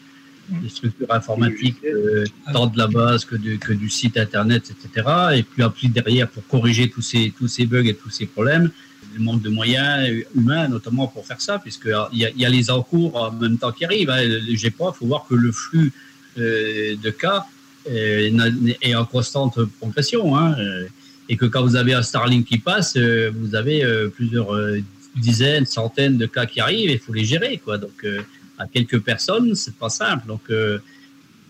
de 0.63 0.69
structure 0.69 1.13
informatique, 1.13 1.77
euh, 1.85 2.25
tant 2.53 2.67
de 2.67 2.77
la 2.77 2.89
base 2.89 3.25
que, 3.25 3.37
de, 3.37 3.57
que 3.57 3.73
du 3.73 3.89
site 3.89 4.17
internet, 4.17 4.71
etc. 4.71 5.09
Et 5.35 5.43
puis 5.43 5.63
ensuite 5.63 5.93
derrière, 5.93 6.29
pour 6.29 6.47
corriger 6.47 6.89
tous 6.89 7.03
ces, 7.03 7.33
tous 7.37 7.49
ces 7.49 7.67
bugs 7.67 7.87
et 7.87 7.95
tous 7.95 8.11
ces 8.11 8.27
problèmes, 8.27 8.71
le 9.15 9.21
manque 9.27 9.43
de 9.43 9.51
moyens 9.51 10.09
humains, 10.35 10.69
notamment 10.69 11.07
pour 11.09 11.27
faire 11.27 11.41
ça, 11.41 11.59
puisqu'il 11.59 12.19
y 12.23 12.25
a, 12.25 12.31
y 12.37 12.45
a 12.45 12.49
les 12.49 12.71
encours 12.71 13.17
en 13.17 13.33
même 13.33 13.59
temps 13.59 13.73
qui 13.73 13.85
arrivent. 13.85 14.13
Le 14.13 14.57
GEPA, 14.57 14.87
il 14.93 14.99
faut 14.99 15.07
voir 15.07 15.27
que 15.29 15.35
le 15.35 15.53
flux 15.53 15.93
euh, 16.39 16.97
de 16.97 17.11
cas 17.11 17.47
euh, 17.91 18.51
est 18.83 18.95
en 18.95 19.05
constante 19.05 19.57
progression. 19.79 20.37
Hein. 20.37 20.55
Euh, 20.59 20.87
Et 21.33 21.37
que 21.37 21.47
quand 21.53 21.63
vous 21.69 21.77
avez 21.83 21.95
un 22.01 22.03
Starlink 22.11 22.45
qui 22.51 22.59
passe, 22.59 22.93
euh, 22.97 23.31
vous 23.41 23.55
avez 23.55 23.79
euh, 23.85 24.09
plusieurs 24.19 24.51
euh, 24.53 24.83
dizaines, 25.27 25.67
centaines 25.79 26.19
de 26.23 26.27
cas 26.27 26.45
qui 26.51 26.59
arrivent 26.67 26.91
et 26.93 26.99
il 26.99 27.05
faut 27.07 27.17
les 27.21 27.27
gérer. 27.33 27.55
Donc, 27.85 27.99
euh, 28.03 28.23
à 28.59 28.65
quelques 28.75 29.01
personnes, 29.11 29.55
c'est 29.63 29.77
pas 29.85 29.93
simple. 30.03 30.25
Donc, 30.33 30.45
euh, 30.51 30.81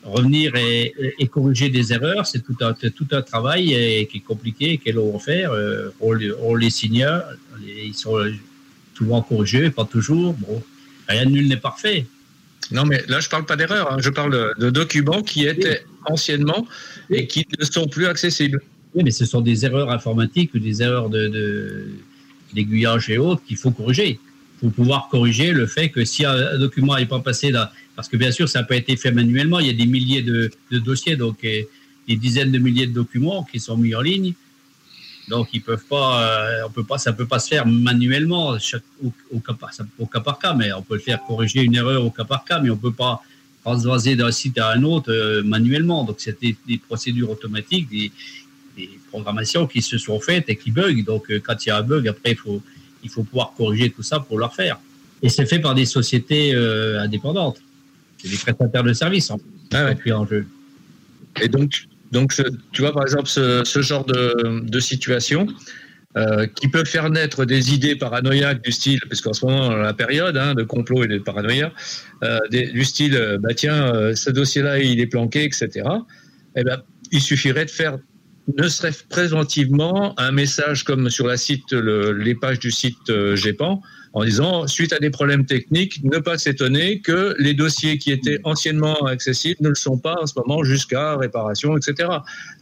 revenir 0.05 0.55
et, 0.57 0.95
et- 0.99 1.15
et 1.19 1.27
corriger 1.29 1.69
des 1.69 1.93
erreurs, 1.93 2.27
c'est 2.27 2.41
tout 2.45 2.57
un, 2.63 2.75
c'est 2.81 2.95
tout 2.95 3.07
un 3.13 3.23
travail 3.23 3.75
et, 3.75 4.07
qui 4.07 4.19
est 4.19 4.21
compliqué, 4.21 4.81
est 4.85 4.93
long 4.93 5.17
à 5.17 5.21
faire. 5.21 5.53
Euh, 5.53 5.91
on, 6.01 6.13
les- 6.13 6.33
on 6.41 6.55
les 6.55 6.71
signale, 6.71 7.39
les- 7.65 7.87
ils 7.89 7.95
sont 7.95 8.17
souvent 8.97 9.23
corrigés, 9.23 9.71
pas 9.71 9.85
toujours. 9.85 10.35
Bon, 10.35 10.63
rien 11.09 11.27
de 11.27 11.31
nul 11.31 11.49
n'est 11.49 11.57
parfait. 11.57 12.07
Non, 12.73 12.85
mais 12.85 13.03
là, 13.09 13.21
je 13.21 13.29
parle 13.29 13.45
pas 13.47 13.57
d'erreur, 13.57 13.93
hein. 13.93 13.97
je 14.01 14.11
parle 14.11 14.33
de, 14.33 14.55
de 14.67 14.71
documents 14.71 15.23
qui 15.23 15.47
étaient 15.47 15.85
anciennement 16.07 16.67
et 17.11 17.27
qui 17.27 17.47
ne 17.59 17.65
sont 17.65 17.87
plus 17.89 18.07
accessibles. 18.07 18.61
Oui, 18.95 19.03
mais 19.05 19.11
ce 19.11 19.25
sont 19.25 19.41
des 19.41 19.65
erreurs 19.65 19.91
informatiques 19.91 20.55
ou 20.55 20.59
des 20.61 20.81
erreurs 20.83 21.11
de, 21.11 21.29
de- 21.29 21.89
d'aiguillage 22.55 23.11
et 23.11 23.19
autres 23.19 23.43
qu'il 23.45 23.57
faut 23.57 23.71
corriger. 23.71 24.19
Faut 24.61 24.69
pouvoir 24.69 25.09
corriger 25.09 25.53
le 25.53 25.67
fait 25.67 25.89
que 25.89 26.05
si 26.05 26.25
un, 26.25 26.59
document 26.59 26.97
n'est 26.97 27.07
pas 27.07 27.21
passé 27.21 27.51
là, 27.51 27.73
parce 27.97 28.09
que 28.09 28.17
bien 28.17 28.31
sûr, 28.31 28.49
ça 28.49 28.61
n'a 28.61 28.67
pas 28.67 28.77
été 28.77 28.97
fait 28.97 29.11
manuellement, 29.11 29.59
il 29.59 29.67
y 29.67 29.71
a 29.71 29.73
des 29.73 29.87
milliers 29.87 30.23
de, 30.23 30.51
dossiers, 30.71 31.17
donc 31.17 31.39
euh, 31.45 31.63
des 32.07 32.17
dizaines 32.17 32.53
de 32.53 32.59
milliers 32.59 32.87
de 32.87 32.93
documents 32.93 33.45
qui 33.45 33.59
sont 33.59 33.77
mis 33.77 33.95
en 33.95 34.03
ligne. 34.03 34.35
Donc, 35.29 35.49
ils 35.53 35.63
peuvent 35.63 35.85
pas, 35.89 36.25
euh, 36.25 36.67
on 36.67 36.71
peut 36.71 36.85
pas, 36.85 36.99
ça 36.99 37.13
peut 37.13 37.27
pas 37.27 37.39
se 37.39 37.49
faire 37.49 37.67
manuellement 37.67 38.57
au, 39.03 39.41
cas 39.41 39.55
par, 39.55 40.39
cas 40.39 40.55
mais 40.55 40.73
on 40.73 40.83
peut 40.83 40.95
le 40.95 41.01
faire 41.01 41.23
corriger 41.27 41.63
une 41.63 41.77
erreur 41.77 42.05
au 42.05 42.11
cas 42.11 42.25
par 42.25 42.45
cas, 42.45 42.59
mais 42.59 42.69
on 42.69 42.77
peut 42.77 42.93
pas 42.93 43.23
transvaser 43.63 44.17
d'un 44.17 44.33
site 44.33 44.59
à 44.59 44.73
un 44.73 44.83
autre 44.83 45.13
euh, 45.13 45.43
manuellement. 45.43 46.05
Donc, 46.05 46.17
c'était 46.21 46.57
des 46.67 46.79
procédures 46.79 47.31
automatiques, 47.31 47.89
des, 47.89 48.13
programmations 49.11 49.67
qui 49.67 49.83
se 49.83 49.99
sont 49.99 50.21
faites 50.21 50.49
et 50.49 50.57
qui 50.57 50.71
bug. 50.71 51.05
Donc, 51.05 51.31
quand 51.43 51.67
il 51.67 51.69
y 51.69 51.73
a 51.73 51.77
un 51.77 51.83
bug, 51.83 52.09
après, 52.09 52.31
il 52.31 52.37
faut, 52.37 52.63
il 53.03 53.11
faut 53.11 53.23
pouvoir 53.23 53.53
corriger 53.57 53.91
tout 53.91 54.03
ça 54.03 54.21
pour 54.21 54.39
le 54.39 54.45
refaire. 54.45 54.79
Et 55.23 55.29
c'est 55.29 55.47
fait 55.47 55.59
par 55.59 55.75
des 55.75 55.85
sociétés 55.87 56.55
euh, 56.55 57.01
indépendantes. 57.01 57.61
C'est 58.19 58.29
des 58.29 58.37
prestataires 58.37 58.83
de 58.85 58.93
services 58.93 59.31
en, 59.31 59.39
Ah 59.73 59.89
sont 59.91 59.97
pris 59.97 60.13
en 60.13 60.27
jeu. 60.27 60.47
Et 61.41 61.49
donc, 61.49 61.87
donc 62.13 62.33
tu 62.73 62.83
vois, 62.83 62.93
par 62.93 63.03
exemple, 63.03 63.29
ce, 63.29 63.63
ce 63.65 63.83
genre 63.83 64.05
de, 64.05 64.61
de 64.63 64.81
situation 64.81 65.47
euh, 66.17 66.47
qui 66.47 66.69
peut 66.69 66.85
faire 66.85 67.09
naître 67.09 67.45
des 67.45 67.73
idées 67.73 67.95
paranoïaques 67.97 68.63
du 68.63 68.73
style, 68.73 68.99
parce 69.09 69.21
qu'en 69.21 69.33
ce 69.33 69.47
moment, 69.47 69.71
la 69.71 69.95
période 69.95 70.37
hein, 70.37 70.55
de 70.55 70.65
complot 70.65 71.05
et 71.05 71.09
de 71.09 71.19
paranoïa, 71.19 71.73
euh, 72.25 72.39
des- 72.51 72.67
du 72.67 72.85
style, 72.85 73.39
bah 73.41 73.55
tiens, 73.55 74.15
ce 74.15 74.31
dossier-là, 74.31 74.81
il 74.81 75.01
est 75.01 75.07
planqué, 75.07 75.45
etc. 75.45 75.69
Eh 76.57 76.65
ben, 76.65 76.83
il 77.13 77.21
suffirait 77.21 77.65
de 77.65 77.71
faire, 77.71 77.99
ne 78.57 78.69
serait-ce 78.69 79.05
préventivement, 79.09 80.19
un 80.19 80.33
message 80.33 80.85
comme 80.85 81.11
sur 81.11 81.27
la 81.27 81.37
site, 81.37 81.73
le- 81.73 82.13
les 82.13 82.35
pages 82.35 82.59
du 82.59 82.71
site 82.71 83.11
euh, 83.11 83.37
GEPAN, 83.37 83.83
en 84.13 84.25
disant, 84.25 84.67
suite 84.67 84.93
à 84.93 84.99
des 84.99 85.11
problèmes 85.11 85.47
techniques, 85.47 86.03
ne 86.03 86.19
pas 86.19 86.37
s'étonner 86.37 87.01
que 87.01 87.35
les 87.39 87.55
dossiers 87.55 87.97
qui 87.99 88.11
étaient 88.11 88.41
anciennement 88.45 88.97
accessibles 89.07 89.59
ne 89.61 89.69
le 89.69 89.75
sont 89.77 89.99
pas 89.99 90.17
en 90.21 90.27
ce 90.27 90.35
moment 90.37 90.65
jusqu'à 90.65 91.17
réparation, 91.17 91.77
etc. 91.77 92.09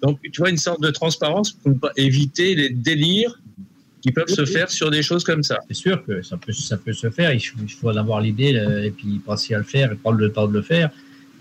Donc, 0.03 0.19
tu 0.23 0.41
vois, 0.41 0.51
une 0.51 0.59
sorte 0.59 0.83
de 0.83 0.91
transparence 0.91 1.53
pour 1.53 1.91
éviter 1.97 2.55
les 2.55 2.69
délires 2.69 3.41
qui 4.03 4.13
peuvent 4.13 4.29
se 4.29 4.45
faire 4.45 4.71
sur 4.71 4.91
des 4.91 5.03
choses 5.03 5.25
comme 5.25 5.43
ça. 5.43 5.59
C'est 5.69 5.75
sûr 5.75 6.05
que 6.05 6.21
ça 6.23 6.37
peut, 6.37 6.53
ça 6.53 6.77
peut 6.77 6.93
se 6.93 7.09
faire. 7.11 7.33
Il 7.33 7.41
faut, 7.41 7.57
il 7.63 7.73
faut 7.73 7.89
en 7.91 7.97
avoir 7.97 8.21
l'idée 8.21 8.51
et 8.85 8.91
puis 8.91 9.19
penser 9.25 9.55
à 9.55 9.59
le 9.59 9.65
faire 9.65 9.91
et 9.91 9.97
prendre 9.97 10.19
le 10.19 10.31
temps 10.31 10.47
de 10.49 10.53
le 10.53 10.63
faire. 10.63 10.91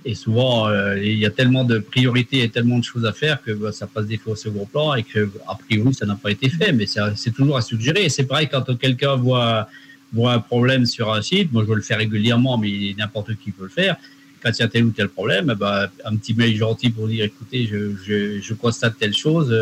Et 0.07 0.15
souvent, 0.15 0.69
euh, 0.69 0.97
il 0.97 1.19
y 1.19 1.25
a 1.25 1.29
tellement 1.29 1.65
de 1.65 1.79
priorités 1.79 2.41
et 2.41 2.47
tellement 2.47 2.79
de 2.79 2.83
choses 2.85 3.05
à 3.05 3.11
faire 3.11 3.43
que 3.43 3.51
bah, 3.51 3.73
ça 3.73 3.87
passe 3.87 4.05
des 4.05 4.15
fois 4.15 4.33
au 4.33 4.35
second 4.37 4.65
plan 4.65 4.93
et 4.93 5.03
que, 5.03 5.29
a 5.45 5.55
priori, 5.55 5.93
ça 5.93 6.05
n'a 6.05 6.15
pas 6.15 6.31
été 6.31 6.47
fait. 6.47 6.71
Mais 6.71 6.85
c'est 6.87 7.31
toujours 7.31 7.57
à 7.57 7.61
suggérer. 7.61 8.07
C'est 8.07 8.23
pareil 8.23 8.47
quand 8.49 8.73
quelqu'un 8.77 9.17
voit, 9.17 9.67
voit 10.13 10.31
un 10.31 10.39
problème 10.39 10.85
sur 10.85 11.13
un 11.13 11.21
site. 11.21 11.51
Moi, 11.51 11.65
je 11.67 11.73
le 11.73 11.81
fais 11.81 11.95
régulièrement, 11.95 12.57
mais 12.57 12.95
n'importe 12.97 13.35
qui 13.35 13.51
peut 13.51 13.63
le 13.63 13.69
faire. 13.69 13.97
Quand 14.41 14.49
il 14.57 14.61
y 14.61 14.63
a 14.63 14.69
tel 14.69 14.85
ou 14.85 14.91
tel 14.91 15.09
problème, 15.09 15.53
ben, 15.59 15.89
un 16.05 16.15
petit 16.15 16.33
mail 16.33 16.55
gentil 16.55 16.89
pour 16.89 17.09
dire 17.09 17.25
écoutez, 17.25 17.67
je, 17.67 18.39
je, 18.41 18.53
constate 18.53 18.97
telle 18.97 19.13
chose. 19.13 19.53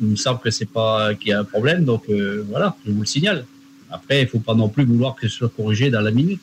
il 0.00 0.10
me 0.10 0.16
semble 0.16 0.38
que 0.38 0.52
c'est 0.52 0.70
pas 0.70 1.12
qu'il 1.16 1.30
y 1.30 1.32
a 1.32 1.40
un 1.40 1.44
problème, 1.44 1.84
donc 1.84 2.04
euh, 2.08 2.44
voilà, 2.48 2.76
je 2.86 2.92
vous 2.92 3.00
le 3.00 3.06
signale. 3.06 3.44
Après, 3.90 4.22
il 4.22 4.28
faut 4.28 4.38
pas 4.38 4.54
non 4.54 4.68
plus 4.68 4.84
vouloir 4.84 5.16
que 5.16 5.26
ce 5.26 5.38
soit 5.38 5.48
corrigé 5.48 5.90
dans 5.90 6.02
la 6.02 6.12
minute. 6.12 6.40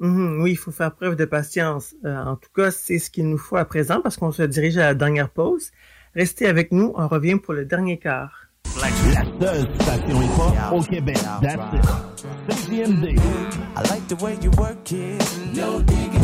Mhm, 0.00 0.40
oui, 0.42 0.52
il 0.52 0.56
faut 0.56 0.70
faire 0.70 0.94
preuve 0.94 1.16
de 1.16 1.24
patience. 1.24 1.94
Euh, 2.04 2.16
en 2.16 2.36
tout 2.36 2.50
cas, 2.54 2.70
c'est 2.70 2.98
ce 2.98 3.10
qu'il 3.10 3.28
nous 3.28 3.38
faut 3.38 3.56
à 3.56 3.64
présent 3.64 4.00
parce 4.00 4.16
qu'on 4.16 4.30
se 4.32 4.42
dirige 4.42 4.76
à 4.78 4.86
la 4.86 4.94
dernière 4.94 5.30
pause. 5.30 5.70
Restez 6.14 6.46
avec 6.46 6.72
nous, 6.72 6.92
on 6.96 7.08
revient 7.08 7.36
pour 7.36 7.54
le 7.54 7.64
dernier 7.64 7.98
quart. 7.98 8.46
La 8.80 8.88
seule 9.40 9.68
station 9.80 10.22
hip-hop 10.22 10.54
au 10.72 10.82
Québec. 10.82 11.18
That's 11.42 11.54
it. 11.74 12.56
CGMD. 12.56 13.18
I 13.76 13.80
like 13.90 14.06
the 14.08 14.22
way 14.22 14.36
you 14.42 14.50
work 14.56 14.92
it. 14.92 15.20
No 15.56 15.80
digging. 15.82 16.22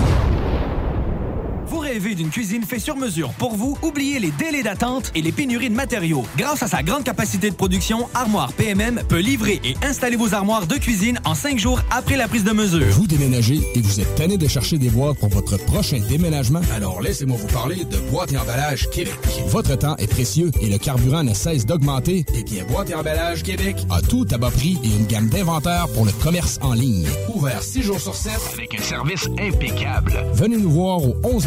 Rêvez 1.95 2.17
d'une 2.17 2.31
cuisine 2.31 2.65
faite 2.65 2.81
sur 2.81 2.97
mesure 2.97 3.31
pour 3.35 3.55
vous, 3.55 3.79
oubliez 3.81 4.19
les 4.19 4.33
délais 4.33 4.65
d'attente 4.65 5.13
et 5.15 5.23
les 5.23 5.31
pénuries 5.31 5.71
de 5.71 5.77
matériaux. 5.77 6.25
Grâce 6.37 6.61
à 6.65 6.67
sa 6.67 6.83
grande 6.83 7.05
capacité 7.05 7.51
de 7.51 7.55
production, 7.55 8.09
Armoire 8.15 8.53
PMM 8.55 9.03
peut 9.09 9.21
livrer 9.21 9.61
et 9.63 9.77
installer 9.81 10.17
vos 10.17 10.35
armoires 10.35 10.67
de 10.67 10.75
cuisine 10.75 11.21
en 11.25 11.37
cinq 11.37 11.57
jours 11.57 11.81
après 11.93 12.17
la 12.17 12.27
prise 12.27 12.43
de 12.43 12.51
mesure. 12.51 12.85
Vous 12.91 13.07
déménagez 13.07 13.61
et 13.77 13.81
vous 13.81 14.01
êtes 14.01 14.13
tanné 14.17 14.37
de 14.37 14.49
chercher 14.49 14.77
des 14.77 14.91
boîtes 14.91 15.19
pour 15.19 15.29
votre 15.29 15.57
prochain 15.57 16.01
déménagement? 16.09 16.63
Alors 16.75 17.01
laissez-moi 17.01 17.37
vous 17.41 17.47
parler 17.47 17.85
de 17.85 17.97
Boîte 18.11 18.33
et 18.33 18.39
Emballage 18.39 18.91
Québec. 18.91 19.15
Votre 19.47 19.79
temps 19.79 19.95
est 19.99 20.09
précieux 20.09 20.51
et 20.61 20.67
le 20.67 20.79
carburant 20.79 21.23
ne 21.23 21.33
cesse 21.33 21.65
d'augmenter. 21.65 22.27
Eh 22.35 22.43
bien, 22.43 22.65
Boîte 22.65 22.91
et 22.91 22.95
Emballage 22.97 23.45
Québec 23.45 23.77
a 23.91 24.03
tout 24.03 24.27
à 24.33 24.39
bas 24.39 24.51
prix 24.51 24.81
et 24.83 24.89
une 24.89 25.07
gamme 25.07 25.29
d'inventaires 25.29 25.87
pour 25.95 26.05
le 26.05 26.13
commerce 26.25 26.59
en 26.61 26.73
ligne. 26.73 27.07
Ouvert 27.33 27.63
6 27.63 27.83
jours 27.83 28.01
sur 28.01 28.17
7 28.17 28.33
avec 28.55 28.75
un 28.81 28.83
service 28.83 29.29
impeccable. 29.39 30.13
Venez 30.33 30.57
nous 30.57 30.73
voir 30.73 31.01
au 31.01 31.15
11 31.23 31.47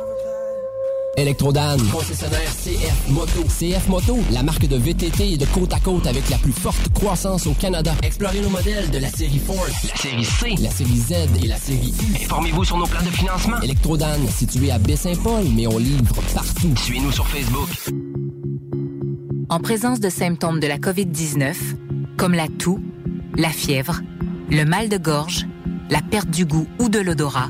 Electrodan, 1.17 1.77
concessionnaire 1.91 2.39
CF 2.39 3.09
Moto. 3.09 3.43
CF 3.43 3.87
Moto, 3.89 4.17
la 4.31 4.43
marque 4.43 4.65
de 4.65 4.77
VTT 4.77 5.33
et 5.33 5.37
de 5.37 5.45
côte 5.45 5.73
à 5.73 5.79
côte 5.79 6.07
avec 6.07 6.29
la 6.29 6.37
plus 6.37 6.53
forte 6.53 6.89
croissance 6.93 7.47
au 7.47 7.53
Canada. 7.53 7.93
Explorez 8.01 8.39
nos 8.39 8.49
modèles 8.49 8.89
de 8.91 8.97
la 8.97 9.09
série 9.09 9.39
Force, 9.39 9.83
la 9.89 9.95
série 9.97 10.23
C, 10.23 10.55
la 10.61 10.69
série 10.69 10.97
Z 10.97 11.11
et 11.43 11.47
la 11.47 11.57
série 11.57 11.93
U. 12.01 12.15
Informez-vous 12.23 12.63
sur 12.63 12.77
nos 12.77 12.85
plans 12.85 13.03
de 13.03 13.09
financement. 13.09 13.59
Electrodan, 13.61 14.25
situé 14.29 14.71
à 14.71 14.79
Baie-Saint-Paul, 14.79 15.43
mais 15.53 15.67
on 15.67 15.77
livre 15.77 16.15
partout. 16.33 16.73
Suivez-nous 16.77 17.11
sur 17.11 17.27
Facebook. 17.27 17.69
En 19.49 19.59
présence 19.59 19.99
de 19.99 20.09
symptômes 20.09 20.61
de 20.61 20.67
la 20.67 20.77
COVID-19, 20.77 21.55
comme 22.15 22.33
la 22.33 22.47
toux, 22.47 22.79
la 23.35 23.49
fièvre, 23.49 23.99
le 24.49 24.63
mal 24.63 24.87
de 24.87 24.97
gorge, 24.97 25.45
la 25.89 26.01
perte 26.01 26.29
du 26.29 26.45
goût 26.45 26.67
ou 26.79 26.87
de 26.87 26.99
l'odorat, 26.99 27.49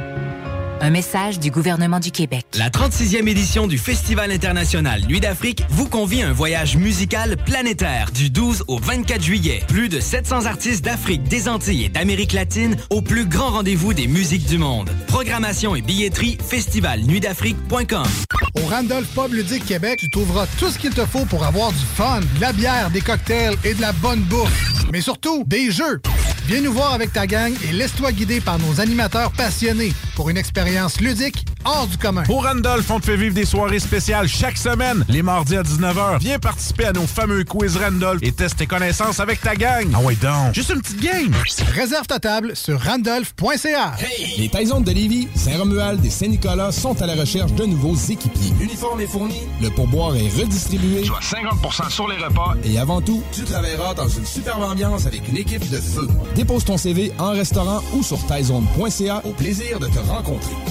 Un 0.83 0.89
message 0.89 1.39
du 1.39 1.51
gouvernement 1.51 1.99
du 1.99 2.09
Québec. 2.09 2.43
La 2.57 2.71
36e 2.71 3.27
édition 3.27 3.67
du 3.67 3.77
Festival 3.77 4.31
international 4.31 5.03
Nuit 5.07 5.19
d'Afrique 5.19 5.61
vous 5.69 5.87
convie 5.87 6.23
à 6.23 6.29
un 6.29 6.33
voyage 6.33 6.75
musical 6.75 7.37
planétaire 7.37 8.09
du 8.11 8.31
12 8.31 8.63
au 8.67 8.79
24 8.79 9.21
juillet. 9.21 9.61
Plus 9.67 9.89
de 9.89 9.99
700 9.99 10.47
artistes 10.47 10.83
d'Afrique, 10.83 11.21
des 11.23 11.47
Antilles 11.47 11.85
et 11.85 11.89
d'Amérique 11.89 12.33
latine 12.33 12.77
au 12.89 13.03
plus 13.03 13.27
grand 13.27 13.51
rendez-vous 13.51 13.93
des 13.93 14.07
musiques 14.07 14.47
du 14.47 14.57
monde. 14.57 14.89
Programmation 15.05 15.75
et 15.75 15.83
billetterie 15.83 16.39
festivalnuitdafrique.com. 16.43 18.07
Au 18.55 18.65
Randolph 18.65 19.07
Pub 19.13 19.33
Ludique 19.33 19.65
Québec, 19.65 19.99
tu 19.99 20.09
trouveras 20.09 20.47
tout 20.57 20.71
ce 20.71 20.79
qu'il 20.79 20.95
te 20.95 21.05
faut 21.05 21.25
pour 21.25 21.43
avoir 21.45 21.71
du 21.71 21.85
fun, 21.95 22.21
de 22.21 22.41
la 22.41 22.53
bière, 22.53 22.89
des 22.89 23.01
cocktails 23.01 23.55
et 23.63 23.75
de 23.75 23.81
la 23.81 23.91
bonne 23.91 24.21
bouffe. 24.21 24.87
Mais 24.91 25.01
surtout, 25.01 25.43
des 25.45 25.69
jeux. 25.69 26.01
Viens 26.47 26.61
nous 26.61 26.73
voir 26.73 26.93
avec 26.93 27.13
ta 27.13 27.27
gang 27.27 27.53
et 27.69 27.71
laisse-toi 27.71 28.11
guider 28.11 28.41
par 28.41 28.57
nos 28.59 28.81
animateurs 28.81 29.31
passionnés 29.31 29.93
pour 30.15 30.29
une 30.29 30.37
expérience 30.37 30.99
ludique 30.99 31.45
hors 31.63 31.87
du 31.87 31.97
commun. 31.97 32.23
Au 32.29 32.39
Randolph, 32.39 32.89
on 32.89 32.99
te 32.99 33.05
fait 33.05 33.15
vivre 33.15 33.35
des 33.35 33.45
soirées 33.45 33.79
spéciales 33.79 34.27
chaque 34.27 34.57
semaine, 34.57 35.05
les 35.07 35.21
mardis 35.21 35.55
à 35.55 35.63
19h. 35.63 36.19
Viens 36.19 36.39
participer 36.39 36.85
à 36.85 36.93
nos 36.93 37.05
fameux 37.07 37.43
quiz 37.43 37.77
Randolph 37.77 38.19
et 38.23 38.31
teste 38.31 38.57
tes 38.57 38.65
connaissances 38.65 39.19
avec 39.19 39.39
ta 39.41 39.55
gang. 39.55 39.87
Ah 39.93 39.99
ouais 40.01 40.15
donc, 40.15 40.53
juste 40.53 40.71
une 40.71 40.81
petite 40.81 41.01
game. 41.01 41.31
Réserve 41.73 42.07
ta 42.07 42.19
table 42.19 42.55
sur 42.55 42.81
randolph.ca. 42.81 43.93
Les 44.37 44.49
Taisons 44.49 44.81
de 44.81 44.91
Lévis, 44.91 45.27
Saint-Romuald 45.35 46.03
et 46.03 46.09
Saint-Nicolas 46.09 46.71
sont 46.71 46.99
à 47.01 47.05
la 47.05 47.15
recherche 47.15 47.53
de 47.53 47.65
nouveaux 47.65 47.95
équipiers. 47.95 48.53
L'uniforme 48.59 49.01
est 49.01 49.07
fourni. 49.07 49.41
Le 49.61 49.69
pourboire 49.69 50.15
est 50.15 50.29
redistribué. 50.29 51.05
Soit 51.05 51.19
50% 51.19 51.89
sur 51.89 52.07
les 52.07 52.17
repas. 52.17 52.55
Et 52.63 52.77
avant 52.79 53.01
tout, 53.01 53.23
tu 53.31 53.43
travailleras 53.43 53.93
dans 53.93 54.07
une 54.07 54.25
superbe 54.25 54.63
ambiance 54.63 55.05
avec 55.05 55.27
une 55.29 55.37
équipe 55.37 55.69
de 55.69 55.77
feu. 55.77 56.07
Dépose 56.41 56.65
ton 56.65 56.75
CV 56.75 57.11
en 57.19 57.33
restaurant 57.33 57.81
ou 57.95 58.01
sur 58.01 58.17
taizone.ca. 58.25 59.21
Au 59.25 59.31
plaisir 59.31 59.79
de 59.79 59.85
te 59.85 59.99
rencontrer. 59.99 60.70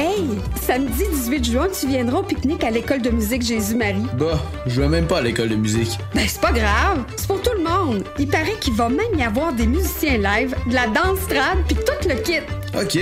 Hey, 0.00 0.24
samedi 0.62 1.04
18 1.12 1.44
juin, 1.44 1.68
tu 1.78 1.86
viendras 1.86 2.20
au 2.20 2.22
pique-nique 2.22 2.64
à 2.64 2.70
l'école 2.70 3.02
de 3.02 3.10
musique 3.10 3.42
Jésus-Marie. 3.42 4.06
Bah, 4.18 4.40
je 4.66 4.80
vais 4.80 4.88
même 4.88 5.06
pas 5.06 5.18
à 5.18 5.20
l'école 5.20 5.50
de 5.50 5.56
musique. 5.56 5.98
Ben, 6.14 6.24
c'est 6.26 6.40
pas 6.40 6.52
grave, 6.52 7.04
c'est 7.18 7.26
pour 7.26 7.42
tout 7.42 7.52
le 7.54 7.62
monde. 7.62 8.02
Il 8.18 8.26
paraît 8.26 8.56
qu'il 8.62 8.72
va 8.72 8.88
même 8.88 9.14
y 9.18 9.22
avoir 9.22 9.52
des 9.52 9.66
musiciens 9.66 10.16
live, 10.16 10.56
de 10.66 10.74
la 10.74 10.86
danse 10.86 11.18
trad, 11.28 11.58
puis 11.66 11.76
tout 11.76 12.08
le 12.08 12.14
kit. 12.14 12.40
OK. 12.74 12.98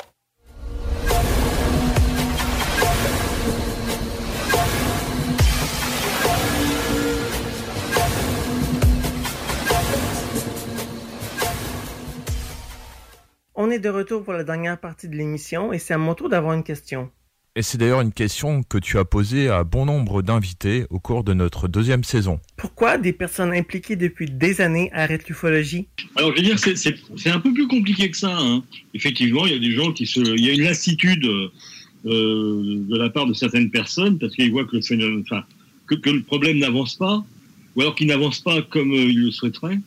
On 13.63 13.69
est 13.69 13.77
de 13.77 13.89
retour 13.89 14.23
pour 14.23 14.33
la 14.33 14.43
dernière 14.43 14.79
partie 14.79 15.07
de 15.07 15.15
l'émission 15.15 15.71
et 15.71 15.77
c'est 15.77 15.93
à 15.93 15.99
mon 15.99 16.15
tour 16.15 16.29
d'avoir 16.29 16.55
une 16.55 16.63
question. 16.63 17.11
Et 17.55 17.61
c'est 17.61 17.77
d'ailleurs 17.77 18.01
une 18.01 18.11
question 18.11 18.63
que 18.63 18.79
tu 18.79 18.97
as 18.97 19.05
posée 19.05 19.49
à 19.49 19.63
bon 19.63 19.85
nombre 19.85 20.23
d'invités 20.23 20.87
au 20.89 20.97
cours 20.97 21.23
de 21.23 21.35
notre 21.35 21.67
deuxième 21.67 22.03
saison. 22.03 22.39
Pourquoi 22.57 22.97
des 22.97 23.13
personnes 23.13 23.53
impliquées 23.53 23.95
depuis 23.95 24.25
des 24.31 24.61
années 24.61 24.89
arrêtent 24.93 25.27
l'ufologie? 25.29 25.85
Alors, 26.15 26.31
je 26.31 26.37
veux 26.37 26.41
dire, 26.41 26.57
c'est- 26.57 27.29
un 27.29 27.39
peu 27.39 27.53
plus 27.53 27.67
compliqué 27.67 28.09
que 28.09 28.17
ça. 28.17 28.35
hein. 28.35 28.63
Effectivement, 28.95 29.45
il 29.45 29.51
y 29.53 29.55
a 29.55 29.59
des 29.59 29.75
gens 29.75 29.91
qui 29.91 30.07
se. 30.07 30.21
Il 30.21 30.43
y 30.43 30.49
a 30.49 30.53
une 30.53 30.63
lassitude 30.63 31.23
euh, 31.25 31.51
de 32.05 32.97
la 32.97 33.11
part 33.11 33.27
de 33.27 33.33
certaines 33.35 33.69
personnes 33.69 34.17
parce 34.17 34.33
qu'ils 34.35 34.49
voient 34.49 34.65
que 34.65 34.77
le, 34.77 34.81
phénomène, 34.81 35.21
enfin, 35.29 35.43
que, 35.85 35.93
que 35.93 36.09
le 36.09 36.23
problème 36.23 36.57
n'avance 36.57 36.95
pas, 36.95 37.23
ou 37.75 37.81
alors 37.81 37.93
qu'il 37.93 38.07
n'avance 38.07 38.39
pas 38.39 38.63
comme 38.63 38.91
euh, 38.91 39.03
ils 39.05 39.25
le 39.25 39.29
souhaiteraient. 39.29 39.77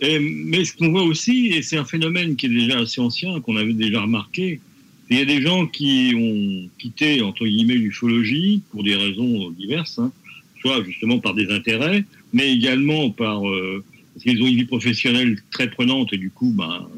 Mais 0.00 0.64
ce 0.64 0.76
qu'on 0.76 0.90
voit 0.90 1.04
aussi, 1.04 1.46
et 1.48 1.62
c'est 1.62 1.76
un 1.76 1.84
phénomène 1.84 2.36
qui 2.36 2.46
est 2.46 2.50
déjà 2.50 2.80
assez 2.80 3.00
ancien, 3.00 3.40
qu'on 3.40 3.56
avait 3.56 3.72
déjà 3.72 4.02
remarqué, 4.02 4.60
il 5.08 5.18
y 5.18 5.20
a 5.20 5.24
des 5.24 5.40
gens 5.40 5.66
qui 5.66 6.12
ont 6.16 6.68
quitté, 6.78 7.22
entre 7.22 7.46
guillemets, 7.46 7.76
l'ufologie 7.76 8.62
pour 8.70 8.82
des 8.82 8.96
raisons 8.96 9.50
diverses, 9.50 9.98
hein, 9.98 10.12
soit 10.60 10.82
justement 10.84 11.18
par 11.18 11.34
des 11.34 11.50
intérêts, 11.50 12.04
mais 12.32 12.52
également 12.52 13.10
par 13.10 13.48
euh, 13.48 13.84
parce 14.16 14.24
qu'ils 14.24 14.42
ont 14.42 14.46
une 14.46 14.56
vie 14.56 14.64
professionnelle 14.64 15.38
très 15.50 15.70
prenante 15.70 16.12
et 16.14 16.16
du 16.16 16.30
coup, 16.30 16.50
ben, 16.50 16.88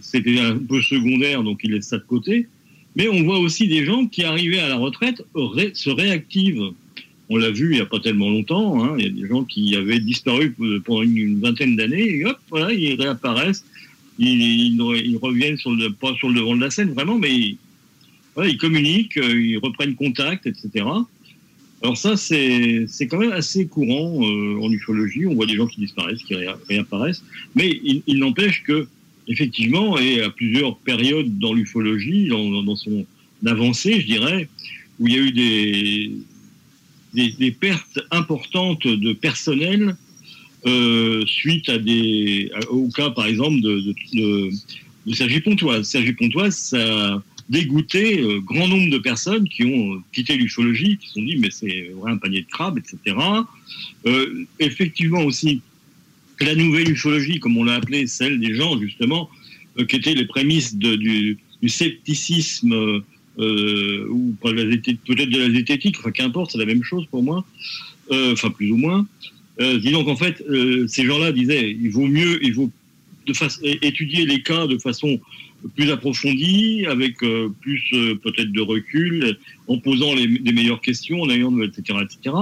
c'était 0.00 0.38
un 0.38 0.56
peu 0.56 0.80
secondaire, 0.80 1.42
donc 1.42 1.60
ils 1.64 1.72
laissent 1.72 1.88
ça 1.88 1.98
de 1.98 2.04
côté. 2.04 2.46
Mais 2.96 3.08
on 3.08 3.24
voit 3.24 3.40
aussi 3.40 3.66
des 3.66 3.84
gens 3.84 4.06
qui, 4.06 4.22
arrivés 4.22 4.60
à 4.60 4.68
la 4.68 4.76
retraite, 4.76 5.24
se 5.34 5.90
réactivent. 5.90 6.72
On 7.30 7.36
l'a 7.36 7.50
vu 7.50 7.70
il 7.70 7.76
n'y 7.76 7.80
a 7.80 7.86
pas 7.86 8.00
tellement 8.00 8.30
longtemps. 8.30 8.84
hein, 8.84 8.96
Il 8.98 9.04
y 9.04 9.06
a 9.06 9.10
des 9.10 9.28
gens 9.28 9.44
qui 9.44 9.74
avaient 9.76 9.98
disparu 9.98 10.54
pendant 10.84 11.02
une, 11.02 11.40
vingtaine 11.40 11.76
d'années 11.76 12.16
et 12.16 12.24
hop, 12.26 12.38
voilà, 12.50 12.72
ils 12.72 13.00
réapparaissent. 13.00 13.64
Ils, 14.18 14.78
reviennent 15.20 15.56
sur 15.56 15.70
le, 15.72 15.88
devant 16.34 16.54
de 16.54 16.60
la 16.60 16.70
scène 16.70 16.92
vraiment, 16.92 17.18
mais 17.18 17.34
ils, 17.34 17.58
voilà, 18.34 18.50
ils 18.50 18.58
communiquent, 18.58 19.16
euh, 19.16 19.40
ils 19.40 19.58
reprennent 19.58 19.94
contact, 19.94 20.46
etc. 20.46 20.84
Alors 21.82 21.96
ça, 21.96 22.16
c'est 22.16 22.86
quand 23.10 23.18
même 23.18 23.32
assez 23.32 23.66
courant 23.66 24.22
euh, 24.22 24.60
en 24.60 24.70
ufologie. 24.70 25.26
On 25.26 25.34
voit 25.34 25.46
des 25.46 25.54
gens 25.54 25.66
qui 25.66 25.80
disparaissent, 25.80 26.22
qui 26.22 26.34
réa- 26.34 26.56
réapparaissent, 26.68 27.24
mais 27.54 27.80
il, 27.82 28.02
il 28.06 28.18
n'empêche 28.18 28.62
que 28.62 28.86
effectivement, 29.28 29.98
et 29.98 30.20
à 30.20 30.30
plusieurs 30.30 30.76
périodes 30.78 31.38
dans 31.38 31.54
l'ufologie, 31.54 32.28
dans, 32.28 32.62
dans 32.62 32.76
son 32.76 33.06
avancée, 33.46 34.00
je 34.00 34.06
dirais, 34.06 34.48
où 34.98 35.08
il 35.08 35.14
y 35.14 35.16
a 35.16 35.22
eu 35.22 35.32
des, 35.32 36.12
des, 37.14 37.50
pertes 37.52 38.00
importantes 38.10 38.86
de 38.86 39.12
personnel 39.12 39.96
euh, 40.66 41.24
suite 41.26 41.68
à 41.68 41.78
des, 41.78 42.50
au 42.70 42.88
cas, 42.88 43.10
par 43.10 43.26
exemple, 43.26 43.60
de, 43.60 43.80
de, 43.80 43.94
de, 44.14 44.50
de 45.06 45.14
Sergi 45.14 45.40
Pontoise. 45.40 45.86
Sergi 45.86 46.12
Pontoise, 46.12 46.56
ça 46.56 47.14
a 47.14 47.22
dégoûté 47.48 48.20
euh, 48.20 48.40
grand 48.40 48.68
nombre 48.68 48.90
de 48.90 48.98
personnes 48.98 49.48
qui 49.48 49.64
ont 49.64 49.94
euh, 49.94 49.98
quitté 50.12 50.36
l'ufologie, 50.36 50.96
qui 50.96 51.08
se 51.08 51.14
sont 51.14 51.22
dit, 51.22 51.36
mais 51.36 51.50
c'est 51.50 51.90
vraiment 51.90 52.06
un 52.06 52.16
panier 52.16 52.42
de 52.42 52.46
crabes, 52.46 52.78
etc. 52.78 53.16
Euh, 54.06 54.44
effectivement 54.58 55.22
aussi, 55.22 55.60
la 56.40 56.54
nouvelle 56.54 56.90
ufologie, 56.90 57.38
comme 57.40 57.56
on 57.56 57.64
l'a 57.64 57.74
appelée, 57.74 58.06
celle 58.06 58.40
des 58.40 58.54
gens, 58.54 58.80
justement, 58.80 59.30
qui 59.88 59.96
étaient 59.96 60.14
les 60.14 60.26
prémices 60.26 60.76
du 60.76 61.38
scepticisme, 61.66 63.02
euh, 63.38 64.06
ou 64.08 64.34
peut-être 64.40 65.30
de 65.30 65.38
la 65.38 65.50
zététique, 65.50 65.96
enfin 65.98 66.10
qu'importe, 66.10 66.52
c'est 66.52 66.58
la 66.58 66.66
même 66.66 66.82
chose 66.82 67.06
pour 67.10 67.22
moi, 67.22 67.44
Euh, 68.10 68.34
enfin 68.34 68.50
plus 68.50 68.70
ou 68.70 68.76
moins. 68.76 69.06
Euh, 69.60 69.78
dis 69.78 69.92
donc, 69.92 70.08
en 70.08 70.16
fait, 70.16 70.42
euh, 70.42 70.86
ces 70.88 71.04
gens-là 71.06 71.32
disaient, 71.32 71.70
il 71.70 71.90
vaut 71.90 72.06
mieux, 72.06 72.38
il 72.44 72.52
vaut 72.52 72.70
de 73.26 73.32
étudier 73.86 74.26
les 74.26 74.42
cas 74.42 74.66
de 74.66 74.76
façon 74.76 75.18
plus 75.74 75.90
approfondie, 75.90 76.84
avec 76.86 77.16
plus 77.62 77.82
peut-être 78.22 78.52
de 78.52 78.60
recul, 78.60 79.38
en 79.66 79.78
posant 79.78 80.14
les, 80.14 80.26
les 80.26 80.52
meilleures 80.52 80.82
questions, 80.82 81.22
en 81.22 81.30
ayant, 81.30 81.58
etc., 81.62 82.00
etc. 82.02 82.36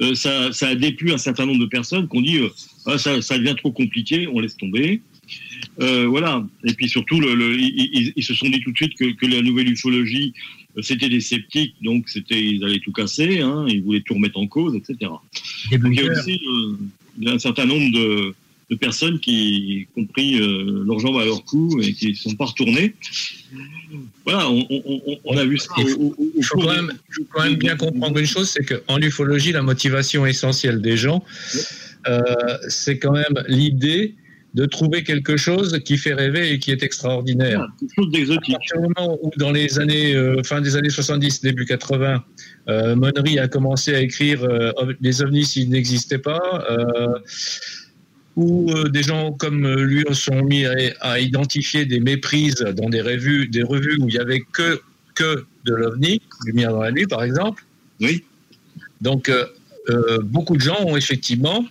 Euh, 0.00 0.14
ça, 0.14 0.52
ça 0.52 0.68
a 0.68 0.74
déplu 0.74 1.12
un 1.12 1.18
certain 1.18 1.46
nombre 1.46 1.60
de 1.60 1.66
personnes 1.66 2.08
qui 2.08 2.16
ont 2.16 2.20
dit, 2.20 2.38
euh, 2.38 2.48
ah, 2.86 2.98
ça, 2.98 3.20
ça 3.20 3.38
devient 3.38 3.54
trop 3.56 3.72
compliqué, 3.72 4.28
on 4.28 4.38
laisse 4.38 4.56
tomber. 4.56 5.00
Euh, 5.80 6.06
voilà. 6.06 6.44
Et 6.64 6.72
puis 6.74 6.88
surtout, 6.88 7.20
le, 7.20 7.34
le- 7.34 7.56
ils, 7.58 8.22
se 8.22 8.34
sont 8.34 8.48
dit 8.48 8.60
tout 8.60 8.72
de 8.72 8.76
suite 8.76 8.94
que, 8.96 9.12
que 9.12 9.26
la 9.26 9.42
nouvelle 9.42 9.70
ufologie, 9.70 10.32
euh, 10.76 10.82
c'était 10.82 11.08
des 11.08 11.20
sceptiques, 11.20 11.74
donc 11.82 12.08
c'était, 12.08 12.40
ils 12.42 12.64
allaient 12.64 12.80
tout 12.80 12.92
casser, 12.92 13.40
hein, 13.40 13.66
ils 13.68 13.82
voulaient 13.82 14.02
tout 14.02 14.14
remettre 14.14 14.38
en 14.38 14.46
cause, 14.46 14.74
etc. 14.74 15.10
Donc, 15.78 15.92
il 15.92 15.96
y 15.96 16.08
a 16.08 16.12
aussi 16.12 16.40
euh, 16.46 16.76
y 17.20 17.30
un 17.30 17.38
certain 17.38 17.64
nombre 17.66 17.90
de, 17.92 18.34
de 18.70 18.76
personnes 18.76 19.18
qui, 19.20 19.86
qui 19.94 20.00
ont 20.00 20.06
pris 20.06 20.40
euh, 20.40 20.84
leurs 20.86 20.98
jambes 21.00 21.16
à 21.18 21.24
leur 21.24 21.44
cou 21.44 21.80
et 21.82 21.92
qui 21.92 22.08
ne 22.10 22.14
sont 22.14 22.34
pas 22.34 22.46
retournées. 22.46 22.94
Voilà, 24.24 24.50
on, 24.50 24.66
on- 24.68 25.02
on- 25.06 25.18
on 25.24 25.36
a 25.38 25.44
vu 25.44 25.58
ça 25.58 25.72
au, 25.78 26.02
au- 26.02 26.14
au 26.18 26.32
Il 26.36 26.44
faut 26.44 26.58
quand 26.60 26.70
même, 26.74 26.92
il 27.08 27.14
faut 27.14 27.26
quand 27.32 27.42
même 27.44 27.54
bien 27.56 27.76
comprendre 27.76 28.18
une 28.18 28.26
chose, 28.26 28.50
c'est 28.50 28.64
qu'en 28.64 28.98
ufologie, 29.00 29.52
la 29.52 29.62
motivation 29.62 30.26
essentielle 30.26 30.82
des 30.82 30.96
gens, 30.96 31.24
euh, 32.06 32.20
c'est 32.68 32.98
quand 32.98 33.12
même 33.12 33.42
l'idée 33.48 34.14
de 34.54 34.64
trouver 34.64 35.04
quelque 35.04 35.36
chose 35.36 35.78
qui 35.84 35.98
fait 35.98 36.14
rêver 36.14 36.52
et 36.52 36.58
qui 36.58 36.70
est 36.70 36.82
extraordinaire. 36.82 37.66
quelque 37.78 37.94
chose 37.94 38.10
d'exotique. 38.10 38.54
À 38.54 38.58
partir 38.58 38.80
du 38.80 38.88
moment 38.88 39.18
où, 39.22 39.30
dans 39.36 39.52
les 39.52 39.78
années, 39.78 40.14
euh, 40.14 40.42
fin 40.42 40.60
des 40.60 40.74
années 40.76 40.90
70, 40.90 41.42
début 41.42 41.66
80, 41.66 42.24
euh, 42.68 42.96
Monnery 42.96 43.38
a 43.38 43.48
commencé 43.48 43.94
à 43.94 44.00
écrire 44.00 44.42
euh, 44.44 44.72
les 45.00 45.22
ovnis 45.22 45.44
s'ils 45.44 45.68
n'existaient 45.68 46.18
pas, 46.18 46.66
euh, 46.70 47.18
où 48.36 48.70
euh, 48.70 48.88
des 48.88 49.02
gens 49.02 49.32
comme 49.32 49.66
lui 49.82 50.04
se 50.08 50.14
sont 50.14 50.42
mis 50.42 50.64
à, 50.64 50.74
à 51.00 51.18
identifier 51.18 51.84
des 51.84 52.00
méprises 52.00 52.56
dans 52.56 52.88
des 52.88 53.02
revues, 53.02 53.48
des 53.48 53.62
revues 53.62 53.98
où 54.00 54.08
il 54.08 54.14
y 54.14 54.18
avait 54.18 54.40
que 54.52 54.80
que 55.14 55.44
de 55.64 55.74
l'ovni, 55.74 56.22
Lumière 56.46 56.70
dans 56.70 56.82
la 56.82 56.92
nuit 56.92 57.06
par 57.06 57.24
exemple. 57.24 57.64
Oui. 58.00 58.24
Donc 59.00 59.32
beaucoup 60.22 60.56
de 60.56 60.60
gens 60.60 60.80
ont 60.84 60.96
effectivement 60.96 61.64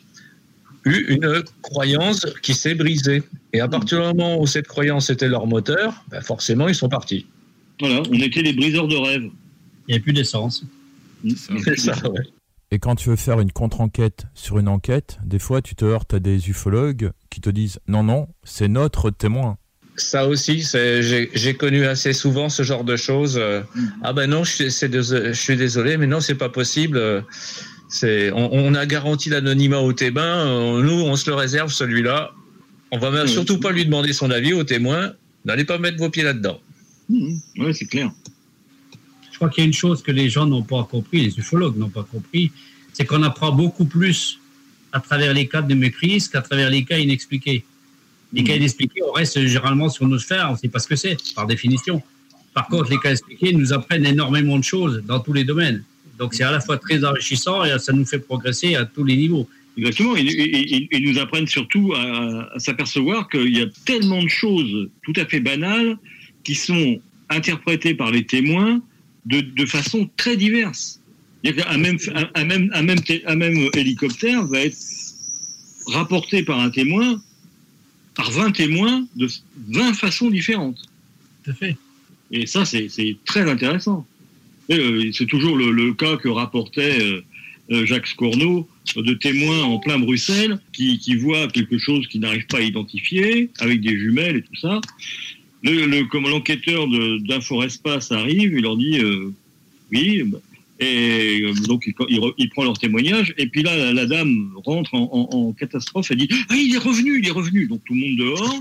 eu 0.87 1.05
une 1.09 1.43
croyance 1.61 2.25
qui 2.41 2.53
s'est 2.53 2.75
brisée. 2.75 3.23
Et 3.53 3.59
à 3.59 3.67
partir 3.67 3.99
du 3.99 4.05
moment 4.05 4.39
où 4.39 4.47
cette 4.47 4.67
croyance 4.67 5.09
était 5.09 5.27
leur 5.27 5.47
moteur, 5.47 6.03
ben 6.09 6.21
forcément 6.21 6.67
ils 6.67 6.75
sont 6.75 6.89
partis. 6.89 7.25
Voilà, 7.79 8.01
on 8.09 8.19
était 8.19 8.41
les 8.41 8.53
briseurs 8.53 8.87
de 8.87 8.95
rêves. 8.95 9.29
Il 9.87 9.93
n'y 9.93 9.97
a 9.97 10.01
plus 10.01 10.13
d'essence. 10.13 10.63
C'est 11.25 11.77
ça, 11.79 11.95
ouais. 12.09 12.21
Et 12.71 12.79
quand 12.79 12.95
tu 12.95 13.09
veux 13.09 13.15
faire 13.15 13.39
une 13.39 13.51
contre-enquête 13.51 14.25
sur 14.33 14.59
une 14.59 14.67
enquête, 14.67 15.19
des 15.23 15.39
fois 15.39 15.61
tu 15.61 15.75
te 15.75 15.85
heurtes 15.85 16.13
à 16.13 16.19
des 16.19 16.49
ufologues 16.49 17.11
qui 17.29 17.39
te 17.39 17.49
disent 17.49 17.79
non, 17.87 18.03
non, 18.03 18.27
c'est 18.43 18.67
notre 18.67 19.09
témoin. 19.09 19.57
Ça 19.95 20.27
aussi, 20.27 20.61
j'ai 20.61 21.53
connu 21.55 21.85
assez 21.85 22.13
souvent 22.13 22.49
ce 22.49 22.61
genre 22.61 22.83
de 22.83 22.95
choses. 22.95 23.37
Euh, 23.37 23.61
Ah 24.03 24.13
ben 24.13 24.29
non, 24.29 24.43
je 24.43 24.51
suis, 24.51 24.69
je 24.69 25.31
suis 25.33 25.55
désolé, 25.55 25.97
mais 25.97 26.05
non, 26.05 26.19
c'est 26.19 26.35
pas 26.35 26.49
possible. 26.49 27.23
C'est, 27.89 28.31
on, 28.31 28.51
on 28.53 28.73
a 28.73 28.85
garanti 28.85 29.29
l'anonymat 29.29 29.79
au 29.79 29.93
témoin. 29.93 30.23
euh, 30.23 30.83
Nous, 30.83 31.01
on 31.03 31.15
se 31.15 31.29
le 31.29 31.35
réserve 31.35 31.71
celui-là. 31.71 32.31
On 32.91 32.99
va 32.99 33.11
même 33.11 33.27
surtout 33.27 33.59
pas 33.59 33.71
lui 33.71 33.85
demander 33.85 34.13
son 34.13 34.29
avis 34.31 34.53
au 34.53 34.63
témoin. 34.63 35.13
N'allez 35.45 35.65
pas 35.65 35.77
mettre 35.77 35.97
vos 35.97 36.09
pieds 36.09 36.23
là-dedans. 36.23 36.59
Oui, 37.09 37.73
c'est 37.73 37.85
clair. 37.85 38.11
Je 39.31 39.35
crois 39.37 39.49
qu'il 39.49 39.63
y 39.63 39.65
a 39.65 39.67
une 39.67 39.73
chose 39.73 40.01
que 40.01 40.11
les 40.11 40.29
gens 40.29 40.45
n'ont 40.45 40.63
pas 40.63 40.83
compris, 40.89 41.21
les 41.21 41.37
ufologues 41.39 41.77
n'ont 41.77 41.89
pas 41.89 42.03
compris, 42.03 42.51
c'est 42.91 43.05
qu'on 43.05 43.21
apprend 43.23 43.51
beaucoup 43.51 43.85
plus 43.85 44.39
à 44.91 44.99
travers 44.99 45.33
les 45.33 45.47
cas 45.47 45.61
de 45.61 45.75
méprise 45.75 46.27
qu'à 46.27 46.41
travers 46.41 46.69
les 46.69 46.83
cas 46.83 46.97
inexpliqués. 46.97 47.63
Les 48.33 48.43
cas 48.43 48.55
inexpliqués, 48.55 49.01
on 49.07 49.11
reste 49.11 49.39
généralement 49.39 49.89
sur 49.89 50.07
nos 50.07 50.17
sphères, 50.19 50.47
on 50.49 50.53
ne 50.53 50.57
sait 50.57 50.67
pas 50.69 50.79
ce 50.79 50.87
que 50.87 50.95
c'est, 50.95 51.17
par 51.35 51.45
définition. 51.45 52.01
Par 52.53 52.67
contre, 52.67 52.89
les 52.89 52.97
cas 52.97 53.11
expliqués 53.11 53.53
nous 53.53 53.71
apprennent 53.73 54.05
énormément 54.05 54.57
de 54.57 54.63
choses 54.63 55.03
dans 55.05 55.19
tous 55.19 55.33
les 55.33 55.43
domaines. 55.43 55.83
Donc 56.17 56.33
c'est 56.33 56.43
à 56.43 56.51
la 56.51 56.59
fois 56.59 56.77
très 56.77 57.03
enrichissant 57.03 57.63
et 57.63 57.77
ça 57.79 57.93
nous 57.93 58.05
fait 58.05 58.19
progresser 58.19 58.75
à 58.75 58.85
tous 58.85 59.03
les 59.03 59.15
niveaux. 59.15 59.47
Exactement, 59.77 60.15
et, 60.17 60.21
et- 60.91 60.99
nous 60.99 61.19
apprennent 61.19 61.45
surtout 61.47 61.93
à, 61.95 62.49
à 62.55 62.59
s'apercevoir 62.59 63.29
qu'il 63.29 63.55
y 63.55 63.61
a 63.61 63.67
tellement 63.85 64.23
de 64.23 64.27
choses 64.27 64.89
tout 65.03 65.13
à 65.15 65.25
fait 65.25 65.39
banales 65.39 65.97
qui 66.43 66.55
sont 66.55 66.99
interprétées 67.29 67.93
par 67.93 68.09
les 68.09 68.25
témoins 68.25 68.81
de, 69.27 69.41
de 69.41 69.65
façon 69.65 70.09
très 70.17 70.35
diverse. 70.35 70.99
Qu'un 71.43 71.77
même, 71.77 71.97
un, 72.15 72.27
un 72.33 72.43
même, 72.45 72.71
un, 72.73 72.81
même, 72.81 72.97
un 73.27 73.35
même 73.35 73.69
hélicoptère 73.75 74.45
va 74.47 74.61
être 74.61 74.77
rapporté 75.87 76.43
par 76.43 76.59
un 76.59 76.69
témoin, 76.71 77.21
par 78.15 78.31
20 78.31 78.51
témoins 78.51 79.05
de 79.15 79.27
20 79.69 79.93
façons 79.93 80.29
différentes. 80.29 80.81
Tout 81.43 81.51
à 81.51 81.53
fait. 81.53 81.77
Et 82.31 82.47
ça, 82.47 82.65
c'est 82.65 82.89
très 83.25 83.49
intéressant. 83.49 84.05
Euh, 84.71 85.11
C'est 85.13 85.25
toujours 85.25 85.55
le, 85.57 85.93
cas 85.93 86.17
que 86.17 86.27
rapportait 86.27 87.01
euh, 87.01 87.21
euh, 87.71 87.85
Jacques 87.85 88.07
Scorneau 88.07 88.67
de 88.95 89.13
témoins 89.13 89.63
en 89.63 89.79
plein 89.79 89.99
Bruxelles 89.99 90.59
qui, 90.73 90.99
voient 91.15 91.47
quelque 91.47 91.77
chose 91.77 92.07
qu'ils 92.07 92.21
n'arrivent 92.21 92.47
pas 92.47 92.59
à 92.59 92.61
identifier 92.61 93.49
avec 93.59 93.81
des 93.81 93.97
jumelles 93.97 94.37
et 94.37 94.41
tout 94.41 94.55
ça. 94.55 94.79
Le, 95.63 95.85
le- 95.85 96.05
comme 96.05 96.27
l'enquêteur 96.29 96.87
d'Inforespace 97.19 98.11
arrive, 98.11 98.53
il 98.53 98.61
leur 98.61 98.77
dit 98.77 98.99
oui, 99.91 100.23
bah, 100.23 100.39
et 100.79 101.41
donc 101.67 101.85
il, 101.87 101.93
il 102.09 102.19
re- 102.19 102.33
il 102.37 102.49
prend 102.49 102.63
leur 102.63 102.77
témoignage, 102.77 103.33
et 103.37 103.47
puis 103.47 103.63
là 103.63 103.91
la, 103.93 104.05
dame 104.05 104.51
rentre 104.63 104.93
en, 104.93 105.09
en- 105.11 105.35
en 105.35 105.51
catastrophe, 105.53 106.11
elle 106.11 106.17
dit 106.17 106.29
ah 106.49 106.55
il 106.55 106.75
est 106.75 106.77
revenu, 106.77 107.19
il 107.19 107.27
est 107.27 107.31
revenu, 107.31 107.65
donc 107.67 107.81
tout 107.85 107.95
le 107.95 108.01
monde 108.01 108.17
dehors, 108.17 108.59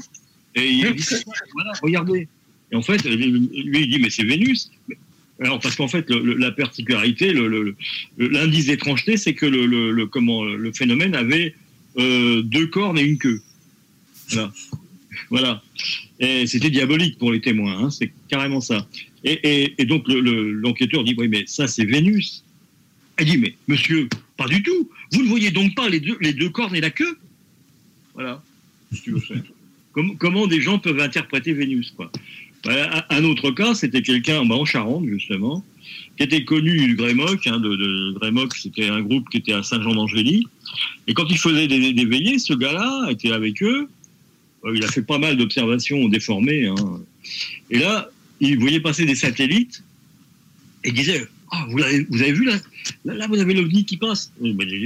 et 0.55 0.67
il 0.67 0.95
dit 0.95 1.05
voilà 1.53 1.73
regardez, 1.83 2.27
Et 2.73 2.77
en 2.77 2.83
fait, 2.83 3.05
lui, 3.05 3.81
il 3.83 3.91
dit, 3.91 3.99
mais 4.01 4.09
c'est 4.11 4.25
Vénus. 4.25 4.71
Alors, 5.41 5.61
parce 5.61 5.77
qu'en 5.77 5.89
fait, 5.89 6.09
le- 6.11 6.35
la 6.35 6.51
particularité, 6.51 7.35
l'indice 8.19 8.67
d'étrangeté, 8.67 9.17
c'est 9.17 9.35
que 9.35 9.45
le, 9.47 10.07
comment, 10.07 10.45
le 10.45 10.73
phénomène 10.73 11.15
avait 11.15 11.55
euh, 11.99 12.43
deux 12.43 12.67
cornes 12.67 12.99
et 12.99 13.03
une 13.03 13.19
queue. 13.19 13.41
Voilà. 14.31 14.53
voilà. 15.31 15.63
Et 16.21 16.47
c'était 16.47 16.71
diabolique 16.71 17.19
pour 17.19 17.33
les 17.33 17.41
témoins, 17.41 17.79
hein, 17.85 17.91
c'est 17.91 18.11
carrément 18.29 18.61
ça. 18.61 18.87
Et, 19.25 19.75
donc, 19.85 20.09
le- 20.09 20.21
le- 20.21 20.53
l'enquêteur 20.53 21.05
dit, 21.05 21.15
oui, 21.19 21.29
mais 21.29 21.45
ça, 21.47 21.67
c'est 21.69 21.85
Vénus. 21.85 22.43
Elle 23.19 23.27
dit, 23.27 23.39
mais 23.39 23.55
monsieur, 23.69 24.09
pas 24.37 24.47
du 24.47 24.63
tout. 24.63 24.91
Vous 25.13 25.23
ne 25.23 25.29
voyez 25.29 25.51
donc 25.51 25.75
pas 25.75 25.89
les 25.89 26.01
deux, 26.01 26.17
les 26.21 26.33
deux 26.33 26.49
cornes 26.51 26.75
et 26.77 26.81
la 26.81 26.91
queue? 26.91 27.19
Voilà. 28.15 28.43
Comment, 29.93 30.15
comment 30.17 30.47
des 30.47 30.61
gens 30.61 30.79
peuvent 30.79 31.01
interpréter 31.01 31.53
Vénus, 31.55 31.91
quoi? 31.97 32.11
Un 32.69 33.03
un 33.11 33.25
autre 33.25 33.51
cas, 33.51 33.75
c'était 33.75 34.03
quelqu'un 34.03 34.45
bah, 34.45 34.57
en 34.57 34.65
Charente, 34.65 35.07
justement, 35.07 35.65
qui 36.17 36.25
était 36.25 36.45
connu 36.45 36.77
du 36.87 36.97
Grémoc. 36.97 37.47
Hein, 37.47 37.63
Grémoc, 38.21 38.55
c'était 38.57 38.89
un 38.89 39.01
groupe 39.01 39.29
qui 39.31 39.39
était 39.39 39.53
à 39.53 39.63
Saint-Jean-d'Angély. 39.63 40.47
Et 41.07 41.15
quand 41.15 41.27
il 41.31 41.39
faisait 41.39 41.69
des, 41.69 42.05
veillées, 42.05 42.39
ce 42.39 42.55
gars-là 42.55 43.09
était 43.11 43.33
avec 43.33 43.63
eux. 43.63 43.89
Euh, 44.65 44.77
Il 44.77 44.85
a 44.85 44.89
fait 44.89 45.03
pas 45.03 45.19
mal 45.19 45.37
d'observations 45.37 46.09
déformées. 46.09 46.67
hein. 46.67 47.01
Et 47.71 47.79
là, 47.79 48.09
il 48.41 48.59
voyait 48.59 48.81
passer 48.81 49.05
des 49.05 49.15
satellites 49.15 49.83
et 50.85 50.89
il 50.89 50.95
disait 50.95 51.27
Ah, 51.53 51.67
vous, 51.71 51.83
avez, 51.83 52.33
vu 52.33 52.45
là, 52.45 52.57
là, 53.05 53.27
vous 53.29 53.39
avez 53.39 53.55
l'OVNI 53.55 53.85
qui 53.85 53.97
passe. 53.97 54.33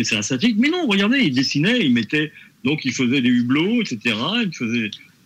C'est 0.04 0.16
un 0.16 0.22
satellite. 0.22 0.56
Mais 0.58 0.68
non, 0.68 0.86
regardez, 0.86 1.20
il 1.20 1.34
dessinait, 1.34 1.80
il 1.80 1.92
mettait. 1.92 2.32
Donc, 2.64 2.84
il 2.84 2.92
faisait 2.92 3.22
des 3.22 3.28
hublots, 3.28 3.80
etc. 3.80 4.16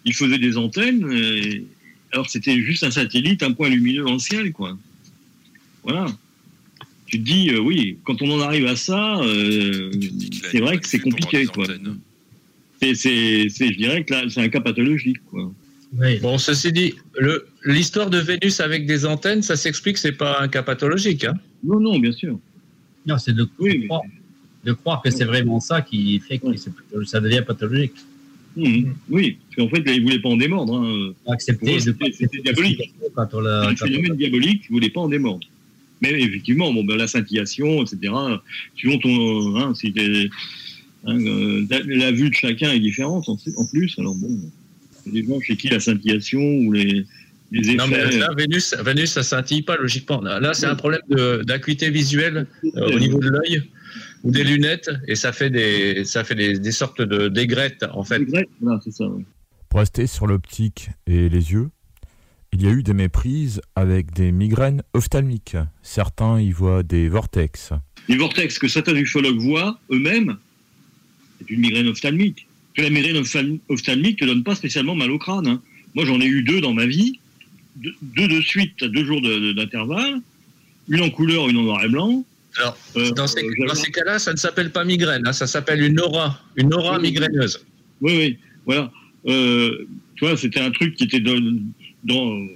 Il 0.05 0.15
faisait, 0.15 0.39
des 0.39 0.57
antennes. 0.57 1.05
Alors, 2.15 2.31
c'était 2.31 2.61
juste 2.61 2.85
un 2.85 2.93
satellite, 2.93 3.43
un 3.43 3.53
point 3.53 3.69
lumineux 3.69 4.05
dans 4.05 4.13
le 4.13 4.19
ciel, 4.21 4.53
quoi. 4.53 4.79
Voilà. 5.83 6.07
Tu 7.07 7.19
te 7.19 7.25
dis, 7.25 7.51
euh, 7.51 7.59
oui, 7.59 7.99
quand 8.05 8.23
on 8.23 8.31
en 8.31 8.41
arrive 8.41 8.67
à 8.67 8.77
ça, 8.77 9.19
euh, 9.19 9.91
c'est 10.51 10.61
vrai 10.61 10.79
que 10.79 10.87
c'est 10.89 11.01
compliqué, 11.01 11.45
quoi. 11.47 11.67
C'est, 12.81 12.95
je 12.95 13.77
dirais 13.77 14.05
que 14.05 14.13
là, 14.15 14.23
c'est 14.29 14.41
un 14.41 14.49
cas 14.49 14.61
pathologique, 14.61 15.19
quoi. 15.27 15.53
Bon, 16.23 16.39
ceci 16.39 16.73
dit, 16.73 16.95
le- 17.19 17.47
l'histoire 17.65 18.11
de 18.11 18.19
Vénus 18.19 18.61
avec 18.61 18.87
des 18.87 19.07
antennes, 19.07 19.43
ça 19.43 19.57
s'explique, 19.57 19.99
c'est 19.99 20.13
pas 20.13 20.41
un 20.41 20.49
cas 20.49 20.63
pathologique. 20.63 21.25
Hein 21.25 21.35
non, 21.65 21.81
non, 21.81 21.99
bien 21.99 22.13
sûr. 22.13 22.39
Non, 23.07 23.19
c'est 23.19 23.33
de, 23.35 23.45
croire, 23.87 24.03
de 24.65 24.73
croire 24.73 25.03
que 25.03 25.11
c'est 25.11 25.25
vraiment 25.25 25.59
ça 25.61 25.83
qui 25.83 26.19
fait 26.21 26.39
que 26.39 27.05
ça 27.05 27.21
devient 27.21 27.43
pathologique. 27.47 27.93
Mhm. 28.57 28.95
Oui, 29.11 29.37
parce 29.49 29.57
qu'en 29.69 29.75
fait, 29.75 29.83
là, 29.85 29.93
il 29.93 29.99
ne 30.01 30.05
voulait 30.05 30.21
pas 30.21 30.29
en 30.29 30.37
démordre. 30.37 30.75
Hein. 30.77 31.13
Accepter 31.33 31.81
c'était, 31.81 32.11
diabolique. 32.45 32.95
Quand 33.15 33.27
on 33.35 33.43
C'est 33.43 33.49
un 33.49 33.73
on- 33.73 33.77
phénomène 33.77 34.17
diabolique, 34.17 34.63
il 34.69 34.73
ne 34.73 34.77
voulait 34.77 34.91
pas 34.91 35.01
en 35.01 35.09
démordre. 35.09 35.47
Mais 36.03 36.11
effectivement, 36.23 36.73
bon, 36.73 36.85
ben, 36.85 36.97
la 36.97 37.07
scintillation, 37.07 37.83
etc., 37.83 38.13
suivant 38.77 38.99
ton. 38.99 39.57
Hein, 39.57 39.75
si 39.75 39.93
hein, 41.07 41.19
euh, 41.19 41.67
la, 41.71 41.81
la 41.85 42.13
vue 42.13 42.31
de 42.31 42.35
chacun 42.35 42.73
est 42.73 42.81
différente 42.81 43.29
en, 43.29 43.37
en 43.57 43.67
plus. 43.67 43.95
Alors 43.99 44.15
bon, 44.15 44.29
il 45.07 45.15
y 45.15 45.19
a 45.19 45.23
des 45.23 45.29
gens 45.29 45.41
chez 45.41 45.57
qui 45.57 45.69
la 45.69 45.81
scintillation 45.81 46.41
ou 46.41 46.73
les, 46.73 47.05
les 47.53 47.61
effets. 47.71 47.77
Non, 47.77 47.87
mais 47.89 48.17
là, 48.19 48.31
Vénus, 48.37 48.75
Vénus, 48.85 49.11
ça 49.13 49.23
scintille 49.23 49.63
pas 49.63 49.77
logiquement. 49.77 50.21
Là, 50.21 50.41
là, 50.41 50.55
c'est 50.55 50.67
un 50.67 50.75
problème 50.75 51.01
de- 51.11 51.43
d'acuité 51.45 51.91
visuelle 51.91 52.47
euh, 52.77 52.95
au 52.95 52.99
niveau 52.99 53.19
de 53.19 53.29
l'œil 53.29 53.63
ou 54.25 54.31
des 54.33 54.43
lunettes, 54.43 54.91
et 55.07 55.15
ça 55.15 55.33
fait 55.33 55.51
des, 55.51 56.05
ça 56.05 56.25
fait 56.25 56.35
des, 56.35 56.59
des 56.59 56.73
sortes 56.73 57.01
de 57.03 57.29
d'aigrettes, 57.29 57.85
en 57.93 58.03
fait. 58.03 58.23
Voilà, 58.61 58.81
c'est 58.83 58.91
ça. 58.91 59.07
oui. 59.07 59.25
Pour 59.69 59.81
rester 59.81 60.07
sur 60.07 60.27
l'optique 60.27 60.91
et 61.07 61.29
les 61.29 61.53
yeux, 61.53 61.71
il 62.53 62.63
y 62.63 62.67
a 62.67 62.71
eu 62.71 62.83
des 62.83 62.95
méprises 62.95 63.61
avec 63.75 64.13
des 64.13 64.31
migraines 64.33 64.83
ophtalmiques. 64.95 65.57
Certains 65.83 66.41
y 66.41 66.51
voient 66.53 66.83
des 66.83 67.09
vortex. 67.09 67.71
Les 68.09 68.17
vortex 68.17 68.59
que 68.59 68.69
certains 68.69 68.95
ufologues 68.95 69.39
voient 69.39 69.79
eux-mêmes, 69.91 70.37
c'est 71.39 71.51
une 71.51 71.61
migraine 71.61 71.89
ophtalmique. 71.89 72.47
Que 72.77 72.83
la 72.83 72.91
migraine 72.91 73.17
ophtal- 73.17 73.59
ophtalmique 73.69 74.21
ne 74.23 74.27
donne 74.29 74.43
pas 74.45 74.55
spécialement 74.55 74.95
mal 74.95 75.11
au 75.11 75.19
crâne. 75.19 75.47
hein. 75.47 75.61
Moi, 75.95 76.05
j'en 76.07 76.21
ai 76.21 76.27
eu 76.27 76.43
deux 76.43 76.61
dans 76.61 76.73
ma 76.73 76.87
vie, 76.87 77.21
deux, 77.77 78.29
de 78.29 78.41
suite 78.41 78.83
à 78.83 78.89
deux 78.89 79.05
jours 79.05 79.21
d'intervalle, 79.21 80.21
une 80.89 81.03
en 81.03 81.11
couleur, 81.11 81.49
une 81.49 81.57
en 81.59 81.63
noir 81.63 81.85
et 81.85 81.89
blanc. 81.89 82.25
Alors, 82.59 82.79
Euh, 82.97 83.11
dans 83.13 83.27
ces, 83.27 83.41
ces 83.75 83.91
cas-là, 83.91 84.19
ça 84.19 84.33
ne 84.33 84.37
s'appelle 84.37 84.71
pas 84.71 84.85
migraine, 84.85 85.23
hein, 85.27 85.33
ça 85.33 85.47
s'appelle 85.47 85.83
une 85.83 85.99
aura, 86.01 86.41
une 86.57 86.73
aura 86.73 86.97
Oui. 86.99 87.09
migraineuse. 87.09 87.65
Oui, 88.01 88.13
oui, 88.17 88.39
voilà. 88.67 88.93
Euh, 89.27 89.87
tu 90.17 90.25
vois, 90.25 90.37
c'était 90.37 90.61
un 90.61 90.71
truc 90.71 90.95
qui 90.95 91.05
était 91.05 91.21
dans, 91.21 91.41
dans- 92.05 92.47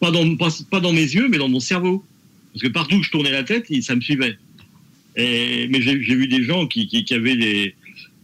pas, 0.00 0.10
dans, 0.10 0.36
pas, 0.36 0.48
pas 0.70 0.80
dans 0.80 0.92
mes 0.92 1.00
yeux, 1.00 1.28
mais 1.28 1.38
dans 1.38 1.48
mon 1.48 1.60
cerveau. 1.60 2.04
Parce 2.52 2.62
que 2.64 2.68
partout 2.68 2.96
où 2.96 3.02
je 3.02 3.10
tournais 3.10 3.30
la 3.30 3.44
tête, 3.44 3.66
ça 3.82 3.94
me 3.94 4.00
suivait. 4.00 4.36
Et, 5.16 5.68
mais 5.68 5.80
j'ai 5.82 5.94
vu 5.96 6.26
des 6.28 6.42
gens 6.44 6.66
qui, 6.66 6.86
qui, 6.88 7.04
qui 7.04 7.14
avaient 7.14 7.36
des, 7.36 7.74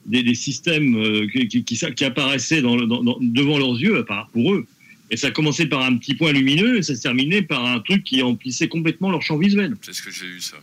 des, 0.06 0.22
des 0.22 0.34
systèmes 0.34 0.96
euh, 0.96 1.26
qui, 1.28 1.48
qui, 1.48 1.64
qui, 1.64 1.78
qui 1.94 2.04
apparaissaient 2.04 2.60
dans, 2.62 2.76
le- 2.76 2.86
dans- 2.86 3.02
dans- 3.02 3.18
devant 3.20 3.58
leurs 3.58 3.78
yeux, 3.80 3.98
à 3.98 4.02
part 4.04 4.28
pour 4.32 4.52
eux. 4.54 4.66
Et 5.10 5.16
ça 5.16 5.30
commençait 5.30 5.66
par 5.66 5.82
un 5.82 5.96
petit 5.96 6.14
point 6.14 6.32
lumineux 6.32 6.78
et 6.78 6.82
ça 6.82 6.96
se 6.96 7.02
terminait 7.02 7.42
par 7.42 7.64
un 7.64 7.78
truc 7.80 8.02
qui 8.04 8.20
emplissait 8.22 8.66
complètement 8.68 9.10
leur 9.10 9.22
champ 9.22 9.38
visuel. 9.38 9.76
C'est 9.82 9.94
ce 9.94 10.02
que 10.02 10.10
j'ai 10.10 10.26
eu, 10.26 10.40
ça. 10.40 10.56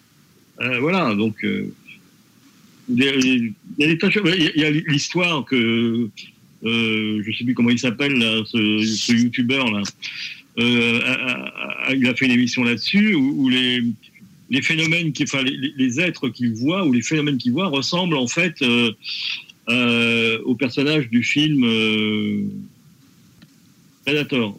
Euh, 0.64 0.80
voilà, 0.80 1.14
donc 1.16 1.46
il 2.90 3.04
y 3.04 4.64
a 4.64 4.72
l'histoire 4.72 5.44
que 5.46 6.10
euh, 6.66 7.24
je 7.26 7.38
sais 7.38 7.44
plus 7.44 7.54
comment 7.54 7.70
il 7.70 7.80
s'appelle 7.80 8.18
ce, 8.46 9.14
youtubeur 9.14 9.70
là. 9.72 9.82
Euh, 10.60 11.00
il 11.94 12.08
a 12.08 12.16
fait 12.16 12.26
une 12.26 12.32
émission 12.32 12.64
là-dessus 12.64 13.16
où, 13.16 13.50
les, 13.50 13.84
les 14.50 14.62
phénomènes, 14.62 15.12
qui, 15.12 15.24
enfin 15.24 15.44
les, 15.44 16.00
êtres 16.00 16.30
qu'il 16.30 16.54
voit 16.54 16.86
ou 16.86 16.94
les 16.94 17.02
phénomènes 17.02 17.38
qu'il 17.38 17.52
voit 17.52 17.68
ressemblent 17.68 18.16
en 18.16 18.28
fait 18.28 18.64
au 19.68 20.56
personnage 20.56 21.10
du 21.10 21.24
film 21.24 21.66
Predator. 24.06 24.56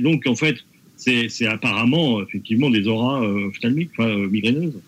Donc 0.00 0.26
en 0.26 0.34
fait 0.34 0.56
c'est 0.96 1.46
apparemment 1.46 2.20
effectivement 2.22 2.70
des 2.70 2.88
auras 2.88 3.20
ophtalmiques, 3.20 3.90
enfin 3.96 4.16
migraineuses. 4.16 4.80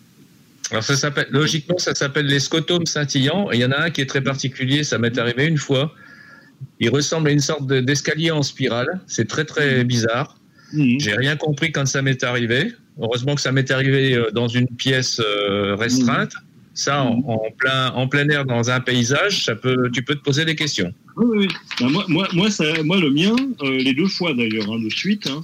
Alors 0.71 0.83
ça 0.83 0.95
s'appelle, 0.95 1.27
logiquement, 1.31 1.77
ça 1.77 1.95
s'appelle 1.95 2.25
les 2.27 2.39
scotomes 2.39 2.85
scintillants. 2.85 3.51
Et 3.51 3.55
il 3.57 3.61
y 3.61 3.65
en 3.65 3.71
a 3.71 3.81
un 3.85 3.89
qui 3.89 4.01
est 4.01 4.05
très 4.05 4.21
particulier, 4.21 4.83
ça 4.83 4.97
m'est 4.97 5.17
arrivé 5.17 5.45
une 5.45 5.57
fois. 5.57 5.93
Il 6.79 6.89
ressemble 6.89 7.29
à 7.29 7.31
une 7.31 7.39
sorte 7.39 7.65
de- 7.67 7.79
d'escalier 7.79 8.31
en 8.31 8.43
spirale. 8.43 8.99
C'est 9.07 9.27
très 9.27 9.45
très 9.45 9.83
bizarre. 9.83 10.37
J'ai 10.99 11.13
rien 11.15 11.35
compris 11.35 11.71
quand 11.71 11.87
ça 11.87 12.01
m'est 12.01 12.23
arrivé. 12.23 12.73
Heureusement 13.01 13.33
que 13.35 13.41
ça 13.41 13.51
m'est 13.51 13.71
arrivé 13.71 14.13
euh, 14.13 14.29
dans 14.31 14.47
une 14.47 14.67
pièce 14.67 15.19
euh, 15.19 15.75
restreinte. 15.75 16.33
Ça, 16.85 17.03
en, 17.03 17.19
en 17.27 17.51
plein, 17.57 17.91
en 18.01 18.07
plein 18.07 18.27
air 18.29 18.45
dans 18.45 18.69
un 18.69 18.79
paysage, 18.79 19.43
ça 19.43 19.53
peut, 19.63 19.89
tu 19.91 20.01
peux 20.01 20.15
te 20.15 20.23
poser 20.29 20.45
des 20.45 20.55
questions. 20.55 20.93
Oui. 21.17 21.47
Ben, 21.79 21.89
moi, 21.89 22.05
moi, 22.07 22.25
moi, 22.33 22.49
ça, 22.49 22.63
moi, 22.83 22.97
le 23.05 23.11
mien, 23.11 23.35
euh, 23.63 23.77
les 23.87 23.93
deux 23.93 24.07
fois 24.07 24.33
d'ailleurs, 24.33 24.71
hein, 24.71 24.79
de 24.81 24.89
suite. 24.89 25.27
Hein. 25.27 25.41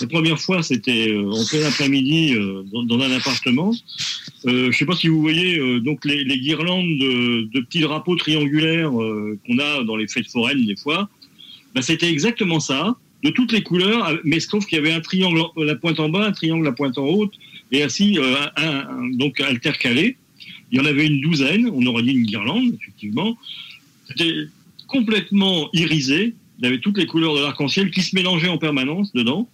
La 0.00 0.06
première 0.06 0.38
fois, 0.40 0.62
c'était 0.62 1.10
euh, 1.10 1.30
en 1.30 1.44
plein 1.44 1.64
après-midi 1.66 2.32
euh, 2.34 2.62
dans, 2.72 2.84
dans 2.84 3.00
un 3.00 3.12
appartement. 3.18 3.70
Je 4.46 4.68
ne 4.68 4.72
sais 4.72 4.86
pas 4.86 4.96
si 4.96 5.08
vous 5.08 5.20
voyez 5.20 5.50
donc 5.80 6.04
les, 6.06 6.24
les 6.24 6.38
guirlandes 6.38 6.86
de, 7.04 7.50
de 7.54 7.60
petits 7.66 7.80
drapeaux 7.80 8.16
triangulaires 8.16 8.90
qu'on 8.90 9.58
a 9.58 9.84
dans 9.84 9.96
les 9.96 10.08
fêtes 10.08 10.30
foraines 10.30 10.64
des 10.64 10.76
fois. 10.76 11.00
Ben, 11.74 11.82
c'était 11.82 12.08
exactement 12.08 12.60
ça, 12.60 12.96
de 13.24 13.30
toutes 13.30 13.52
les 13.52 13.62
couleurs, 13.62 14.02
mais 14.24 14.40
sauf 14.40 14.64
qu'il 14.64 14.78
y 14.78 14.80
avait 14.80 14.92
un 14.92 15.00
triangle 15.00 15.42
la 15.56 15.74
pointe 15.74 16.00
en 16.00 16.08
bas, 16.08 16.24
un 16.24 16.32
triangle 16.32 16.64
la 16.64 16.72
pointe 16.72 16.96
en 16.96 17.04
haute, 17.04 17.34
et 17.72 17.82
ainsi 17.82 18.16
un, 18.18 18.62
un- 18.64 19.10
donc 19.18 19.40
intercalé. 19.42 20.16
Il 20.70 20.78
y 20.78 20.80
en 20.80 20.84
avait 20.84 21.06
une 21.06 21.20
douzaine, 21.20 21.70
on 21.72 21.84
aurait 21.86 22.02
dit 22.02 22.12
une 22.12 22.26
guirlande, 22.26 22.74
effectivement. 22.80 23.36
C'était 24.08 24.46
complètement 24.86 25.68
irisé. 25.72 26.34
Il 26.58 26.64
y 26.64 26.68
avait 26.68 26.78
toutes 26.80 26.98
les 26.98 27.06
couleurs 27.06 27.34
de 27.36 27.40
l'arc-en-ciel 27.40 27.90
qui 27.90 28.02
se 28.02 28.14
mélangeaient 28.14 28.48
en 28.48 28.58
permanence 28.58 29.12
dedans. 29.12 29.48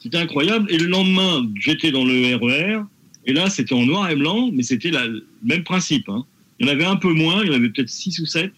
C'était 0.00 0.18
incroyable. 0.18 0.66
Et 0.70 0.78
le 0.78 0.86
lendemain, 0.86 1.48
j'étais 1.60 1.90
dans 1.90 2.04
le 2.04 2.36
RER. 2.36 2.80
Et 3.24 3.32
là, 3.32 3.48
c'était 3.50 3.72
en 3.74 3.84
noir 3.86 4.10
et 4.10 4.16
blanc, 4.16 4.50
mais 4.52 4.62
c'était 4.64 4.90
le 4.90 5.26
même 5.44 5.62
principe. 5.64 6.08
hein. 6.08 6.24
Il 6.58 6.66
y 6.66 6.68
en 6.68 6.72
avait 6.72 6.84
un 6.84 6.96
peu 6.96 7.12
moins, 7.12 7.42
il 7.42 7.48
y 7.48 7.50
en 7.50 7.54
avait 7.56 7.68
peut-être 7.70 7.88
six 7.88 8.18
ou 8.20 8.26
sept. 8.26 8.52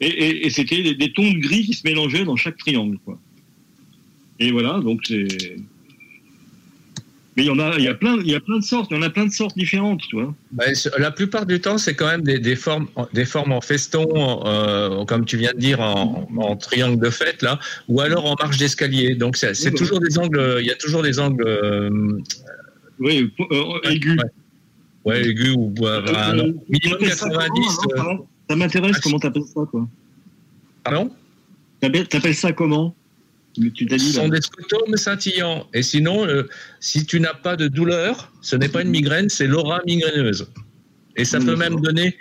Et, 0.00 0.06
et- 0.08 0.46
et 0.46 0.50
c'était 0.50 0.82
des, 0.82 0.94
des 0.94 1.12
tons 1.12 1.30
de 1.30 1.38
gris 1.38 1.64
qui 1.64 1.74
se 1.74 1.86
mélangeaient 1.86 2.24
dans 2.24 2.36
chaque 2.36 2.56
triangle. 2.56 2.98
Quoi. 3.04 3.20
Et 4.38 4.50
voilà, 4.50 4.80
donc 4.80 5.02
c'est. 5.06 5.56
Mais 7.36 7.44
il 7.44 7.46
y 7.46 7.50
en 7.50 7.58
a, 7.60 7.76
il 7.78 7.84
y 7.84 7.88
a 7.88 7.94
plein, 7.94 8.16
il 8.18 8.26
y 8.28 8.34
a 8.34 8.40
plein 8.40 8.58
de 8.58 8.64
sortes, 8.64 8.90
il 8.90 8.96
y 8.96 8.98
en 8.98 9.02
a 9.02 9.10
plein 9.10 9.24
de 9.24 9.30
sortes 9.32 9.56
différentes, 9.56 10.00
tu 10.08 10.16
vois. 10.16 10.34
Ce- 10.74 10.88
la 10.98 11.12
plupart 11.12 11.46
du 11.46 11.60
temps, 11.60 11.78
c'est 11.78 11.94
quand 11.94 12.08
même 12.08 12.22
des, 12.22 12.40
des 12.40 12.56
formes, 12.56 12.88
des 13.12 13.24
formes 13.24 13.52
en 13.52 13.60
feston, 13.60 14.44
euh, 14.46 15.04
comme 15.04 15.24
tu 15.24 15.36
viens 15.36 15.52
de 15.52 15.58
dire, 15.58 15.80
en, 15.80 16.28
en 16.36 16.56
triangle 16.56 16.98
de 17.02 17.08
fête 17.10 17.42
là, 17.42 17.60
ou 17.88 18.00
alors 18.00 18.26
en 18.26 18.34
marche 18.42 18.56
d'escalier. 18.58 19.14
Donc 19.14 19.36
c'est 19.36 19.52
Oui, 19.64 19.74
toujours 19.74 20.00
des 20.00 20.18
angles. 20.18 20.56
Il 20.60 20.66
y 20.66 20.72
a 20.72 20.74
toujours 20.76 21.02
des 21.02 21.20
angles. 21.20 21.44
euh, 21.46 22.18
oui, 22.98 23.30
aigus. 23.84 24.18
Ouais, 25.04 25.22
aigus 25.24 25.54
ou 25.56 25.72
euh, 25.86 26.02
Euh, 26.08 26.52
minimum 26.68 27.08
ça 27.10 27.28
90. 27.30 27.78
comment, 27.78 27.94
euh, 27.94 28.02
non, 28.14 28.26
Ça 28.50 28.56
m'intéresse, 28.56 28.98
comment 29.00 29.18
t'appelles 29.20 29.44
ça, 29.54 29.60
quoi 29.70 29.86
Pardon? 30.82 31.10
T'appelles 31.80 32.34
ça 32.34 32.52
comment? 32.52 32.94
Tu 33.74 33.86
Ce 33.90 33.98
sont 34.12 34.28
des 34.28 34.40
scotums 34.40 34.96
scintillants. 34.96 35.66
Et 35.74 35.82
sinon, 35.82 36.26
euh, 36.26 36.48
si 36.80 37.04
tu 37.06 37.20
n'as 37.20 37.34
pas 37.34 37.56
de 37.56 37.68
douleur, 37.68 38.32
ce 38.40 38.56
n'est 38.56 38.68
pas 38.68 38.82
une 38.82 38.90
migraine, 38.90 39.28
c'est 39.28 39.46
l'aura 39.46 39.80
migraineuse. 39.86 40.46
Et 41.16 41.24
ça 41.24 41.38
Mmh, 41.38 41.46
peut 41.46 41.56
même 41.56 41.80
donner 41.80 42.16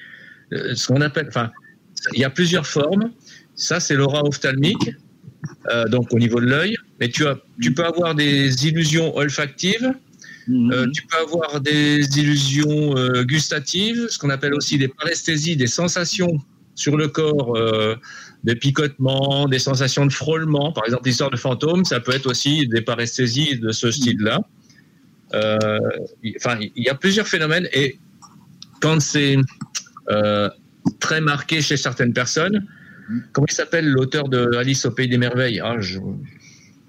euh, 0.53 0.75
ce 0.75 0.87
qu'on 0.87 1.01
appelle. 1.01 1.27
Enfin, 1.29 1.51
il 2.13 2.19
y 2.19 2.23
a 2.23 2.29
plusieurs 2.29 2.67
formes. 2.67 3.11
Ça, 3.55 3.79
c'est 3.79 3.95
l'aura 3.95 4.23
ophtalmique, 4.23 4.91
euh, 5.69 5.85
donc 5.85 6.13
au 6.13 6.19
niveau 6.19 6.39
de 6.39 6.45
l'œil. 6.47 6.75
Mais 6.99 7.09
tu, 7.09 7.25
as, 7.27 7.37
tu 7.61 7.73
peux 7.73 7.85
avoir 7.85 8.15
des 8.15 8.67
illusions 8.67 9.15
olfactives. 9.15 9.93
Mmh. 10.47 10.71
euh, 10.71 10.87
tu 10.91 11.03
peux 11.05 11.17
avoir 11.17 11.61
des 11.61 11.99
illusions 12.19 12.97
euh, 12.97 13.23
gustatives, 13.23 14.07
ce 14.09 14.17
qu'on 14.17 14.31
appelle 14.31 14.55
aussi 14.55 14.77
des 14.79 14.87
paresthésies, 14.87 15.55
des 15.55 15.67
sensations 15.67 16.39
sur 16.73 16.97
le 16.97 17.07
corps, 17.07 17.55
euh, 17.55 17.95
des 18.43 18.55
picotements, 18.55 19.47
des 19.47 19.59
sensations 19.59 20.05
de 20.05 20.13
frôlement. 20.13 20.71
Par 20.71 20.85
exemple, 20.85 21.03
l'histoire 21.07 21.29
de 21.29 21.37
fantômes, 21.37 21.83
ça 21.85 21.99
peut 21.99 22.13
être 22.13 22.25
aussi 22.27 22.67
des 22.67 22.81
paresthésies 22.81 23.59
de 23.59 23.71
ce 23.71 23.91
style-là. 23.91 24.39
Euh, 25.33 25.79
il- 26.23 26.35
Enfin, 26.37 26.57
il 26.59 26.83
y 26.83 26.89
a 26.89 26.95
plusieurs 26.95 27.27
phénomènes 27.27 27.67
et 27.73 27.99
quand 28.81 28.99
c'est 29.01 29.37
euh, 30.09 30.49
très 30.99 31.21
marqué 31.21 31.61
chez 31.61 31.77
certaines 31.77 32.13
personnes, 32.13 32.65
comment 33.33 33.45
il 33.49 33.53
s'appelle 33.53 33.87
l'auteur 33.87 34.27
de 34.29 34.55
Alice 34.55 34.85
au 34.85 34.91
pays 34.91 35.07
des 35.07 35.17
merveilles 35.17 35.61
je... 35.79 35.99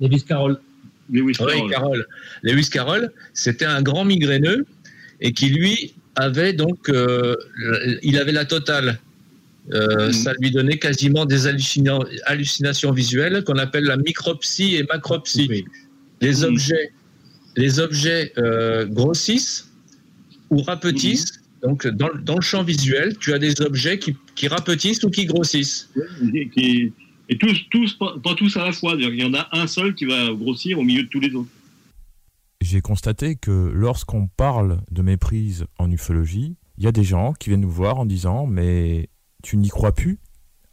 Lewis 0.01 0.25
Carroll. 0.27 0.59
Lewis 1.13 1.35
Oui, 1.41 1.53
Carroll. 1.53 1.71
Carroll. 1.71 2.07
Lewis 2.45 2.71
Carroll, 2.71 3.13
c'était 3.35 3.65
un 3.67 3.83
grand 3.83 4.05
migraineux 4.05 4.65
et 5.21 5.33
qui 5.33 5.49
lui 5.51 5.95
avait 6.17 6.53
donc, 6.53 6.89
euh, 6.89 7.35
il 8.03 8.17
avait 8.19 8.33
la 8.33 8.45
totale. 8.45 8.99
Euh, 9.73 10.11
Ça 10.13 10.33
lui 10.41 10.51
donnait 10.51 10.79
quasiment 10.79 11.27
des 11.27 11.47
hallucina- 11.47 12.05
hallucinations 12.27 12.93
visuelles 12.93 13.45
qu'on 13.45 13.59
appelle 13.59 13.85
la 13.85 13.97
micropsie 13.97 14.75
et 14.77 14.83
macropsie. 14.85 15.65
Les 16.21 16.45
objets, 16.45 16.93
les 17.57 17.79
objets 17.81 18.33
euh, 18.39 18.87
grossissent 18.87 19.69
ou 20.51 20.63
rapetissent. 20.63 21.33
Donc, 21.63 21.87
dans, 21.87 22.09
le- 22.09 22.21
dans 22.23 22.37
le 22.37 22.41
champ 22.41 22.63
visuel, 22.65 23.17
tu 23.19 23.33
as 23.33 23.39
des 23.39 23.61
objets 23.61 23.99
qui, 23.99 24.17
qui 24.35 24.49
rapetissent 24.49 25.03
ou 25.05 25.11
qui 25.11 25.27
grossissent. 25.27 25.89
Et, 26.35 26.49
qui- 26.49 26.93
et 27.29 27.39
tous, 27.39 27.57
tous, 27.71 27.95
pas, 27.95 28.15
pas 28.23 28.35
tous 28.35 28.57
à 28.57 28.65
la 28.65 28.73
fois. 28.73 28.95
Il 28.99 29.15
y 29.21 29.25
en 29.25 29.35
a 29.35 29.49
un 29.53 29.67
seul 29.67 29.95
qui 29.95 30.05
va 30.05 30.33
grossir 30.33 30.79
au 30.79 30.83
milieu 30.83 31.03
de 31.05 31.09
tous 31.09 31.21
les 31.21 31.33
autres. 31.35 31.51
J'ai 32.61 32.81
constaté 32.81 33.37
que 33.37 33.71
lorsqu'on 33.73 34.27
parle 34.27 34.81
de 34.91 35.03
méprise 35.03 35.65
en 35.79 35.91
ufologie, 35.91 36.57
il 36.77 36.85
y 36.85 36.87
a 36.87 36.93
des 36.93 37.05
gens 37.05 37.33
qui 37.35 37.49
viennent 37.51 37.61
nous 37.63 37.71
voir 37.71 37.99
en 37.99 38.05
disant 38.07 38.47
Mais 38.47 39.09
tu 39.43 39.57
n'y 39.57 39.69
crois 39.69 39.95
plus 39.95 40.19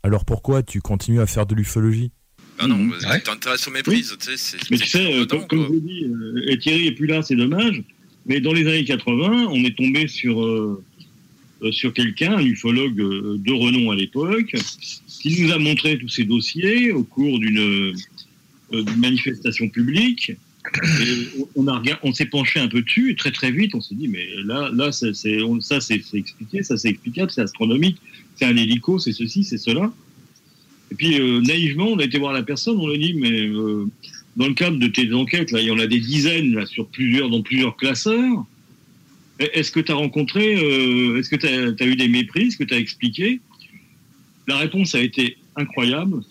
Alors 0.04 0.26
pourquoi 0.26 0.64
tu 0.64 0.82
continues 0.82 1.22
à 1.22 1.26
faire 1.26 1.46
de 1.46 1.56
l'ufologie? 1.56 2.12
Ah 2.60 2.68
non, 2.68 2.88
vas-y, 2.88 3.22
t'intéresses 3.22 3.68
aux 3.68 3.72
méprises, 3.72 4.16
tu 4.20 4.26
sais, 4.26 4.38
c'est. 4.38 4.72
Mais 4.72 4.78
tu 4.78 4.88
sais, 4.88 5.14
euh, 5.14 5.26
comme, 5.26 5.46
comme 5.46 5.64
je 5.64 5.68
vous 5.68 5.80
dis, 5.80 6.06
euh, 6.06 6.50
et 6.52 6.58
Thierry 6.58 6.88
est 6.88 6.92
plus 6.92 7.06
là, 7.06 7.22
c'est 7.22 7.36
dommage. 7.36 7.84
Mais 8.26 8.42
dans 8.42 8.52
les 8.52 8.68
années 8.68 8.84
80, 8.84 9.48
on 9.52 9.64
est 9.64 9.76
tombé 9.76 10.08
sur 10.08 10.44
euh, 10.44 10.84
euh, 11.64 11.72
sur 11.72 11.94
quelqu'un, 11.94 12.38
un 12.38 12.46
ufologue 12.46 12.96
de 12.96 13.52
renom 13.54 13.90
à 13.92 13.96
l'époque, 13.96 14.56
qui 15.08 15.42
nous 15.42 15.52
a 15.52 15.58
montré 15.58 15.98
tous 15.98 16.10
ces 16.10 16.26
dossiers 16.26 16.92
au 16.92 17.04
cours 17.04 17.40
d'une 17.40 17.94
euh, 18.74 18.84
d'une 18.84 19.00
manifestation 19.00 19.70
publique. 19.70 20.34
On, 21.56 22.14
s'est 22.14 22.26
penché 22.26 22.60
un 22.60 22.68
peu 22.68 22.82
dessus 22.82 23.16
très 23.16 23.32
très 23.32 23.52
vite. 23.52 23.74
On 23.76 23.82
s'est 23.82 23.96
dit 23.96 24.08
mais 24.08 24.28
là 24.46 24.70
là 24.74 24.92
ça 24.92 25.12
c'est 25.14 25.98
expliqué 26.14 26.64
ça 26.64 26.78
c'est 26.78 26.90
explicable 26.90 27.32
c'est 27.32 27.42
astronomique. 27.42 27.98
C'est 28.36 28.46
un 28.46 28.56
hélico 28.56 29.00
c'est 29.00 29.14
ceci 29.14 29.44
c'est 29.44 29.58
cela. 29.58 29.92
Et 30.92 30.96
puis 30.96 31.20
euh, 31.20 31.42
naïvement 31.42 31.88
on 31.88 32.00
a 32.00 32.04
été 32.04 32.18
voir 32.18 32.34
la 32.34 32.44
personne 32.44 32.78
on 32.78 32.88
lui 32.88 32.96
a 32.96 32.98
dit 32.98 33.14
mais 33.14 33.48
euh, 33.48 33.86
dans 34.36 34.48
le 34.48 34.54
cadre 34.54 34.78
de 34.78 34.88
tes 34.88 35.12
enquêtes 35.14 35.52
là 35.52 35.62
il 35.62 35.68
y 35.68 35.72
en 35.72 35.80
a 35.80 35.88
des 35.88 36.00
dizaines 36.00 36.66
sur 36.66 36.88
plusieurs 36.88 37.30
dans 37.30 37.42
plusieurs 37.42 37.76
classeurs. 37.78 38.46
Est-ce 39.40 39.72
que 39.72 39.80
tu 39.80 39.92
as 39.92 39.96
rencontré 39.96 40.56
euh, 40.56 41.20
est-ce 41.20 41.30
que 41.30 41.36
tu 41.36 41.48
as, 41.48 41.88
eu 41.88 41.96
des 41.96 42.08
méprises 42.08 42.56
que 42.56 42.64
tu 42.64 42.74
as 42.74 42.80
expliqué 42.80 43.40
la 44.48 44.58
réponse 44.58 44.96
a 44.96 45.02
été 45.02 45.36
incroyable. 45.58 46.22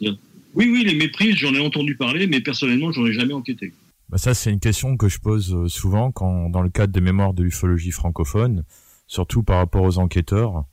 Oui 0.54 0.68
oui 0.70 0.84
les 0.84 0.94
méprises 0.94 1.36
j'en 1.36 1.54
ai 1.54 1.60
entendu 1.60 1.96
parler 1.96 2.26
mais 2.26 2.40
personnellement 2.40 2.92
j'en 2.92 3.06
ai 3.06 3.12
jamais 3.12 3.34
enquêté 3.34 3.72
Bah 4.08 4.18
ça, 4.18 4.34
c'est 4.34 4.52
une 4.52 4.60
question 4.60 4.96
que 4.96 5.08
je 5.08 5.18
pose 5.18 5.52
euh, 5.54 5.68
souvent 5.68 6.12
quand, 6.12 6.48
dans 6.48 6.62
le 6.62 6.68
cadre 6.70 6.92
des 6.92 7.00
mémoires 7.00 7.34
de 7.34 7.42
l'ufologie 7.42 7.90
francophone, 7.90 8.62
surtout 9.08 9.42
par 9.42 9.56
rapport 9.58 9.82
aux 9.82 9.98
enquêteurs. 9.98 10.64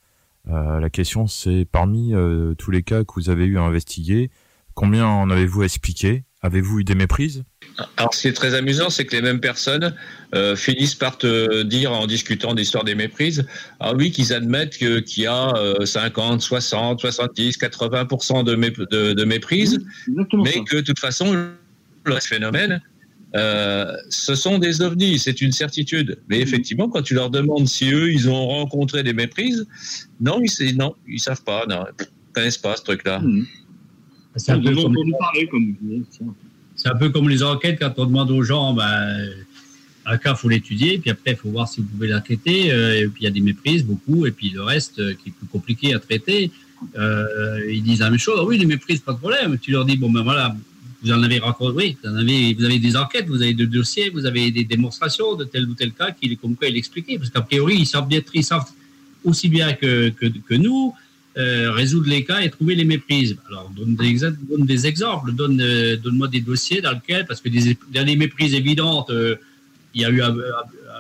Euh, 0.50 0.80
la 0.80 0.90
question, 0.90 1.26
c'est 1.26 1.66
parmi 1.72 2.14
euh, 2.14 2.54
tous 2.56 2.70
les 2.70 2.84
cas 2.84 3.04
que 3.04 3.14
vous 3.16 3.30
avez 3.30 3.46
eu 3.46 3.58
à 3.58 3.62
investiguer, 3.64 4.30
combien 4.76 5.08
en 5.08 5.30
avez-vous 5.32 5.64
expliqué? 5.64 6.26
Avez-vous 6.42 6.82
eu 6.82 6.84
des 6.84 6.94
méprises? 6.96 7.44
Alors, 7.96 8.14
ce 8.14 8.22
qui 8.24 8.28
est 8.28 8.34
très 8.34 8.54
amusant, 8.54 8.90
c'est 8.90 9.06
que 9.06 9.16
les 9.16 9.22
mêmes 9.22 9.40
personnes 9.40 9.96
euh, 10.36 10.56
finissent 10.58 10.94
par 10.96 11.18
te 11.18 11.64
dire, 11.64 11.94
en 11.94 12.06
discutant 12.06 12.54
d'histoire 12.54 12.84
des 12.84 12.96
méprises, 12.96 13.48
ah 13.80 13.94
oui, 13.96 14.12
qu'ils 14.12 14.34
admettent 14.34 14.78
que- 14.78 15.00
qu'il 15.00 15.24
y 15.24 15.28
a 15.28 15.56
euh, 15.56 15.86
50, 15.86 16.42
60, 16.42 17.00
70, 17.00 17.58
80% 17.58 18.44
de, 18.44 18.56
mép- 18.58 18.90
de, 18.92 19.14
de 19.14 19.24
méprises, 19.24 19.80
mais 20.44 20.64
que 20.66 20.76
de 20.76 20.82
toute 20.82 21.00
façon, 21.00 21.32
le 22.06 22.20
phénomène, 22.20 22.82
euh, 23.36 23.96
ce 24.10 24.36
sont 24.36 24.60
des 24.60 24.82
ovnis, 24.82 25.20
c'est 25.20 25.42
une 25.42 25.52
certitude. 25.52 26.20
Mais 26.30 26.40
effectivement, 26.40 26.90
quand 26.90 27.02
tu 27.02 27.14
leur 27.14 27.30
demandes 27.30 27.68
si 27.68 27.92
eux, 27.92 28.12
ils 28.12 28.30
ont 28.30 28.48
rencontré 28.48 29.04
des 29.04 29.14
méprises, 29.14 29.68
non, 30.22 30.42
ils, 30.42 30.78
non, 30.78 30.96
ils 31.08 31.20
savent 31.20 31.44
pas, 31.44 31.66
non, 31.68 31.86
ils 32.00 32.06
connaissent 32.34 32.58
pas 32.58 32.76
ce 32.76 32.84
truc-là. 32.84 33.22
C'est 34.36 34.52
un, 34.52 34.60
peu 34.60 34.74
comme, 34.76 34.96
parler, 35.20 35.48
comme 35.48 35.76
c'est 36.76 36.90
un 36.90 36.96
peu 36.96 37.10
comme 37.10 37.30
les 37.30 37.44
enquêtes 37.44 37.80
quand 37.80 37.94
on 37.98 38.06
demande 38.06 38.32
aux 38.32 38.42
gens, 38.42 38.74
ben, 38.74 39.30
un 40.06 40.18
cas, 40.18 40.36
faut 40.36 40.50
l'étudier, 40.50 40.98
puis 40.98 41.10
après, 41.10 41.32
il 41.32 41.38
faut 41.38 41.50
voir 41.50 41.68
si 41.68 41.82
vous 41.82 41.88
pouvez 41.88 42.08
l'enquêter. 42.08 42.72
euh, 42.72 43.00
et 43.00 43.08
puis 43.08 43.22
il 43.22 43.26
y 43.26 43.28
a 43.28 43.32
des 43.32 43.42
méprises, 43.42 43.86
beaucoup, 43.86 44.26
et 44.26 44.32
puis 44.32 44.50
le 44.50 44.64
reste 44.64 45.00
euh, 45.00 45.14
qui 45.14 45.30
est 45.30 45.32
plus 45.32 45.48
compliqué 45.48 45.94
à 45.94 46.00
traiter. 46.00 46.52
Euh, 46.98 47.72
ils 47.72 47.84
disent 47.84 48.02
la 48.02 48.10
même 48.10 48.20
chose. 48.20 48.38
Ah 48.40 48.44
oui, 48.44 48.58
les 48.58 48.66
méprises, 48.66 49.00
pas 49.00 49.14
de 49.14 49.20
problème. 49.20 49.58
Tu 49.60 49.72
leur 49.72 49.86
dis, 49.86 49.96
bon 49.96 50.12
ben 50.12 50.22
voilà, 50.22 50.56
vous 51.04 51.12
en 51.12 51.22
avez 51.22 51.40
rencontré, 51.40 51.98
vous, 52.02 52.16
avez, 52.18 52.80
des 52.80 52.96
enquêtes, 52.96 53.28
vous 53.28 53.42
avez 53.42 53.54
des 53.54 53.68
dossiers, 53.68 54.10
vous 54.10 54.26
avez 54.26 54.52
des 54.52 54.64
démonstrations 54.64 55.36
de 55.36 55.44
tel 55.44 55.68
ou 55.70 55.74
tel 55.74 55.92
cas 55.92 56.12
qui, 56.12 56.38
comme 56.38 56.56
quoi 56.56 56.70
il 56.70 56.78
expliquait. 56.78 57.18
Parce 57.18 57.30
qu'a 57.30 57.42
priori, 57.42 57.76
ils 57.80 57.86
savent 57.86 58.08
bien, 58.08 58.22
ils 58.34 58.44
savent 58.44 58.70
aussi 59.26 59.50
bien 59.50 59.74
que, 59.74 60.14
nous 60.52 60.94
euh, 61.38 61.72
résoudre 61.72 62.10
les 62.10 62.24
cas 62.24 62.40
et 62.40 62.50
trouver 62.50 62.76
les 62.76 62.86
méprises. 62.86 63.36
Alors, 63.50 63.70
donne 63.76 63.96
des, 64.66 64.88
exemples, 64.88 65.32
euh, 65.40 65.98
donne-moi 65.98 66.30
des 66.30 66.42
dossiers 66.42 66.80
dans 66.80 66.92
lesquels, 66.92 67.26
parce 67.26 67.42
que 67.42 67.50
des, 67.50 67.78
dans 67.94 68.06
les 68.06 68.16
méprises 68.16 68.54
évidentes, 68.54 69.10
euh, 69.10 69.36
il 69.94 70.02
y 70.02 70.06
a 70.06 70.10
eu 70.10 70.22
un, 70.22 70.36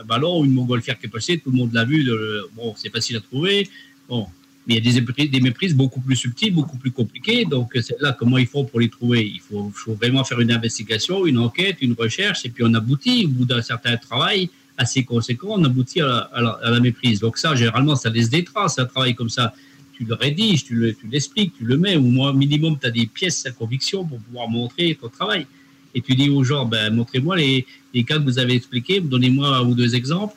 ballon 0.05 0.43
une 0.43 0.51
montgolfière 0.51 0.99
qui 0.99 1.05
est 1.05 1.09
passée, 1.09 1.37
tout 1.37 1.49
le 1.49 1.57
monde 1.57 1.73
l'a 1.73 1.85
vu, 1.85 2.11
bon, 2.55 2.73
c'est 2.75 2.89
facile 2.89 3.15
à 3.15 3.21
trouver. 3.21 3.69
Bon, 4.09 4.27
mais 4.65 4.75
il 4.75 4.85
y 4.85 4.89
a 4.89 5.27
des, 5.27 5.41
méprises- 5.41 5.75
beaucoup 5.75 5.99
plus 5.99 6.15
subtiles, 6.15 6.53
beaucoup 6.53 6.77
plus 6.77 6.91
compliquées. 6.91 7.45
Donc, 7.45 7.71
c'est 7.81 7.99
là 7.99 8.15
comment 8.17 8.37
ils 8.37 8.47
font 8.47 8.63
pour 8.63 8.79
les 8.79 8.89
trouver. 8.89 9.29
Il 9.33 9.41
faut, 9.41 9.71
vraiment 9.95 10.23
faire 10.23 10.39
une 10.39 10.51
investigation, 10.51 11.25
une 11.25 11.37
enquête, 11.37 11.77
une 11.81 11.93
recherche, 11.93 12.45
et 12.45 12.49
puis 12.49 12.63
on 12.65 12.73
aboutit, 12.73 13.25
au 13.25 13.29
bout 13.29 13.45
d'un 13.45 13.61
certain 13.61 13.97
travail 13.97 14.49
assez 14.77 15.03
conséquent, 15.03 15.49
on 15.51 15.63
aboutit 15.63 16.01
à 16.01 16.29
la, 16.63 16.79
méprise. 16.79 17.19
Donc 17.19 17.37
ça, 17.37 17.55
généralement, 17.55 17.95
ça 17.95 18.09
laisse 18.09 18.29
des 18.29 18.43
traces, 18.43 18.79
un 18.79 18.85
travail 18.85 19.13
comme 19.15 19.29
ça. 19.29 19.53
Tu 19.93 20.05
le 20.05 20.15
rédiges, 20.15 20.63
tu 20.63 20.75
le- 20.75 20.93
tu 20.93 21.07
l'expliques, 21.07 21.53
tu 21.57 21.65
le 21.65 21.77
mets, 21.77 21.95
au 21.95 22.01
moins 22.01 22.33
minimum, 22.33 22.77
tu 22.79 22.87
as 22.87 22.91
des 22.91 23.05
pièces 23.05 23.45
à 23.45 23.51
conviction 23.51 24.03
pour 24.05 24.19
pouvoir 24.19 24.49
montrer 24.49 24.97
ton 24.99 25.09
travail. 25.09 25.45
Et 25.93 26.01
tu 26.01 26.15
dis 26.15 26.29
aux 26.29 26.43
gens, 26.43 26.65
ben, 26.65 26.91
montrez-moi 26.93 27.37
les, 27.37 27.65
cas 28.07 28.17
que 28.17 28.23
vous 28.23 28.39
avez 28.39 28.55
expliqués, 28.55 28.99
donnez-moi 28.99 29.57
un 29.57 29.61
ou 29.61 29.75
deux 29.75 29.93
exemples. 29.93 30.35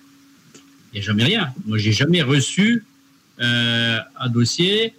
Il 0.92 0.96
n'y 0.96 0.98
a 1.00 1.02
jamais 1.02 1.24
rien. 1.24 1.48
Moi, 1.64 1.78
j'ai 1.78 1.92
jamais 1.92 2.22
reçu 2.22 2.66
euh, 2.74 2.95
un 3.38 4.28
dossier 4.28 4.94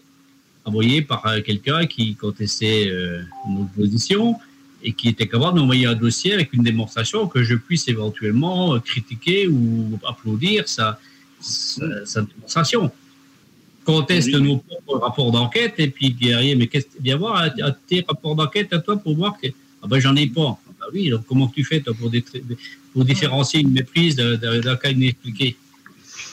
envoyé 0.66 1.02
par 1.02 1.26
euh, 1.26 1.42
quelqu'un 1.42 1.86
qui 1.88 2.16
contestait 2.16 2.88
euh, 2.90 3.24
une 3.48 3.62
autre 3.62 3.72
position 3.72 4.36
et 4.84 4.92
qui 4.94 5.08
était 5.10 5.28
capable 5.28 5.58
d'envoyer 5.58 5.86
un 5.88 5.96
dossier 5.96 6.34
avec 6.34 6.52
une 6.54 6.62
démonstration 6.64 7.28
que 7.28 7.42
je 7.44 7.56
puisse 7.56 7.88
éventuellement 7.88 8.76
euh, 8.76 8.80
critiquer 8.80 9.48
ou 9.48 9.98
applaudir 10.06 10.68
sa, 10.68 11.00
sa, 11.40 12.06
sa 12.06 12.22
démonstration. 12.22 12.92
Conteste 13.86 14.34
nos 14.34 14.58
propres 14.58 14.98
rapports 14.98 15.32
d'enquête 15.32 15.76
et 15.78 15.88
puis 15.88 16.10
derrière, 16.12 16.58
mais 16.58 16.68
qu'est-ce 16.68 16.88
viens 17.02 17.16
voir 17.16 17.38
un- 17.44 17.68
un- 17.68 17.76
tes 17.88 18.04
rapports 18.06 18.36
d'enquête 18.36 18.74
à 18.74 18.80
toi 18.80 18.98
pour 18.98 19.16
voir 19.16 19.38
que 19.40 19.48
ah 19.82 19.88
ben 19.88 20.00
j'en 20.00 20.16
ai 20.18 20.28
pas. 20.28 20.60
Ah 20.68 20.72
ben 20.82 20.88
oui, 20.94 21.10
donc 21.10 21.26
comment 21.26 21.48
tu 21.48 21.64
fais 21.64 21.80
toi, 21.80 21.94
pour, 21.94 22.12
différencier 23.06 23.62
une 23.62 23.72
méprise 23.72 24.16
d'un 24.18 24.76
cas 24.76 24.90
inexpliqué? 24.90 25.56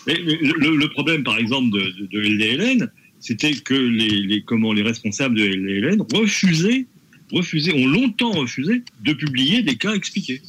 Mais 0.07 0.15
le, 0.15 0.53
le- 0.59 0.77
le 0.77 0.89
problème, 0.91 1.23
par 1.25 1.39
exemple, 1.39 1.71
de, 1.71 1.81
de, 2.01 2.07
de 2.07 2.21
LDLN, 2.21 2.91
c'était 3.21 3.53
que 3.55 3.75
les, 3.75 4.09
les, 4.23 4.43
comment, 4.43 4.73
les 4.73 4.83
responsables 4.83 5.37
de 5.37 5.45
LDLN 5.45 6.03
refusaient, 6.15 6.87
refusaient, 7.33 7.73
ont 7.73 7.87
longtemps 7.87 8.33
refusé 8.33 8.83
de 9.05 9.13
publier 9.15 9.63
des 9.63 9.77
cas 9.77 9.95
expliqués. 9.95 10.43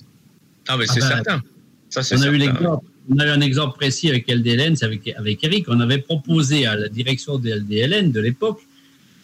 Ah, 0.67 0.75
mais 0.77 0.85
Ah 0.89 0.93
c'est 0.93 0.99
ben, 0.99 1.07
certain. 1.07 1.43
Ça, 1.89 2.03
c'est 2.03 2.17
on, 2.17 2.21
a 2.23 2.27
eu 2.29 2.37
l'exemple- 2.37 2.85
on 3.09 3.17
a 3.19 3.25
eu 3.27 3.29
un 3.29 3.41
exemple 3.41 3.77
précis 3.77 4.09
avec 4.09 4.27
LDLN, 4.29 4.75
c'est 4.75 4.85
avec, 4.85 5.07
avec 5.15 5.43
Eric. 5.43 5.65
On 5.69 5.79
avait 5.79 5.99
proposé 5.99 6.65
à 6.65 6.75
la 6.75 6.89
direction 6.89 7.37
de 7.37 7.49
LDLN 7.49 8.11
de 8.11 8.19
l'époque 8.19 8.61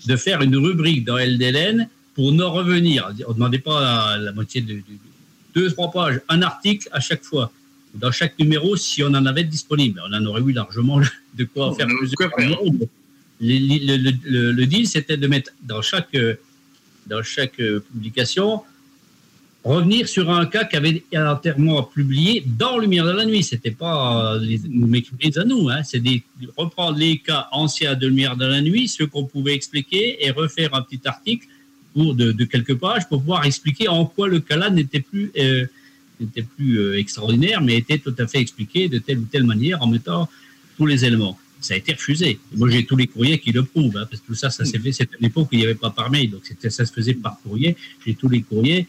de 0.07 0.15
faire 0.15 0.41
une 0.41 0.55
rubrique 0.55 1.03
dans 1.03 1.17
LDLN 1.17 1.89
pour 2.15 2.31
ne 2.31 2.43
revenir. 2.43 3.11
On 3.27 3.29
ne 3.31 3.33
demandait 3.35 3.59
pas 3.59 4.17
la, 4.17 4.31
moitié 4.31 4.61
de, 4.61 4.79
deux, 5.55 5.69
trois 5.71 5.91
pages, 5.91 6.21
un 6.29 6.41
article 6.41 6.87
à 6.93 6.99
chaque 7.01 7.23
fois. 7.23 7.51
Dans 7.93 8.11
chaque 8.11 8.37
numéro, 8.39 8.75
si 8.75 9.03
on 9.03 9.07
en 9.07 9.25
avait 9.25 9.43
disponible, 9.43 10.01
on 10.09 10.13
en 10.13 10.25
aurait 10.25 10.41
eu 10.41 10.53
largement 10.53 10.99
de 11.37 11.43
quoi 11.43 11.73
faire 11.75 11.87
plusieurs. 11.87 12.31
Le, 13.43 13.97
le, 13.97 14.51
le, 14.51 14.65
deal, 14.67 14.87
c'était 14.87 15.17
de 15.17 15.27
mettre 15.27 15.51
dans 15.63 15.81
chaque, 15.81 16.15
dans 17.07 17.23
chaque 17.23 17.55
publication 17.55 18.61
revenir 19.63 20.07
sur 20.07 20.29
un 20.31 20.45
cas 20.45 20.63
qui 20.63 20.75
avait 20.75 20.89
été 20.89 21.17
entièrement 21.17 21.83
publié 21.83 22.43
dans 22.45 22.77
Lumière 22.77 23.05
de 23.05 23.11
la 23.11 23.25
nuit. 23.25 23.43
C'était 23.43 23.71
pas 23.71 24.37
les, 24.39 24.59
les 24.59 25.39
à 25.39 25.43
nous, 25.43 25.69
hein. 25.69 25.83
c'est 25.83 25.99
de 25.99 26.19
reprendre 26.57 26.97
les 26.97 27.19
cas 27.19 27.47
anciens 27.51 27.95
de 27.95 28.07
Lumière 28.07 28.35
de 28.35 28.45
la 28.45 28.61
nuit, 28.61 28.87
ceux 28.87 29.07
qu'on 29.07 29.25
pouvait 29.25 29.53
expliquer, 29.53 30.25
et 30.25 30.31
refaire 30.31 30.73
un 30.73 30.81
petit 30.81 31.01
article 31.05 31.47
pour 31.93 32.15
de, 32.15 32.31
quelques 32.45 32.75
pages 32.75 33.07
pour 33.07 33.19
pouvoir 33.19 33.45
expliquer 33.45 33.87
en 33.87 34.05
quoi 34.05 34.27
le 34.27 34.39
cas-là 34.39 34.69
n'était 34.69 35.01
plus, 35.01 35.31
euh, 35.37 35.65
n'était 36.21 36.43
plus 36.43 36.79
euh, 36.79 36.97
extraordinaire, 36.97 37.61
mais 37.61 37.77
était 37.77 37.97
tout 37.97 38.15
à 38.17 38.27
fait 38.27 38.39
expliqué 38.39 38.89
de 38.89 38.97
telle 38.99 39.19
ou 39.19 39.27
telle 39.31 39.43
manière 39.43 39.81
en 39.81 39.87
mettant 39.87 40.29
tous 40.77 40.85
les 40.85 41.05
éléments. 41.05 41.37
Ça 41.59 41.75
a 41.75 41.77
été 41.77 41.93
refusé. 41.93 42.39
Moi, 42.55 42.69
j'ai 42.69 42.85
tous 42.85 42.95
les 42.95 43.07
courriers 43.07 43.39
qui 43.39 43.51
le 43.51 43.63
prouvent, 43.63 43.95
hein, 43.97 44.07
parce 44.09 44.21
que 44.21 44.27
tout 44.27 44.35
ça, 44.35 44.49
ça 44.49 44.65
s'est 44.65 44.79
fait. 44.79 44.91
C'était 44.91 45.15
une 45.19 45.27
époque 45.27 45.49
où 45.51 45.55
il 45.55 45.59
n'y 45.59 45.65
avait 45.65 45.75
pas 45.75 45.91
par 45.91 46.09
mail, 46.09 46.31
donc 46.31 46.41
ça 46.69 46.85
se 46.85 46.91
faisait 46.91 47.13
par 47.13 47.39
courrier. 47.41 47.75
J'ai 48.05 48.15
tous 48.15 48.29
les 48.29 48.41
courriers 48.41 48.87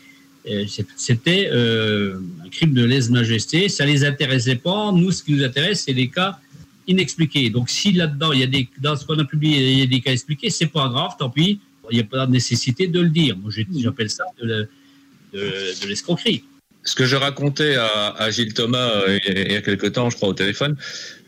euh, 0.48 0.64
c'était 0.96 1.48
euh, 1.52 2.18
un 2.44 2.48
crime 2.48 2.74
de 2.74 2.84
lèse-majesté. 2.84 3.68
Ça 3.68 3.86
les 3.86 4.04
intéressait 4.04 4.56
pas. 4.56 4.90
Nous, 4.92 5.12
ce 5.12 5.22
qui 5.22 5.32
nous 5.32 5.44
intéresse, 5.44 5.84
c'est 5.84 5.92
les 5.92 6.08
cas 6.08 6.38
inexpliqués. 6.88 7.48
Donc, 7.50 7.70
si 7.70 7.92
là-dedans, 7.92 8.32
il 8.32 8.40
y 8.40 8.42
a 8.42 8.46
des, 8.46 8.68
dans 8.80 8.96
ce 8.96 9.06
qu'on 9.06 9.18
a 9.18 9.24
publié, 9.24 9.72
il 9.72 9.78
y 9.78 9.82
a 9.82 9.86
des 9.86 10.00
cas 10.00 10.12
expliqués, 10.12 10.50
c'est 10.50 10.66
pas 10.66 10.88
grave, 10.88 11.12
tant 11.18 11.30
pis. 11.30 11.60
Il 11.90 11.94
n'y 11.94 12.00
a 12.00 12.04
pas 12.04 12.26
de 12.26 12.32
nécessité 12.32 12.86
de 12.88 13.00
le 13.00 13.08
dire. 13.08 13.36
Moi, 13.36 13.52
j'appelle 13.76 14.10
ça 14.10 14.24
de, 14.40 14.68
l'escroquerie. 15.86 16.44
Ce 16.84 16.94
que 16.94 17.04
je 17.04 17.16
racontais 17.16 17.76
à, 17.76 18.30
Gilles 18.30 18.54
Thomas 18.54 18.90
euh, 18.90 19.18
il 19.28 19.52
y 19.52 19.56
a 19.56 19.62
quelque 19.62 19.86
temps, 19.86 20.10
je 20.10 20.16
crois, 20.16 20.30
au 20.30 20.34
téléphone, 20.34 20.76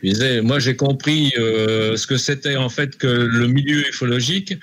je 0.03 0.09
disais, 0.09 0.41
moi, 0.41 0.59
j'ai 0.59 0.75
compris 0.75 1.31
ce 1.35 2.05
que 2.07 2.17
c'était 2.17 2.57
en 2.57 2.69
fait 2.69 2.97
que 2.97 3.07
le 3.07 3.47
milieu 3.47 3.87
ufologique 3.87 4.55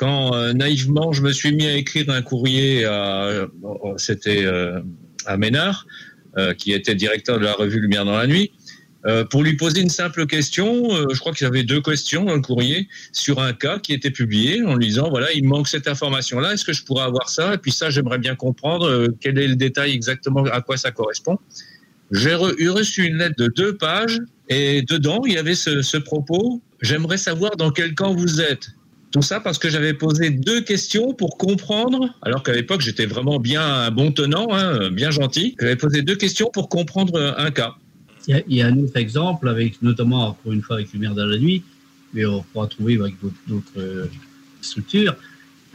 quand 0.00 0.34
euh, 0.34 0.54
naïvement 0.54 1.12
je 1.12 1.20
me 1.20 1.30
suis 1.30 1.54
mis 1.54 1.66
à 1.66 1.74
écrire 1.74 2.08
un 2.08 2.22
courrier 2.22 2.86
à, 2.86 3.24
euh, 3.24 3.46
c'était 3.98 4.46
euh, 4.46 4.80
à 5.26 5.36
Ménard, 5.36 5.86
qui 6.56 6.72
était 6.72 6.94
directeur 6.94 7.40
de 7.40 7.44
la 7.44 7.52
revue 7.52 7.80
Lumière 7.80 8.04
dans 8.04 8.16
la 8.16 8.28
nuit, 8.28 8.52
pour 9.30 9.42
lui 9.42 9.56
poser 9.56 9.80
une 9.80 9.88
simple 9.88 10.26
question. 10.26 10.90
je 11.10 11.18
crois 11.18 11.32
qu'il 11.32 11.46
y 11.46 11.48
avait 11.48 11.62
deux 11.62 11.80
questions 11.80 12.24
dans 12.24 12.34
le 12.34 12.42
courrier 12.42 12.88
sur 13.12 13.40
un 13.40 13.52
cas 13.52 13.78
qui 13.78 13.94
était 13.94 14.10
publié 14.10 14.62
en 14.62 14.76
lui 14.76 14.88
disant 14.88 15.08
voilà, 15.08 15.32
il 15.32 15.44
manque 15.44 15.68
cette 15.68 15.88
information-là, 15.88 16.52
est-ce 16.52 16.64
que 16.64 16.72
je 16.72 16.84
pourrais 16.84 17.04
avoir 17.04 17.28
ça? 17.30 17.54
Et 17.54 17.58
puis 17.58 17.72
ça, 17.72 17.88
j'aimerais 17.88 18.18
bien 18.18 18.34
comprendre 18.34 19.08
quel 19.20 19.38
est 19.38 19.48
le 19.48 19.56
détail 19.56 19.92
exactement 19.92 20.44
à 20.44 20.60
quoi 20.60 20.76
ça 20.76 20.90
correspond. 20.90 21.38
J'ai 22.10 22.34
reçu 22.34 23.04
une 23.04 23.16
lettre 23.16 23.36
de 23.38 23.46
deux 23.46 23.76
pages 23.76 24.18
et 24.48 24.82
dedans, 24.82 25.22
il 25.24 25.32
y 25.32 25.38
avait 25.38 25.54
ce, 25.54 25.80
ce 25.80 25.96
propos 25.96 26.60
J'aimerais 26.82 27.18
savoir 27.18 27.56
dans 27.56 27.70
quel 27.70 27.94
camp 27.94 28.14
vous 28.14 28.40
êtes. 28.40 28.70
Tout 29.12 29.22
ça 29.22 29.40
parce 29.40 29.58
que 29.58 29.68
j'avais 29.68 29.92
posé 29.92 30.30
deux 30.30 30.60
questions 30.62 31.12
pour 31.14 31.36
comprendre, 31.36 32.14
alors 32.22 32.42
qu'à 32.42 32.52
l'époque 32.52 32.80
j'étais 32.80 33.06
vraiment 33.06 33.38
bien 33.38 33.62
un 33.62 33.90
bon 33.90 34.12
tenant, 34.12 34.46
hein, 34.52 34.90
bien 34.90 35.10
gentil. 35.10 35.56
J'avais 35.60 35.76
posé 35.76 36.02
deux 36.02 36.14
questions 36.14 36.48
pour 36.52 36.68
comprendre 36.68 37.34
un 37.36 37.50
cas. 37.50 37.74
Il 38.28 38.42
y, 38.48 38.62
a, 38.62 38.66
un 38.66 38.76
autre 38.78 38.96
exemple, 38.96 39.48
avec 39.48 39.80
notamment 39.82 40.28
encore 40.28 40.52
une 40.52 40.62
fois 40.62 40.76
avec 40.76 40.92
Lumière 40.92 41.14
dans 41.14 41.26
la 41.26 41.38
nuit, 41.38 41.62
mais 42.12 42.26
on 42.26 42.42
pourra 42.42 42.66
trouver 42.66 42.98
avec 43.00 43.14
d'autres 43.46 43.66
euh, 43.78 44.06
structures. 44.60 45.16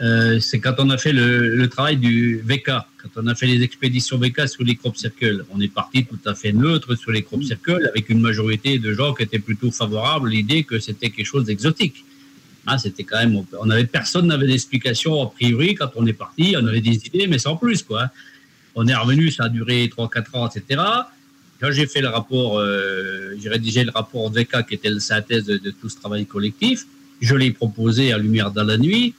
Euh, 0.02 0.40
c'est 0.42 0.60
quand 0.60 0.76
on 0.80 0.90
a 0.90 0.98
fait 0.98 1.14
le, 1.14 1.68
travail 1.68 1.98
du 1.98 2.42
VK, 2.46 2.66
quand 2.66 3.10
on 3.16 3.28
a 3.28 3.36
fait 3.36 3.48
les 3.48 3.64
expéditions 3.64 4.18
VK 4.18 4.48
sur 4.48 4.64
les 4.64 4.76
crop 4.76 4.98
circles. 4.98 5.46
On 5.52 5.62
est 5.62 5.74
parti 5.74 6.06
tout 6.06 6.20
à 6.26 6.36
fait 6.36 6.52
neutre 6.52 6.96
sur 6.96 7.12
les 7.12 7.24
crop 7.24 7.44
circles 7.44 7.90
avec 7.90 8.10
une 8.10 8.20
majorité 8.20 8.78
de 8.78 8.94
gens 8.94 9.14
qui 9.14 9.24
étaient 9.24 9.40
plutôt 9.40 9.72
favorables 9.72 10.28
à 10.28 10.32
l'idée 10.32 10.64
que 10.64 10.80
c'était 10.80 11.10
quelque 11.10 11.26
chose 11.26 11.46
d'exotique. 11.46 12.04
Ah, 12.68 12.78
c'était 12.78 13.04
quand 13.04 13.20
même, 13.20 13.44
on 13.60 13.70
avait 13.70 13.86
personne 13.86 14.28
n'avait 14.28 14.48
d'explication 14.48 15.22
a 15.22 15.28
priori 15.30 15.76
quand 15.76 15.92
on 15.96 16.06
est 16.08 16.14
parti. 16.14 16.56
On 16.60 16.66
avait 16.68 16.82
des 16.82 17.06
idées, 17.06 17.28
mais 17.28 17.38
sans 17.38 17.56
plus 17.56 17.84
quoi. 17.84 18.10
On 18.74 18.88
est 18.88 18.96
revenu, 18.96 19.32
ça 19.32 19.46
a 19.46 19.50
duré 19.50 19.88
3-4 19.88 20.38
ans, 20.38 20.50
etc. 20.50 20.82
Quand 21.66 21.72
j'ai 21.72 21.88
fait 21.88 22.02
le 22.02 22.10
rapport, 22.10 22.60
euh, 22.60 23.34
j'ai 23.42 23.50
rédigé 23.50 23.84
le 23.84 23.90
rapport 23.90 24.30
VK 24.30 24.68
qui 24.68 24.76
était 24.76 24.92
la 24.92 25.00
synthèse 25.00 25.46
de, 25.46 25.72
tout 25.72 25.90
ce 25.90 25.96
travail 25.96 26.28
collectif. 26.28 26.86
Je 27.22 27.34
l'ai 27.34 27.50
proposé 27.50 28.14
à 28.14 28.20
Lumière 28.20 28.52
dans 28.52 28.64
la 28.64 28.78
nuit, 28.78 29.16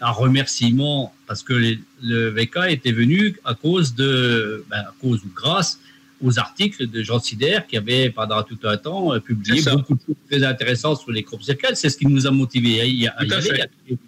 un 0.00 0.12
remerciement 0.12 1.12
parce 1.26 1.42
que 1.42 1.54
le 1.54 2.28
VK 2.28 2.68
était 2.68 2.92
venu 2.92 3.34
à 3.44 3.54
cause 3.54 3.96
de, 3.96 4.64
ben, 4.70 4.76
à 4.76 4.94
cause 5.00 5.24
ou 5.24 5.30
grâce 5.34 5.80
aux 6.22 6.38
articles 6.38 6.86
de 6.86 7.02
Jean 7.02 7.18
Sider 7.18 7.58
qui 7.68 7.76
avait 7.76 8.10
pendant 8.10 8.44
tout 8.44 8.60
un 8.62 8.76
temps 8.76 9.12
euh, 9.12 9.18
publié 9.18 9.60
beaucoup 9.62 9.94
de 9.94 10.00
choses 10.06 10.16
très 10.30 10.44
intéressantes 10.44 11.00
sur 11.00 11.10
les 11.10 11.24
crop 11.24 11.42
circles. 11.42 11.72
C'est 11.74 11.90
ce 11.90 11.98
qui 11.98 12.06
nous 12.06 12.28
a 12.28 12.30
motivés 12.30 12.80
à 12.80 12.84
y, 12.84 13.08
à 13.08 13.16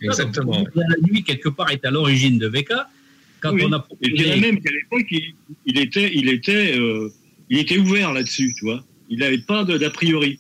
Exactement. 0.01 0.65
la 0.77 0.97
nuit, 1.03 1.25
quelque 1.25 1.49
part, 1.49 1.71
est 1.73 1.85
à 1.85 1.91
l'origine 1.91 2.39
de 2.39 2.47
VK. 2.47 2.73
Quand 3.41 3.53
on 3.61 3.73
a 3.73 3.81
proposé... 3.81 4.12
Et 4.12 4.17
je 4.17 4.23
dirais 4.23 4.39
même 4.39 4.61
qu'à 4.61 4.71
l'époque, 4.71 5.09
il, 5.67 5.79
était, 5.79 6.12
il, 6.15 6.29
était, 6.29 6.79
euh, 6.79 7.11
il 7.51 7.59
était 7.59 7.79
ouvert 7.79 8.13
là-dessus, 8.13 8.55
tu 8.57 8.65
vois. 8.65 8.83
Il 9.09 9.19
n'avait 9.19 9.39
pas 9.39 9.65
d'a 9.65 9.91
priori. 9.91 10.39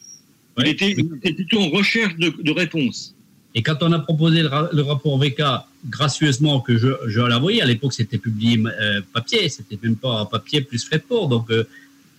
Il, 0.58 0.68
était, 0.68 0.94
plutôt 0.94 1.60
en 1.60 1.70
recherche 1.70 2.16
de, 2.16 2.32
de 2.42 2.52
réponses. 2.52 3.14
Et 3.54 3.62
quand 3.62 3.76
on 3.82 3.92
a 3.92 3.98
proposé 3.98 4.42
le, 4.42 4.82
rapport 4.82 5.18
VK 5.18 5.42
gracieusement 5.86 6.60
que 6.60 6.76
je, 6.76 6.88
je 7.06 7.20
l'ai 7.20 7.60
à 7.60 7.64
l'époque 7.64 7.92
c'était 7.92 8.18
publié 8.18 8.62
euh, 8.80 9.00
papier, 9.12 9.48
c'était 9.48 9.78
même 9.82 9.96
pas 9.96 10.24
papier 10.26 10.60
plus 10.60 10.84
frais 10.84 11.00
port, 11.00 11.28
donc 11.28 11.50
euh, 11.50 11.64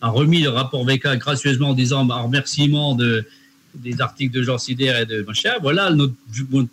a 0.02 0.10
remis 0.10 0.42
le 0.42 0.50
rapport 0.50 0.84
VK 0.84 1.18
gracieusement 1.18 1.70
en 1.70 1.74
disant 1.74 2.04
bah, 2.04 2.16
en 2.18 2.26
remerciement 2.26 2.96
de, 2.96 3.26
des 3.76 4.02
articles 4.02 4.34
de 4.34 4.44
Jean 4.44 4.58
Sider 4.58 4.94
et 5.02 5.06
de 5.06 5.22
machin, 5.24 5.54
voilà 5.62 5.92
notre, 5.92 6.14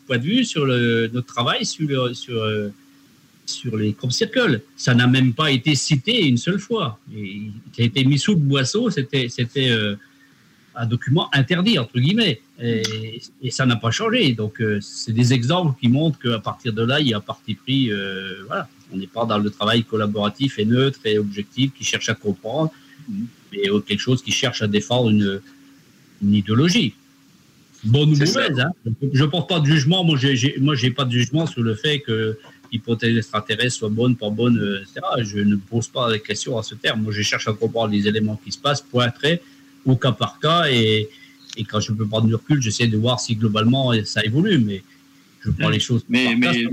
point 0.06 0.18
de 0.18 0.22
vue 0.22 0.44
sur 0.44 0.64
le, 0.64 1.08
notre 1.12 1.26
travail 1.26 1.64
sur, 1.64 1.86
le, 1.86 2.14
sur, 2.14 2.34
euh, 2.34 2.70
sur 3.48 3.76
les 3.76 3.92
crop 3.94 4.12
circles. 4.12 4.62
Ça 4.76 4.94
n'a 4.94 5.06
même 5.06 5.32
pas 5.32 5.50
été 5.50 5.74
cité 5.74 6.26
une 6.26 6.36
seule 6.36 6.58
fois. 6.58 6.98
Et, 7.14 7.50
qui 7.72 7.82
a 7.82 7.84
été 7.84 8.04
mis 8.04 8.18
sous 8.18 8.32
le 8.32 8.40
boisseau, 8.40 8.90
c'était, 8.90 9.28
c'était 9.28 9.70
euh, 9.70 9.96
un 10.74 10.86
document 10.86 11.28
interdit, 11.32 11.78
entre 11.78 11.98
guillemets. 11.98 12.40
Et, 12.62 13.20
ça 13.50 13.66
n'a 13.66 13.76
pas 13.76 13.90
changé. 13.90 14.32
Donc, 14.32 14.60
euh, 14.60 14.78
c'est 14.80 15.12
des 15.12 15.32
exemples 15.32 15.78
qui 15.80 15.88
montrent 15.88 16.18
qu'à 16.18 16.38
partir 16.38 16.72
de 16.72 16.82
là, 16.82 17.00
il 17.00 17.08
y 17.08 17.14
a 17.14 17.18
un 17.18 17.20
parti 17.20 17.54
pris. 17.54 17.90
Euh, 17.90 18.44
voilà. 18.46 18.68
On 18.92 18.96
n'est 18.96 19.06
pas 19.06 19.26
dans 19.26 19.38
le 19.38 19.50
travail 19.50 19.84
collaboratif 19.84 20.58
et 20.58 20.64
neutre 20.64 21.00
et 21.04 21.18
objectif 21.18 21.72
qui 21.74 21.84
cherche 21.84 22.08
à 22.08 22.14
comprendre, 22.14 22.72
mais 23.52 23.64
quelque 23.86 24.00
chose 24.00 24.22
qui 24.22 24.32
cherche 24.32 24.62
à 24.62 24.66
défendre 24.66 25.10
une, 25.10 25.40
idéologie. 26.22 26.94
Bonne 27.84 28.08
ou 28.08 28.16
mauvaise. 28.16 28.58
Hein. 28.58 28.72
Je 29.12 29.22
ne 29.22 29.28
porte 29.28 29.48
pas 29.48 29.60
de 29.60 29.66
jugement. 29.66 30.04
Moi, 30.04 30.16
je 30.16 30.86
n'ai 30.86 30.90
pas 30.90 31.04
de 31.04 31.12
jugement 31.12 31.46
sur 31.46 31.62
le 31.62 31.74
fait 31.74 32.00
que 32.00 32.38
l'hypothèse 32.72 33.16
extraterrestre 33.16 33.78
soit 33.78 33.88
bonne, 33.88 34.16
pas 34.16 34.30
bonne, 34.30 34.58
euh, 34.58 34.82
etc. 34.82 35.00
Je 35.22 35.38
ne 35.38 35.56
pose 35.56 35.88
pas 35.88 36.10
de 36.10 36.16
questions 36.16 36.58
à 36.58 36.62
ce 36.62 36.74
terme. 36.74 37.02
Moi, 37.02 37.12
je 37.12 37.22
cherche 37.22 37.48
à 37.48 37.52
comprendre 37.52 37.92
les 37.92 38.06
éléments 38.06 38.40
qui 38.44 38.52
se 38.52 38.58
passent, 38.58 38.82
point 38.82 39.10
très 39.10 39.40
au 39.84 39.96
cas 39.96 40.12
par 40.12 40.38
cas. 40.40 40.64
Et, 40.70 41.08
et 41.56 41.64
quand 41.64 41.80
je 41.80 41.92
peux 41.92 42.06
prendre 42.06 42.26
du 42.26 42.34
recul, 42.34 42.60
j'essaie 42.60 42.86
de 42.86 42.96
voir 42.96 43.20
si 43.20 43.36
globalement 43.36 43.92
ça 44.04 44.24
évolue. 44.24 44.58
Mais 44.58 44.82
je 45.44 45.50
prends 45.50 45.70
les 45.70 45.80
choses. 45.80 46.04
Mais, 46.08 46.36
mais 46.36 46.64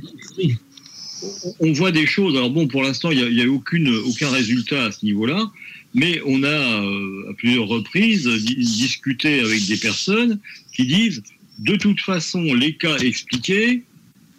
on 1.59 1.71
voit 1.73 1.91
des 1.91 2.05
choses. 2.05 2.35
Alors 2.35 2.49
bon, 2.51 2.67
pour 2.67 2.83
l'instant, 2.83 3.11
il 3.11 3.33
n'y 3.33 3.41
a, 3.41 3.45
a 3.45 3.47
aucune, 3.47 3.89
aucun 4.05 4.29
résultat 4.29 4.85
à 4.85 4.91
ce 4.91 5.05
niveau-là. 5.05 5.51
Mais 5.93 6.21
on 6.25 6.43
a 6.43 6.47
euh, 6.47 7.29
à 7.31 7.33
plusieurs 7.35 7.67
reprises 7.67 8.27
discuté 8.27 9.39
avec 9.39 9.65
des 9.65 9.77
personnes 9.77 10.39
qui 10.73 10.85
disent 10.85 11.23
de 11.59 11.75
toute 11.75 12.01
façon, 12.01 12.41
les 12.53 12.75
cas 12.75 12.97
expliqués, 12.97 13.83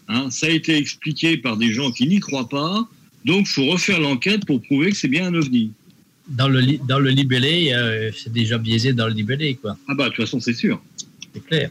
hein, 0.08 0.30
ça 0.30 0.46
a 0.46 0.50
été 0.50 0.76
expliqué 0.76 1.36
par 1.36 1.56
des 1.56 1.72
gens 1.72 1.90
qui 1.90 2.06
n'y 2.06 2.20
croient 2.20 2.48
pas, 2.48 2.88
donc 3.24 3.46
il 3.48 3.52
faut 3.52 3.66
refaire 3.66 4.00
l'enquête 4.00 4.44
pour 4.46 4.60
prouver 4.62 4.90
que 4.90 4.96
c'est 4.96 5.08
bien 5.08 5.26
un 5.26 5.34
ovni 5.34 5.72
dans 6.28 6.48
le, 6.48 6.62
dans 6.86 6.98
le 6.98 7.10
libellé, 7.10 7.72
euh, 7.72 8.10
c'est 8.12 8.32
déjà 8.32 8.58
biaisé 8.58 8.92
dans 8.92 9.06
le 9.06 9.14
libellé, 9.14 9.54
quoi. 9.54 9.76
Ah 9.88 9.94
bah, 9.94 10.04
de 10.04 10.08
toute 10.10 10.24
façon, 10.24 10.40
c'est 10.40 10.54
sûr. 10.54 10.80
C'est 11.32 11.44
clair. 11.44 11.70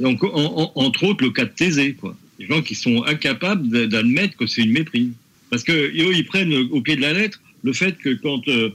Donc, 0.00 0.22
entre 0.24 1.04
autres, 1.04 1.24
le 1.24 1.30
cas 1.30 1.44
de 1.44 1.50
Thésée, 1.50 1.94
quoi. 1.94 2.16
Les 2.38 2.46
gens 2.46 2.62
qui 2.62 2.74
sont 2.74 3.04
incapables 3.04 3.88
d'admettre 3.88 4.36
que 4.36 4.46
c'est 4.46 4.62
une 4.62 4.72
méprise. 4.72 5.12
Parce 5.50 5.62
que 5.62 5.72
eux, 5.72 6.14
ils 6.14 6.26
prennent 6.26 6.52
au 6.52 6.80
pied 6.80 6.96
de 6.96 7.00
la 7.00 7.12
lettre 7.12 7.40
le 7.62 7.72
fait 7.72 7.96
que 7.96 8.10
quand 8.14 8.46
euh, 8.48 8.70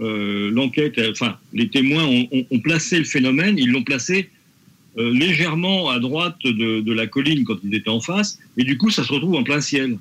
euh, 0.00 0.50
l'enquête, 0.50 0.98
enfin, 1.10 1.36
les 1.52 1.68
témoins 1.68 2.04
ont, 2.04 2.58
placé 2.60 2.98
le 2.98 3.04
phénomène, 3.04 3.58
ils 3.58 3.70
l'ont 3.70 3.84
placé 3.84 4.30
légèrement 4.96 5.88
à 5.88 5.98
droite 6.00 6.38
de, 6.44 6.92
la 6.92 7.06
colline 7.06 7.44
quand 7.44 7.56
ils 7.64 7.74
étaient 7.74 7.90
en 7.90 8.00
face, 8.00 8.38
et 8.56 8.64
du 8.64 8.76
coup, 8.76 8.90
ça 8.90 9.04
se 9.04 9.12
retrouve 9.12 9.34
en 9.34 9.42
plein 9.42 9.60
ciel 9.60 9.98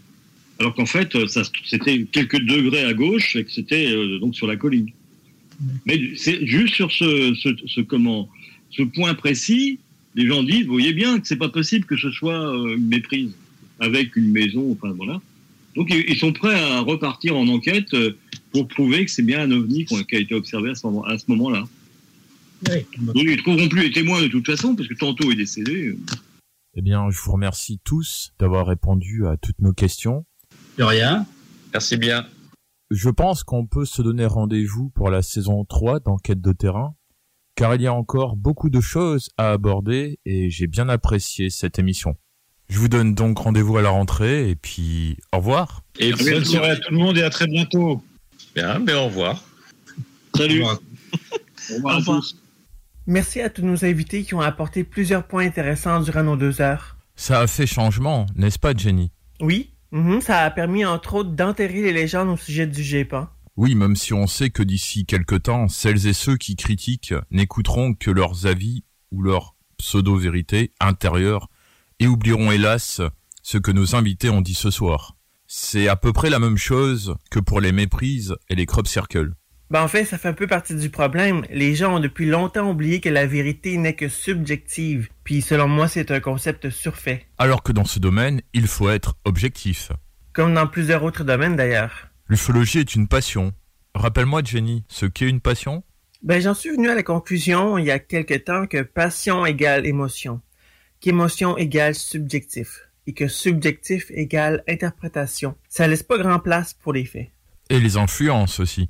alors 0.62 0.76
qu'en 0.76 0.86
fait, 0.86 1.18
c'était 1.66 2.06
quelques 2.12 2.40
degrés 2.40 2.84
à 2.84 2.94
gauche 2.94 3.36
et 3.36 3.44
que 3.44 3.52
c'était 3.52 3.92
euh, 3.92 4.20
donc 4.20 4.36
sur 4.36 4.46
la 4.46 4.56
colline. 4.56 4.92
Mais 5.88 6.12
c'est 6.16 6.46
juste 6.46 6.76
sur 6.76 6.92
ce, 6.92 7.82
comment, 7.82 8.30
ce 8.70 8.84
point 8.84 9.16
précis, 9.16 9.80
les 10.14 10.28
gens 10.28 10.44
disent, 10.44 10.66
vous 10.66 10.74
voyez 10.74 10.94
bien 10.94 11.20
que 11.20 11.28
c'est 11.28 11.36
pas 11.36 11.50
possible 11.50 11.86
que 11.86 11.98
ce 11.98 12.12
soit 12.12 12.56
euh, 12.56 12.76
une 12.76 12.88
méprise 12.88 13.32
avec 13.80 14.16
une 14.16 14.32
maison, 14.32 14.72
enfin 14.72 14.94
voilà. 14.94 15.20
Donc 15.76 15.92
ils 15.92 16.18
sont 16.18 16.32
prêts 16.32 16.60
à 16.60 16.82
repartir 16.82 17.36
en 17.36 17.48
enquête 17.48 17.94
euh, 17.96 18.16
pour 18.52 18.68
prouver 18.68 19.06
que 19.06 19.12
c'est 19.12 19.24
bien 19.24 19.42
un 19.42 19.52
ovni 19.52 19.86
qui 19.86 20.16
a 20.16 20.20
été 20.20 20.36
observé 20.36 20.70
à 20.72 20.76
ce 20.76 21.26
moment-là. 21.28 21.64
Oui. 22.70 22.86
Ils 23.16 23.32
ne 23.32 23.36
trouveront 23.38 23.70
plus 23.70 23.84
les 23.84 23.92
témoins 23.92 24.22
de 24.22 24.28
toute 24.28 24.46
façon, 24.46 24.76
parce 24.76 24.88
que 24.88 24.94
tantôt 24.94 25.32
est 25.32 25.36
décédé. 25.36 25.98
Eh 26.76 26.82
bien, 26.82 27.10
je 27.10 27.20
vous 27.20 27.32
remercie 27.34 27.80
tous 27.84 28.32
d'avoir 28.40 28.68
répondu 28.68 29.26
à 29.28 29.38
toutes 29.38 29.60
nos 29.60 29.74
questions. 29.74 30.26
De 30.78 30.84
rien. 30.84 31.26
Merci 31.74 31.98
bien. 31.98 32.26
Je 32.92 33.10
pense 33.10 33.44
qu'on 33.44 33.66
peut 33.66 33.86
se 33.86 34.02
donner 34.02 34.26
rendez-vous 34.26 34.90
pour 34.90 35.10
la 35.10 35.22
saison 35.22 35.64
3 35.66 36.02
d'Enquête 36.02 36.42
de 36.42 36.52
terrain, 36.52 36.96
car 37.56 37.76
il 37.76 37.82
y 37.82 37.88
a 37.88 37.94
encore 37.94 38.36
beaucoup 38.36 38.70
de 38.70 38.82
choses 38.82 39.30
à 39.38 39.52
aborder 39.52 40.20
et 40.26 40.50
j'ai 40.50 40.68
bien 40.68 40.90
apprécié 40.90 41.50
cette 41.50 41.80
émission. 41.80 42.16
Je 42.70 42.80
vous 42.80 42.88
donne 42.88 43.16
donc 43.16 43.38
rendez-vous 43.40 43.78
à 43.78 43.82
la 43.82 43.90
rentrée 43.90 44.50
et 44.50 44.56
puis 44.56 45.18
au 45.34 45.38
revoir. 45.38 45.84
Et 46.00 46.14
Bonne 46.14 46.46
soirée 46.46 46.72
à 46.72 46.76
tout 46.78 46.92
le 46.92 46.98
monde 46.98 47.18
et 47.18 47.24
à 47.24 47.30
très 47.30 47.48
bientôt. 47.48 48.02
Bien, 48.56 48.80
ben 48.80 48.96
au 48.96 49.06
revoir. 49.06 49.44
Salut. 50.36 50.64
Au 50.64 50.68
revoir. 50.68 50.82
Au 51.70 51.76
revoir 51.76 51.98
à 51.98 52.02
tous. 52.02 52.41
Merci 53.08 53.42
à 53.42 53.50
tous 53.50 53.64
nos 53.64 53.84
invités 53.84 54.24
qui 54.24 54.36
ont 54.36 54.42
apporté 54.42 54.84
plusieurs 54.84 55.26
points 55.26 55.46
intéressants 55.46 56.02
durant 56.02 56.24
nos 56.24 56.36
deux 56.36 56.62
heures. 56.62 56.98
Ça 57.16 57.42
a 57.42 57.48
fait 57.48 57.66
changement, 57.66 58.28
n'est-ce 58.36 58.60
pas 58.60 58.74
Jenny? 58.76 59.12
Oui, 59.40 59.74
mhm, 59.92 60.22
ça 60.22 60.44
a 60.44 60.52
permis 60.52 60.86
entre 60.86 61.16
autres 61.16 61.32
d'enterrer 61.32 61.82
les 61.82 61.94
légendes 61.94 62.30
au 62.30 62.38
sujet 62.38 62.68
du 62.68 62.84
GEPAN. 62.84 63.28
Oui, 63.58 63.74
même 63.76 63.96
si 63.96 64.14
on 64.14 64.28
sait 64.28 64.52
que 64.52 64.64
d'ici 64.64 65.06
quelque 65.06 65.36
temps, 65.36 65.68
celles 65.68 66.08
et 66.08 66.14
ceux 66.14 66.38
qui 66.38 66.56
critiquent 66.56 67.16
n'écouteront 67.32 67.94
que 67.96 68.12
leurs 68.12 68.46
avis 68.46 68.84
ou 69.12 69.24
leurs 69.24 69.56
pseudo-vérités 69.78 70.72
intérieures 70.80 71.50
et 72.00 72.08
oublieront 72.08 72.52
hélas 72.52 73.02
ce 73.42 73.58
que 73.58 73.72
nos 73.72 73.96
invités 73.96 74.30
ont 74.30 74.42
dit 74.42 74.54
ce 74.54 74.70
soir. 74.70 75.18
C'est 75.48 75.88
à 75.88 75.96
peu 75.96 76.14
près 76.14 76.30
la 76.30 76.40
même 76.40 76.58
chose 76.58 77.16
que 77.30 77.40
pour 77.40 77.60
les 77.60 77.72
méprises 77.72 78.36
et 78.50 78.56
les 78.56 78.66
crop 78.66 78.88
circles. 78.88 79.34
Ben 79.72 79.84
en 79.84 79.88
fait, 79.88 80.04
ça 80.04 80.18
fait 80.18 80.28
un 80.28 80.34
peu 80.34 80.48
partie 80.48 80.76
du 80.76 80.90
problème. 80.90 81.46
Les 81.50 81.76
gens 81.76 81.96
ont 81.96 82.00
depuis 82.02 82.26
longtemps 82.26 82.70
oublié 82.70 83.00
que 83.00 83.08
la 83.08 83.26
vérité 83.26 83.78
n'est 83.78 83.96
que 83.96 84.10
subjective. 84.10 85.08
Puis 85.24 85.42
selon 85.42 85.70
moi, 85.70 85.88
c'est 85.88 86.12
un 86.12 86.20
concept 86.20 86.70
surfait. 86.70 87.26
Alors 87.38 87.64
que 87.64 87.72
dans 87.72 87.86
ce 87.86 87.98
domaine, 87.98 88.42
il 88.54 88.68
faut 88.68 88.90
être 88.90 89.16
objectif. 89.24 89.94
Comme 90.34 90.54
dans 90.54 90.68
plusieurs 90.68 91.06
autres 91.06 91.24
domaines 91.24 91.56
d'ailleurs. 91.56 92.10
L'ufologie 92.28 92.80
est 92.80 92.96
une 92.96 93.08
passion. 93.08 93.54
Rappelle-moi, 93.96 94.42
Jenny, 94.44 94.84
ce 94.90 95.06
qu'est 95.06 95.30
une 95.30 95.40
passion? 95.40 95.86
Ben 96.22 96.42
j'en 96.42 96.54
suis 96.54 96.72
venu 96.72 96.90
à 96.90 96.96
la 96.96 97.04
conclusion 97.04 97.78
il 97.78 97.86
y 97.86 97.92
a 97.92 98.00
quelque 98.00 98.34
temps 98.34 98.68
que 98.68 98.82
passion 98.82 99.46
égale 99.46 99.88
émotion, 99.88 100.42
qu'émotion 101.00 101.58
égale 101.58 101.96
subjectif, 101.96 102.90
et 103.08 103.14
que 103.14 103.30
subjectif 103.30 104.12
égale 104.12 104.66
interprétation. 104.68 105.56
Ça 105.70 105.88
laisse 105.88 106.04
pas 106.04 106.18
grand 106.18 106.40
place 106.40 106.74
pour 106.74 106.92
les 106.92 107.06
faits. 107.06 107.30
Et 107.70 107.80
les 107.80 107.96
influences 107.96 108.60
aussi. 108.60 108.90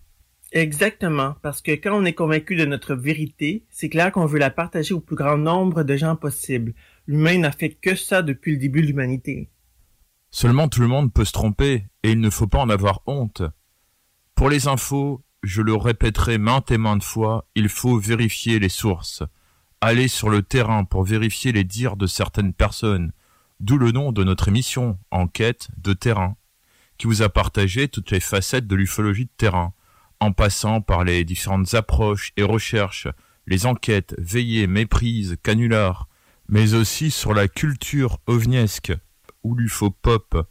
Exactement, 0.54 1.36
parce 1.42 1.62
que 1.62 1.72
quand 1.72 1.98
on 1.98 2.04
est 2.04 2.14
convaincu 2.14 2.58
de 2.58 2.66
notre 2.66 2.94
vérité, 2.94 3.64
c'est 3.70 3.88
clair 3.88 4.12
qu'on 4.12 4.26
veut 4.26 4.40
la 4.40 4.50
partager 4.50 4.94
au 4.94 5.00
plus 5.00 5.16
grand 5.16 5.38
nombre 5.38 5.84
de 5.84 5.96
gens 5.96 6.18
possible. 6.18 6.74
L'humain 7.08 7.38
n'a 7.38 7.54
fait 7.54 7.70
que 7.70 7.96
ça 7.96 8.22
depuis 8.22 8.52
le 8.52 8.58
début 8.58 8.82
de 8.82 8.88
l'humanité. 8.88 9.50
Seulement 10.30 10.68
tout 10.68 10.82
le 10.82 10.88
monde 10.88 11.14
peut 11.14 11.24
se 11.24 11.32
tromper, 11.32 11.86
et 12.04 12.12
il 12.12 12.20
ne 12.20 12.30
faut 12.30 12.48
pas 12.48 12.60
en 12.60 12.70
avoir 12.70 13.02
honte. 13.06 13.44
Pour 14.36 14.50
les 14.50 14.68
infos, 14.68 15.24
je 15.42 15.62
le 15.62 15.74
répéterai 15.74 16.38
maintes 16.38 16.72
et 16.72 16.78
maintes 16.78 17.04
fois, 17.04 17.48
il 17.56 17.70
faut 17.70 17.98
vérifier 17.98 18.60
les 18.60 18.70
sources. 18.70 19.24
Aller 19.80 20.10
sur 20.10 20.30
le 20.30 20.44
terrain 20.44 20.84
pour 20.84 21.04
vérifier 21.04 21.54
les 21.54 21.64
dires 21.64 21.96
de 21.96 22.08
certaines 22.08 22.54
personnes, 22.54 23.14
d'où 23.62 23.78
le 23.78 23.92
nom 23.92 24.12
de 24.12 24.24
notre 24.24 24.50
émission, 24.50 25.00
Enquête 25.12 25.70
de 25.78 25.94
terrain, 25.94 26.36
qui 26.98 27.08
vous 27.08 27.22
a 27.22 27.30
partagé 27.30 27.88
toutes 27.88 28.12
les 28.12 28.20
facettes 28.20 28.68
de 28.68 28.76
l'ufologie 28.76 29.26
de 29.26 29.32
terrain, 29.38 29.74
en 30.22 30.32
passant 30.32 30.82
par 30.82 31.04
les 31.04 31.26
différentes 31.26 31.74
approches 31.74 32.32
et 32.38 32.44
recherches, 32.44 33.08
les 33.48 33.66
enquêtes, 33.66 34.16
veillées, 34.20 34.68
méprises, 34.68 35.36
canulars, 35.44 36.08
mais 36.48 36.76
aussi 36.76 37.12
sur 37.12 37.34
la 37.34 37.48
culture 37.48 38.20
ovniesque, 38.28 38.94
ou 39.44 39.56
l'ufopop, 39.56 40.48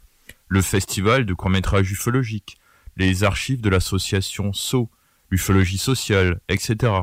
le 0.49 0.61
festival 0.61 1.25
de 1.25 1.33
court-métrage 1.33 1.89
ufologique, 1.89 2.57
les 2.97 3.23
archives 3.23 3.61
de 3.61 3.69
l'association 3.69 4.51
SO, 4.51 4.91
l'ufologie 5.29 5.77
sociale, 5.77 6.41
etc. 6.49 6.93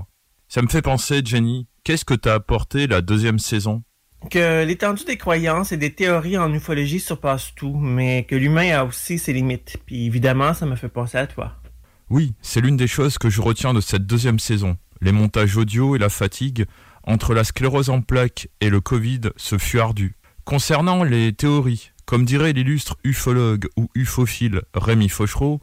Ça 0.49 0.61
me 0.61 0.69
fait 0.69 0.83
penser, 0.83 1.23
Jenny, 1.25 1.67
qu'est-ce 1.85 2.05
que 2.05 2.15
t'as 2.15 2.35
apporté 2.35 2.87
la 2.87 3.01
deuxième 3.01 3.39
saison? 3.39 3.83
Que 4.31 4.65
l'étendue 4.65 5.05
des 5.05 5.17
croyances 5.17 5.73
et 5.73 5.77
des 5.77 5.95
théories 5.95 6.37
en 6.37 6.53
ufologie 6.53 7.01
surpasse 7.01 7.55
tout, 7.55 7.77
mais 7.79 8.25
que 8.25 8.35
l'humain 8.35 8.77
a 8.77 8.85
aussi 8.85 9.19
ses 9.19 9.33
limites. 9.33 9.79
Puis 9.87 10.07
évidemment, 10.07 10.53
ça 10.53 10.67
me 10.67 10.77
fait 10.77 10.89
penser 10.89 11.17
à 11.17 11.27
toi. 11.27 11.58
Oui, 12.11 12.35
c'est 12.41 12.63
l'une 12.63 12.79
des 12.79 12.87
choses 12.87 13.19
que 13.19 13.29
je 13.29 13.43
retiens 13.43 13.75
de 13.75 13.83
cette 13.83 14.07
deuxième 14.07 14.39
saison. 14.39 14.79
Les 15.03 15.13
montages 15.13 15.57
audio 15.57 15.95
et 15.95 15.99
la 15.99 16.09
fatigue, 16.09 16.65
entre 17.03 17.35
la 17.35 17.45
sclérose 17.45 17.91
en 17.91 18.01
plaques 18.01 18.49
et 18.61 18.71
le 18.71 18.81
Covid, 18.81 19.21
ce 19.37 19.59
fut 19.59 19.79
ardu. 19.79 20.17
Concernant 20.45 21.05
les 21.05 21.35
théories, 21.35 21.91
comme 22.07 22.25
dirait 22.25 22.55
l'illustre 22.55 22.97
ufologue 23.05 23.69
ou 23.77 23.89
ufophile 23.95 24.63
Rémi 24.73 25.11
Fauchereau, 25.11 25.61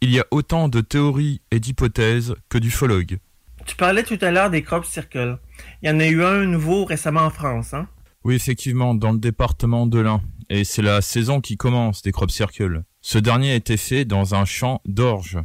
il 0.00 0.10
y 0.10 0.20
a 0.20 0.26
autant 0.30 0.68
de 0.68 0.80
théories 0.80 1.40
et 1.50 1.58
d'hypothèses 1.58 2.36
que 2.48 2.58
d'ufologues. 2.58 3.18
Tu 3.66 3.74
parlais 3.74 4.04
tout 4.04 4.18
à 4.20 4.30
l'heure 4.30 4.50
des 4.50 4.62
crop 4.62 4.84
circles. 4.84 5.38
Il 5.82 5.88
y 5.88 5.92
en 5.92 5.98
a 5.98 6.06
eu 6.06 6.22
un 6.22 6.44
nouveau 6.44 6.84
récemment 6.84 7.22
en 7.22 7.30
France, 7.30 7.74
hein? 7.74 7.88
Oui, 8.22 8.36
effectivement, 8.36 8.94
dans 8.94 9.12
le 9.12 9.18
département 9.18 9.86
de 9.86 9.98
l'Ain. 9.98 10.22
Et 10.48 10.62
c'est 10.62 10.82
la 10.82 11.02
saison 11.02 11.40
qui 11.40 11.56
commence 11.56 12.02
des 12.02 12.12
crop 12.12 12.30
circles. 12.30 12.84
Ce 13.00 13.18
dernier 13.18 13.52
a 13.52 13.56
été 13.56 13.76
fait 13.76 14.04
dans 14.04 14.36
un 14.36 14.44
champ 14.44 14.80
d'orge. 14.86 15.38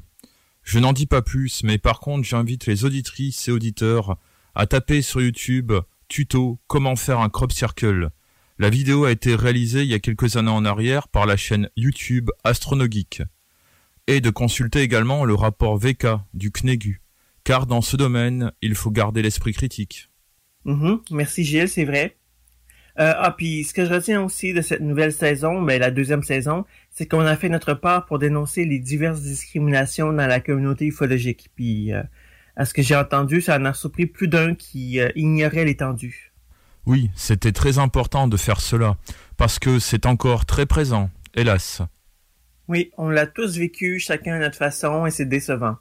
Je 0.64 0.80
n'en 0.80 0.94
dis 0.94 1.06
pas 1.06 1.22
plus, 1.22 1.64
mais 1.64 1.78
par 1.78 2.00
contre, 2.00 2.28
j'invite 2.28 2.66
les 2.66 2.86
auditrices 2.86 3.48
et 3.48 3.52
auditeurs 3.52 4.18
à 4.56 4.66
taper 4.66 5.02
sur 5.02 5.22
YouTube 5.22 5.74
tuto 6.08 6.60
comment 6.68 6.96
faire 6.96 7.20
un 7.20 7.30
crop 7.30 7.52
circle. 7.52 8.10
La 8.60 8.70
vidéo 8.70 9.06
a 9.06 9.12
été 9.12 9.36
réalisée 9.36 9.82
il 9.82 9.90
y 9.90 9.94
a 9.94 10.00
quelques 10.00 10.38
années 10.38 10.52
en 10.52 10.64
arrière 10.64 11.08
par 11.08 11.26
la 11.26 11.36
chaîne 11.38 11.70
YouTube 11.76 12.30
Astronogeek. 12.44 13.24
Et 14.08 14.22
de 14.22 14.30
consulter 14.30 14.82
également 14.82 15.26
le 15.26 15.34
rapport 15.34 15.78
VK 15.78 16.08
du 16.34 16.52
CNEGU, 16.52 17.02
car 17.44 17.68
dans 17.68 17.82
ce 17.82 17.98
domaine, 17.98 18.52
il 18.62 18.76
faut 18.76 18.92
garder 18.92 19.22
l'esprit 19.22 19.54
critique. 19.54 20.10
Mhm. 20.66 21.02
Merci 21.12 21.44
Gilles, 21.44 21.70
c'est 21.70 21.86
vrai. 21.86 22.18
Euh, 23.00 23.14
ah, 23.18 23.34
puis 23.36 23.64
ce 23.64 23.74
que 23.74 23.86
je 23.86 23.92
retiens 23.92 24.22
aussi 24.22 24.54
de 24.54 24.62
cette 24.62 24.82
nouvelle 24.82 25.12
saison, 25.12 25.60
mais 25.60 25.80
la 25.80 25.90
deuxième 25.90 26.22
saison, 26.22 26.66
c'est 26.92 27.08
qu'on 27.08 27.22
a 27.22 27.36
fait 27.36 27.50
notre 27.50 27.74
part 27.74 28.06
pour 28.06 28.20
dénoncer 28.20 28.66
les 28.66 28.78
diverses 28.78 29.22
discriminations 29.22 30.14
dans 30.14 30.28
la 30.28 30.40
communauté 30.40 30.86
ufologique. 30.86 31.50
Puis, 31.56 31.92
euh, 31.92 32.04
à 32.56 32.66
ce 32.66 32.74
que 32.74 32.84
j'ai 32.84 32.96
entendu, 32.96 33.42
ça 33.42 33.58
en 33.58 33.66
a 33.66 33.74
surpris 33.74 34.06
plus 34.06 34.28
d'un 34.28 34.54
qui 34.54 35.00
euh, 35.00 35.10
ignorait 35.16 35.66
l'étendue. 35.66 36.34
Oui, 36.86 37.10
c'était 37.16 37.52
très 37.52 37.80
important 37.80 38.28
de 38.28 38.38
faire 38.38 38.62
cela, 38.62 38.98
parce 39.38 39.58
que 39.58 39.80
c'est 39.80 40.06
encore 40.06 40.46
très 40.46 40.68
présent, 40.68 41.10
hélas. 41.34 41.82
Oui, 42.68 42.92
on 42.98 43.10
l'a 43.10 43.26
tous 43.26 43.58
vécu, 43.58 44.00
chacun 44.00 44.36
à 44.36 44.40
notre 44.40 44.58
façon, 44.58 45.08
et 45.08 45.12
c'est 45.12 45.26
décevant. 45.26 45.78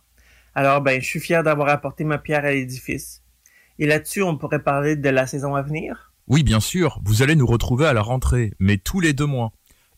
Alors, 0.55 0.81
ben, 0.81 1.01
je 1.01 1.07
suis 1.07 1.21
fier 1.21 1.43
d'avoir 1.43 1.69
apporté 1.69 2.05
ma 2.05 2.19
pierre 2.19 2.45
à 2.45 2.53
l'édifice. 2.53 3.23
Et 3.79 3.87
là-dessus, 3.87 4.23
on 4.23 4.37
pourrait 4.37 4.63
parler 4.63 4.97
de 4.97 5.09
la 5.09 5.27
saison 5.27 5.55
à 5.55 5.63
venir? 5.63 6.12
Oui, 6.29 6.43
bien 6.43 6.61
sûr, 6.61 7.01
vous 7.05 7.23
allez 7.23 7.37
nous 7.37 7.47
retrouver 7.47 7.87
à 7.87 7.93
la 7.93 8.03
rentrée, 8.03 8.53
mais 8.59 8.79
tous 8.79 9.01
les 9.01 9.13
deux 9.13 9.27
mois. 9.27 9.53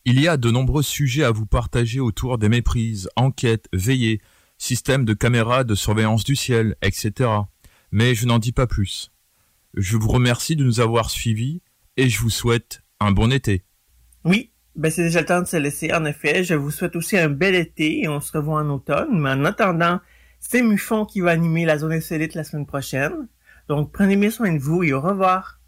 Il 0.05 0.19
y 0.19 0.27
a 0.27 0.37
de 0.37 0.51
nombreux 0.51 0.83
sujets 0.83 1.23
à 1.23 1.31
vous 1.31 1.45
partager 1.45 1.99
autour 1.99 2.37
des 2.37 2.49
méprises, 2.49 3.09
enquêtes, 3.15 3.67
veillées, 3.73 4.21
systèmes 4.57 5.05
de 5.05 5.13
caméras 5.13 5.63
de 5.63 5.75
surveillance 5.75 6.23
du 6.23 6.35
ciel, 6.35 6.75
etc. 6.81 7.29
Mais 7.91 8.15
je 8.15 8.25
n'en 8.25 8.39
dis 8.39 8.51
pas 8.51 8.67
plus. 8.67 9.11
Je 9.75 9.97
vous 9.97 10.09
remercie 10.09 10.55
de 10.55 10.63
nous 10.63 10.79
avoir 10.79 11.09
suivis 11.09 11.61
et 11.97 12.09
je 12.09 12.19
vous 12.19 12.29
souhaite 12.29 12.81
un 12.99 13.11
bon 13.11 13.31
été. 13.31 13.63
Oui, 14.23 14.51
ben 14.75 14.91
c'est 14.91 15.03
déjà 15.03 15.21
le 15.21 15.25
temps 15.25 15.41
de 15.41 15.47
se 15.47 15.57
laisser. 15.57 15.93
En 15.93 16.05
effet, 16.05 16.43
je 16.43 16.53
vous 16.53 16.71
souhaite 16.71 16.95
aussi 16.95 17.17
un 17.17 17.29
bel 17.29 17.55
été 17.55 18.03
et 18.03 18.07
on 18.07 18.19
se 18.19 18.31
revoit 18.31 18.61
en 18.61 18.69
automne. 18.69 19.19
Mais 19.19 19.31
en 19.31 19.45
attendant, 19.45 19.99
c'est 20.39 20.61
Muffon 20.61 21.05
qui 21.05 21.21
va 21.21 21.31
animer 21.31 21.65
la 21.65 21.77
zone 21.77 21.93
insolite 21.93 22.35
la 22.35 22.43
semaine 22.43 22.65
prochaine. 22.65 23.27
Donc 23.67 23.91
prenez 23.91 24.15
bien 24.15 24.31
soin 24.31 24.53
de 24.53 24.59
vous 24.59 24.83
et 24.83 24.93
au 24.93 25.01
revoir. 25.01 25.54